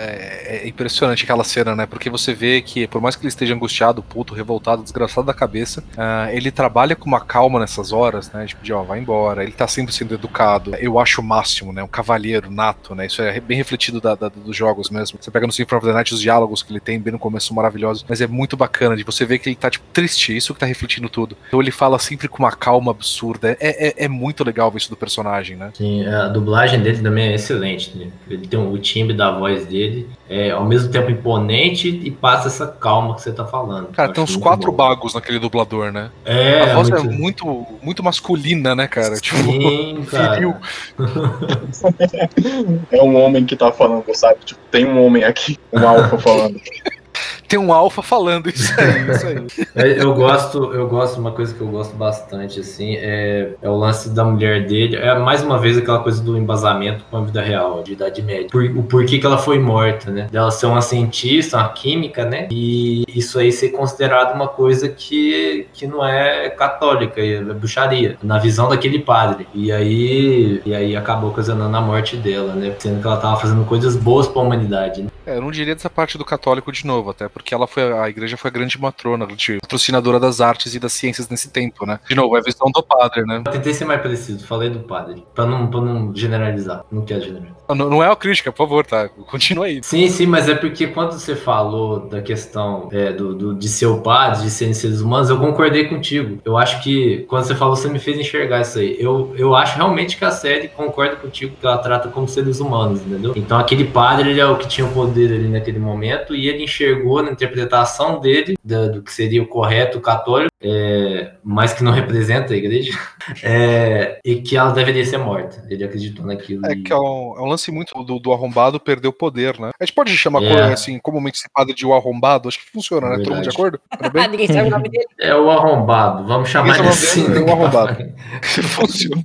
É, 0.00 0.60
é 0.64 0.68
impressionante 0.68 1.24
aquela 1.24 1.44
cena, 1.44 1.74
né? 1.74 1.86
Porque 1.86 2.08
você 2.10 2.32
vê 2.34 2.60
que, 2.62 2.86
por 2.86 3.00
mais 3.00 3.16
que 3.16 3.22
ele 3.22 3.28
esteja 3.28 3.54
angustiado, 3.54 4.02
puto, 4.02 4.34
revoltado, 4.34 4.82
desgraçado 4.82 5.26
da 5.26 5.34
cabeça, 5.34 5.82
ah, 5.96 6.28
ele 6.32 6.50
trabalha 6.50 6.96
com 6.96 7.06
uma 7.06 7.20
calma 7.20 7.58
nessas 7.60 7.92
horas, 7.92 8.30
né? 8.32 8.46
Tipo, 8.46 8.62
de 8.62 8.72
ó, 8.72 8.82
vai 8.82 8.98
embora. 9.00 9.42
Ele 9.42 9.52
tá 9.52 9.66
sempre 9.66 9.92
sendo 9.94 10.14
educado. 10.14 10.74
Eu 10.76 10.98
acho 10.98 11.20
o 11.20 11.24
máximo, 11.24 11.72
né? 11.72 11.82
Um 11.82 11.88
cavalheiro 11.88 12.50
nato, 12.50 12.94
né? 12.94 13.06
Isso 13.06 13.22
é 13.22 13.38
bem 13.40 13.56
refletido 13.56 14.00
da- 14.00 14.14
da- 14.14 14.28
dos 14.28 14.56
jogos 14.56 14.90
mesmo. 14.90 15.18
Você 15.20 15.30
pega 15.30 15.46
no 15.46 15.52
Symphony 15.52 15.78
of 15.78 15.86
the 15.86 15.92
Night 15.92 16.14
os 16.14 16.20
diálogos 16.20 16.62
que 16.62 16.72
ele 16.72 16.80
tem 16.80 16.98
bem 16.98 17.12
no 17.12 17.18
começo 17.18 17.48
são 17.48 17.56
maravilhosos, 17.56 18.04
mas 18.08 18.20
é 18.20 18.26
muito 18.26 18.56
bacana 18.56 18.91
de 18.96 19.04
você 19.04 19.24
ver 19.24 19.38
que 19.38 19.48
ele 19.48 19.56
tá, 19.56 19.70
tipo, 19.70 19.84
triste. 19.92 20.36
Isso 20.36 20.54
que 20.54 20.60
tá 20.60 20.66
refletindo 20.66 21.08
tudo. 21.08 21.36
Então 21.48 21.60
ele 21.60 21.70
fala 21.70 21.98
sempre 21.98 22.28
com 22.28 22.38
uma 22.38 22.52
calma 22.52 22.90
absurda. 22.90 23.56
É, 23.60 23.88
é, 23.88 24.04
é 24.04 24.08
muito 24.08 24.44
legal 24.44 24.70
ver 24.70 24.78
isso 24.78 24.90
do 24.90 24.96
personagem, 24.96 25.56
né? 25.56 25.70
Sim, 25.74 26.06
a 26.06 26.28
dublagem 26.28 26.80
dele 26.80 27.02
também 27.02 27.28
é 27.28 27.34
excelente. 27.34 27.96
Né? 27.96 28.08
Ele 28.28 28.46
tem 28.46 28.58
o 28.58 28.78
timbre 28.78 29.14
da 29.16 29.30
voz 29.30 29.66
dele, 29.66 30.08
é 30.28 30.50
ao 30.50 30.64
mesmo 30.64 30.90
tempo 30.90 31.10
imponente 31.10 31.88
e 31.88 32.10
passa 32.10 32.48
essa 32.48 32.66
calma 32.66 33.14
que 33.14 33.22
você 33.22 33.32
tá 33.32 33.44
falando. 33.44 33.88
Cara, 33.88 34.10
Eu 34.10 34.14
tem 34.14 34.24
uns 34.24 34.36
quatro 34.36 34.70
bom. 34.70 34.76
bagos 34.76 35.14
naquele 35.14 35.38
dublador, 35.38 35.92
né? 35.92 36.10
É, 36.24 36.62
a 36.62 36.74
voz 36.74 36.88
muito... 36.90 37.06
é 37.06 37.12
muito, 37.12 37.66
muito 37.82 38.02
masculina, 38.02 38.74
né, 38.74 38.86
cara? 38.86 39.16
Tipo, 39.16 39.36
Sim, 39.42 40.04
cara. 40.10 40.34
viril. 40.34 40.54
É 42.90 43.02
um 43.02 43.16
homem 43.16 43.44
que 43.44 43.56
tá 43.56 43.72
falando, 43.72 44.04
sabe? 44.14 44.38
Tipo, 44.44 44.60
tem 44.70 44.86
um 44.86 45.04
homem 45.04 45.24
aqui, 45.24 45.58
um 45.72 45.86
alfa 45.86 46.18
falando. 46.18 46.60
tem 47.48 47.58
um 47.58 47.72
alfa 47.72 48.02
falando 48.02 48.48
isso 48.48 48.72
aí, 48.80 49.10
isso 49.10 49.26
aí. 49.26 49.66
É, 49.74 50.02
Eu 50.02 50.14
gosto, 50.14 50.72
eu 50.72 50.86
gosto, 50.88 51.18
uma 51.20 51.32
coisa 51.32 51.54
que 51.54 51.60
eu 51.60 51.66
gosto 51.68 51.94
bastante, 51.96 52.60
assim, 52.60 52.96
é, 52.96 53.50
é 53.60 53.68
o 53.68 53.76
lance 53.76 54.10
da 54.10 54.24
mulher 54.24 54.66
dele. 54.66 54.96
É 54.96 55.18
mais 55.18 55.42
uma 55.42 55.58
vez 55.58 55.76
aquela 55.78 55.98
coisa 56.00 56.22
do 56.22 56.36
embasamento 56.36 57.04
com 57.10 57.16
a 57.16 57.20
vida 57.22 57.40
real, 57.42 57.82
de 57.82 57.92
Idade 57.92 58.22
Média. 58.22 58.48
Por- 58.50 58.64
o 58.64 58.82
porquê 58.82 59.18
que 59.18 59.26
ela 59.26 59.38
foi 59.38 59.58
morta, 59.58 60.10
né? 60.10 60.28
Dela 60.30 60.50
ser 60.50 60.66
uma 60.66 60.80
cientista, 60.80 61.56
uma 61.58 61.68
química, 61.70 62.24
né? 62.24 62.48
E 62.50 63.04
isso 63.08 63.38
aí 63.38 63.50
ser 63.52 63.70
considerado 63.70 64.34
uma 64.34 64.48
coisa 64.48 64.88
que, 64.88 65.66
que 65.72 65.86
não 65.86 66.04
é 66.06 66.48
católica, 66.50 67.20
é 67.20 67.40
bruxaria, 67.42 68.16
na 68.22 68.38
visão 68.38 68.68
daquele 68.68 68.98
padre. 68.98 69.46
E 69.54 69.70
aí, 69.72 70.60
e 70.64 70.74
aí 70.74 70.96
acabou 70.96 71.30
ocasionando 71.30 71.76
a 71.76 71.80
morte 71.80 72.16
dela, 72.16 72.54
né? 72.54 72.74
Sendo 72.78 73.00
que 73.00 73.06
ela 73.06 73.16
tava 73.16 73.36
fazendo 73.36 73.64
coisas 73.64 73.96
boas 73.96 74.26
pra 74.28 74.42
humanidade, 74.42 75.02
né? 75.02 75.08
É, 75.26 75.36
eu 75.36 75.40
não 75.40 75.50
diria 75.50 75.74
dessa 75.74 75.90
parte 75.90 76.18
do 76.18 76.24
católico 76.24 76.72
de 76.72 76.86
novo, 76.86 77.10
até 77.10 77.28
porque 77.28 77.54
ela 77.54 77.66
foi 77.66 77.92
a 77.92 78.08
igreja 78.08 78.36
foi 78.36 78.50
a 78.50 78.52
grande 78.52 78.80
matrona, 78.80 79.24
grande 79.26 79.58
patrocinadora 79.60 80.18
das 80.18 80.40
artes 80.40 80.74
e 80.74 80.78
das 80.80 80.92
ciências 80.92 81.28
nesse 81.28 81.50
tempo, 81.50 81.86
né? 81.86 82.00
De 82.08 82.14
novo, 82.14 82.36
é 82.36 82.40
a 82.40 82.42
visão 82.42 82.70
do 82.72 82.82
padre, 82.82 83.22
né? 83.24 83.42
Eu 83.46 83.52
tentei 83.52 83.72
ser 83.74 83.84
mais 83.84 84.00
preciso, 84.00 84.46
falei 84.46 84.70
do 84.70 84.80
padre, 84.80 85.24
pra 85.34 85.46
não, 85.46 85.66
pra 85.68 85.80
não 85.80 86.14
generalizar. 86.14 86.84
Não 86.90 87.02
quero 87.04 87.20
generalizar. 87.22 87.56
Não, 87.68 87.88
não 87.88 88.02
é 88.02 88.08
uma 88.08 88.16
crítica, 88.16 88.50
por 88.52 88.58
favor, 88.66 88.84
tá? 88.84 89.08
Continua 89.08 89.66
aí. 89.66 89.80
Sim, 89.82 90.08
sim, 90.08 90.26
mas 90.26 90.48
é 90.48 90.54
porque 90.54 90.88
quando 90.88 91.12
você 91.12 91.34
falou 91.34 92.00
da 92.00 92.20
questão 92.20 92.88
é, 92.92 93.12
do, 93.12 93.34
do- 93.34 93.54
de 93.54 93.68
ser 93.68 93.86
o 93.86 93.98
padre, 94.00 94.42
de 94.42 94.50
serem 94.50 94.74
seres 94.74 95.00
humanos, 95.00 95.30
eu 95.30 95.38
concordei 95.38 95.88
contigo. 95.88 96.38
Eu 96.44 96.58
acho 96.58 96.82
que 96.82 97.24
quando 97.28 97.44
você 97.44 97.54
falou, 97.54 97.74
você 97.76 97.88
me 97.88 97.98
fez 97.98 98.18
enxergar 98.18 98.60
isso 98.60 98.78
aí. 98.78 98.96
Eu, 98.98 99.32
eu 99.36 99.54
acho 99.54 99.76
realmente 99.76 100.16
que 100.16 100.24
a 100.24 100.30
série 100.30 100.68
concorda 100.68 101.16
contigo 101.16 101.54
que 101.58 101.66
ela 101.66 101.78
trata 101.78 102.08
como 102.08 102.28
seres 102.28 102.60
humanos, 102.60 103.00
entendeu? 103.00 103.32
Então 103.36 103.58
aquele 103.58 103.84
padre, 103.84 104.30
ele 104.30 104.40
é 104.40 104.46
o 104.46 104.56
que 104.58 104.66
tinha 104.68 104.86
o 104.86 104.92
poder 104.92 105.11
ali 105.20 105.48
naquele 105.48 105.78
momento 105.78 106.34
e 106.34 106.48
ele 106.48 106.64
enxergou 106.64 107.22
na 107.22 107.30
interpretação 107.30 108.20
dele 108.20 108.54
da- 108.64 108.88
do 108.88 109.02
que 109.02 109.12
seria 109.12 109.42
o 109.42 109.46
correto 109.46 110.00
católico, 110.00 110.50
é, 110.62 111.32
mas 111.42 111.72
que 111.72 111.82
não 111.84 111.92
representa 111.92 112.52
a 112.54 112.56
igreja, 112.56 112.92
é, 113.42 114.18
e 114.24 114.36
que 114.36 114.56
ela 114.56 114.70
deveria 114.72 115.04
ser 115.04 115.18
morta. 115.18 115.64
Ele 115.68 115.84
acreditou 115.84 116.24
naquilo. 116.24 116.66
É 116.66 116.72
e- 116.72 116.82
que 116.82 116.92
é 116.92 116.96
um, 116.96 117.34
é 117.36 117.42
um 117.42 117.46
lance 117.46 117.70
muito 117.70 117.92
do, 118.04 118.18
do 118.18 118.32
arrombado 118.32 118.78
perder 118.80 119.08
o 119.08 119.12
poder, 119.12 119.58
né? 119.60 119.70
A 119.80 119.84
gente 119.84 119.94
pode 119.94 120.16
chamar 120.16 120.42
É. 120.42 120.48
coisa 120.48 120.72
assim, 120.72 120.98
comumente 120.98 121.38
esse 121.38 121.48
padre 121.52 121.74
de 121.74 121.84
o 121.86 121.92
arrombado, 121.94 122.48
acho 122.48 122.58
que 122.58 122.70
funciona, 122.70 123.08
né? 123.10 123.18
Todo 123.22 123.34
mundo 123.34 123.42
de 123.44 123.48
acordo? 123.50 123.80
Ninguém 124.30 124.46
sabe 124.46 124.68
o 124.68 124.70
nome 124.70 124.88
dele. 124.88 125.04
É 125.20 125.34
o 125.34 125.50
arrombado, 125.50 126.26
vamos 126.26 126.48
chamar 126.48 126.78
ele 126.78 126.88
assim. 126.88 127.26
dele, 127.28 127.38
é 127.40 127.42
o 127.42 127.52
arrombado. 127.52 127.96
Funciona. 128.42 129.22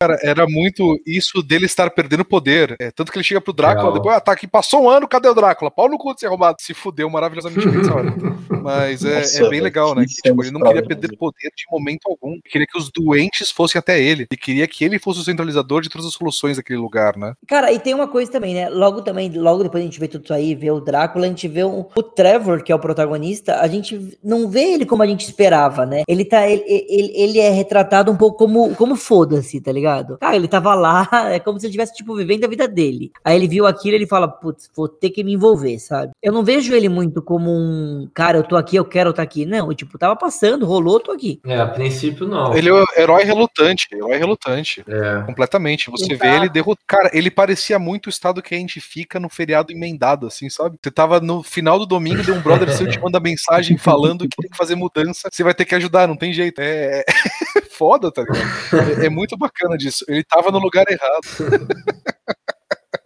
Cara, 0.00 0.18
era 0.22 0.46
muito 0.46 1.00
isso 1.06 1.42
dele 1.42 1.66
estar 1.66 1.90
perdendo 1.90 2.24
poder. 2.24 2.76
É, 2.80 2.90
tanto 2.90 3.10
que 3.12 3.18
ele 3.18 3.24
chega 3.24 3.40
pro 3.40 3.52
Drácula, 3.52 3.84
Real. 3.84 3.94
depois, 3.94 4.16
ah, 4.16 4.20
tá 4.20 4.32
aqui, 4.32 4.46
passou 4.52 4.82
um 4.84 4.90
ano, 4.90 5.08
cadê 5.08 5.28
o 5.28 5.34
Drácula? 5.34 5.70
Pau 5.70 5.88
no 5.88 5.98
cu 5.98 6.14
de 6.14 6.20
ser 6.20 6.26
arrombado. 6.26 6.58
Se 6.60 6.74
fudeu 6.74 7.08
maravilhosamente 7.10 7.66
bem 7.66 7.78
nessa 7.78 7.94
hora. 7.94 8.14
Mas 8.62 9.04
é, 9.04 9.18
Nossa, 9.20 9.44
é 9.44 9.48
bem 9.48 9.60
legal, 9.60 9.94
né? 9.94 10.04
que 10.06 10.14
tipo, 10.14 10.42
ele 10.42 10.50
não 10.52 10.60
queria 10.60 10.82
perder 10.82 11.08
maravilhosas. 11.08 11.18
poder 11.18 11.52
de 11.56 11.64
momento 11.72 12.00
algum. 12.08 12.32
Ele 12.34 12.42
queria 12.42 12.66
que 12.66 12.78
os 12.78 12.90
doentes 12.92 13.50
fossem 13.50 13.78
até 13.78 14.00
ele. 14.00 14.26
Ele 14.30 14.38
queria 14.40 14.68
que 14.68 14.84
ele 14.84 14.98
fosse 14.98 15.20
o 15.20 15.24
centralizador 15.24 15.80
de 15.80 15.88
todas 15.88 16.06
as 16.06 16.12
soluções 16.12 16.58
daquele 16.58 16.78
lugar, 16.78 17.16
né? 17.16 17.34
Cara, 17.48 17.72
e 17.72 17.78
tem 17.80 17.94
uma 17.94 18.06
coisa 18.06 18.30
também, 18.30 18.54
né? 18.54 18.68
Logo 18.68 19.02
também, 19.02 19.30
logo 19.32 19.62
depois 19.64 19.82
a 19.82 19.86
gente 19.86 19.98
vê 19.98 20.06
tudo 20.06 20.24
isso 20.24 20.34
aí, 20.34 20.54
vê 20.54 20.70
o 20.70 20.80
Drácula, 20.80 21.24
a 21.26 21.28
gente 21.28 21.48
vê 21.48 21.64
um- 21.64 21.86
o 21.96 22.02
Trevor, 22.02 22.62
que 22.62 22.70
é 22.70 22.74
o 22.74 22.78
protagonista, 22.78 23.60
a 23.60 23.66
gente 23.66 24.18
não 24.22 24.48
vê 24.48 24.74
ele 24.74 24.86
como 24.86 25.02
a 25.02 25.06
gente 25.06 25.24
esperava, 25.24 25.84
né? 25.86 26.02
Ele 26.06 26.24
tá, 26.24 26.46
ele, 26.48 26.62
ele, 26.66 27.12
ele 27.16 27.38
é 27.40 27.50
retratado 27.50 28.12
um 28.12 28.16
pouco 28.16 28.38
como, 28.38 28.74
como 28.76 28.94
foda-se, 28.96 29.60
tá 29.60 29.72
ligado? 29.72 30.18
Cara, 30.18 30.36
ele 30.36 30.46
tava 30.48 30.74
lá, 30.74 31.08
é 31.32 31.40
como 31.40 31.58
se 31.58 31.66
ele 31.66 31.70
estivesse, 31.70 31.94
tipo, 31.94 32.14
vivendo 32.14 32.44
a 32.44 32.48
vida 32.48 32.68
dele. 32.68 33.10
Aí 33.24 33.34
ele 33.36 33.48
viu 33.48 33.66
aquilo, 33.66 33.96
ele 33.96 34.06
fala, 34.06 34.28
putz, 34.42 34.68
vou 34.74 34.88
ter 34.88 35.10
que 35.10 35.22
me 35.22 35.34
envolver, 35.34 35.78
sabe? 35.78 36.10
Eu 36.20 36.32
não 36.32 36.42
vejo 36.42 36.74
ele 36.74 36.88
muito 36.88 37.22
como 37.22 37.48
um 37.48 38.10
cara, 38.12 38.38
eu 38.38 38.42
tô 38.42 38.56
aqui, 38.56 38.74
eu 38.74 38.84
quero 38.84 39.10
estar 39.10 39.22
aqui. 39.22 39.46
Não, 39.46 39.68
eu, 39.68 39.74
tipo, 39.74 39.96
tava 39.96 40.16
passando, 40.16 40.66
rolou, 40.66 40.98
tô 40.98 41.12
aqui. 41.12 41.40
É, 41.46 41.58
a 41.58 41.66
princípio 41.66 42.26
não. 42.26 42.52
Ele 42.56 42.68
é 42.68 42.72
o 42.72 42.84
herói 42.96 43.22
relutante, 43.22 43.86
herói 43.92 44.18
relutante. 44.18 44.84
É. 44.88 45.22
Completamente. 45.24 45.90
Você 45.90 46.12
Exato. 46.12 46.18
vê 46.18 46.36
ele 46.36 46.48
derrotar. 46.48 46.82
Cara, 46.88 47.10
ele 47.12 47.30
parecia 47.30 47.78
muito 47.78 48.06
o 48.06 48.10
estado 48.10 48.42
que 48.42 48.54
a 48.54 48.58
gente 48.58 48.80
fica 48.80 49.20
no 49.20 49.28
feriado 49.28 49.72
emendado, 49.72 50.26
assim, 50.26 50.50
sabe? 50.50 50.76
Você 50.82 50.90
tava 50.90 51.20
no 51.20 51.42
final 51.42 51.78
do 51.78 51.86
domingo, 51.86 52.22
deu 52.24 52.34
um 52.34 52.40
brother 52.42 52.70
seu 52.76 52.88
te 52.88 52.98
manda 53.00 53.20
mensagem 53.20 53.78
falando 53.78 54.28
que 54.28 54.36
tem 54.42 54.50
que 54.50 54.56
fazer 54.56 54.74
mudança, 54.74 55.28
você 55.30 55.44
vai 55.44 55.54
ter 55.54 55.64
que 55.64 55.74
ajudar, 55.76 56.08
não 56.08 56.16
tem 56.16 56.32
jeito. 56.32 56.60
É, 56.60 57.00
é 57.00 57.04
foda, 57.70 58.10
tá 58.10 58.22
ligado? 58.22 59.02
É, 59.02 59.06
é 59.06 59.10
muito 59.10 59.36
bacana 59.36 59.76
disso. 59.76 60.04
Ele 60.08 60.24
tava 60.24 60.50
no 60.50 60.58
lugar 60.58 60.84
errado. 60.88 61.22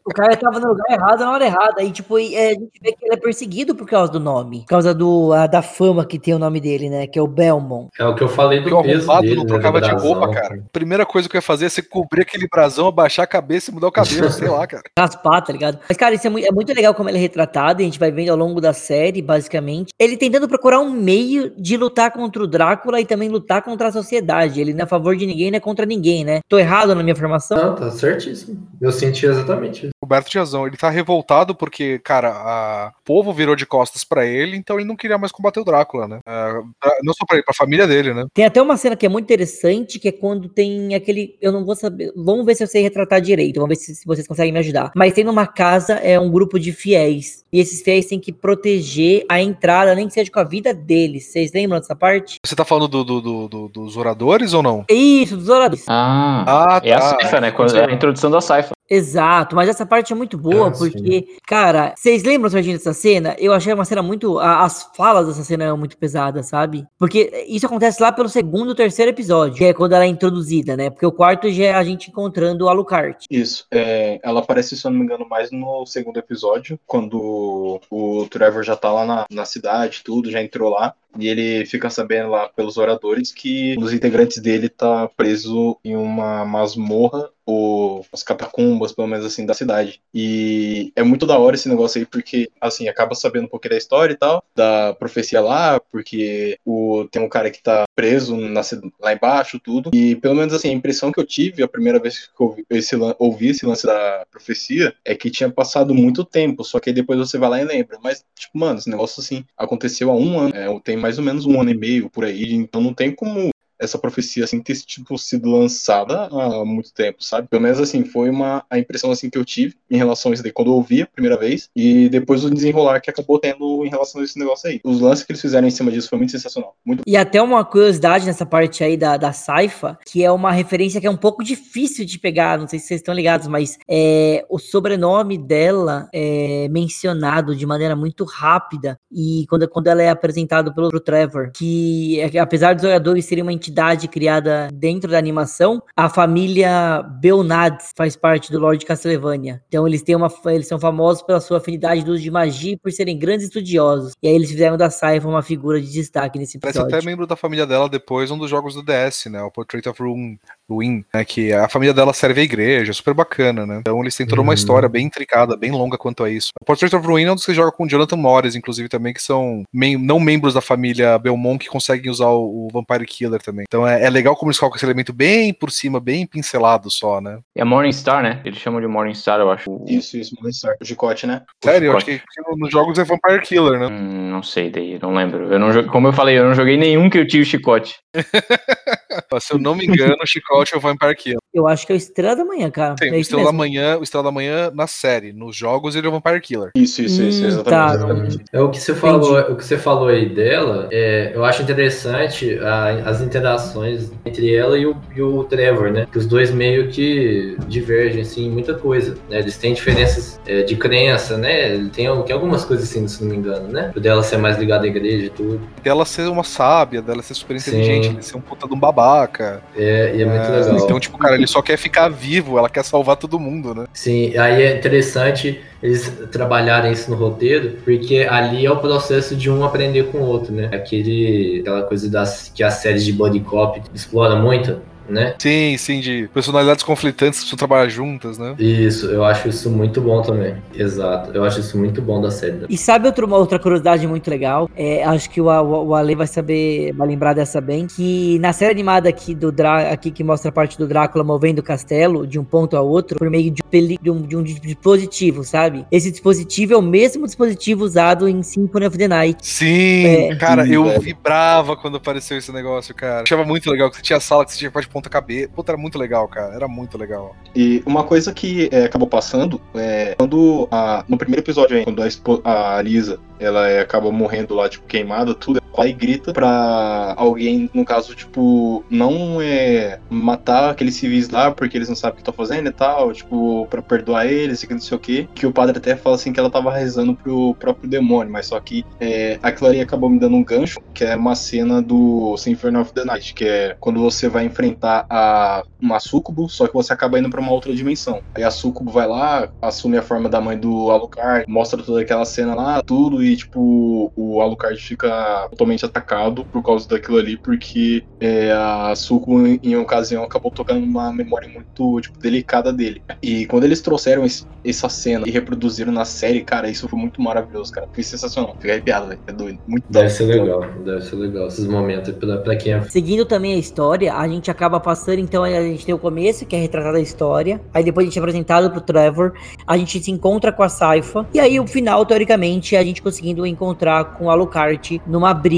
O 0.06 0.10
cara 0.14 0.36
tava 0.36 0.60
no 0.60 0.68
lugar 0.68 0.86
errado 0.90 1.18
na 1.20 1.32
hora 1.32 1.44
errada. 1.44 1.82
E, 1.82 1.90
tipo, 1.90 2.16
é, 2.18 2.22
a 2.22 2.50
gente 2.50 2.70
vê 2.80 2.92
que 2.92 3.04
ele 3.04 3.14
é 3.14 3.16
perseguido 3.16 3.74
por 3.74 3.86
causa 3.88 4.12
do 4.12 4.20
nome. 4.20 4.60
Por 4.60 4.66
causa 4.68 4.94
do, 4.94 5.32
a- 5.32 5.46
da 5.48 5.62
fama 5.62 6.04
que 6.06 6.16
tem 6.18 6.32
o 6.32 6.38
nome 6.38 6.60
dele, 6.60 6.88
né? 6.88 7.06
Que 7.08 7.18
é 7.18 7.22
o 7.22 7.26
Belmont. 7.26 7.88
É 7.98 8.04
o 8.06 8.14
que 8.14 8.22
eu 8.22 8.28
falei 8.28 8.60
do 8.60 8.70
Porque 8.70 8.74
o 8.76 8.82
peso 8.82 9.20
dele, 9.20 9.34
não 9.34 9.42
né, 9.42 9.48
trocava 9.48 9.80
de 9.80 9.90
roupa, 9.90 10.30
cara. 10.30 10.62
Primeira 10.72 11.04
coisa 11.04 11.28
que 11.28 11.36
eu 11.36 11.38
ia 11.38 11.42
fazer 11.42 11.66
é 11.66 11.68
você 11.68 11.82
cobrir 11.82 12.22
aquele 12.22 12.46
brasão, 12.48 12.86
abaixar 12.86 13.24
a 13.24 13.26
cabeça 13.26 13.70
e 13.70 13.74
mudar 13.74 13.88
o 13.88 13.92
cabelo, 13.92 14.30
sei 14.30 14.48
lá, 14.48 14.64
cara. 14.66 14.82
raspar, 14.96 15.40
tá 15.42 15.52
ligado? 15.52 15.78
Mas, 15.88 15.96
cara, 15.96 16.14
isso 16.14 16.26
é 16.26 16.30
muito, 16.30 16.46
é 16.46 16.52
muito 16.52 16.72
legal 16.72 16.94
como 16.94 17.08
ele 17.08 17.18
é 17.18 17.20
retratado, 17.20 17.80
e 17.80 17.82
a 17.82 17.86
gente 17.86 17.98
vai 17.98 18.12
vendo 18.12 18.30
ao 18.30 18.36
longo 18.36 18.60
da 18.60 18.72
série, 18.72 19.20
basicamente. 19.20 19.92
Ele 19.98 20.16
tentando 20.16 20.46
procurar 20.48 20.78
um 20.78 20.90
meio 20.90 21.50
de 21.58 21.76
lutar 21.76 22.12
contra 22.12 22.42
o 22.42 22.46
Drácula 22.46 23.00
e 23.00 23.04
também 23.04 23.28
lutar 23.28 23.60
contra 23.62 23.88
a 23.88 23.92
sociedade. 23.92 24.60
Ele 24.60 24.72
não 24.72 24.80
é 24.80 24.84
a 24.84 24.86
favor 24.86 25.16
de 25.16 25.26
ninguém, 25.26 25.50
não 25.50 25.56
é 25.56 25.60
contra 25.60 25.84
ninguém, 25.84 26.24
né? 26.24 26.40
Tô 26.48 26.58
errado 26.58 26.94
na 26.94 27.02
minha 27.02 27.16
formação? 27.16 27.56
Não, 27.58 27.74
tá 27.74 27.90
certíssimo. 27.90 28.56
Eu 28.80 28.92
senti 28.92 29.26
exatamente 29.26 29.86
isso. 29.86 29.95
Roberto 30.06 30.28
tinha 30.30 30.40
razão. 30.42 30.66
Ele 30.66 30.76
tá 30.76 30.88
revoltado 30.88 31.54
porque, 31.54 31.98
cara, 31.98 32.28
a- 32.30 32.92
o 33.00 33.04
povo 33.04 33.32
virou 33.32 33.56
de 33.56 33.66
costas 33.66 34.04
pra 34.04 34.24
ele, 34.24 34.56
então 34.56 34.76
ele 34.78 34.86
não 34.88 34.94
queria 34.96 35.18
mais 35.18 35.32
combater 35.32 35.58
o 35.60 35.64
Drácula, 35.64 36.06
né? 36.06 36.20
Pra- 36.24 36.98
não 37.02 37.12
só 37.12 37.24
pra 37.26 37.36
ele, 37.36 37.44
pra 37.44 37.52
família 37.54 37.86
dele, 37.86 38.14
né? 38.14 38.24
Tem 38.32 38.44
até 38.44 38.62
uma 38.62 38.76
cena 38.76 38.94
que 38.96 39.04
é 39.04 39.08
muito 39.08 39.24
interessante, 39.24 39.98
que 39.98 40.08
é 40.08 40.12
quando 40.12 40.48
tem 40.48 40.94
aquele. 40.94 41.36
Eu 41.40 41.50
não 41.50 41.64
vou 41.64 41.74
saber. 41.74 42.12
Vamos 42.16 42.46
ver 42.46 42.54
se 42.54 42.62
eu 42.62 42.66
sei 42.68 42.82
retratar 42.82 43.20
direito. 43.20 43.56
Vamos 43.56 43.70
ver 43.70 43.76
se, 43.82 43.94
se 43.96 44.06
vocês 44.06 44.26
conseguem 44.26 44.52
me 44.52 44.58
ajudar. 44.60 44.92
Mas 44.94 45.12
tem 45.12 45.24
numa 45.24 45.46
casa 45.46 45.94
é 45.94 46.18
um 46.20 46.30
grupo 46.30 46.58
de 46.58 46.72
fiéis. 46.72 47.44
E 47.52 47.58
esses 47.58 47.82
fiéis 47.82 48.06
têm 48.06 48.20
que 48.20 48.32
proteger 48.32 49.24
a 49.28 49.40
entrada, 49.40 49.94
nem 49.94 50.06
que 50.06 50.14
seja 50.14 50.30
com 50.30 50.38
a 50.38 50.44
vida 50.44 50.72
deles. 50.74 51.24
Vocês 51.32 51.52
lembram 51.52 51.80
dessa 51.80 51.96
parte? 51.96 52.38
Você 52.44 52.54
tá 52.54 52.64
falando 52.64 52.88
do, 52.88 53.04
do- 53.04 53.20
do- 53.20 53.48
do- 53.48 53.68
dos 53.68 53.96
oradores 53.96 54.52
ou 54.52 54.62
não? 54.62 54.84
Isso, 54.90 55.36
dos 55.36 55.48
oradores. 55.48 55.84
Ah, 55.88 56.44
Ah, 56.46 56.80
é 56.84 56.92
a 56.92 57.00
Saifa, 57.00 57.40
né? 57.40 57.50
Quando, 57.50 57.76
é 57.76 57.84
a 57.90 57.92
introdução 57.92 58.30
da 58.30 58.40
Saifa. 58.40 58.75
Exato, 58.88 59.56
mas 59.56 59.68
essa 59.68 59.84
parte 59.84 60.12
é 60.12 60.16
muito 60.16 60.38
boa, 60.38 60.68
Ah, 60.68 60.74
sim. 60.74 60.90
porque, 60.90 61.26
cara, 61.46 61.92
vocês 61.96 62.22
lembram, 62.22 62.48
Serginho, 62.50 62.76
dessa 62.78 62.92
cena? 62.92 63.34
Eu 63.38 63.52
achei 63.52 63.72
uma 63.72 63.84
cena 63.84 64.02
muito. 64.02 64.38
a- 64.38 64.62
as 64.64 64.88
falas 64.96 65.26
dessa 65.26 65.42
cena 65.44 65.64
eram 65.64 65.76
muito 65.76 65.96
pesadas, 65.98 66.46
sabe? 66.46 66.86
Porque 66.98 67.44
isso 67.48 67.66
acontece 67.66 68.00
lá 68.02 68.12
pelo 68.12 68.28
segundo 68.28 68.68
ou 68.68 68.74
terceiro 68.74 69.10
episódio, 69.10 69.56
que 69.56 69.64
é 69.64 69.74
quando 69.74 69.92
ela 69.92 70.04
é 70.04 70.08
introduzida, 70.08 70.76
né? 70.76 70.90
Porque 70.90 71.06
o 71.06 71.12
quarto 71.12 71.50
já 71.50 71.64
é 71.64 71.72
a 71.74 71.82
gente 71.84 72.10
encontrando 72.10 72.64
o 72.64 72.68
Alucard. 72.68 73.16
Isso. 73.30 73.66
É, 73.72 74.20
ela 74.22 74.40
aparece, 74.40 74.76
se 74.76 74.86
eu 74.86 74.90
não 74.90 74.98
me 74.98 75.04
engano, 75.04 75.26
mais 75.28 75.50
no 75.50 75.84
segundo 75.86 76.18
episódio, 76.18 76.78
quando 76.86 77.80
o 77.90 78.26
Trevor 78.30 78.62
já 78.62 78.76
tá 78.76 78.92
lá 78.92 79.04
na, 79.04 79.24
na 79.30 79.44
cidade, 79.44 80.02
tudo, 80.04 80.30
já 80.30 80.42
entrou 80.42 80.70
lá. 80.70 80.94
E 81.18 81.28
ele 81.28 81.66
fica 81.66 81.90
sabendo 81.90 82.30
lá 82.30 82.48
pelos 82.48 82.76
oradores 82.76 83.32
que 83.32 83.74
um 83.76 83.80
dos 83.80 83.92
integrantes 83.92 84.38
dele 84.38 84.68
tá 84.68 85.08
preso 85.08 85.78
em 85.84 85.96
uma 85.96 86.44
masmorra, 86.44 87.30
ou 87.46 88.04
as 88.12 88.24
catacumbas, 88.24 88.92
pelo 88.92 89.06
menos 89.06 89.24
assim, 89.24 89.46
da 89.46 89.54
cidade. 89.54 90.00
E 90.12 90.92
é 90.96 91.02
muito 91.04 91.24
da 91.24 91.38
hora 91.38 91.54
esse 91.54 91.68
negócio 91.68 92.00
aí, 92.00 92.04
porque, 92.04 92.50
assim, 92.60 92.88
acaba 92.88 93.14
sabendo 93.14 93.44
um 93.44 93.48
pouquinho 93.48 93.70
da 93.70 93.78
história 93.78 94.12
e 94.12 94.16
tal, 94.16 94.42
da 94.54 94.92
profecia 94.94 95.40
lá, 95.40 95.78
porque 95.78 96.58
o, 96.66 97.06
tem 97.10 97.22
um 97.22 97.28
cara 97.28 97.50
que 97.50 97.62
tá 97.62 97.84
preso 97.94 98.36
na 98.36 98.62
lá 99.00 99.12
embaixo, 99.12 99.60
tudo. 99.60 99.90
E 99.94 100.16
pelo 100.16 100.34
menos 100.34 100.52
assim, 100.52 100.70
a 100.70 100.72
impressão 100.72 101.12
que 101.12 101.20
eu 101.20 101.24
tive 101.24 101.62
a 101.62 101.68
primeira 101.68 102.00
vez 102.00 102.26
que 102.26 102.42
eu 102.42 102.48
ouvi 102.48 102.66
esse, 102.68 102.96
ouvi 103.18 103.48
esse 103.48 103.64
lance 103.64 103.86
da 103.86 104.26
profecia 104.30 104.92
é 105.04 105.14
que 105.14 105.30
tinha 105.30 105.48
passado 105.48 105.94
muito 105.94 106.24
tempo, 106.24 106.64
só 106.64 106.80
que 106.80 106.92
depois 106.92 107.18
você 107.18 107.38
vai 107.38 107.48
lá 107.48 107.62
e 107.62 107.64
lembra. 107.64 107.98
Mas, 108.02 108.24
tipo, 108.36 108.58
mano, 108.58 108.78
esse 108.80 108.90
negócio 108.90 109.20
assim 109.20 109.44
aconteceu 109.56 110.10
há 110.10 110.16
um 110.16 110.40
ano, 110.40 110.56
é, 110.56 110.80
tem 110.80 110.96
mais 111.06 111.18
ou 111.18 111.24
menos 111.24 111.46
um 111.46 111.60
ano 111.60 111.70
e 111.70 111.76
meio 111.76 112.10
por 112.10 112.24
aí, 112.24 112.52
então 112.52 112.80
não 112.80 112.92
tem 112.92 113.14
como 113.14 113.50
essa 113.78 113.98
profecia 113.98 114.44
assim 114.44 114.60
ter 114.60 114.76
tipo 114.76 115.16
sido 115.18 115.50
lançada 115.50 116.28
há 116.30 116.64
muito 116.64 116.92
tempo, 116.92 117.22
sabe? 117.22 117.48
Pelo 117.48 117.62
menos 117.62 117.80
assim 117.80 118.04
foi 118.04 118.30
uma 118.30 118.64
a 118.70 118.78
impressão 118.78 119.10
assim 119.10 119.30
que 119.30 119.38
eu 119.38 119.44
tive 119.44 119.74
em 119.90 119.96
relação 119.96 120.30
a 120.30 120.34
isso 120.34 120.42
daí 120.42 120.52
quando 120.52 120.68
eu 120.68 120.74
ouvi 120.74 121.02
a 121.02 121.06
primeira 121.06 121.36
vez 121.36 121.68
e 121.74 122.08
depois 122.08 122.44
o 122.44 122.50
desenrolar 122.50 123.00
que 123.00 123.10
acabou 123.10 123.38
tendo 123.38 123.84
em 123.84 123.88
relação 123.88 124.20
a 124.20 124.24
esse 124.24 124.38
negócio 124.38 124.68
aí. 124.68 124.80
Os 124.84 125.00
lances 125.00 125.24
que 125.24 125.32
eles 125.32 125.42
fizeram 125.42 125.66
em 125.66 125.70
cima 125.70 125.90
disso 125.90 126.08
foi 126.08 126.18
muito 126.18 126.32
sensacional, 126.32 126.74
muito 126.84 127.02
E 127.06 127.16
até 127.16 127.40
uma 127.40 127.64
curiosidade 127.64 128.26
nessa 128.26 128.46
parte 128.46 128.82
aí 128.82 128.96
da, 128.96 129.16
da 129.16 129.32
Saifa, 129.32 129.98
que 130.06 130.24
é 130.24 130.30
uma 130.30 130.52
referência 130.52 131.00
que 131.00 131.06
é 131.06 131.10
um 131.10 131.16
pouco 131.16 131.44
difícil 131.44 132.04
de 132.04 132.18
pegar, 132.18 132.58
não 132.58 132.68
sei 132.68 132.78
se 132.78 132.86
vocês 132.86 133.00
estão 133.00 133.14
ligados, 133.14 133.46
mas 133.46 133.78
é, 133.88 134.44
o 134.48 134.58
sobrenome 134.58 135.38
dela 135.38 136.08
é 136.12 136.68
mencionado 136.70 137.54
de 137.54 137.66
maneira 137.66 137.94
muito 137.94 138.24
rápida 138.24 138.98
e 139.10 139.44
quando, 139.48 139.68
quando 139.68 139.86
ela 139.88 140.02
é 140.02 140.08
apresentada 140.08 140.72
pelo 140.72 140.90
Trevor, 141.00 141.50
que 141.52 142.20
é 142.20 142.38
apesar 142.38 142.74
dos 142.74 142.82
jogadores 142.82 143.24
serem 143.24 143.42
uma 143.42 143.52
entidade 143.66 144.08
criada 144.08 144.68
dentro 144.72 145.10
da 145.10 145.18
animação, 145.18 145.82
a 145.96 146.08
família 146.08 147.02
Belnads 147.20 147.92
faz 147.96 148.16
parte 148.16 148.52
do 148.52 148.58
Lord 148.58 148.84
Castlevania. 148.84 149.62
Então 149.68 149.86
eles 149.86 150.02
têm 150.02 150.14
uma 150.14 150.32
eles 150.46 150.68
são 150.68 150.78
famosos 150.78 151.22
pela 151.22 151.40
sua 151.40 151.58
afinidade 151.58 152.04
do 152.04 152.12
uso 152.12 152.22
de 152.22 152.30
magia 152.30 152.72
e 152.72 152.76
por 152.76 152.92
serem 152.92 153.18
grandes 153.18 153.46
estudiosos. 153.46 154.12
E 154.22 154.28
aí 154.28 154.34
eles 154.34 154.50
fizeram 154.50 154.76
da 154.76 154.90
Saifa 154.90 155.28
uma 155.28 155.42
figura 155.42 155.80
de 155.80 155.90
destaque 155.90 156.38
nesse 156.38 156.58
Parece 156.58 156.78
episódio. 156.78 156.96
até 156.96 157.06
membro 157.06 157.26
da 157.26 157.36
família 157.36 157.66
dela 157.66 157.88
depois, 157.88 158.30
um 158.30 158.38
dos 158.38 158.50
jogos 158.50 158.74
do 158.74 158.82
DS, 158.82 159.26
né? 159.26 159.42
O 159.42 159.50
Portrait 159.50 159.88
of 159.88 160.00
Ruin, 160.00 160.38
Ruin 160.68 161.04
né? 161.12 161.24
Que 161.24 161.52
a 161.52 161.68
família 161.68 161.94
dela 161.94 162.12
serve 162.12 162.40
a 162.40 162.44
igreja, 162.44 162.92
super 162.92 163.14
bacana, 163.14 163.64
né? 163.66 163.78
Então 163.80 164.00
eles 164.00 164.16
têm 164.16 164.26
toda 164.26 164.40
uma 164.42 164.50
Uhum. 164.50 164.54
história 164.54 164.88
bem 164.88 165.06
intricada, 165.06 165.56
bem 165.56 165.70
longa 165.70 165.96
quanto 165.98 166.24
a 166.24 166.30
isso. 166.30 166.50
O 166.60 166.64
Portrait 166.64 166.94
of 166.94 167.06
Ruin 167.06 167.24
é 167.24 167.32
um 167.32 167.34
dos 167.34 167.44
que 167.46 167.54
joga 167.54 167.70
com 167.72 167.84
o 167.84 167.88
Jonathan 167.88 168.16
Morris, 168.16 168.54
inclusive, 168.54 168.88
também, 168.88 169.12
que 169.12 169.22
são 169.22 169.62
mem- 169.72 169.96
não 169.96 170.18
membros 170.20 170.54
da 170.54 170.60
família 170.60 171.18
Belmont 171.18 171.58
que 171.64 171.70
conseguem 171.70 172.10
usar 172.10 172.28
o, 172.28 172.66
o 172.66 172.68
Vampire 172.72 173.06
Killer 173.06 173.40
também. 173.42 173.64
Então 173.68 173.86
é, 173.86 174.02
é 174.04 174.10
legal 174.10 174.34
como 174.36 174.50
eles 174.50 174.58
colocam 174.58 174.76
esse 174.76 174.84
elemento 174.86 175.12
bem 175.12 175.52
por 175.54 175.70
cima, 175.70 176.00
bem 176.00 176.26
pincelado 176.26 176.90
só, 176.90 177.20
né? 177.20 177.38
É 177.54 177.64
Morningstar, 177.64 178.22
né? 178.22 178.40
Eles 178.44 178.58
chamam 178.58 178.80
de 178.80 178.86
Morningstar, 178.86 179.40
eu 179.40 179.50
acho. 179.50 179.84
Isso, 179.86 180.16
isso, 180.16 180.34
certo. 180.52 180.82
O 180.82 180.84
chicote, 180.84 181.26
né? 181.26 181.42
Sério, 181.62 181.86
eu 181.92 181.96
acho 181.96 182.06
que, 182.06 182.18
que 182.18 182.56
nos 182.56 182.70
jogos 182.70 182.98
é 182.98 183.04
Vampire 183.04 183.40
Killer, 183.42 183.78
né? 183.78 183.86
Hum, 183.86 184.30
não 184.30 184.42
sei 184.42 184.70
daí, 184.70 184.98
não 185.00 185.14
lembro. 185.14 185.52
Eu 185.52 185.58
não 185.58 185.86
como 185.88 186.08
eu 186.08 186.12
falei, 186.12 186.38
eu 186.38 186.44
não 186.44 186.54
joguei 186.54 186.76
nenhum 186.76 187.08
que 187.10 187.18
eu 187.18 187.26
tive 187.26 187.44
chicote. 187.44 187.96
Se 189.40 189.52
eu 189.54 189.58
não 189.58 189.74
me 189.74 189.84
engano, 189.86 190.16
o 190.22 190.26
Chicote 190.26 190.55
é 190.74 190.76
o 190.76 190.80
Vampire 190.80 191.16
Killer. 191.16 191.45
Eu 191.56 191.66
acho 191.66 191.86
que 191.86 191.92
é 191.92 191.94
o 191.94 191.96
Estrela 191.96 192.36
da 192.36 192.44
Manhã, 192.44 192.70
cara. 192.70 192.96
Sim, 192.98 193.06
é 193.06 193.12
o 193.12 193.14
isso 193.14 193.20
Estrela 193.22 193.44
da 193.44 193.52
mesmo. 193.52 193.58
Manhã, 193.58 193.96
o 193.98 194.02
Estrela 194.02 194.24
da 194.24 194.30
Manhã 194.30 194.70
na 194.74 194.86
série. 194.86 195.32
Nos 195.32 195.56
jogos 195.56 195.96
ele 195.96 196.06
é 196.06 196.10
o 196.10 196.12
Vampire 196.12 196.38
Killer. 196.40 196.70
Isso, 196.76 197.00
isso, 197.00 197.22
isso, 197.22 197.44
Hum, 197.44 197.48
exatamente. 197.48 197.88
tá. 197.88 197.94
exatamente. 197.94 198.44
É 198.52 198.60
o 198.60 198.68
que 198.68 198.78
você 198.78 198.94
falou, 198.94 199.38
o 199.52 199.56
que 199.56 199.64
você 199.64 199.78
falou 199.78 200.08
aí 200.08 200.28
dela, 200.28 200.86
é, 200.92 201.32
eu 201.34 201.44
acho 201.46 201.62
interessante 201.62 202.58
a- 202.58 203.08
as 203.08 203.22
interações 203.22 204.10
entre 204.26 204.54
ela 204.54 204.76
e 204.78 204.84
o, 204.86 204.94
e 205.14 205.22
o 205.22 205.44
Trevor, 205.44 205.90
né? 205.90 206.06
Que 206.12 206.18
os 206.18 206.26
dois 206.26 206.50
meio 206.50 206.88
que 206.88 207.56
divergem 207.68 208.20
assim 208.20 208.46
em 208.46 208.50
muita 208.50 208.74
coisa, 208.74 209.16
né? 209.30 209.38
Eles 209.38 209.56
têm 209.56 209.72
diferenças 209.72 210.38
é, 210.46 210.62
de 210.62 210.76
crença, 210.76 211.38
né? 211.38 211.78
Tem, 211.94 212.06
tem 212.24 212.34
algumas 212.34 212.64
coisas 212.66 212.88
assim, 212.90 213.08
se 213.08 213.22
não 213.24 213.30
me 213.30 213.36
engano, 213.38 213.68
né? 213.68 213.92
O 213.96 214.00
dela 214.00 214.22
ser 214.22 214.36
mais 214.36 214.58
ligada 214.58 214.84
à 214.84 214.88
igreja 214.88 215.26
e 215.26 215.30
tudo. 215.30 215.60
Dela 215.82 216.04
ser 216.04 216.28
uma 216.28 216.44
sábia, 216.44 217.00
dela 217.00 217.22
ser 217.22 217.32
super 217.34 217.58
Sim. 217.58 217.70
inteligente, 217.70 218.08
ele 218.08 218.22
ser 218.22 218.36
um 218.36 218.40
puta 218.42 218.66
de 218.68 218.74
um 218.74 218.78
babaca. 218.78 219.62
É, 219.74 220.14
e 220.16 220.22
é 220.22 220.24
muito 220.26 220.42
É, 220.44 220.60
legal. 220.60 220.76
Então, 220.84 221.00
tipo, 221.00 221.16
cara, 221.18 221.34
ele 221.36 221.45
só 221.46 221.62
quer 221.62 221.76
ficar 221.76 222.08
vivo, 222.08 222.58
ela 222.58 222.68
quer 222.68 222.84
salvar 222.84 223.16
todo 223.16 223.38
mundo, 223.38 223.74
né? 223.74 223.86
Sim, 223.92 224.36
aí 224.36 224.62
é 224.62 224.76
interessante 224.76 225.60
eles 225.82 226.12
trabalharem 226.30 226.92
isso 226.92 227.10
no 227.10 227.16
roteiro, 227.16 227.76
porque 227.84 228.26
ali 228.28 228.64
é 228.64 228.70
o 228.70 228.78
processo 228.78 229.36
de 229.36 229.50
um 229.50 229.64
aprender 229.64 230.04
com 230.10 230.18
o 230.18 230.24
outro, 230.24 230.52
né? 230.52 230.70
Aquele, 230.72 231.60
aquela 231.60 231.82
coisa 231.82 232.10
das, 232.10 232.50
que 232.54 232.62
as 232.62 232.74
séries 232.74 233.04
de 233.04 233.12
body 233.12 233.40
cop 233.40 233.80
explora 233.94 234.36
muito, 234.36 234.80
né? 235.08 235.34
Sim, 235.38 235.76
sim, 235.78 236.00
de 236.00 236.28
personalidades 236.32 236.82
conflitantes 236.84 237.40
que 237.40 237.46
precisam 237.46 237.56
trabalhar 237.58 237.88
juntas, 237.88 238.38
né? 238.38 238.54
Isso, 238.58 239.06
eu 239.06 239.24
acho 239.24 239.48
isso 239.48 239.70
muito 239.70 240.00
bom 240.00 240.22
também. 240.22 240.54
Exato, 240.74 241.30
eu 241.32 241.44
acho 241.44 241.60
isso 241.60 241.76
muito 241.78 242.00
bom 242.02 242.20
da 242.20 242.30
série. 242.30 242.56
E 242.68 242.76
sabe 242.76 243.06
outra, 243.06 243.24
uma 243.26 243.36
outra 243.36 243.58
curiosidade 243.58 244.06
muito 244.06 244.28
legal? 244.30 244.68
É, 244.76 245.04
acho 245.04 245.28
que 245.30 245.40
o, 245.40 245.46
o, 245.46 245.86
o 245.88 245.94
Ale 245.94 246.14
vai 246.14 246.26
saber, 246.26 246.92
vai 246.94 247.08
lembrar 247.08 247.32
dessa 247.34 247.60
bem, 247.60 247.86
que 247.86 248.38
na 248.38 248.52
série 248.52 248.72
animada 248.72 249.08
aqui 249.08 249.34
do 249.34 249.50
Drá, 249.52 249.90
aqui 249.90 250.10
que 250.10 250.22
mostra 250.24 250.48
a 250.48 250.52
parte 250.52 250.78
do 250.78 250.86
Drácula 250.86 251.24
movendo 251.24 251.58
o 251.58 251.62
castelo 251.62 252.26
de 252.26 252.38
um 252.38 252.44
ponto 252.44 252.76
a 252.76 252.80
outro 252.80 253.18
por 253.18 253.28
meio 253.30 253.50
de, 253.50 253.62
peli- 253.62 253.98
de 254.00 254.10
um, 254.10 254.22
de 254.22 254.36
um 254.36 254.42
dispositivo, 254.42 255.42
sabe? 255.44 255.84
Esse 255.90 256.10
dispositivo 256.10 256.74
é 256.74 256.76
o 256.76 256.82
mesmo 256.82 257.26
dispositivo 257.26 257.84
usado 257.84 258.28
em 258.28 258.42
Symphony 258.42 258.86
of 258.86 258.98
the 258.98 259.08
Night. 259.08 259.38
Sim, 259.46 260.06
É. 260.06 260.34
cara, 260.36 260.64
Sim, 260.64 260.72
eu 260.74 260.84
velho. 260.84 261.00
vibrava 261.00 261.76
quando 261.76 261.96
apareceu 261.96 262.38
esse 262.38 262.52
negócio, 262.52 262.94
cara. 262.94 263.22
Achava 263.22 263.44
muito 263.44 263.70
legal 263.70 263.90
que 263.90 263.96
você 263.96 264.02
tinha 264.02 264.20
sala 264.20 264.44
que 264.44 264.52
você 264.52 264.58
tinha 264.58 264.70
tipo 264.70 264.95
ponta 264.96 265.10
cabeça. 265.10 265.50
Puta, 265.54 265.72
era 265.72 265.78
muito 265.80 265.98
legal, 265.98 266.26
cara. 266.26 266.54
Era 266.54 266.66
muito 266.66 266.96
legal. 266.96 267.36
E 267.54 267.82
uma 267.84 268.02
coisa 268.04 268.32
que 268.32 268.68
é, 268.72 268.84
acabou 268.84 269.06
passando 269.08 269.60
é 269.74 270.14
quando 270.18 270.66
a- 270.70 271.04
no 271.06 271.18
primeiro 271.18 271.42
episódio 271.42 271.82
quando 271.84 272.02
a, 272.02 272.76
a 272.76 272.82
Lisa 272.82 273.18
ela 273.38 273.68
é, 273.68 273.80
acaba 273.80 274.10
morrendo 274.10 274.54
lá, 274.54 274.68
tipo, 274.68 274.86
queimada, 274.86 275.34
tudo, 275.34 275.60
e 275.84 275.92
grita 275.92 276.32
pra 276.32 277.14
alguém, 277.16 277.68
no 277.74 277.84
caso, 277.84 278.14
tipo, 278.14 278.84
não 278.88 279.40
é 279.40 279.98
matar 280.08 280.70
aqueles 280.70 280.94
civis 280.94 281.28
lá 281.28 281.50
porque 281.50 281.76
eles 281.76 281.88
não 281.88 281.96
sabem 281.96 282.12
o 282.12 282.16
que 282.16 282.22
estão 282.22 282.34
fazendo 282.34 282.68
e 282.68 282.72
tal, 282.72 283.12
tipo, 283.12 283.66
pra 283.68 283.82
perdoar 283.82 284.26
eles 284.26 284.62
e 284.62 284.66
que 284.66 284.74
não 284.74 284.80
sei 284.80 284.96
o 284.96 285.00
que. 285.00 285.28
Que 285.34 285.46
o 285.46 285.52
padre 285.52 285.78
até 285.78 285.96
fala 285.96 286.16
assim 286.16 286.32
que 286.32 286.40
ela 286.40 286.50
tava 286.50 286.72
rezando 286.72 287.14
pro 287.14 287.54
próprio 287.54 287.88
demônio, 287.88 288.32
mas 288.32 288.46
só 288.46 288.60
que 288.60 288.84
é, 289.00 289.38
aquilo 289.42 289.68
ali 289.68 289.80
acabou 289.80 290.08
me 290.08 290.18
dando 290.18 290.36
um 290.36 290.44
gancho, 290.44 290.80
que 290.94 291.04
é 291.04 291.16
uma 291.16 291.34
cena 291.34 291.82
do 291.82 292.36
Symphony 292.36 292.76
of 292.78 292.92
the 292.92 293.04
Night, 293.04 293.34
que 293.34 293.44
é 293.44 293.76
quando 293.80 294.00
você 294.00 294.28
vai 294.28 294.44
enfrentar 294.44 295.06
a 295.10 295.64
uma 295.80 296.00
sucubo, 296.00 296.48
só 296.48 296.66
que 296.66 296.74
você 296.74 296.92
acaba 296.92 297.18
indo 297.18 297.30
pra 297.30 297.40
uma 297.40 297.52
outra 297.52 297.74
dimensão. 297.74 298.20
Aí 298.34 298.42
a 298.42 298.50
sucubo 298.50 298.90
vai 298.90 299.06
lá, 299.06 299.48
assume 299.60 299.98
a 299.98 300.02
forma 300.02 300.28
da 300.28 300.40
mãe 300.40 300.58
do 300.58 300.90
Alucard, 300.90 301.44
mostra 301.48 301.82
toda 301.82 302.00
aquela 302.00 302.24
cena 302.24 302.54
lá, 302.54 302.82
tudo, 302.82 303.22
e 303.22 303.36
tipo, 303.36 304.12
o 304.16 304.40
Alucard 304.40 304.80
fica 304.80 305.48
totalmente 305.66 305.84
atacado 305.84 306.44
por 306.44 306.62
causa 306.62 306.88
daquilo 306.88 307.18
ali, 307.18 307.36
porque 307.36 308.04
é, 308.20 308.52
a 308.52 308.94
sucubo, 308.94 309.46
em, 309.46 309.58
em 309.62 309.76
ocasião, 309.76 310.22
acabou 310.22 310.50
tocando 310.50 310.82
uma 310.84 311.12
memória 311.12 311.48
muito, 311.48 312.00
tipo, 312.00 312.18
delicada 312.18 312.72
dele. 312.72 313.02
E 313.20 313.46
quando 313.46 313.64
eles 313.64 313.80
trouxeram 313.80 314.24
esse- 314.24 314.46
essa 314.64 314.88
cena 314.88 315.26
e 315.26 315.30
reproduziram 315.30 315.92
na 315.92 316.04
série, 316.04 316.42
cara, 316.42 316.68
isso 316.68 316.88
foi 316.88 316.98
muito 316.98 317.20
maravilhoso, 317.20 317.72
cara. 317.72 317.88
Foi 317.92 318.02
sensacional. 318.02 318.54
Fiquei 318.54 318.72
arrepiado, 318.72 319.08
velho. 319.08 319.20
É 319.26 319.32
doido. 319.32 319.58
Muito 319.66 319.84
Deve 319.90 320.06
top. 320.08 320.16
ser 320.16 320.24
legal, 320.24 320.60
deve 320.84 321.00
ser 321.02 321.16
legal. 321.16 321.46
Esses 321.48 321.66
momentos 321.66 322.14
pra, 322.14 322.38
pra 322.38 322.56
quem 322.56 322.72
é 322.72 322.82
Seguindo 322.82 323.24
também 323.24 323.54
a 323.54 323.58
história, 323.58 324.14
a 324.14 324.26
gente 324.28 324.50
acaba 324.50 324.78
passando, 324.80 325.18
então 325.18 325.42
a 325.44 325.50
gente 325.62 325.84
tem 325.84 325.94
o 325.94 325.98
começo, 325.98 326.46
que 326.46 326.54
é 326.54 326.58
retratado 326.58 326.96
a 326.96 327.00
história, 327.00 327.60
aí 327.72 327.82
depois 327.84 328.04
a 328.06 328.08
gente 328.08 328.18
é 328.18 328.20
apresentado 328.20 328.70
pro 328.70 328.80
Trevor, 328.80 329.32
a 329.66 329.76
gente 329.76 330.00
se 330.02 330.10
encontra 330.10 330.52
com 330.52 330.62
a 330.62 330.68
Saifa, 330.68 331.26
e 331.32 331.40
aí 331.40 331.58
o 331.60 331.66
final, 331.66 332.04
teoricamente, 332.04 332.76
é 332.76 332.78
a 332.78 332.84
gente 332.84 333.02
conseguindo 333.02 333.46
encontrar 333.46 334.16
com 334.16 334.28
a 334.30 334.32
Alucard 334.32 335.00
numa 335.06 335.32
briga 335.32 335.55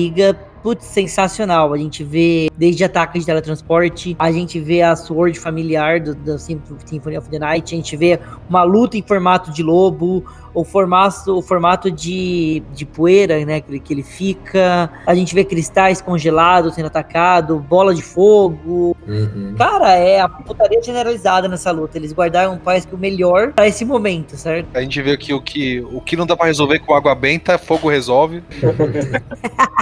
Putz, 0.63 0.87
sensacional. 0.87 1.73
A 1.73 1.79
gente 1.79 2.03
vê 2.03 2.51
desde 2.57 2.83
ataques 2.83 3.23
de 3.23 3.27
teletransporte, 3.27 4.17
a 4.19 4.33
gente 4.33 4.59
vê 4.59 4.83
a 4.83 4.97
Sword 4.97 5.39
familiar 5.39 6.01
do, 6.01 6.15
do 6.15 6.39
Sym- 6.39 6.61
Symphony 6.85 7.17
of 7.17 7.29
the 7.31 7.39
Night, 7.39 7.75
a 7.75 7.77
gente 7.77 7.97
vê 7.97 8.19
uma 8.51 8.65
luta 8.65 8.97
em 8.97 9.03
formato 9.03 9.53
de 9.53 9.63
lobo, 9.63 10.25
o 10.61 10.65
formato, 10.65 11.39
o 11.39 11.43
formato 11.43 11.91
de, 11.91 12.63
de 12.75 12.85
poeira, 12.85 13.45
né, 13.45 13.61
que, 13.61 13.71
ele- 13.71 13.81
que 13.81 13.93
ele 13.95 14.03
fica. 14.03 14.91
A 15.07 15.15
gente 15.15 15.35
vê 15.35 15.45
cristais 15.45 16.01
congelados 16.01 16.75
sendo 16.75 16.87
atacado, 16.87 17.59
bola 17.59 17.95
de 17.95 18.03
fogo. 18.03 18.97
Uhum. 19.07 19.55
Cara, 19.57 19.93
é 19.95 20.21
a 20.21 20.29
putaria 20.29 20.83
generalizada 20.83 21.47
nessa 21.49 21.71
luta. 21.71 21.97
Eles 21.99 22.13
guardaram, 22.13 22.59
parece 22.63 22.87
que 22.89 22.95
o 22.95 22.99
melhor 22.99 23.53
pra 23.53 23.67
esse 23.69 23.85
momento, 23.85 24.37
certo? 24.37 24.69
A 24.75 24.81
gente 24.81 25.01
vê 25.03 25.17
que 25.17 25.33
o 25.33 25.41
que, 25.41 25.81
o 25.93 26.01
que 26.01 26.17
não 26.17 26.27
dá 26.27 26.37
pra 26.37 26.47
resolver 26.47 26.79
com 26.81 26.95
água 26.95 27.15
benta, 27.15 27.59
fogo 27.59 27.89
resolve. 27.89 28.43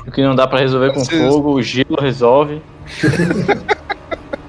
O 0.06 0.10
que 0.12 0.22
não 0.22 0.36
dá 0.36 0.46
pra 0.46 0.60
resolver 0.60 0.92
com 0.92 1.00
Preciso. 1.04 1.28
fogo, 1.32 1.50
o 1.54 1.60
gelo 1.62 1.96
resolve. 2.00 2.62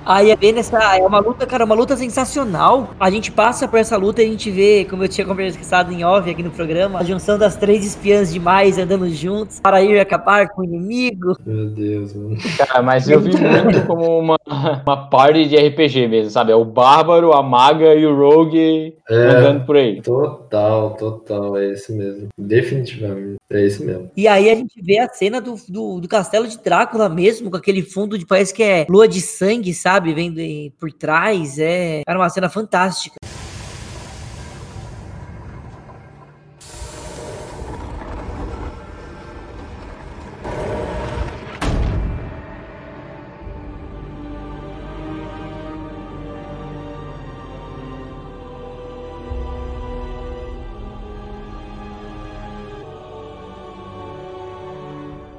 Aí 0.08 0.32
é 0.32 0.36
bem 0.38 0.54
nessa. 0.54 0.98
É 0.98 1.06
uma 1.06 1.20
luta, 1.20 1.46
cara, 1.46 1.66
uma 1.66 1.76
luta 1.76 1.98
sensacional. 1.98 2.92
A 2.98 3.10
gente 3.10 3.30
passa 3.30 3.68
por 3.68 3.78
essa 3.78 3.98
luta 3.98 4.24
e 4.24 4.26
a 4.26 4.30
gente 4.30 4.50
vê, 4.50 4.86
como 4.90 5.04
eu 5.04 5.10
tinha 5.10 5.28
conversado 5.28 5.92
em 5.92 6.06
off 6.06 6.30
aqui 6.30 6.42
no 6.42 6.50
programa, 6.50 7.00
a 7.00 7.04
junção 7.04 7.38
das 7.38 7.58
três 7.58 7.86
espiãs 7.86 8.32
demais 8.32 8.78
andando 8.78 9.10
juntos 9.10 9.60
para 9.60 9.82
ir 9.82 10.00
acabar 10.00 10.48
com 10.48 10.62
o 10.62 10.64
inimigo. 10.64 11.36
Meu 11.46 11.66
Deus, 11.68 12.14
mano. 12.14 12.38
Cara, 12.58 12.82
mas 12.82 13.10
eu 13.10 13.20
vi 13.20 13.32
muito 13.36 13.86
como 13.86 14.18
uma, 14.18 14.38
uma 14.48 15.10
party 15.10 15.46
de 15.50 15.58
RPG 15.58 16.08
mesmo, 16.08 16.32
sabe? 16.32 16.54
É 16.54 16.56
o 16.56 16.64
Bárbaro, 16.64 17.34
a 17.34 17.44
Maga 17.44 17.94
e 17.94 18.06
o 18.06 18.16
Rogue 18.16 18.96
É, 19.10 19.14
andando 19.14 19.66
por 19.66 19.76
aí. 19.76 20.02
total, 20.02 20.92
total, 20.92 21.58
é 21.58 21.72
esse 21.72 21.92
mesmo. 21.92 22.30
Definitivamente, 22.38 23.36
é 23.50 23.62
esse 23.62 23.84
mesmo. 23.84 24.10
E 24.16 24.26
aí 24.26 24.50
a 24.50 24.56
gente 24.56 24.82
vê 24.82 25.00
a 25.00 25.10
cena 25.10 25.42
do, 25.42 25.56
do, 25.68 26.00
do 26.00 26.08
castelo 26.08 26.48
de 26.48 26.58
Drácula 26.58 27.10
mesmo, 27.10 27.52
com 27.52 27.58
aquele 27.58 27.82
fundo 27.82 28.18
de 28.18 28.26
parece 28.26 28.54
que 28.54 28.64
é 28.64 28.86
lua 28.90 29.08
de 29.08 29.20
sangue, 29.20 29.74
sabe? 29.74 29.97
Vendo 30.00 30.40
aí 30.40 30.72
por 30.80 30.92
trás. 30.92 31.60
É, 31.60 32.02
era 32.08 32.18
uma 32.20 32.30
cena 32.30 32.50
fantástica. 32.50 33.18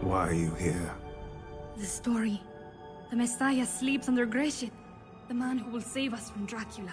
Why 0.03 0.29
are 0.29 0.35
you 0.35 0.55
here? 0.55 0.93
The 1.77 1.85
story. 1.85 2.41
The 3.11 3.17
Messiah 3.17 3.65
sleeps 3.65 4.09
under 4.09 4.27
Greshit, 4.27 4.71
the 5.29 5.35
man 5.35 5.59
who 5.59 5.71
will 5.71 5.81
save 5.81 6.13
us 6.13 6.31
from 6.31 6.45
Dracula. 6.47 6.93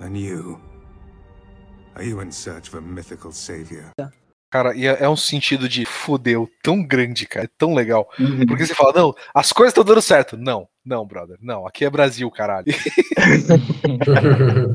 And 0.00 0.16
you? 0.16 0.60
Are 1.96 2.04
you 2.04 2.20
in 2.20 2.30
search 2.30 2.68
of 2.68 2.74
a 2.74 2.80
mythical 2.80 3.32
savior? 3.32 3.92
Cara, 4.50 4.74
e 4.74 4.86
é, 4.86 5.04
é 5.04 5.08
um 5.08 5.16
sentido 5.16 5.68
de 5.68 5.84
fudeu 5.84 6.50
tão 6.62 6.82
grande, 6.82 7.26
cara. 7.26 7.44
É 7.44 7.48
tão 7.56 7.72
legal. 7.72 8.10
Porque 8.48 8.66
você 8.66 8.74
fala, 8.74 8.92
não, 8.92 9.14
as 9.34 9.52
coisas 9.52 9.70
estão 9.70 9.84
dando 9.84 10.02
certo. 10.02 10.36
Não, 10.36 10.68
não, 10.84 11.04
brother. 11.06 11.36
Não, 11.42 11.66
aqui 11.66 11.84
é 11.84 11.90
Brasil, 11.90 12.30
caralho. 12.30 12.66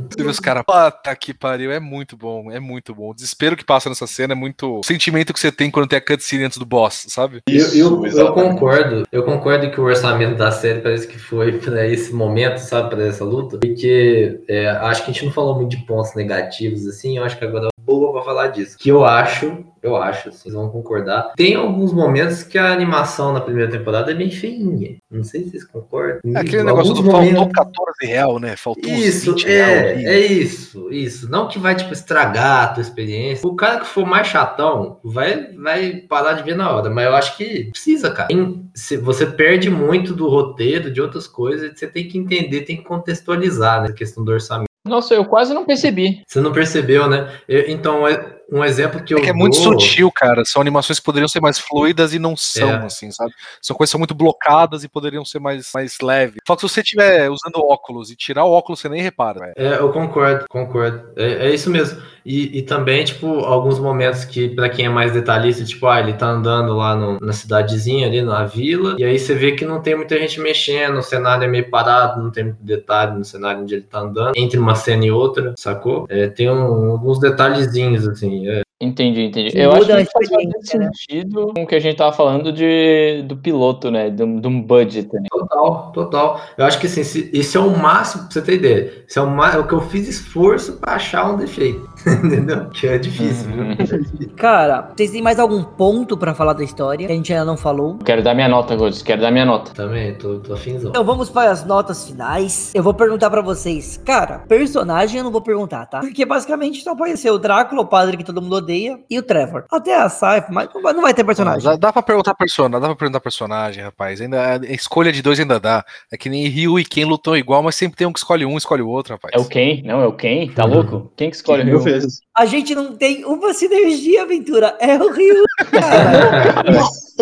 Você 0.10 0.24
vê 0.24 0.30
os 0.30 0.40
caras, 0.40 0.64
puta 0.64 1.16
que 1.16 1.34
pariu, 1.34 1.72
é 1.72 1.80
muito 1.80 2.16
bom, 2.16 2.52
é 2.52 2.60
muito 2.60 2.94
bom. 2.94 3.10
O 3.10 3.14
desespero 3.14 3.58
que 3.58 3.66
passa 3.66 3.90
nessa 3.90 4.06
cena 4.06 4.34
é 4.34 4.36
muito. 4.36 4.80
O 4.80 4.84
sentimento 4.84 5.34
que 5.34 5.40
você 5.40 5.52
tem 5.52 5.72
quando 5.72 5.88
tem 5.88 5.98
a 5.98 6.02
cutscene 6.02 6.44
antes 6.44 6.58
do 6.58 6.66
boss, 6.66 7.06
sabe? 7.10 7.42
Eu, 7.48 7.56
eu, 7.56 7.74
eu 7.74 8.06
exatamente. 8.06 8.54
concordo, 8.54 9.08
eu 9.12 9.24
concordo 9.24 9.72
que 9.72 9.82
o 9.82 9.84
orçamento 9.84 10.38
da 10.38 10.52
série 10.52 10.82
parece 10.82 11.08
que 11.08 11.18
foi 11.18 11.54
pra 11.60 11.88
esse 11.88 12.14
momento, 12.14 12.60
sabe, 12.60 12.90
pra 12.96 13.06
essa 13.06 13.24
luta, 13.24 13.58
porque 13.58 14.42
é, 14.48 14.70
acho 14.70 15.04
que 15.04 15.12
a 15.12 15.14
gente 15.14 15.26
não 15.26 15.32
falou 15.32 15.56
muito 15.56 15.76
de 15.76 15.86
pontos 15.86 16.14
negativos, 16.16 16.86
assim, 16.88 17.18
eu 17.18 17.24
acho 17.24 17.38
que 17.38 17.46
agora 17.46 17.68
é 17.68 17.82
boa 17.82 18.14
pra 18.14 18.24
falar 18.24 18.48
disso. 18.48 18.78
Que 18.78 18.90
eu 18.90 19.04
acho, 19.04 19.66
eu 19.86 19.96
acho, 19.96 20.32
vocês 20.32 20.54
vão 20.54 20.70
concordar, 20.70 21.34
tem 21.36 21.56
alguns 21.56 21.94
momentos 21.94 22.44
que 22.44 22.58
a 22.58 22.72
animação 22.72 23.34
na 23.34 23.42
primeira 23.42 23.70
temporada 23.72 24.12
é 24.12 24.16
bem 24.16 24.30
feinha, 24.32 24.98
não 25.12 25.24
sei 25.24 25.44
se 25.44 25.52
vocês 25.52 25.64
concordam. 25.64 26.20
É 26.36 26.40
aquele 26.40 26.68
Alguns 26.70 26.90
negócio 26.90 26.94
do 26.96 27.04
momentos- 27.04 27.38
faltou 27.38 27.54
14 27.54 28.06
real, 28.06 28.40
né? 28.40 28.56
Faltou 28.56 28.92
uns 28.92 29.00
Isso, 29.00 29.32
20 29.34 29.46
real 29.48 29.70
é, 29.70 30.04
é 30.04 30.20
isso, 30.20 30.92
isso. 30.92 31.30
Não 31.30 31.48
que 31.48 31.60
vai, 31.60 31.76
tipo, 31.76 31.94
estragar 31.94 32.64
a 32.64 32.68
tua 32.70 32.82
experiência. 32.82 33.48
O 33.48 33.56
cara 33.56 33.80
que 33.80 33.88
for 33.88 34.06
mais 34.06 34.28
chatão 34.28 35.00
vai, 35.04 35.52
vai 35.54 35.96
parar 36.10 36.34
de 36.34 36.44
ver 36.44 36.56
na 36.56 36.70
hora, 36.72 36.90
mas 36.90 37.06
eu 37.06 37.16
acho 37.16 37.38
que 37.38 37.66
precisa, 37.72 38.10
cara. 38.12 38.28
Tem- 38.28 38.66
se- 38.74 38.98
você 38.98 39.26
perde 39.26 39.70
muito 39.70 40.14
do 40.14 40.28
roteiro, 40.28 40.92
de 40.92 41.02
outras 41.02 41.28
coisas, 41.28 41.72
você 41.78 41.88
tem 41.88 42.08
que 42.08 42.18
entender, 42.18 42.62
tem 42.62 42.78
que 42.78 42.84
contextualizar, 42.84 43.82
né? 43.82 43.90
A 43.90 43.94
questão 43.94 44.24
do 44.24 44.32
orçamento. 44.32 44.66
Nossa, 44.86 45.16
eu 45.16 45.26
quase 45.26 45.52
não 45.54 45.66
percebi. 45.66 46.22
Você 46.28 46.40
não 46.40 46.52
percebeu, 46.52 47.10
né? 47.10 47.28
Eu- 47.48 47.66
então, 47.70 48.08
é 48.08 48.36
um 48.52 48.64
exemplo 48.64 49.04
que 49.04 49.14
eu 49.14 49.18
É 49.18 49.22
que 49.22 49.30
é 49.30 49.34
muito 49.34 49.56
dou- 49.62 49.80
sutil, 49.80 50.12
cara. 50.12 50.44
São 50.46 50.62
animações 50.62 51.00
que 51.00 51.06
poderiam 51.06 51.28
ser 51.28 51.42
mais 51.42 51.58
fluidas 51.60 52.14
e 52.14 52.20
não 52.20 52.36
são, 52.36 52.70
É. 52.70 52.86
assim, 52.86 53.12
sabe? 53.12 53.32
São 53.62 53.76
coisas 53.76 53.90
que 53.90 53.94
são 53.94 54.00
muito 54.00 54.14
blocadas 54.16 54.84
e 54.84 54.88
poderiam 54.90 55.26
ser 55.26 55.40
mais, 55.40 55.70
mais 55.74 55.98
leves. 56.02 56.38
Só 56.48 56.56
que 56.56 56.62
se 56.62 56.70
você 56.70 56.82
estiver 56.82 57.30
usando 57.30 57.58
óculos 57.64 58.12
e 58.12 58.16
tirar 58.16 58.46
o 58.46 58.52
óculos, 58.52 58.80
você 58.80 58.90
nem 58.90 59.02
repara, 59.02 59.40
velho. 59.40 59.54
É, 59.58 59.80
eu 59.80 59.92
concordo, 59.92 60.46
concordo. 60.50 61.02
É, 61.16 61.48
é 61.48 61.54
isso 61.54 61.70
mesmo. 61.70 62.02
E, 62.26 62.58
e 62.58 62.62
também, 62.64 63.04
tipo, 63.06 63.28
alguns 63.42 63.78
momentos 63.78 64.26
que, 64.26 64.50
pra 64.50 64.68
quem 64.68 64.86
é 64.86 64.90
mais 64.90 65.12
detalhista, 65.12 65.64
tipo, 65.64 65.86
ah, 65.86 66.00
ele 66.00 66.14
tá 66.14 66.26
andando 66.28 66.74
lá 66.76 66.96
no- 66.96 67.20
na 67.20 67.32
cidadezinha 67.34 68.08
ali, 68.08 68.20
na 68.24 68.44
vila, 68.46 68.96
e 68.98 69.04
aí 69.04 69.20
você 69.20 69.36
vê 69.36 69.52
que 69.52 69.64
não 69.64 69.80
tem 69.80 69.96
muita 69.96 70.18
gente 70.18 70.40
mexendo, 70.40 70.98
o 70.98 71.04
cenário 71.04 71.44
é 71.44 71.48
meio 71.48 71.70
parado, 71.70 72.22
não 72.24 72.32
tem 72.32 72.46
muito 72.46 72.58
detalhe 72.64 73.16
no 73.16 73.24
cenário 73.24 73.62
onde 73.62 73.76
ele 73.76 73.84
tá 73.84 74.00
andando, 74.00 74.34
entre 74.36 74.58
uma 74.60 74.74
cena 74.74 75.06
e 75.06 75.12
outra, 75.12 75.54
sacou? 75.56 76.08
É, 76.10 76.28
tem 76.28 76.50
um- 76.50 76.92
alguns 76.92 77.20
detalhezinhos, 77.20 78.08
assim, 78.08 78.35
é. 78.44 78.65
Entendi, 78.82 79.22
entendi. 79.28 79.52
Que 79.52 79.58
eu 79.60 79.72
acho 79.72 79.86
que 79.86 80.06
faz 80.12 80.30
bastante 80.30 80.78
né? 80.78 80.90
sentido 80.94 81.54
com 81.56 81.64
o 81.64 81.66
que 81.68 81.76
a 81.76 81.80
gente 81.80 81.96
tava 81.96 82.12
falando 82.12 82.52
de, 82.52 83.24
do 83.26 83.38
piloto, 83.38 83.90
né? 83.90 84.10
De 84.10 84.22
um, 84.22 84.38
de 84.42 84.48
um 84.50 84.62
budget, 84.62 85.08
né? 85.14 85.22
Total, 85.32 85.92
total. 85.94 86.42
Eu 86.58 86.66
acho 86.66 86.78
que 86.82 86.88
assim, 86.88 87.02
se- 87.06 87.30
esse 87.34 87.56
é 87.56 87.60
o 87.62 87.70
máximo, 87.78 88.24
pra 88.24 88.32
você 88.34 88.42
ter 88.42 88.56
ideia. 88.56 88.94
Esse 89.08 89.18
é 89.18 89.22
o, 89.22 89.44
é 89.46 89.58
o 89.60 89.66
que 89.66 89.74
eu 89.74 89.80
fiz 89.80 90.10
esforço 90.10 90.74
pra 90.74 90.96
achar 90.96 91.32
um 91.32 91.38
defeito. 91.38 91.88
Entendeu? 92.06 92.70
Que 92.72 92.88
é 92.88 92.98
difícil, 92.98 93.50
Uhum. 93.50 93.76
viu? 93.78 94.30
Cara, 94.36 94.92
vocês 94.94 95.10
têm 95.10 95.22
mais 95.22 95.40
algum 95.40 95.64
ponto 95.64 96.18
pra 96.18 96.34
falar 96.36 96.52
da 96.52 96.64
história 96.64 97.08
que 97.08 97.14
a 97.14 97.16
gente 97.16 97.32
ainda 97.32 97.46
não 97.46 97.56
falou? 97.56 97.98
Quero 98.00 98.22
dar 98.22 98.36
minha 98.36 98.50
nota, 98.50 98.76
Godes. 98.76 99.02
Quero 99.02 99.22
dar 99.22 99.32
minha 99.32 99.46
nota. 99.46 99.72
Também, 99.74 100.16
tô, 100.16 100.40
tô 100.40 100.54
afinzão. 100.54 100.90
Então 100.90 101.06
vamos 101.06 101.30
para 101.30 101.50
as 101.50 101.66
notas 101.66 102.06
finais. 102.06 102.74
Eu 102.76 102.84
vou 102.84 102.94
perguntar 102.94 103.30
pra 103.30 103.42
vocês. 103.42 104.02
Cara, 104.06 104.40
personagem 104.50 105.20
eu 105.20 105.24
não 105.24 105.32
vou 105.32 105.42
perguntar, 105.42 105.86
tá? 105.86 106.02
Porque 106.02 106.26
basicamente 106.26 106.84
só 106.84 106.92
apareceu 106.92 107.36
o 107.36 107.40
Drácula, 107.40 107.82
o 107.82 107.88
padre 107.88 108.18
que 108.18 108.24
todo 108.24 108.42
mundo 108.42 108.65
odeia, 108.66 109.00
e 109.10 109.18
o 109.20 109.24
Trevor. 109.24 109.66
Até 109.72 109.96
a 109.96 110.10
Saifa, 110.10 110.48
mas 110.52 110.68
não 110.74 110.82
vai- 110.82 110.94
não 110.94 111.14
ter 111.14 111.24
personagem. 111.24 111.64
Dá, 111.64 111.76
dá 111.76 111.94
pra 111.94 112.02
perguntar 112.02 112.34
personagem, 112.36 112.82
dá 112.82 112.88
pra 112.88 112.96
perguntar 112.96 113.20
personagem, 113.20 113.84
rapaz. 113.84 114.20
Ainda, 114.20 114.54
a 114.56 114.74
escolha 114.74 115.12
de 115.12 115.22
dois 115.22 115.40
ainda 115.40 115.60
dá. 115.60 115.84
É 116.12 116.18
que 116.18 116.30
nem 116.30 116.48
Ryu 116.48 116.80
e 116.80 116.84
Ken 116.86 117.06
lutam 117.06 117.36
igual, 117.38 117.62
mas 117.64 117.76
sempre 117.76 117.98
tem 117.98 118.08
um 118.08 118.12
que 118.14 118.20
escolhe 118.20 118.46
um, 118.46 118.58
escolhe 118.58 118.82
o 118.82 118.90
outro, 118.90 119.14
rapaz. 119.14 119.34
É 119.36 119.40
o 119.40 119.48
Ken? 119.48 119.82
Não, 119.86 120.02
é 120.02 120.08
o 120.08 120.14
Ken? 120.14 120.48
Tá 120.50 120.66
louco? 120.66 121.12
Quem 121.16 121.30
que 121.30 121.36
escolhe 121.36 121.62
o 121.62 121.66
Mil 121.66 121.76
Ryu? 121.80 121.84
vezes. 121.84 122.20
A 122.36 122.46
gente 122.46 122.74
não 122.76 122.96
tem 122.96 123.24
uma 123.24 123.54
sinergia, 123.54 124.24
aventura. 124.24 124.76
É 124.80 124.96
o 124.98 125.12
Ryu, 125.12 125.44
cara. 125.72 126.66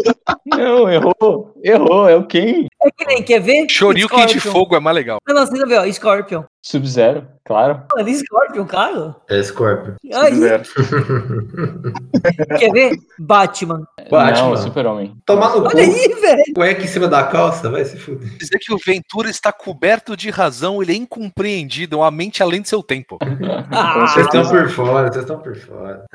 Não, 0.46 0.90
errou. 0.90 1.54
Errou, 1.64 2.10
é 2.10 2.16
o 2.16 2.26
Ken. 2.26 2.68
É 2.82 2.92
que 2.92 3.06
nem, 3.06 3.24
quer 3.24 3.40
ver? 3.40 3.68
Shoryuken 3.70 4.26
de 4.26 4.40
Scorpion. 4.40 4.52
fogo 4.52 4.76
é 4.76 4.80
mais 4.80 4.96
legal. 4.96 5.20
Não, 5.28 5.36
não, 5.36 5.46
você 5.46 5.58
não 5.58 5.68
vê, 5.68 5.78
ó, 5.78 5.92
Scorpion. 5.92 6.44
Sub-Zero, 6.66 7.28
claro. 7.44 7.84
Mano, 7.94 8.10
Scorpion, 8.10 8.66
cara. 8.66 9.16
É 9.30 9.44
Scorpio. 9.44 9.96
Aí, 10.14 10.34
Zero. 10.36 10.64
quer 12.58 12.72
ver? 12.72 12.96
Batman. 13.20 13.86
Batman. 14.10 14.50
Não, 14.50 14.56
Super-Homem. 14.58 15.14
Tomar 15.26 15.50
no 15.50 15.64
cu. 15.64 15.68
Olha 15.68 15.84
aí, 15.84 16.08
velho. 16.22 16.44
Cueca 16.56 16.82
em 16.82 16.88
cima 16.88 17.10
da 17.10 17.24
calça, 17.26 17.70
vai 17.70 17.84
se 17.84 17.98
fuder. 17.98 18.30
Dizer 18.38 18.60
que 18.60 18.74
o 18.74 18.78
Ventura 18.78 19.30
está 19.30 19.52
coberto 19.52 20.16
de 20.16 20.30
razão, 20.30 20.82
ele 20.82 20.94
é 20.94 20.96
incompreendido, 20.96 21.98
é 21.98 22.00
uma 22.00 22.12
mente 22.12 22.42
além 22.42 22.62
de 22.62 22.70
seu 22.70 22.82
tempo. 22.82 23.18
Ah, 23.76 24.08
Vocês 24.08 24.26
estão 24.28 24.48
por 24.48 24.70
fora, 24.70 25.12
vocês 25.12 25.24
estão 25.24 25.40
por 25.40 25.56
fora. 25.56 26.06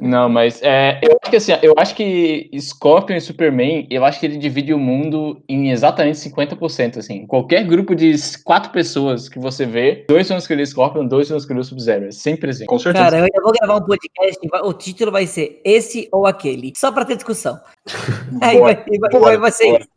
Não, 0.00 0.28
mas 0.28 0.60
é, 0.62 1.00
eu 1.02 1.18
acho 1.20 1.30
que 1.30 1.36
assim, 1.36 1.52
eu 1.62 1.74
acho 1.76 1.94
que 1.94 2.50
Scorpion 2.58 3.16
Superman, 3.20 3.86
eu 3.90 4.04
acho 4.04 4.18
que 4.20 4.26
ele 4.26 4.36
divide 4.36 4.72
o 4.74 4.78
mundo 4.78 5.42
em 5.48 5.70
exatamente 5.70 6.18
50%, 6.18 6.98
assim. 6.98 7.26
Qualquer 7.26 7.64
grupo 7.64 7.94
de 7.94 8.14
quatro 8.44 8.70
pessoas 8.72 9.28
que 9.28 9.38
você 9.38 9.64
vê, 9.66 10.04
dois 10.08 10.28
vão 10.28 10.38
escolher 10.38 10.66
Scorpion, 10.66 11.06
dois 11.06 11.28
vão 11.28 11.38
escolher 11.38 11.64
Sub-Zero. 11.64 12.06
É 12.06 12.10
sempre 12.10 12.50
assim. 12.50 12.66
Com 12.66 12.78
certeza. 12.78 13.04
Cara, 13.04 13.18
eu 13.18 13.24
ainda 13.24 13.42
vou 13.42 13.52
gravar 13.52 13.76
um 13.76 13.86
podcast. 13.86 14.38
O 14.64 14.72
título 14.72 15.10
vai 15.12 15.26
ser 15.26 15.60
esse 15.64 16.08
ou 16.12 16.26
aquele. 16.26 16.72
Só 16.76 16.90
pra 16.92 17.04
ter 17.04 17.16
discussão. 17.16 17.58
Aí 18.40 18.58
vai, 18.58 18.74
vai- 18.76 19.20
vai- 19.20 19.36
vai 19.38 19.50
ser 19.52 19.80
isso. 19.80 19.88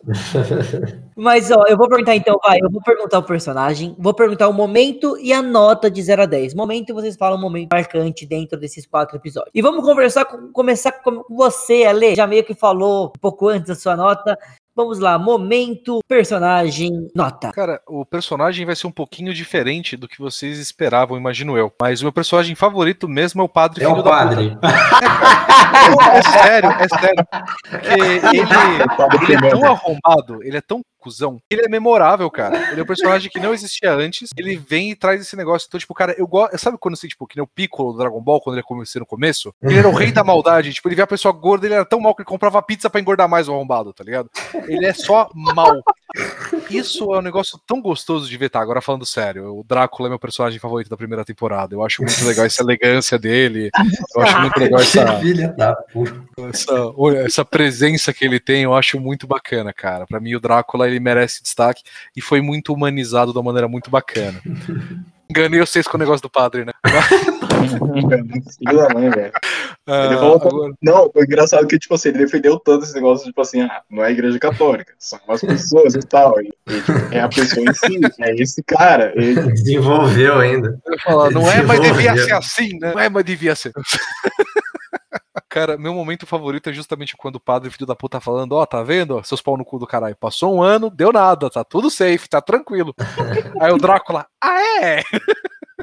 Mas, 1.15 1.52
ó, 1.52 1.64
eu 1.68 1.77
vou 1.77 1.88
perguntar 1.88 2.15
então, 2.15 2.38
vai. 2.44 2.57
Eu 2.61 2.69
vou 2.69 2.81
perguntar 2.81 3.19
o 3.19 3.23
personagem, 3.23 3.95
vou 3.98 4.14
perguntar 4.14 4.48
o 4.48 4.53
momento 4.53 5.18
e 5.19 5.31
a 5.31 5.41
nota 5.41 5.90
de 5.90 6.02
0 6.02 6.23
a 6.23 6.26
10. 6.26 6.53
Momento, 6.53 6.94
vocês 6.94 7.15
falam 7.15 7.38
um 7.38 7.41
momento 7.41 7.69
marcante 7.72 8.26
dentro 8.26 8.60
desses 8.60 8.85
quatro 8.85 9.18
episódios. 9.18 9.52
E 9.53 9.61
vamos 9.61 9.84
conversar 9.84 10.26
com, 10.26 10.52
começar 10.52 10.91
com 10.91 11.23
você, 11.30 11.84
Ale. 11.84 12.15
Já 12.15 12.27
meio 12.27 12.44
que 12.44 12.53
falou 12.53 13.07
um 13.07 13.19
pouco 13.19 13.48
antes 13.48 13.68
da 13.68 13.76
sua 13.76 13.95
nota. 13.95 14.38
Vamos 14.76 14.98
lá, 14.98 15.20
momento, 15.20 16.00
personagem, 16.08 17.08
nota. 17.16 17.52
Cara, 17.52 17.80
o 17.88 18.04
personagem 18.04 18.66
vai 18.66 18.76
ser 18.76 18.88
um 18.88 18.91
pouquinho 18.91 19.32
diferente 19.32 19.95
do 19.95 20.08
que 20.08 20.18
vocês 20.20 20.58
esperavam, 20.58 21.16
imagino 21.16 21.56
eu. 21.56 21.72
Mas 21.80 22.02
o 22.02 22.06
meu 22.06 22.12
personagem 22.12 22.56
favorito 22.56 23.08
mesmo 23.08 23.44
é 23.44 23.45
o 23.45 23.50
padre 23.50 23.84
É 23.84 23.88
filho 23.88 24.00
o 24.00 24.04
da 24.04 24.10
padre. 24.10 24.50
puta. 24.50 24.68
É 26.12 26.22
sério, 26.24 26.70
é 26.72 26.88
sério. 27.00 27.28
Porque 27.70 27.94
ele, 28.34 29.34
ele 29.36 29.45
é 29.45 29.50
tão 29.52 29.66
arrombado, 29.66 30.44
ele 30.44 30.58
é 30.58 30.62
tão 30.62 30.82
cuzão, 31.04 31.38
que 31.50 31.56
ele 31.56 31.66
é 31.66 31.70
memorável, 31.70 32.32
cara. 32.32 32.72
Ele 32.72 32.80
é 32.80 32.84
um 32.84 32.88
personagem 32.88 33.30
que 33.30 33.40
não 33.40 33.54
existia 33.54 33.94
antes, 33.94 34.30
ele 34.38 34.56
vem 34.56 34.91
e 34.91 34.95
traz 34.95 35.20
esse 35.20 35.36
negócio. 35.36 35.66
Então, 35.68 35.78
tipo, 35.78 35.94
cara, 35.94 36.16
eu 36.18 36.26
gosto. 36.26 36.58
Sabe 36.58 36.78
quando 36.80 36.95
você, 36.95 37.10
tipo, 37.10 37.28
que 37.28 37.36
nem 37.36 37.44
o 37.44 37.48
Piccolo 37.48 37.91
do 37.91 37.98
Dragon 37.98 38.22
Ball, 38.22 38.40
quando 38.40 38.56
ele 38.56 38.64
começou 38.64 39.02
no 39.02 39.06
começo? 39.06 39.54
Ele 39.62 39.78
era 39.78 39.90
o 39.90 39.94
rei 39.94 40.14
da 40.14 40.24
maldade. 40.24 40.74
Tipo, 40.74 40.88
ele 40.88 40.95
via 40.95 41.04
a 41.04 41.08
pessoa 41.08 41.34
gorda, 41.34 41.68
ele 41.68 41.76
era 41.76 41.84
tão 41.86 42.00
mal 42.00 42.16
que 42.16 42.22
ele 42.22 42.30
comprava 42.30 42.62
pizza 42.62 42.90
pra 42.90 43.02
engordar 43.02 43.28
mais 43.28 43.50
o 43.50 43.54
arrombado, 43.54 43.91
tá 43.91 44.02
ligado? 44.04 44.30
Ele 44.68 44.85
é 44.85 44.94
só 44.94 45.30
mal. 45.34 45.81
Isso 46.69 47.14
é 47.14 47.19
um 47.19 47.22
negócio 47.22 47.60
tão 47.65 47.81
gostoso 47.81 48.30
de 48.30 48.38
ver, 48.38 48.49
tá? 48.49 48.61
Agora 48.61 48.81
falando 48.81 49.06
sério, 49.06 49.57
o 49.57 49.64
Drácula 49.64 50.07
é 50.07 50.11
meu 50.11 50.19
personagem 50.19 50.60
favorito 50.60 50.90
da 50.90 50.98
primeira 50.98 51.26
temporada. 51.26 51.73
Eu 51.73 51.84
acho 51.84 52.03
muito 52.03 52.23
legal 52.26 52.45
essa 52.45 52.61
elegância 52.61 53.18
dele. 53.18 53.69
Eu 54.15 54.22
acho 54.22 54.41
muito 54.41 54.60
legal 54.60 54.80
essa, 54.80 55.03
essa, 56.49 56.94
essa 57.26 57.45
presença 57.45 58.14
que 58.14 58.23
ele 58.23 58.40
tem, 58.40 58.64
eu 58.64 58.76
acho 58.76 58.99
muito 58.99 59.26
bacana, 59.26 59.73
cara. 59.73 60.06
Pra 60.06 60.19
mim, 60.19 60.35
o 60.35 60.40
Drácula 60.40 60.88
ele 60.88 60.99
merece 60.99 61.41
destaque 61.41 61.84
e 62.15 62.22
foi 62.22 62.41
muito 62.41 62.73
humanizado 62.73 63.31
de 63.31 63.38
uma 63.38 63.45
maneira 63.45 63.68
muito 63.68 63.90
bacana. 63.90 64.40
Enganei 65.30 65.60
vocês 65.60 65.88
com 65.88 65.98
o 65.98 65.99
negócio 65.99 66.22
do 66.22 66.30
padre, 66.30 66.65
né? 66.65 66.73
Filho 67.68 68.77
da 68.77 68.94
mãe, 68.94 69.10
velho. 69.10 69.31
Ah, 69.88 70.06
Ele 70.06 70.15
falou- 70.15 70.35
agora- 70.35 70.73
Não, 70.81 71.11
o 71.14 71.23
engraçado 71.23 71.64
é 71.65 71.68
que, 71.68 71.77
tipo 71.80 71.94
assim, 71.95 72.10
ele 72.10 72.19
defendeu 72.19 72.57
tanto 72.60 72.84
esse 72.85 72.94
negócio, 72.95 73.26
tipo 73.26 73.41
assim, 73.41 73.61
ah, 73.61 73.81
não 73.90 74.03
é 74.03 74.07
a 74.07 74.11
igreja 74.11 74.40
católica, 74.40 74.94
são 74.98 75.19
as 75.27 75.41
pessoas 75.41 75.95
e 75.95 75.99
tal. 75.99 76.40
E, 76.41 76.52
e, 76.69 76.81
tipo, 76.81 77.14
é 77.14 77.19
a 77.22 77.27
pessoa 77.30 77.65
em 77.65 77.73
si, 77.73 77.99
é 78.22 78.35
esse 78.41 78.64
cara. 78.64 79.11
Ele, 79.15 79.41
Desenvolveu 79.52 80.40
ainda. 80.40 80.80
eu 80.85 80.99
falar, 80.99 81.31
não 81.31 81.49
é, 81.49 81.61
mas 81.64 81.80
devia 81.81 82.15
ser 82.18 82.34
assim, 82.34 82.77
né? 82.80 82.94
Não 82.94 82.99
é, 82.99 83.10
mas 83.10 83.26
devia 83.26 83.56
ser. 83.56 83.72
Cara, 85.49 85.77
meu 85.77 85.94
momento 85.94 86.26
favorito 86.26 86.69
é 86.69 86.73
justamente 86.73 87.15
quando 87.15 87.35
o 87.35 87.40
padre 87.40 87.69
filho 87.69 87.85
da 87.85 87.95
puta 87.95 88.18
tá 88.18 88.22
falando, 88.22 88.53
ó, 88.53 88.65
tá 88.65 88.81
vendo? 88.81 89.18
ó, 89.18 89.23
Seus 89.23 89.40
pau 89.41 89.56
no 89.56 89.64
cu 89.64 89.77
do 89.77 89.85
caralho. 89.85 90.15
Passou 90.15 90.56
um 90.56 90.64
ano, 90.64 90.90
deu 90.90 91.11
nada, 91.11 91.48
tá 91.49 91.64
tudo 91.64 91.91
safe, 91.91 92.27
tá 92.27 92.41
tranquilo. 92.41 92.94
Aí 93.61 93.72
o 93.72 93.77
Drácula, 93.77 94.26
ah 94.44 94.61
é? 94.81 95.03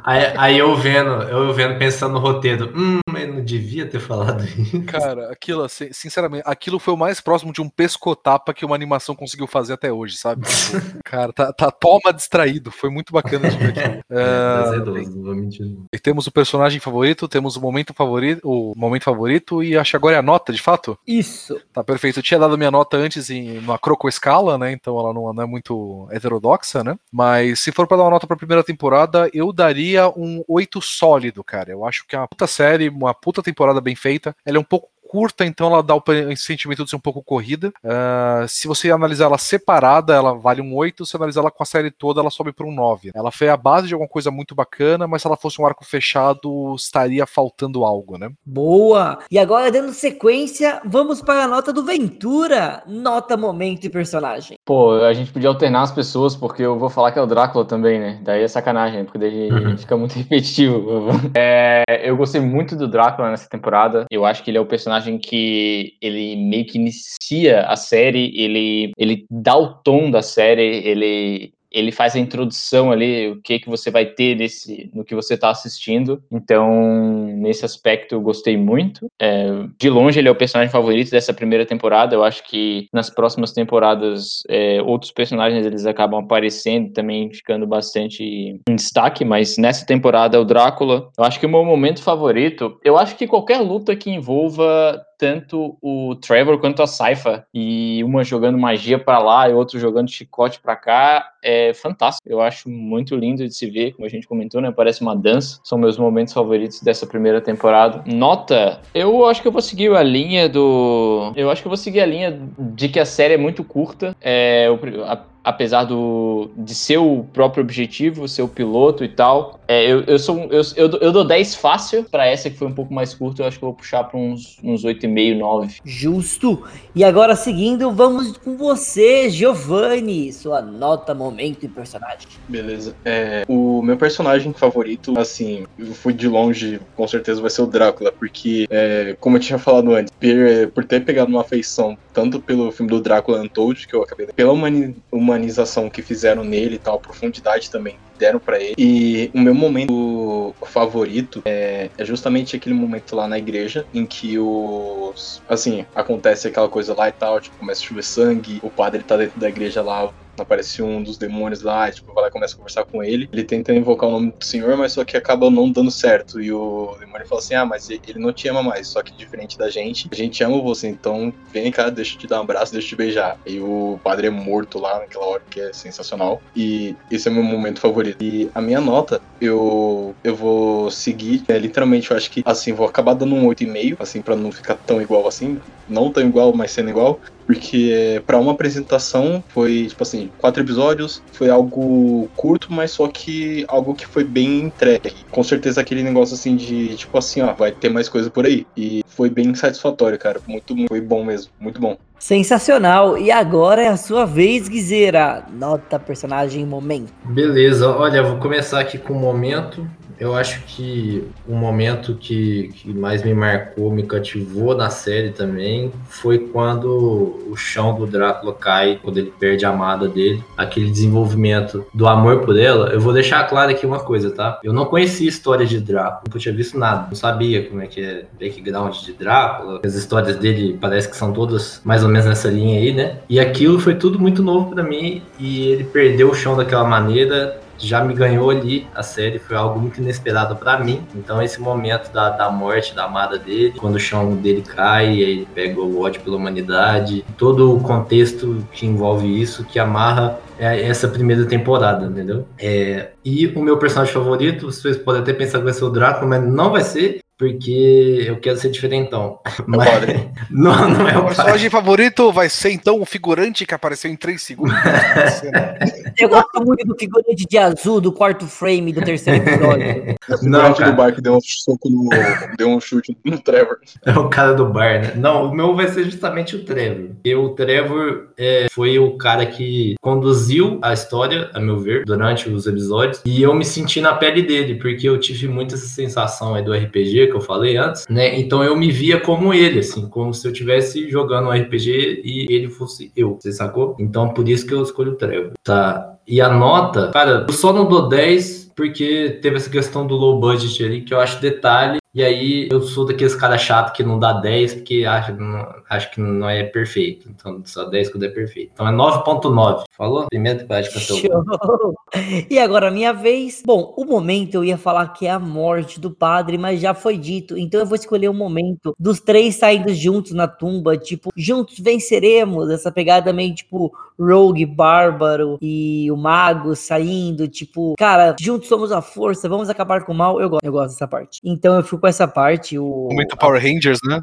Aí, 0.03 0.33
aí 0.37 0.57
eu 0.57 0.75
vendo, 0.75 1.23
eu 1.23 1.53
vendo 1.53 1.77
pensando 1.77 2.13
no 2.13 2.19
roteiro, 2.19 2.71
hum, 2.75 2.99
mas 3.11 3.27
não 3.27 3.43
devia 3.43 3.85
ter 3.85 3.99
falado 3.99 4.43
isso. 4.43 4.81
Cara, 4.83 5.31
aquilo, 5.31 5.63
assim, 5.63 5.89
sinceramente, 5.91 6.43
aquilo 6.45 6.79
foi 6.79 6.93
o 6.93 6.97
mais 6.97 7.19
próximo 7.19 7.51
de 7.51 7.61
um 7.61 7.69
pescotapa 7.69 8.53
que 8.53 8.65
uma 8.65 8.75
animação 8.75 9.15
conseguiu 9.15 9.47
fazer 9.47 9.73
até 9.73 9.91
hoje, 9.91 10.17
sabe? 10.17 10.47
Tipo, 10.47 10.99
cara, 11.03 11.33
tá, 11.33 11.51
tá 11.51 11.71
toma 11.71 12.13
distraído. 12.13 12.71
Foi 12.71 12.89
muito 12.89 13.11
bacana 13.11 13.49
de 13.49 13.57
ver 13.57 13.69
aquilo. 13.69 14.01
É, 14.11 14.63
azedoso, 14.65 15.15
não 15.15 15.23
vou 15.23 15.35
mentir. 15.35 15.65
não. 15.65 15.85
e 15.91 15.97
temos 15.97 16.27
o 16.27 16.31
personagem 16.31 16.79
favorito, 16.79 17.27
temos 17.27 17.55
o 17.55 17.61
momento 17.61 17.93
favorito, 17.93 18.41
o 18.43 18.73
momento 18.75 19.03
favorito 19.03 19.63
e 19.63 19.77
acho 19.77 19.91
que 19.91 19.95
agora 19.95 20.15
é 20.15 20.19
a 20.19 20.21
nota, 20.21 20.51
de 20.51 20.61
fato. 20.61 20.97
Isso. 21.07 21.59
Tá 21.71 21.83
perfeito. 21.83 22.19
Eu 22.19 22.23
tinha 22.23 22.39
dado 22.39 22.57
minha 22.57 22.71
nota 22.71 22.97
antes 22.97 23.29
em 23.29 23.57
uma 23.57 23.79
crocoescala, 23.79 24.57
né? 24.57 24.71
Então 24.71 24.99
ela 24.99 25.13
não, 25.13 25.33
não 25.33 25.43
é 25.43 25.45
muito 25.45 26.07
heterodoxa, 26.11 26.83
né? 26.83 26.97
Mas 27.11 27.61
se 27.61 27.71
for 27.71 27.87
pra 27.87 27.97
dar 27.97 28.03
uma 28.03 28.11
nota 28.11 28.27
pra 28.27 28.35
primeira 28.35 28.63
temporada, 28.63 29.29
eu 29.33 29.51
daria 29.53 30.09
um 30.09 30.43
8 30.47 30.81
sólido, 30.81 31.43
cara. 31.43 31.71
Eu 31.71 31.85
acho 31.85 32.05
que 32.05 32.15
é 32.15 32.19
uma 32.19 32.27
puta 32.27 32.47
série, 32.47 32.89
uma 33.05 33.13
puta 33.13 33.41
temporada 33.41 33.81
bem 33.81 33.95
feita. 33.95 34.35
Ela 34.45 34.57
é 34.57 34.59
um 34.59 34.63
pouco 34.63 34.89
curta, 35.11 35.43
então 35.45 35.67
ela 35.67 35.83
dá 35.83 35.93
o 35.93 36.01
sentimento 36.37 36.85
de 36.85 36.89
ser 36.89 36.95
um 36.95 36.99
pouco 36.99 37.21
corrida. 37.21 37.69
Ah, 37.83 38.45
se 38.47 38.65
você 38.65 38.89
analisar 38.89 39.25
ela 39.25 39.37
separada, 39.37 40.13
ela 40.15 40.33
vale 40.33 40.61
um 40.61 40.73
8. 40.73 41.05
Se 41.05 41.17
analisar 41.17 41.41
ela 41.41 41.51
com 41.51 41.61
a 41.61 41.65
série 41.65 41.91
toda, 41.91 42.21
ela 42.21 42.29
sobe 42.29 42.53
para 42.53 42.65
um 42.65 42.71
9. 42.73 43.11
Ela 43.13 43.29
foi 43.29 43.49
a 43.49 43.57
base 43.57 43.87
de 43.89 43.93
alguma 43.93 44.07
coisa 44.07 44.31
muito 44.31 44.55
bacana, 44.55 45.07
mas 45.09 45.21
se 45.21 45.27
ela 45.27 45.35
fosse 45.35 45.61
um 45.61 45.65
arco 45.65 45.83
fechado, 45.83 46.73
estaria 46.75 47.25
faltando 47.27 47.83
algo, 47.83 48.17
né? 48.17 48.29
Boa! 48.45 49.19
E 49.29 49.37
agora, 49.37 49.69
dando 49.69 49.91
sequência, 49.91 50.81
vamos 50.85 51.21
para 51.21 51.43
a 51.43 51.47
nota 51.47 51.73
do 51.73 51.83
Ventura. 51.83 52.81
Nota, 52.87 53.35
momento 53.35 53.83
e 53.83 53.89
personagem. 53.89 54.57
Pô, 54.65 54.93
a 54.93 55.11
gente 55.13 55.33
podia 55.33 55.49
alternar 55.49 55.81
as 55.81 55.91
pessoas, 55.91 56.37
porque 56.37 56.61
eu 56.63 56.79
vou 56.79 56.89
falar 56.89 57.11
que 57.11 57.19
é 57.19 57.21
o 57.21 57.25
Drácula 57.27 57.65
também, 57.65 57.99
né? 57.99 58.21
Daí 58.23 58.43
é 58.43 58.47
sacanagem, 58.47 59.03
porque 59.03 59.17
daí 59.19 59.51
Uhum. 59.51 59.77
fica 59.77 59.97
muito 59.97 60.13
repetitivo. 60.17 61.09
É, 61.35 61.83
eu 62.03 62.15
gostei 62.15 62.39
muito 62.39 62.77
do 62.77 62.87
Drácula 62.87 63.29
nessa 63.29 63.49
temporada. 63.49 64.05
Eu 64.09 64.25
acho 64.25 64.41
que 64.41 64.49
ele 64.51 64.57
é 64.57 64.61
o 64.61 64.65
personagem 64.65 65.00
que 65.19 65.97
ele 66.01 66.35
meio 66.35 66.65
que 66.65 66.77
inicia 66.77 67.61
a 67.67 67.75
série, 67.75 68.31
ele, 68.35 68.91
ele 68.97 69.25
dá 69.29 69.55
o 69.57 69.73
tom 69.75 70.11
da 70.11 70.21
série, 70.21 70.85
ele 70.85 71.53
ele 71.71 71.91
faz 71.91 72.15
a 72.15 72.19
introdução 72.19 72.91
ali, 72.91 73.29
o 73.29 73.41
que 73.41 73.59
que 73.59 73.69
você 73.69 73.89
vai 73.89 74.05
ter 74.05 74.35
nesse, 74.35 74.89
no 74.93 75.05
que 75.05 75.15
você 75.15 75.35
está 75.35 75.49
assistindo. 75.49 76.21
Então, 76.31 77.27
nesse 77.37 77.63
aspecto, 77.63 78.15
eu 78.15 78.21
gostei 78.21 78.57
muito. 78.57 79.07
É, 79.19 79.47
de 79.79 79.89
longe, 79.89 80.19
ele 80.19 80.27
é 80.27 80.31
o 80.31 80.35
personagem 80.35 80.71
favorito 80.71 81.11
dessa 81.11 81.33
primeira 81.33 81.65
temporada. 81.65 82.13
Eu 82.13 82.23
acho 82.23 82.43
que 82.47 82.87
nas 82.91 83.09
próximas 83.09 83.53
temporadas, 83.53 84.43
é, 84.49 84.81
outros 84.81 85.11
personagens 85.11 85.65
eles 85.65 85.85
acabam 85.85 86.19
aparecendo 86.19 86.91
também, 86.91 87.31
ficando 87.31 87.65
bastante 87.65 88.23
em 88.23 88.75
destaque. 88.75 89.23
Mas 89.23 89.57
nessa 89.57 89.85
temporada, 89.85 90.39
o 90.39 90.45
Drácula. 90.45 91.09
Eu 91.17 91.23
acho 91.23 91.39
que 91.39 91.45
o 91.45 91.49
meu 91.49 91.63
momento 91.63 92.03
favorito. 92.03 92.77
Eu 92.83 92.97
acho 92.97 93.15
que 93.15 93.27
qualquer 93.27 93.59
luta 93.59 93.95
que 93.95 94.09
envolva 94.09 95.01
tanto 95.21 95.77
o 95.79 96.15
Trevor 96.15 96.57
quanto 96.57 96.81
a 96.81 96.87
Saifa 96.87 97.45
e 97.53 98.03
uma 98.03 98.23
jogando 98.23 98.57
magia 98.57 98.97
para 98.97 99.19
lá 99.19 99.47
e 99.47 99.53
outro 99.53 99.77
jogando 99.77 100.09
chicote 100.09 100.59
para 100.59 100.75
cá 100.75 101.33
é 101.43 101.75
fantástico. 101.75 102.27
Eu 102.27 102.41
acho 102.41 102.67
muito 102.67 103.15
lindo 103.15 103.47
de 103.47 103.53
se 103.53 103.69
ver, 103.69 103.91
como 103.91 104.07
a 104.07 104.09
gente 104.09 104.27
comentou, 104.27 104.59
né? 104.59 104.71
Parece 104.71 105.01
uma 105.03 105.15
dança. 105.15 105.59
São 105.63 105.77
meus 105.77 105.95
momentos 105.95 106.33
favoritos 106.33 106.81
dessa 106.81 107.05
primeira 107.05 107.39
temporada. 107.39 108.03
Nota, 108.11 108.81
eu 108.95 109.23
acho 109.27 109.43
que 109.43 109.47
eu 109.47 109.51
vou 109.51 109.61
seguir 109.61 109.95
a 109.95 110.01
linha 110.01 110.49
do, 110.49 111.31
eu 111.35 111.51
acho 111.51 111.61
que 111.61 111.67
eu 111.67 111.71
vou 111.71 111.77
seguir 111.77 112.01
a 112.01 112.05
linha 112.07 112.41
de 112.57 112.89
que 112.89 112.99
a 112.99 113.05
série 113.05 113.35
é 113.35 113.37
muito 113.37 113.63
curta. 113.63 114.15
É, 114.19 114.67
a 115.05 115.15
apesar 115.43 115.83
do, 115.85 116.49
de 116.57 116.75
ser 116.75 116.97
o 116.97 117.25
próprio 117.33 117.63
objetivo, 117.63 118.27
ser 118.27 118.41
o 118.43 118.47
piloto 118.47 119.03
e 119.03 119.09
tal. 119.09 119.59
É, 119.67 119.85
eu, 119.89 120.01
eu, 120.03 120.19
sou, 120.19 120.37
eu, 120.51 120.61
eu, 120.75 120.89
dou- 120.89 120.99
eu 120.99 121.11
dou 121.11 121.23
10 121.23 121.55
fácil 121.55 122.03
pra 122.11 122.27
essa 122.27 122.49
que 122.49 122.57
foi 122.57 122.67
um 122.67 122.73
pouco 122.73 122.93
mais 122.93 123.13
curta. 123.13 123.41
Eu 123.41 123.47
acho 123.47 123.57
que 123.57 123.63
eu 123.63 123.69
vou 123.69 123.75
puxar 123.77 124.03
pra 124.03 124.19
uns, 124.19 124.57
uns 124.63 124.83
8,5, 124.83 125.37
9. 125.37 125.75
Justo. 125.85 126.63
E 126.93 127.03
agora, 127.03 127.35
seguindo, 127.35 127.89
vamos 127.91 128.35
com 128.37 128.57
você, 128.57 129.29
Giovanni. 129.29 130.31
Sua 130.33 130.61
nota, 130.61 131.13
momento 131.13 131.63
e 131.65 131.69
personagem. 131.69 132.27
Beleza. 132.47 132.95
É, 133.05 133.43
o 133.47 133.81
meu 133.81 133.97
personagem 133.97 134.51
favorito, 134.53 135.17
assim, 135.17 135.65
eu 135.79 135.87
fui 135.93 136.13
de 136.13 136.27
longe, 136.27 136.79
com 136.95 137.07
certeza 137.07 137.41
vai 137.41 137.49
ser 137.49 137.61
o 137.61 137.65
Drácula, 137.67 138.11
porque, 138.11 138.67
é, 138.69 139.15
como 139.19 139.37
eu 139.37 139.41
tinha 139.41 139.57
falado 139.57 139.93
antes, 139.93 140.11
per- 140.19 140.69
por 140.71 140.83
ter 140.83 141.03
pegado 141.05 141.29
uma 141.31 141.41
afeição 141.41 141.97
tanto 142.13 142.41
pelo 142.41 142.71
filme 142.71 142.91
do 142.91 142.99
Drácula 143.01 143.41
Untold, 143.41 143.87
que 143.87 143.93
eu 143.93 144.03
acabei, 144.03 144.27
pela 144.27 144.51
humani- 144.51 144.95
humanização 145.31 145.89
que 145.89 146.01
fizeram 146.01 146.43
nele 146.43 146.75
e 146.75 146.79
tal, 146.79 146.99
profundidade 146.99 147.69
também 147.69 147.97
deram 148.21 148.39
pra 148.39 148.59
ele. 148.59 148.75
E 148.77 149.31
o 149.33 149.39
meu 149.39 149.55
momento 149.55 150.55
favorito 150.65 151.41
é, 151.43 151.89
é 151.97 152.05
justamente 152.05 152.55
aquele 152.55 152.75
momento 152.75 153.15
lá 153.15 153.27
na 153.27 153.39
igreja 153.39 153.85
em 153.91 154.05
que 154.05 154.37
os, 154.37 155.41
assim, 155.49 155.85
acontece 155.95 156.47
aquela 156.47 156.69
coisa 156.69 156.93
lá 156.93 157.09
e 157.09 157.11
tal, 157.11 157.41
tipo, 157.41 157.57
começa 157.57 157.81
a 157.81 157.83
chover 157.83 158.03
sangue, 158.03 158.59
o 158.61 158.69
padre 158.69 159.01
tá 159.03 159.17
dentro 159.17 159.39
da 159.39 159.49
igreja 159.49 159.81
lá, 159.81 160.13
aparece 160.39 160.81
um 160.81 161.01
dos 161.01 161.17
demônios 161.17 161.61
lá, 161.61 161.89
e, 161.89 161.93
tipo, 161.93 162.13
vai 162.13 162.23
lá 162.23 162.29
e 162.29 162.31
começa 162.31 162.53
a 162.53 162.57
conversar 162.57 162.85
com 162.85 163.03
ele. 163.03 163.29
Ele 163.31 163.43
tenta 163.43 163.73
invocar 163.73 164.09
o 164.09 164.11
nome 164.11 164.33
do 164.37 164.43
Senhor, 164.43 164.75
mas 164.77 164.93
só 164.93 165.03
que 165.03 165.17
acaba 165.17 165.49
não 165.49 165.71
dando 165.71 165.91
certo. 165.91 166.41
E 166.41 166.51
o 166.51 166.95
demônio 166.99 167.27
fala 167.27 167.41
assim: 167.41 167.53
Ah, 167.53 167.65
mas 167.65 167.89
ele 167.89 168.19
não 168.19 168.33
te 168.33 168.47
ama 168.47 168.63
mais, 168.63 168.87
só 168.87 169.01
que 169.01 169.15
diferente 169.15 169.57
da 169.57 169.69
gente, 169.69 170.07
a 170.11 170.15
gente 170.15 170.43
ama 170.43 170.61
você, 170.61 170.87
então 170.87 171.33
vem 171.51 171.71
cá, 171.71 171.89
deixa 171.89 172.15
eu 172.15 172.19
te 172.19 172.27
dar 172.27 172.39
um 172.39 172.43
abraço, 172.43 172.71
deixa 172.71 172.87
eu 172.87 172.89
te 172.89 172.95
beijar. 172.95 173.37
E 173.45 173.59
o 173.59 173.99
padre 174.03 174.27
é 174.27 174.29
morto 174.29 174.79
lá 174.79 174.99
naquela 174.99 175.25
hora, 175.25 175.43
que 175.49 175.59
é 175.59 175.73
sensacional. 175.73 176.41
E 176.55 176.95
esse 177.09 177.27
é 177.27 177.31
o 177.31 177.33
meu 177.33 177.43
momento 177.43 177.79
favorito. 177.79 178.10
E 178.19 178.49
a 178.53 178.61
minha 178.61 178.81
nota, 178.81 179.21
eu, 179.39 180.13
eu 180.23 180.35
vou 180.35 180.89
seguir, 180.91 181.43
é, 181.49 181.57
literalmente, 181.57 182.11
eu 182.11 182.17
acho 182.17 182.29
que, 182.29 182.41
assim, 182.45 182.73
vou 182.73 182.87
acabar 182.87 183.13
dando 183.13 183.35
um 183.35 183.45
8,5, 183.47 183.95
assim, 183.99 184.21
pra 184.21 184.35
não 184.35 184.51
ficar 184.51 184.75
tão 184.85 185.01
igual 185.01 185.27
assim. 185.27 185.59
Não 185.91 186.11
tão 186.11 186.23
igual, 186.23 186.53
mas 186.53 186.71
sendo 186.71 186.89
igual 186.89 187.19
porque 187.45 188.21
para 188.25 188.37
uma 188.37 188.53
apresentação 188.53 189.43
foi 189.49 189.87
tipo 189.87 190.03
assim 190.03 190.29
quatro 190.37 190.63
episódios 190.63 191.21
foi 191.33 191.49
algo 191.49 192.29
curto 192.35 192.71
mas 192.71 192.91
só 192.91 193.07
que 193.09 193.65
algo 193.67 193.93
que 193.93 194.07
foi 194.07 194.23
bem 194.23 194.61
entregue 194.61 195.13
com 195.29 195.43
certeza 195.43 195.81
aquele 195.81 196.01
negócio 196.01 196.35
assim 196.35 196.55
de 196.55 196.95
tipo 196.95 197.17
assim 197.17 197.41
ó 197.41 197.53
vai 197.53 197.71
ter 197.71 197.89
mais 197.89 198.07
coisa 198.07 198.29
por 198.29 198.45
aí 198.45 198.65
e 198.77 199.03
foi 199.05 199.29
bem 199.29 199.53
satisfatório 199.53 200.17
cara 200.17 200.39
muito, 200.47 200.73
muito 200.75 200.87
foi 200.87 201.01
bom 201.01 201.25
mesmo 201.25 201.51
muito 201.59 201.81
bom 201.81 201.97
Sensacional. 202.21 203.17
E 203.17 203.31
agora 203.31 203.81
é 203.81 203.87
a 203.87 203.97
sua 203.97 204.25
vez, 204.25 204.67
Guizeira. 204.67 205.43
Nota, 205.51 205.97
personagem, 205.97 206.63
momento. 206.63 207.11
Beleza, 207.25 207.89
olha, 207.89 208.21
vou 208.21 208.37
começar 208.37 208.79
aqui 208.79 208.99
com 208.99 209.13
um 209.13 209.19
momento. 209.19 209.89
Eu 210.21 210.35
acho 210.35 210.61
que 210.67 211.27
o 211.47 211.55
momento 211.55 212.13
que, 212.13 212.71
que 212.75 212.93
mais 212.93 213.23
me 213.23 213.33
marcou, 213.33 213.89
me 213.89 214.03
cativou 214.03 214.77
na 214.77 214.91
série 214.91 215.31
também, 215.31 215.91
foi 216.05 216.37
quando 216.37 217.41
o 217.49 217.55
chão 217.55 217.95
do 217.95 218.05
Drácula 218.05 218.53
cai, 218.53 218.99
quando 219.01 219.17
ele 219.17 219.33
perde 219.39 219.65
a 219.65 219.69
amada 219.69 220.07
dele. 220.07 220.43
Aquele 220.55 220.91
desenvolvimento 220.91 221.83
do 221.91 222.07
amor 222.07 222.41
por 222.41 222.55
ela. 222.55 222.89
Eu 222.89 223.01
vou 223.01 223.11
deixar 223.13 223.43
claro 223.45 223.71
aqui 223.71 223.83
uma 223.83 223.99
coisa, 223.99 224.29
tá? 224.29 224.59
Eu 224.63 224.71
não 224.71 224.85
conhecia 224.85 225.27
história 225.27 225.65
de 225.65 225.79
Drácula, 225.79 226.21
nunca 226.27 226.37
tinha 226.37 226.53
visto 226.53 226.77
nada. 226.77 227.07
Não 227.07 227.15
sabia 227.15 227.67
como 227.67 227.81
é 227.81 227.87
que 227.87 227.99
é 227.99 228.25
background 228.39 228.95
de 228.97 229.13
Drácula. 229.13 229.81
As 229.83 229.95
histórias 229.95 230.35
dele 230.35 230.77
parece 230.79 231.09
que 231.09 231.17
são 231.17 231.33
todas 231.33 231.81
mais 231.83 232.03
ou 232.03 232.09
menos 232.09 232.27
nessa 232.27 232.47
linha 232.47 232.77
aí, 232.77 232.93
né? 232.93 233.17
E 233.27 233.39
aquilo 233.39 233.79
foi 233.79 233.95
tudo 233.95 234.19
muito 234.19 234.43
novo 234.43 234.75
pra 234.75 234.83
mim 234.83 235.23
e 235.39 235.65
ele 235.69 235.83
perdeu 235.83 236.29
o 236.29 236.35
chão 236.35 236.55
daquela 236.55 236.83
maneira 236.83 237.59
já 237.87 238.03
me 238.03 238.13
ganhou 238.13 238.49
ali 238.49 238.87
a 238.93 239.03
série, 239.03 239.39
foi 239.39 239.55
algo 239.55 239.79
muito 239.79 240.01
inesperado 240.01 240.55
pra 240.55 240.79
mim. 240.79 241.03
Então 241.15 241.41
esse 241.41 241.59
momento 241.59 242.11
da, 242.11 242.29
da 242.29 242.49
morte 242.49 242.95
da 242.95 243.05
amada 243.05 243.37
dele, 243.37 243.73
quando 243.77 243.95
o 243.95 243.99
chão 243.99 244.35
dele 244.35 244.61
cai, 244.61 245.19
ele 245.19 245.47
pega 245.53 245.79
o 245.79 246.01
ódio 246.01 246.21
pela 246.21 246.37
humanidade, 246.37 247.25
todo 247.37 247.75
o 247.75 247.79
contexto 247.81 248.65
que 248.71 248.85
envolve 248.85 249.41
isso, 249.41 249.63
que 249.63 249.79
amarra 249.79 250.39
é, 250.57 250.87
essa 250.87 251.07
primeira 251.07 251.45
temporada, 251.45 252.05
entendeu? 252.05 252.45
É, 252.59 253.09
e 253.25 253.47
o 253.47 253.61
meu 253.61 253.77
personagem 253.77 254.13
favorito, 254.13 254.71
vocês 254.71 254.97
podem 254.97 255.21
até 255.21 255.33
pensar 255.33 255.57
que 255.57 255.63
vai 255.63 255.73
ser 255.73 255.85
o 255.85 255.89
Drácula, 255.89 256.27
mas 256.27 256.43
não 256.43 256.71
vai 256.71 256.81
ser, 256.81 257.21
porque 257.41 258.23
eu 258.27 258.39
quero 258.39 258.55
ser 258.55 258.69
diferentão. 258.69 259.39
Mas, 259.65 259.89
padre. 259.89 260.29
não, 260.51 260.87
não 260.87 261.09
é 261.09 261.17
O 261.17 261.21
o 261.21 261.21
padre. 261.23 261.35
personagem 261.35 261.69
favorito 261.71 262.31
vai 262.31 262.47
ser 262.49 262.69
então 262.69 263.01
o 263.01 263.05
figurante 263.05 263.65
que 263.65 263.73
apareceu 263.73 264.11
em 264.11 264.15
3 264.15 264.39
segundos. 264.39 264.75
Eu 266.19 266.29
gosto 266.29 266.63
muito 266.63 266.85
do 266.85 266.95
figurante 266.95 267.47
de 267.49 267.57
azul 267.57 267.99
do 267.99 268.11
quarto 268.11 268.45
frame 268.45 268.93
do 268.93 269.01
terceiro 269.01 269.43
episódio. 269.43 270.15
Não, 270.43 270.61
não 270.63 270.73
cara. 270.73 270.91
do 270.91 270.97
bar 270.97 271.15
que 271.15 271.21
deu 271.21 271.35
um 271.35 271.39
soco 271.41 271.89
no 271.89 272.09
deu 272.57 272.67
um 272.67 272.79
chute 272.79 273.17
no 273.25 273.39
Trevor 273.39 273.77
É 274.05 274.11
o 274.11 274.29
cara 274.29 274.53
do 274.53 274.65
bar, 274.65 275.01
né? 275.01 275.13
Não, 275.15 275.49
o 275.49 275.55
meu 275.55 275.73
vai 275.73 275.87
ser 275.87 276.03
justamente 276.03 276.55
o 276.55 276.63
Trevor. 276.63 277.11
E 277.23 277.33
o 277.33 277.49
Trevor 277.49 278.27
é, 278.37 278.67
foi 278.71 278.99
o 278.99 279.17
cara 279.17 279.45
que 279.45 279.95
conduziu 280.01 280.77
a 280.83 280.93
história, 280.93 281.49
a 281.53 281.59
meu 281.59 281.79
ver, 281.79 282.05
durante 282.05 282.49
os 282.49 282.67
episódios. 282.67 283.21
E 283.25 283.41
eu 283.41 283.55
me 283.55 283.65
senti 283.65 283.99
na 283.99 284.13
pele 284.13 284.43
dele, 284.43 284.75
porque 284.75 285.09
eu 285.09 285.17
tive 285.19 285.47
muito 285.47 285.73
essa 285.73 285.87
sensação 285.87 286.53
aí 286.53 286.63
do 286.63 286.73
RPG 286.73 287.30
que 287.31 287.37
eu 287.37 287.41
falei 287.41 287.77
antes, 287.77 288.05
né? 288.09 288.39
Então 288.39 288.63
eu 288.63 288.75
me 288.75 288.91
via 288.91 289.19
como 289.19 289.53
ele, 289.53 289.79
assim, 289.79 290.07
como 290.07 290.33
se 290.33 290.47
eu 290.47 290.51
estivesse 290.51 291.09
jogando 291.09 291.47
um 291.47 291.51
RPG 291.51 292.21
e 292.23 292.53
ele 292.53 292.69
fosse 292.69 293.11
eu, 293.15 293.37
você 293.39 293.51
sacou? 293.51 293.95
Então 293.99 294.29
por 294.29 294.47
isso 294.47 294.67
que 294.67 294.73
eu 294.73 294.83
escolho 294.83 295.13
o 295.13 295.15
Trevor. 295.15 295.53
Tá. 295.63 296.17
E 296.27 296.39
a 296.39 296.49
nota, 296.49 297.09
cara, 297.11 297.45
eu 297.47 297.53
só 297.53 297.73
não 297.73 297.87
dou 297.87 298.07
10 298.07 298.71
porque 298.75 299.39
teve 299.41 299.57
essa 299.57 299.69
questão 299.69 300.05
do 300.05 300.15
low 300.15 300.39
budget 300.39 300.83
ali, 300.83 301.01
que 301.01 301.13
eu 301.13 301.19
acho 301.19 301.41
detalhe. 301.41 302.00
E 302.13 302.21
aí 302.21 302.67
eu 302.69 302.81
sou 302.81 303.05
daqueles 303.05 303.33
caras 303.33 303.61
chato 303.61 303.93
que 303.93 304.03
não 304.03 304.19
dá 304.19 304.33
10 304.33 304.75
porque 304.75 305.05
acho, 305.05 305.33
não, 305.33 305.75
acho 305.89 306.11
que 306.11 306.19
não 306.19 306.49
é 306.49 306.63
perfeito. 306.63 307.29
Então 307.29 307.61
só 307.65 307.85
10 307.85 308.11
quando 308.11 308.23
é 308.23 308.29
perfeito. 308.29 308.71
Então 308.73 308.87
é 308.87 308.91
9.9. 308.91 309.83
Falou? 309.91 310.27
Primeira 310.29 310.59
temporada 310.59 310.87
de. 310.87 310.99
Show! 310.99 311.19
E 312.49 312.59
agora 312.59 312.91
minha 312.91 313.13
vez. 313.13 313.63
Bom, 313.65 313.93
o 313.95 314.03
momento 314.03 314.55
eu 314.55 314.65
ia 314.65 314.77
falar 314.77 315.07
que 315.13 315.25
é 315.25 315.31
a 315.31 315.39
morte 315.39 315.97
do 315.97 316.11
padre, 316.11 316.57
mas 316.57 316.81
já 316.81 316.93
foi 316.93 317.17
dito. 317.17 317.57
Então 317.57 317.79
eu 317.79 317.85
vou 317.85 317.95
escolher 317.95 318.27
o 318.27 318.33
momento 318.33 318.93
dos 318.99 319.21
três 319.21 319.55
saindo 319.55 319.93
juntos 319.93 320.33
na 320.33 320.45
tumba, 320.45 320.97
tipo, 320.97 321.29
juntos 321.37 321.79
venceremos. 321.79 322.69
Essa 322.69 322.91
pegada 322.91 323.31
meio 323.31 323.55
tipo 323.55 323.93
Rogue, 324.19 324.65
Bárbaro 324.65 325.57
e 325.61 326.11
o 326.11 326.17
Mago 326.17 326.75
saindo, 326.75 327.47
tipo, 327.47 327.95
cara, 327.97 328.35
juntos 328.39 328.67
somos 328.67 328.91
a 328.91 329.01
força, 329.01 329.47
vamos 329.47 329.69
acabar 329.69 330.03
com 330.03 330.11
o 330.11 330.15
mal. 330.15 330.41
Eu 330.41 330.49
gosto, 330.49 330.65
eu 330.65 330.71
gosto 330.71 330.89
dessa 330.89 331.07
parte. 331.07 331.39
Então 331.43 331.75
eu 331.75 331.83
fui 331.83 331.97
com 332.01 332.07
essa 332.07 332.27
parte. 332.27 332.77
O... 332.77 333.07
Momento 333.09 333.37
Power 333.37 333.61
Rangers, 333.61 333.99
né? 334.03 334.19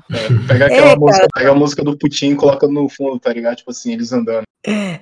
pega 0.47 0.67
aquela 0.67 0.91
É, 0.91 0.97
música 0.97 1.27
pega 1.35 1.51
a 1.51 1.55
música 1.55 1.83
do 1.85 1.97
Putin 1.97 2.31
e 2.31 2.35
coloca 2.35 2.67
no 2.69 2.89
fundo 2.89 3.19
tá 3.19 3.33
ligado 3.33 3.57
tipo 3.57 3.71
assim 3.71 3.93
eles 3.93 4.13
andando 4.13 4.43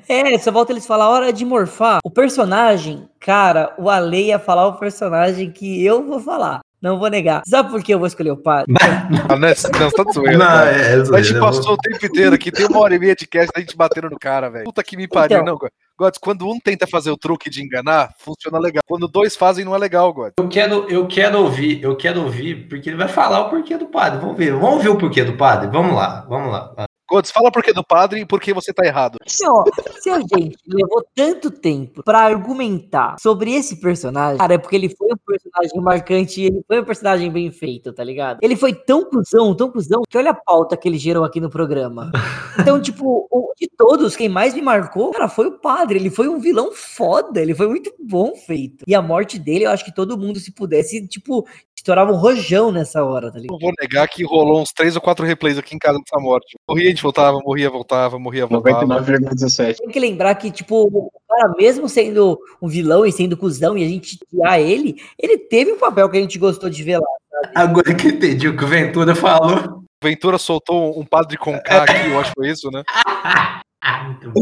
É, 0.09 0.39
só 0.39 0.53
volta 0.53 0.73
eles 0.73 0.86
falar 0.86 1.09
hora 1.09 1.32
de 1.32 1.44
morfar. 1.44 1.98
O 2.05 2.11
personagem, 2.11 3.09
cara, 3.19 3.74
o 3.78 3.90
Ale 3.90 4.27
ia 4.27 4.39
falar 4.39 4.69
o 4.69 4.74
personagem 4.78 5.51
que 5.51 5.85
eu 5.85 6.07
vou 6.07 6.20
falar. 6.20 6.61
Não 6.81 6.98
vou 6.98 7.09
negar. 7.09 7.43
Sabe 7.47 7.70
por 7.70 7.82
que 7.82 7.93
eu 7.93 7.98
vou 7.98 8.07
escolher 8.07 8.31
o 8.31 8.36
padre? 8.36 8.73
Ah, 9.28 9.36
né? 9.36 9.48
Não, 9.48 9.90
você 9.90 10.05
tá 10.05 10.12
zoando. 10.12 10.39
Não, 10.39 10.47
cara. 10.47 10.70
é, 10.70 10.93
é 10.94 11.16
A 11.16 11.23
gente 11.23 11.40
passou 11.40 11.73
o 11.73 11.78
tempo 11.78 12.05
inteiro 12.07 12.35
aqui, 12.35 12.53
tem 12.53 12.66
uma 12.66 12.78
hora 12.78 12.94
e 12.94 12.98
meia 12.98 13.16
de 13.16 13.27
cast, 13.27 13.51
a 13.57 13.61
gente 13.61 13.77
batendo 13.77 14.11
no 14.11 14.19
cara, 14.19 14.48
velho. 14.48 14.65
Puta 14.65 14.85
que 14.85 14.97
me 14.97 15.09
pariu, 15.09 15.39
Então. 15.39 15.47
não, 15.47 15.59
God. 15.59 15.70
Gods, 15.98 16.18
quando 16.18 16.47
um 16.47 16.59
tenta 16.59 16.86
fazer 16.86 17.10
o 17.10 17.16
truque 17.16 17.48
de 17.48 17.62
enganar, 17.62 18.14
funciona 18.18 18.59
legal. 18.59 18.82
Quando 18.86 19.09
dois 19.09 19.35
fazem, 19.35 19.64
não 19.64 19.74
é 19.74 19.78
legal, 19.78 20.12
God. 20.12 20.32
Eu 20.39 20.48
quero, 20.48 20.86
eu 20.90 21.06
quero 21.06 21.39
ouvir, 21.39 21.82
eu 21.82 21.97
quero 21.97 22.23
ouvir, 22.23 22.68
porque 22.68 22.90
ele 22.90 22.97
vai 22.97 23.09
falar 23.09 23.40
o 23.40 23.51
porquê 23.51 23.78
do 23.78 23.86
padre. 23.86 24.20
Vamos 24.20 24.36
ver, 24.36 24.52
vamos 24.52 24.82
ver 24.82 24.90
o 24.90 24.98
porquê 24.98 25.24
do 25.24 25.36
padre. 25.36 25.68
Vamos 25.68 25.94
lá, 25.94 26.27
vamos 26.28 26.52
lá. 26.52 26.86
Gods, 27.08 27.30
fala 27.30 27.50
por 27.52 27.62
que 27.62 27.72
do 27.72 27.84
padre 27.84 28.20
e 28.20 28.26
por 28.26 28.40
que 28.40 28.52
você 28.52 28.72
tá 28.72 28.84
errado. 28.84 29.18
Assim, 29.24 29.46
ó, 29.48 29.64
se 30.00 30.10
a 30.10 30.18
gente 30.20 30.56
levou 30.66 31.04
tanto 31.14 31.50
tempo 31.50 32.02
pra 32.02 32.20
argumentar 32.20 33.16
sobre 33.20 33.52
esse 33.52 33.76
personagem, 33.80 34.38
cara, 34.38 34.54
é 34.54 34.58
porque 34.58 34.76
ele 34.76 34.88
foi 34.88 35.08
um 35.12 35.16
personagem 35.16 35.80
marcante 35.80 36.40
e 36.40 36.46
ele 36.46 36.62
foi 36.66 36.80
um 36.80 36.84
personagem 36.84 37.30
bem 37.30 37.50
feito, 37.50 37.92
tá 37.92 38.02
ligado? 38.02 38.38
Ele 38.42 38.56
foi 38.56 38.74
tão 38.74 39.04
cuzão, 39.08 39.54
tão 39.54 39.70
cuzão, 39.70 40.02
que 40.08 40.18
olha 40.18 40.30
a 40.30 40.34
pauta 40.34 40.76
que 40.76 40.88
ele 40.88 40.98
gerou 40.98 41.24
aqui 41.24 41.40
no 41.40 41.50
programa. 41.50 42.10
Então, 42.58 42.80
tipo, 42.80 43.28
o- 43.30 43.52
de 43.58 43.68
todos, 43.76 44.16
quem 44.16 44.28
mais 44.30 44.54
me 44.54 44.62
marcou, 44.62 45.10
cara, 45.12 45.28
foi 45.28 45.46
o 45.46 45.58
padre. 45.58 45.98
Ele 45.98 46.10
foi 46.10 46.26
um 46.26 46.38
vilão 46.40 46.72
foda, 46.72 47.40
ele 47.40 47.54
foi 47.54 47.68
muito 47.68 47.92
bom 47.98 48.34
feito. 48.34 48.82
E 48.86 48.94
a 48.94 49.02
morte 49.02 49.38
dele, 49.38 49.66
eu 49.66 49.70
acho 49.70 49.84
que 49.84 49.94
todo 49.94 50.16
mundo, 50.18 50.40
se 50.40 50.50
pudesse, 50.52 51.06
tipo, 51.06 51.46
estourava 51.76 52.12
um 52.12 52.16
rojão 52.16 52.72
nessa 52.72 53.04
hora, 53.04 53.30
tá 53.30 53.38
ligado? 53.38 53.52
Não 53.52 53.58
vou 53.58 53.72
negar 53.80 54.08
que 54.08 54.24
rolou 54.24 54.60
uns 54.60 54.72
três 54.72 54.96
ou 54.96 55.02
quatro 55.02 55.24
replays 55.24 55.58
aqui 55.58 55.76
em 55.76 55.78
casa 55.78 55.98
dessa 55.98 56.20
morte. 56.20 56.56
Morria, 56.68 56.86
a 56.86 56.90
gente 56.97 57.02
voltava, 57.02 57.39
morria, 57.39 57.70
voltava, 57.70 58.18
morria, 58.18 58.47
voltava. 58.47 58.86
99,17 59.02 59.77
Tem 59.77 59.89
que 59.89 60.01
lembrar 60.01 60.35
que, 60.35 60.51
tipo, 60.51 60.85
o 60.85 61.10
cara, 61.28 61.55
mesmo 61.56 61.89
sendo 61.89 62.39
um 62.60 62.66
vilão 62.66 63.05
e 63.05 63.12
sendo 63.12 63.36
cuzão, 63.36 63.77
e 63.77 63.85
a 63.85 63.89
gente 63.89 64.18
tirar 64.18 64.59
ele, 64.59 64.97
ele 65.18 65.39
teve 65.39 65.73
um 65.73 65.78
papel 65.78 66.09
que 66.09 66.16
a 66.16 66.20
gente 66.20 66.39
gostou 66.39 66.70
de 66.70 66.82
ver 66.82 66.98
lá. 66.98 67.06
Agora 67.55 67.94
que 67.94 68.09
eu 68.09 68.12
entendi 68.12 68.48
o 68.48 68.56
que 68.56 68.64
o 68.64 68.68
Ventura 68.68 69.14
falou. 69.14 69.85
Ventura 70.02 70.39
soltou 70.39 70.98
um 70.98 71.05
padre 71.05 71.36
com 71.36 71.59
K 71.60 71.82
aqui, 71.82 72.10
eu 72.10 72.20
acho 72.20 72.31
que 72.31 72.40
foi 72.40 72.48
isso, 72.48 72.70
né? 72.70 72.82
Muito 74.06 74.31
bom. 74.31 74.40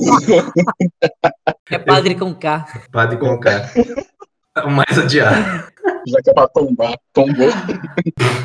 É 1.70 1.78
padre 1.78 2.14
com 2.14 2.34
K. 2.34 2.66
Padre 2.90 3.18
com 3.18 3.38
K. 3.38 3.70
O 4.62 4.70
mais 4.70 4.96
odiado. 4.96 5.72
Já 6.06 6.22
que 6.22 6.30
é 6.30 6.34
pra 6.34 6.48
tombar, 6.48 6.94
tombou. 7.12 7.48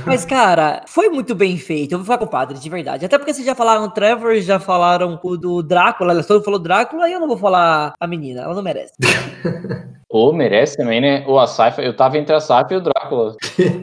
Mas, 0.06 0.26
cara, 0.26 0.84
foi 0.88 1.10
muito 1.10 1.36
bem 1.36 1.58
feito. 1.58 1.94
Eu 1.94 2.00
vou 2.00 2.06
falar 2.06 2.20
com 2.20 2.26
o 2.26 2.30
padre, 2.30 2.58
de 2.58 2.70
verdade. 2.70 3.06
Até 3.06 3.18
porque 3.18 3.34
vocês 3.34 3.46
já 3.46 3.54
falaram 3.54 3.84
o 3.84 3.92
Trevor, 3.92 4.36
já 4.40 4.60
falaram 4.60 5.20
o 5.22 5.38
do 5.38 5.62
Drácula. 5.62 6.16
Todo 6.24 6.36
mundo 6.36 6.46
falou 6.46 6.60
Drácula 6.60 7.10
e 7.10 7.14
eu 7.14 7.20
não 7.20 7.28
vou 7.28 7.38
falar 7.38 7.94
a 8.00 8.08
menina. 8.08 8.42
Ela 8.42 8.56
não 8.56 8.64
merece. 8.64 8.94
Ou 10.12 10.34
merece 10.34 10.76
também, 10.76 11.00
né? 11.00 11.24
Ou 11.28 11.40
a 11.40 11.46
Saifa. 11.46 11.84
Eu 11.84 11.96
tava 11.96 12.18
entre 12.18 12.36
a 12.36 12.40
Saifa 12.40 12.74
e 12.74 12.78
o 12.78 12.82
Drácula. 12.82 13.36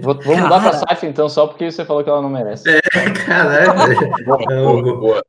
Vou, 0.02 0.20
vou 0.20 0.36
mudar 0.36 0.60
pra 0.60 0.72
Cara. 0.72 0.84
Saifa 0.88 1.06
então, 1.06 1.28
só 1.28 1.46
porque 1.46 1.70
você 1.70 1.84
falou 1.84 2.02
que 2.02 2.10
ela 2.10 2.20
não 2.20 2.28
merece. 2.28 2.64
Caralho. 3.24 3.94
velho. 3.94 4.24
Boa, 4.24 4.96
boa. 4.98 5.22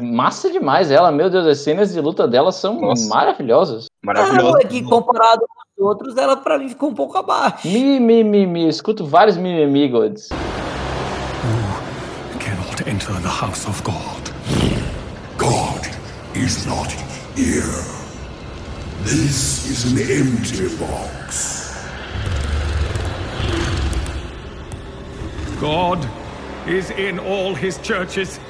Massa 0.00 0.50
demais 0.50 0.90
ela, 0.90 1.10
meu 1.10 1.28
Deus, 1.30 1.46
as 1.46 1.58
cenas 1.58 1.92
de 1.92 2.00
luta 2.00 2.28
dela 2.28 2.52
são 2.52 2.80
Nossa. 2.80 3.08
maravilhosas. 3.08 3.86
Não, 4.04 4.12
Maravilhoso. 4.14 4.58
é 4.58 4.64
que 4.64 4.82
comparado 4.82 5.40
com 5.40 5.82
os 5.82 5.86
outros, 5.88 6.16
ela 6.16 6.36
pra 6.36 6.58
mim 6.58 6.68
ficou 6.68 6.90
um 6.90 6.94
pouco 6.94 7.16
abaixo. 7.18 7.66
Mi, 7.66 7.98
mi, 7.98 8.22
mi, 8.22 8.46
mi. 8.46 8.68
Escuto 8.68 9.04
vários 9.06 9.36
mimimi, 9.36 9.88
Gods. 9.88 10.28
Cannot 12.38 12.86
enter 12.86 13.12
the 13.22 13.28
house 13.28 13.66
of 13.66 13.82
God. 13.82 14.30
God 15.38 15.86
is 16.36 16.64
not 16.66 16.92
here. 17.36 17.64
This 19.04 19.66
is 19.68 19.84
an 19.92 19.98
empty 19.98 20.68
box. 20.76 21.62
God 25.60 25.98
is 26.66 26.90
in 26.90 27.18
all 27.18 27.54
his 27.54 27.78
churches. 27.78 28.40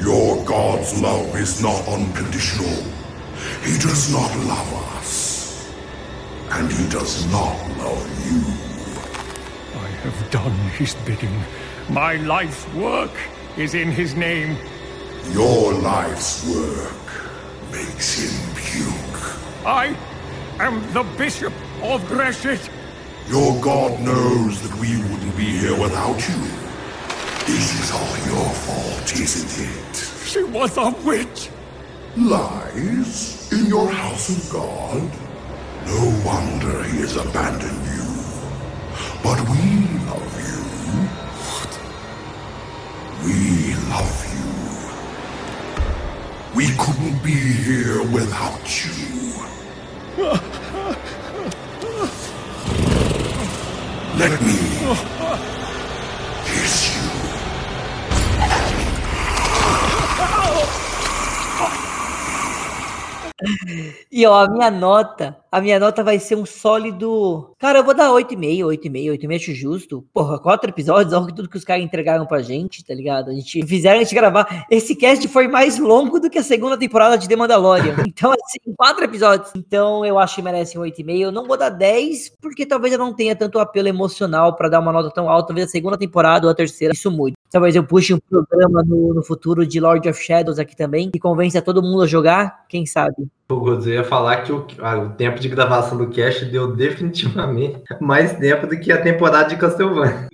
Your 0.00 0.44
God's 0.44 1.00
love 1.00 1.34
is 1.34 1.62
not 1.62 1.86
unconditional. 1.88 2.84
He 3.64 3.78
does 3.78 4.12
not 4.12 4.34
love 4.46 4.96
us. 4.96 5.72
And 6.50 6.70
he 6.70 6.88
does 6.88 7.30
not 7.32 7.56
love 7.78 8.04
you. 8.30 8.42
I 9.80 9.88
have 10.04 10.30
done 10.30 10.56
his 10.70 10.94
bidding. 11.06 11.42
My 11.88 12.16
life's 12.16 12.66
work 12.74 13.12
is 13.56 13.74
in 13.74 13.90
his 13.90 14.14
name. 14.14 14.56
Your 15.32 15.72
life's 15.72 16.46
work 16.48 16.92
makes 17.72 18.18
him 18.18 18.54
puke. 18.56 19.66
I 19.66 19.96
am 20.58 20.80
the 20.92 21.02
Bishop 21.16 21.52
of 21.82 22.02
Greshit. 22.04 22.70
Your 23.28 23.60
God 23.62 24.00
knows 24.00 24.62
that 24.62 24.78
we 24.78 24.96
wouldn't 24.96 25.36
be 25.36 25.44
here 25.44 25.78
without 25.80 26.18
you. 26.28 26.67
This 27.48 27.72
is 27.80 27.88
all 27.92 28.16
your 28.28 28.48
fault, 28.66 29.08
isn't 29.18 29.54
it? 29.64 29.96
She 30.28 30.42
was 30.44 30.76
a 30.76 30.90
witch. 31.02 31.48
Lies 32.14 33.48
in 33.50 33.64
your 33.66 33.88
house 33.90 34.28
of 34.28 34.50
God? 34.52 35.10
No 35.86 36.12
wonder 36.26 36.82
he 36.84 36.98
has 36.98 37.16
abandoned 37.16 37.86
you. 37.96 38.04
But 39.22 39.40
we 39.48 39.88
love 40.10 40.34
you. 40.44 40.60
What? 41.48 41.72
We 43.24 43.72
love 43.94 44.20
you. 44.36 44.52
We 46.54 46.68
couldn't 46.76 47.16
be 47.24 47.32
here 47.32 48.02
without 48.12 48.84
you. 48.84 48.92
Let 54.18 54.34
me 54.42 55.57
E 64.10 64.26
ó, 64.26 64.34
a 64.34 64.48
minha 64.50 64.70
nota, 64.70 65.36
a 65.50 65.60
minha 65.60 65.80
nota 65.80 66.02
vai 66.04 66.18
ser 66.18 66.36
um 66.36 66.44
sólido. 66.44 67.54
Cara, 67.58 67.78
eu 67.78 67.84
vou 67.84 67.94
dar 67.94 68.10
8,5, 68.10 68.64
8,5, 68.66 69.18
8,5 69.18 69.36
acho 69.36 69.54
justo. 69.54 70.04
Porra, 70.12 70.38
quatro 70.38 70.70
episódios, 70.70 71.12
olha 71.12 71.34
tudo 71.34 71.48
que 71.48 71.56
os 71.56 71.64
caras 71.64 71.82
entregaram 71.82 72.26
pra 72.26 72.42
gente, 72.42 72.84
tá 72.84 72.94
ligado? 72.94 73.30
A 73.30 73.34
gente 73.34 73.64
fizeram 73.66 74.00
a 74.00 74.02
gente 74.02 74.14
gravar. 74.14 74.66
Esse 74.70 74.94
cast 74.94 75.26
foi 75.28 75.48
mais 75.48 75.78
longo 75.78 76.20
do 76.20 76.28
que 76.28 76.38
a 76.38 76.42
segunda 76.42 76.76
temporada 76.76 77.16
de 77.16 77.28
The 77.28 77.36
Mandalorian. 77.36 77.96
Então, 78.18 78.32
assim, 78.32 78.74
quatro 78.76 79.04
episódios. 79.04 79.52
Então, 79.54 80.04
eu 80.04 80.18
acho 80.18 80.36
que 80.36 80.42
merece 80.42 80.76
um 80.76 80.82
8,5. 80.82 81.20
Eu 81.20 81.30
não 81.30 81.46
vou 81.46 81.56
dar 81.56 81.68
10, 81.68 82.32
porque 82.40 82.66
talvez 82.66 82.92
eu 82.92 82.98
não 82.98 83.14
tenha 83.14 83.36
tanto 83.36 83.60
apelo 83.60 83.86
emocional 83.86 84.56
pra 84.56 84.68
dar 84.68 84.80
uma 84.80 84.92
nota 84.92 85.10
tão 85.10 85.28
alta. 85.28 85.48
Talvez 85.48 85.68
a 85.68 85.70
segunda 85.70 85.96
temporada 85.96 86.46
ou 86.46 86.50
a 86.50 86.54
terceira, 86.54 86.92
isso 86.94 87.10
mude. 87.12 87.36
Talvez 87.50 87.76
eu 87.76 87.84
puxe 87.84 88.12
um 88.12 88.18
programa 88.18 88.82
no, 88.82 89.14
no 89.14 89.22
futuro 89.22 89.64
de 89.64 89.78
Lord 89.78 90.08
of 90.08 90.20
Shadows 90.20 90.58
aqui 90.58 90.76
também, 90.76 91.10
que 91.10 91.18
convença 91.20 91.62
todo 91.62 91.82
mundo 91.82 92.02
a 92.02 92.06
jogar, 92.06 92.66
quem 92.68 92.84
sabe? 92.84 93.28
O 93.50 93.56
Godzo 93.56 93.88
ia 93.88 94.04
falar 94.04 94.42
que 94.42 94.52
o, 94.52 94.66
ah, 94.78 94.98
o 94.98 95.08
tempo 95.14 95.40
de 95.40 95.48
gravação 95.48 95.96
do 95.96 96.10
cast 96.10 96.44
deu 96.44 96.76
definitivamente 96.76 97.82
mais 97.98 98.36
tempo 98.36 98.66
do 98.66 98.78
que 98.78 98.92
a 98.92 99.00
temporada 99.00 99.48
de 99.48 99.56
Castlevania. 99.56 100.28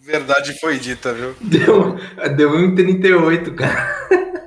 Verdade 0.00 0.58
foi 0.58 0.80
dita, 0.80 1.12
viu? 1.12 1.32
Deu, 1.40 1.96
deu 2.36 2.50
1,38, 2.50 3.54
cara. 3.54 4.02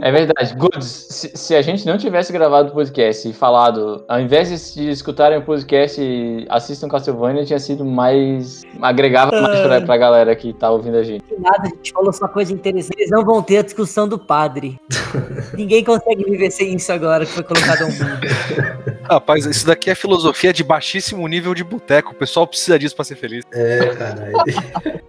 É 0.00 0.12
verdade. 0.12 0.54
Goods, 0.56 0.86
se, 0.86 1.30
se 1.34 1.54
a 1.54 1.62
gente 1.62 1.86
não 1.86 1.96
tivesse 1.96 2.32
gravado 2.32 2.70
o 2.70 2.72
podcast 2.72 3.28
e 3.28 3.32
falado, 3.32 4.04
ao 4.08 4.20
invés 4.20 4.74
de, 4.74 4.90
escutarem 4.90 5.38
o 5.38 5.42
podcast, 5.42 6.00
assistam 6.48 6.88
Castlevania, 6.88 7.44
tinha 7.44 7.58
sido 7.58 7.84
mais. 7.84 8.62
agregava 8.80 9.40
mais 9.40 9.60
pra, 9.60 9.80
pra 9.80 9.96
galera 9.96 10.36
que 10.36 10.52
tá 10.52 10.70
ouvindo 10.70 10.96
a 10.96 11.02
gente. 11.02 11.24
Nada, 11.38 11.62
a 11.62 11.66
gente 11.68 11.92
falou 11.92 12.12
só 12.12 12.28
coisa 12.28 12.52
interessante. 12.52 12.96
Eles 12.98 13.10
não 13.10 13.24
vão 13.24 13.42
ter 13.42 13.58
a 13.58 13.62
discussão 13.62 14.06
do 14.08 14.18
padre. 14.18 14.78
Ninguém 15.54 15.84
consegue 15.84 16.24
viver 16.24 16.50
sem 16.50 16.74
isso 16.74 16.92
agora 16.92 17.24
que 17.24 17.32
foi 17.32 17.42
colocado 17.42 17.82
ao 17.82 17.88
mundo. 17.88 18.94
Rapaz, 19.04 19.44
isso 19.44 19.66
daqui 19.66 19.90
é 19.90 19.94
filosofia 19.94 20.52
de 20.52 20.64
baixíssimo 20.64 21.26
nível 21.28 21.54
de 21.54 21.62
boteco. 21.62 22.12
O 22.12 22.14
pessoal 22.14 22.46
precisa 22.46 22.78
disso 22.78 22.96
pra 22.96 23.04
ser 23.04 23.16
feliz. 23.16 23.44
É, 23.52 23.86
caralho. 23.88 24.32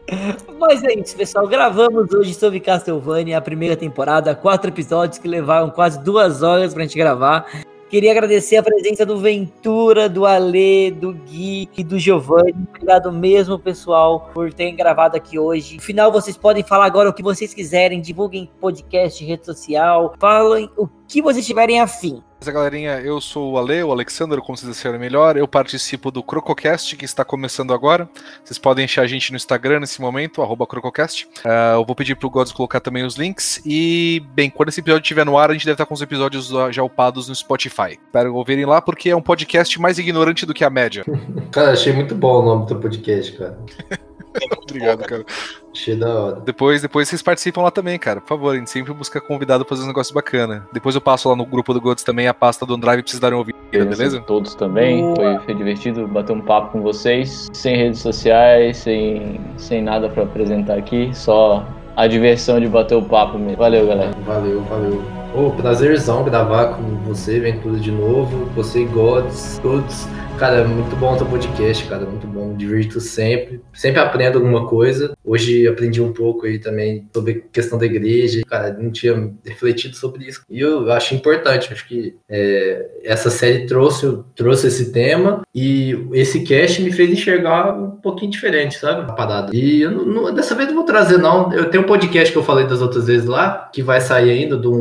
Mas 0.59 0.84
é 0.84 0.93
isso, 0.93 1.15
pessoal. 1.15 1.47
Gravamos 1.47 2.11
hoje 2.13 2.34
sobre 2.34 2.59
Castlevania, 2.59 3.38
a 3.38 3.41
primeira 3.41 3.76
temporada, 3.76 4.35
quatro 4.36 4.70
episódios 4.70 5.18
que 5.18 5.28
levaram 5.28 5.70
quase 5.70 6.03
duas 6.03 6.44
horas 6.44 6.74
pra 6.74 6.84
gente 6.84 6.98
gravar. 6.98 7.45
Queria 7.88 8.12
agradecer 8.12 8.57
a 8.57 8.64
presença 8.64 9.06
do 9.06 9.20
Ventura, 9.20 10.10
do 10.10 10.26
Ale, 10.26 10.91
do 10.91 11.14
Gui 11.14 11.70
e 11.78 11.84
do 11.84 11.99
Giovanni. 11.99 12.53
Obrigado 12.70 13.12
mesmo, 13.12 13.60
pessoal, 13.60 14.32
por 14.34 14.52
terem 14.52 14.76
gravado 14.76 15.16
aqui 15.16 15.38
hoje. 15.38 15.76
No 15.76 15.82
final, 15.82 16.12
vocês 16.12 16.36
podem 16.36 16.64
falar 16.64 16.86
agora 16.86 17.10
o 17.10 17.14
que 17.14 17.22
vocês 17.22 17.53
quiserem. 17.53 18.02
Divulguem 18.02 18.49
podcast, 18.60 19.24
rede 19.24 19.45
social. 19.45 20.16
Falem 20.20 20.70
o 20.76 20.88
que 21.07 21.22
vocês 21.22 21.45
tiverem 21.45 21.80
afim. 21.80 22.24
Mas, 22.45 22.53
galerinha, 22.53 22.99
eu 22.99 23.19
sou 23.19 23.53
o 23.53 23.57
Ale, 23.57 23.81
o 23.81 23.91
Alexander, 23.91 24.39
como 24.39 24.55
vocês 24.55 24.77
acharem 24.77 24.99
melhor. 24.99 25.35
Eu 25.35 25.47
participo 25.47 26.11
do 26.11 26.22
Crococast, 26.22 26.95
que 26.95 27.03
está 27.03 27.26
começando 27.26 27.73
agora. 27.73 28.07
Vocês 28.43 28.59
podem 28.59 28.85
achar 28.85 29.01
a 29.01 29.07
gente 29.07 29.31
no 29.31 29.35
Instagram 29.35 29.80
nesse 29.80 29.99
momento, 29.99 30.43
arroba 30.43 30.67
Crococast. 30.67 31.27
Ah, 31.43 31.73
eu 31.73 31.84
vou 31.84 31.95
pedir 31.95 32.13
pro 32.13 32.30
Gods 32.30 32.53
colocar 32.53 32.80
também 32.80 33.03
os 33.03 33.15
links. 33.15 33.59
E, 33.65 34.22
bem, 34.35 34.51
quando 34.51 34.69
esse 34.69 34.80
episódio 34.80 35.01
estiver 35.01 35.26
no 35.26 35.39
ar, 35.39 35.49
a 35.49 35.53
gente 35.53 35.65
deve 35.65 35.73
estar 35.73 35.88
com 35.88 35.95
os 35.95 36.03
episódios 36.03 36.51
já 36.69 36.84
upados 36.84 37.27
no 37.27 37.34
Spotify. 37.34 37.97
Espero 38.05 38.35
ouvirem 38.35 38.65
lá, 38.65 38.80
porque 38.80 39.09
é 39.09 39.15
um 39.15 39.23
podcast 39.23 39.81
mais 39.81 39.97
ignorante 39.97 40.45
do 40.45 40.53
que 40.53 40.63
a 40.63 40.69
média. 40.69 41.03
Cara, 41.51 41.72
achei 41.72 41.93
muito 41.93 42.13
bom 42.13 42.43
o 42.43 42.45
nome 42.45 42.67
do 42.67 42.76
podcast, 42.76 43.31
cara. 43.31 43.57
Obrigado, 44.62 45.03
cara. 45.03 45.26
Achei 45.74 45.95
da 45.95 46.14
hora. 46.14 46.36
Depois, 46.41 46.82
depois 46.82 47.07
vocês 47.07 47.22
participam 47.22 47.62
lá 47.62 47.72
também, 47.72 47.99
cara. 47.99 48.22
Por 48.22 48.28
favor, 48.28 48.53
a 48.53 48.57
gente 48.57 48.70
sempre 48.70 48.94
busca 48.94 49.20
convidado 49.20 49.66
pra 49.66 49.76
fazer 49.76 49.84
um 49.84 49.88
negócio 49.88 50.14
bacana. 50.14 50.68
Depois 50.72 50.95
eu 50.95 51.02
passo 51.02 51.30
lá 51.30 51.36
no 51.36 51.45
grupo 51.45 51.74
do 51.74 51.82
Gods 51.82 52.03
também 52.03 52.28
a 52.28 52.34
pasta 52.34 52.66
do 52.66 52.74
OneDrive 52.74 53.03
pra 53.03 53.10
vocês 53.10 53.20
darem 53.20 53.36
uma 53.38 53.41
ouvida, 53.41 53.57
beleza? 53.72 54.22
Todos 54.22 54.56
também. 54.56 55.14
Foi, 55.16 55.40
foi 55.40 55.53
divertido 55.53 56.07
bater 56.07 56.34
um 56.34 56.41
papo 56.41 56.72
com 56.72 56.82
vocês. 56.82 57.48
Sem 57.53 57.76
redes 57.76 57.99
sociais, 57.99 58.78
sem, 58.78 59.40
sem 59.57 59.82
nada 59.82 60.10
pra 60.10 60.24
apresentar 60.24 60.78
aqui. 60.78 61.12
Só 61.14 61.66
a 61.95 62.07
diversão 62.07 62.60
de 62.60 62.68
bater 62.68 62.95
o 62.95 63.03
papo 63.03 63.38
mesmo. 63.38 63.57
Valeu, 63.57 63.88
galera. 63.88 64.12
Valeu, 64.26 64.62
valeu. 64.64 65.24
Ô, 65.36 65.52
prazerzão 65.52 66.24
gravar 66.24 66.76
com 66.76 66.82
você, 67.03 67.40
Ventura, 67.40 67.78
de 67.78 67.91
novo. 67.91 68.45
Você 68.56 68.84
e 68.84 68.86
Gods, 68.86 69.60
todos. 69.62 70.07
Cara, 70.38 70.66
muito 70.66 70.94
bom 70.98 71.14
o 71.14 71.18
teu 71.18 71.26
podcast, 71.28 71.86
cara. 71.86 72.06
Muito 72.06 72.28
bom. 72.28 72.53
Divirto 72.57 72.99
sempre. 72.99 73.62
Sempre 73.74 74.02
aprendo 74.02 74.38
alguma 74.38 74.68
coisa. 74.68 75.14
Hoje 75.24 75.66
aprendi 75.66 76.02
um 76.02 76.12
pouco 76.12 76.45
aí 76.45 76.60
também 76.60 77.07
sobre 77.14 77.45
questão 77.53 77.78
da 77.80 77.86
igreja. 77.86 78.41
Cara, 78.45 78.74
não 78.78 78.91
tinha 78.91 79.32
refletido 79.45 79.95
sobre 79.95 80.26
isso. 80.26 80.41
E 80.49 80.60
eu 80.60 80.91
acho 80.91 81.16
importante. 81.16 81.72
Acho 81.72 81.88
que 81.88 82.16
é, 82.30 82.86
essa 83.06 83.30
série 83.30 83.66
trouxe, 83.66 84.20
trouxe 84.36 84.68
esse 84.68 84.91
tema. 84.91 85.41
E 85.56 85.98
esse 86.12 86.41
cast 86.41 86.82
me 86.82 86.91
fez 86.91 87.10
enxergar 87.12 87.74
um 87.74 87.91
pouquinho 87.91 88.32
diferente, 88.32 88.78
sabe? 88.78 89.10
A 89.10 89.14
parada. 89.14 89.56
E 89.56 89.84
eu 89.84 89.91
não- 89.91 90.06
não- 90.06 90.34
dessa 90.34 90.53
vez 90.53 90.68
não 90.68 90.76
vou 90.76 90.84
trazer, 90.84 91.18
não. 91.18 91.53
Eu 91.53 91.70
tenho 91.70 91.84
um 91.86 91.88
podcast 91.88 92.34
que 92.34 92.38
eu 92.38 92.44
falei 92.44 92.68
das 92.68 92.82
outras 92.82 93.07
vezes 93.07 93.26
lá, 93.26 93.70
que 93.74 93.82
vai 93.82 94.02
sair 94.02 94.32
ainda, 94.32 94.57
do 94.57 94.74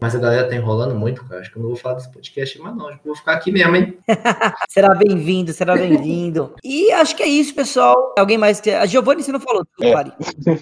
Mas 0.00 0.14
a 0.14 0.18
galera 0.18 0.48
tá 0.48 0.54
enrolando 0.54 0.94
muito, 0.94 1.24
cara. 1.24 1.40
Acho 1.40 1.50
que 1.50 1.58
eu 1.58 1.62
não 1.62 1.68
vou 1.70 1.76
falar 1.76 1.96
desse 1.96 2.10
podcast 2.10 2.58
mais, 2.60 2.76
não. 2.76 2.88
Acho 2.88 2.98
que 2.98 3.08
eu 3.08 3.12
vou 3.12 3.16
ficar 3.16 3.32
aqui 3.32 3.50
mesmo, 3.50 3.76
hein? 3.76 3.96
Será 4.68 4.94
bem-vindo, 4.94 5.52
será 5.52 5.74
bem-vindo. 5.74 6.54
E 6.62 6.92
acho 6.92 7.16
que 7.16 7.22
é 7.22 7.26
isso, 7.26 7.54
pessoal. 7.54 8.14
Alguém 8.18 8.36
mais 8.36 8.60
que. 8.60 8.70
A 8.70 8.84
Giovanni, 8.86 9.22
você 9.22 9.32
não 9.32 9.40
falou 9.40 9.64
tudo, 9.64 9.86
É. 9.86 9.92
Fari. 9.92 10.12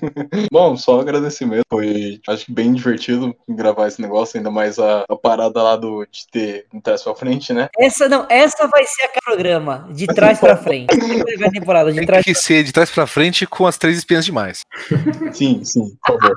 Bom, 0.52 0.77
só 0.77 1.01
agradecimento. 1.01 1.65
Foi, 1.70 2.20
acho 2.28 2.47
que 2.47 2.52
bem 2.52 2.73
divertido 2.73 3.35
gravar 3.48 3.89
esse 3.89 4.01
negócio, 4.01 4.36
ainda 4.36 4.51
mais 4.51 4.78
a, 4.78 5.05
a 5.09 5.16
parada 5.16 5.62
lá 5.62 5.77
do, 5.77 6.06
de 6.11 6.27
ter 6.31 6.66
um 6.73 6.81
trás 6.81 7.02
pra 7.02 7.15
frente, 7.15 7.52
né? 7.52 7.69
Essa 7.78 8.09
não, 8.09 8.27
essa 8.28 8.66
vai 8.69 8.85
ser 8.85 9.05
a 9.05 9.20
programa, 9.24 9.89
de 9.90 10.06
trás 10.06 10.39
pra 10.39 10.56
frente. 10.56 10.94
Vai 11.39 11.51
temporada, 11.51 11.90
de 11.90 11.98
Tem 11.98 12.06
trás 12.06 12.24
que 12.24 12.35
ser 12.35 12.62
de 12.62 12.73
trás 12.73 12.90
pra 12.90 13.06
frente 13.06 13.47
com 13.47 13.66
as 13.66 13.78
três 13.78 13.98
espinhas 13.98 14.24
demais. 14.24 14.61
Sim, 15.32 15.65
sim, 15.65 15.97
por 16.05 16.20
favor. 16.20 16.36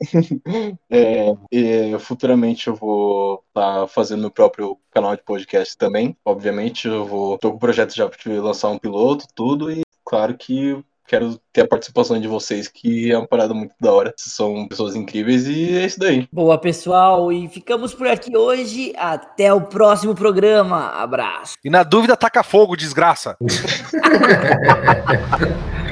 É, 0.90 1.34
e 1.50 1.94
futuramente 2.36 2.68
eu 2.68 2.74
vou 2.74 3.42
estar 3.48 3.88
fazendo 3.88 4.20
meu 4.20 4.30
próprio 4.30 4.78
canal 4.92 5.16
de 5.16 5.22
podcast 5.22 5.76
também. 5.76 6.16
Obviamente, 6.24 6.86
eu 6.86 7.04
vou. 7.04 7.36
tô 7.38 7.50
com 7.50 7.56
o 7.56 7.60
projeto 7.60 7.94
já 7.94 8.06
de 8.06 8.38
lançar 8.38 8.68
um 8.68 8.78
piloto, 8.78 9.26
tudo, 9.34 9.72
e 9.72 9.82
claro 10.04 10.36
que 10.36 10.78
quero 11.08 11.40
ter 11.52 11.62
a 11.62 11.68
participação 11.68 12.20
de 12.20 12.26
vocês, 12.26 12.68
que 12.68 13.12
é 13.12 13.16
uma 13.16 13.26
parada 13.26 13.54
muito 13.54 13.72
da 13.80 13.92
hora. 13.92 14.12
Vocês 14.16 14.34
são 14.34 14.66
pessoas 14.68 14.96
incríveis 14.96 15.46
e 15.46 15.76
é 15.76 15.86
isso 15.86 15.98
daí. 15.98 16.28
Boa, 16.32 16.58
pessoal, 16.58 17.32
e 17.32 17.48
ficamos 17.48 17.94
por 17.94 18.06
aqui 18.06 18.36
hoje. 18.36 18.92
Até 18.96 19.52
o 19.52 19.62
próximo 19.62 20.14
programa. 20.14 20.90
Abraço. 20.90 21.54
E 21.64 21.70
na 21.70 21.82
dúvida, 21.82 22.16
taca 22.16 22.42
fogo, 22.42 22.76
desgraça. 22.76 23.36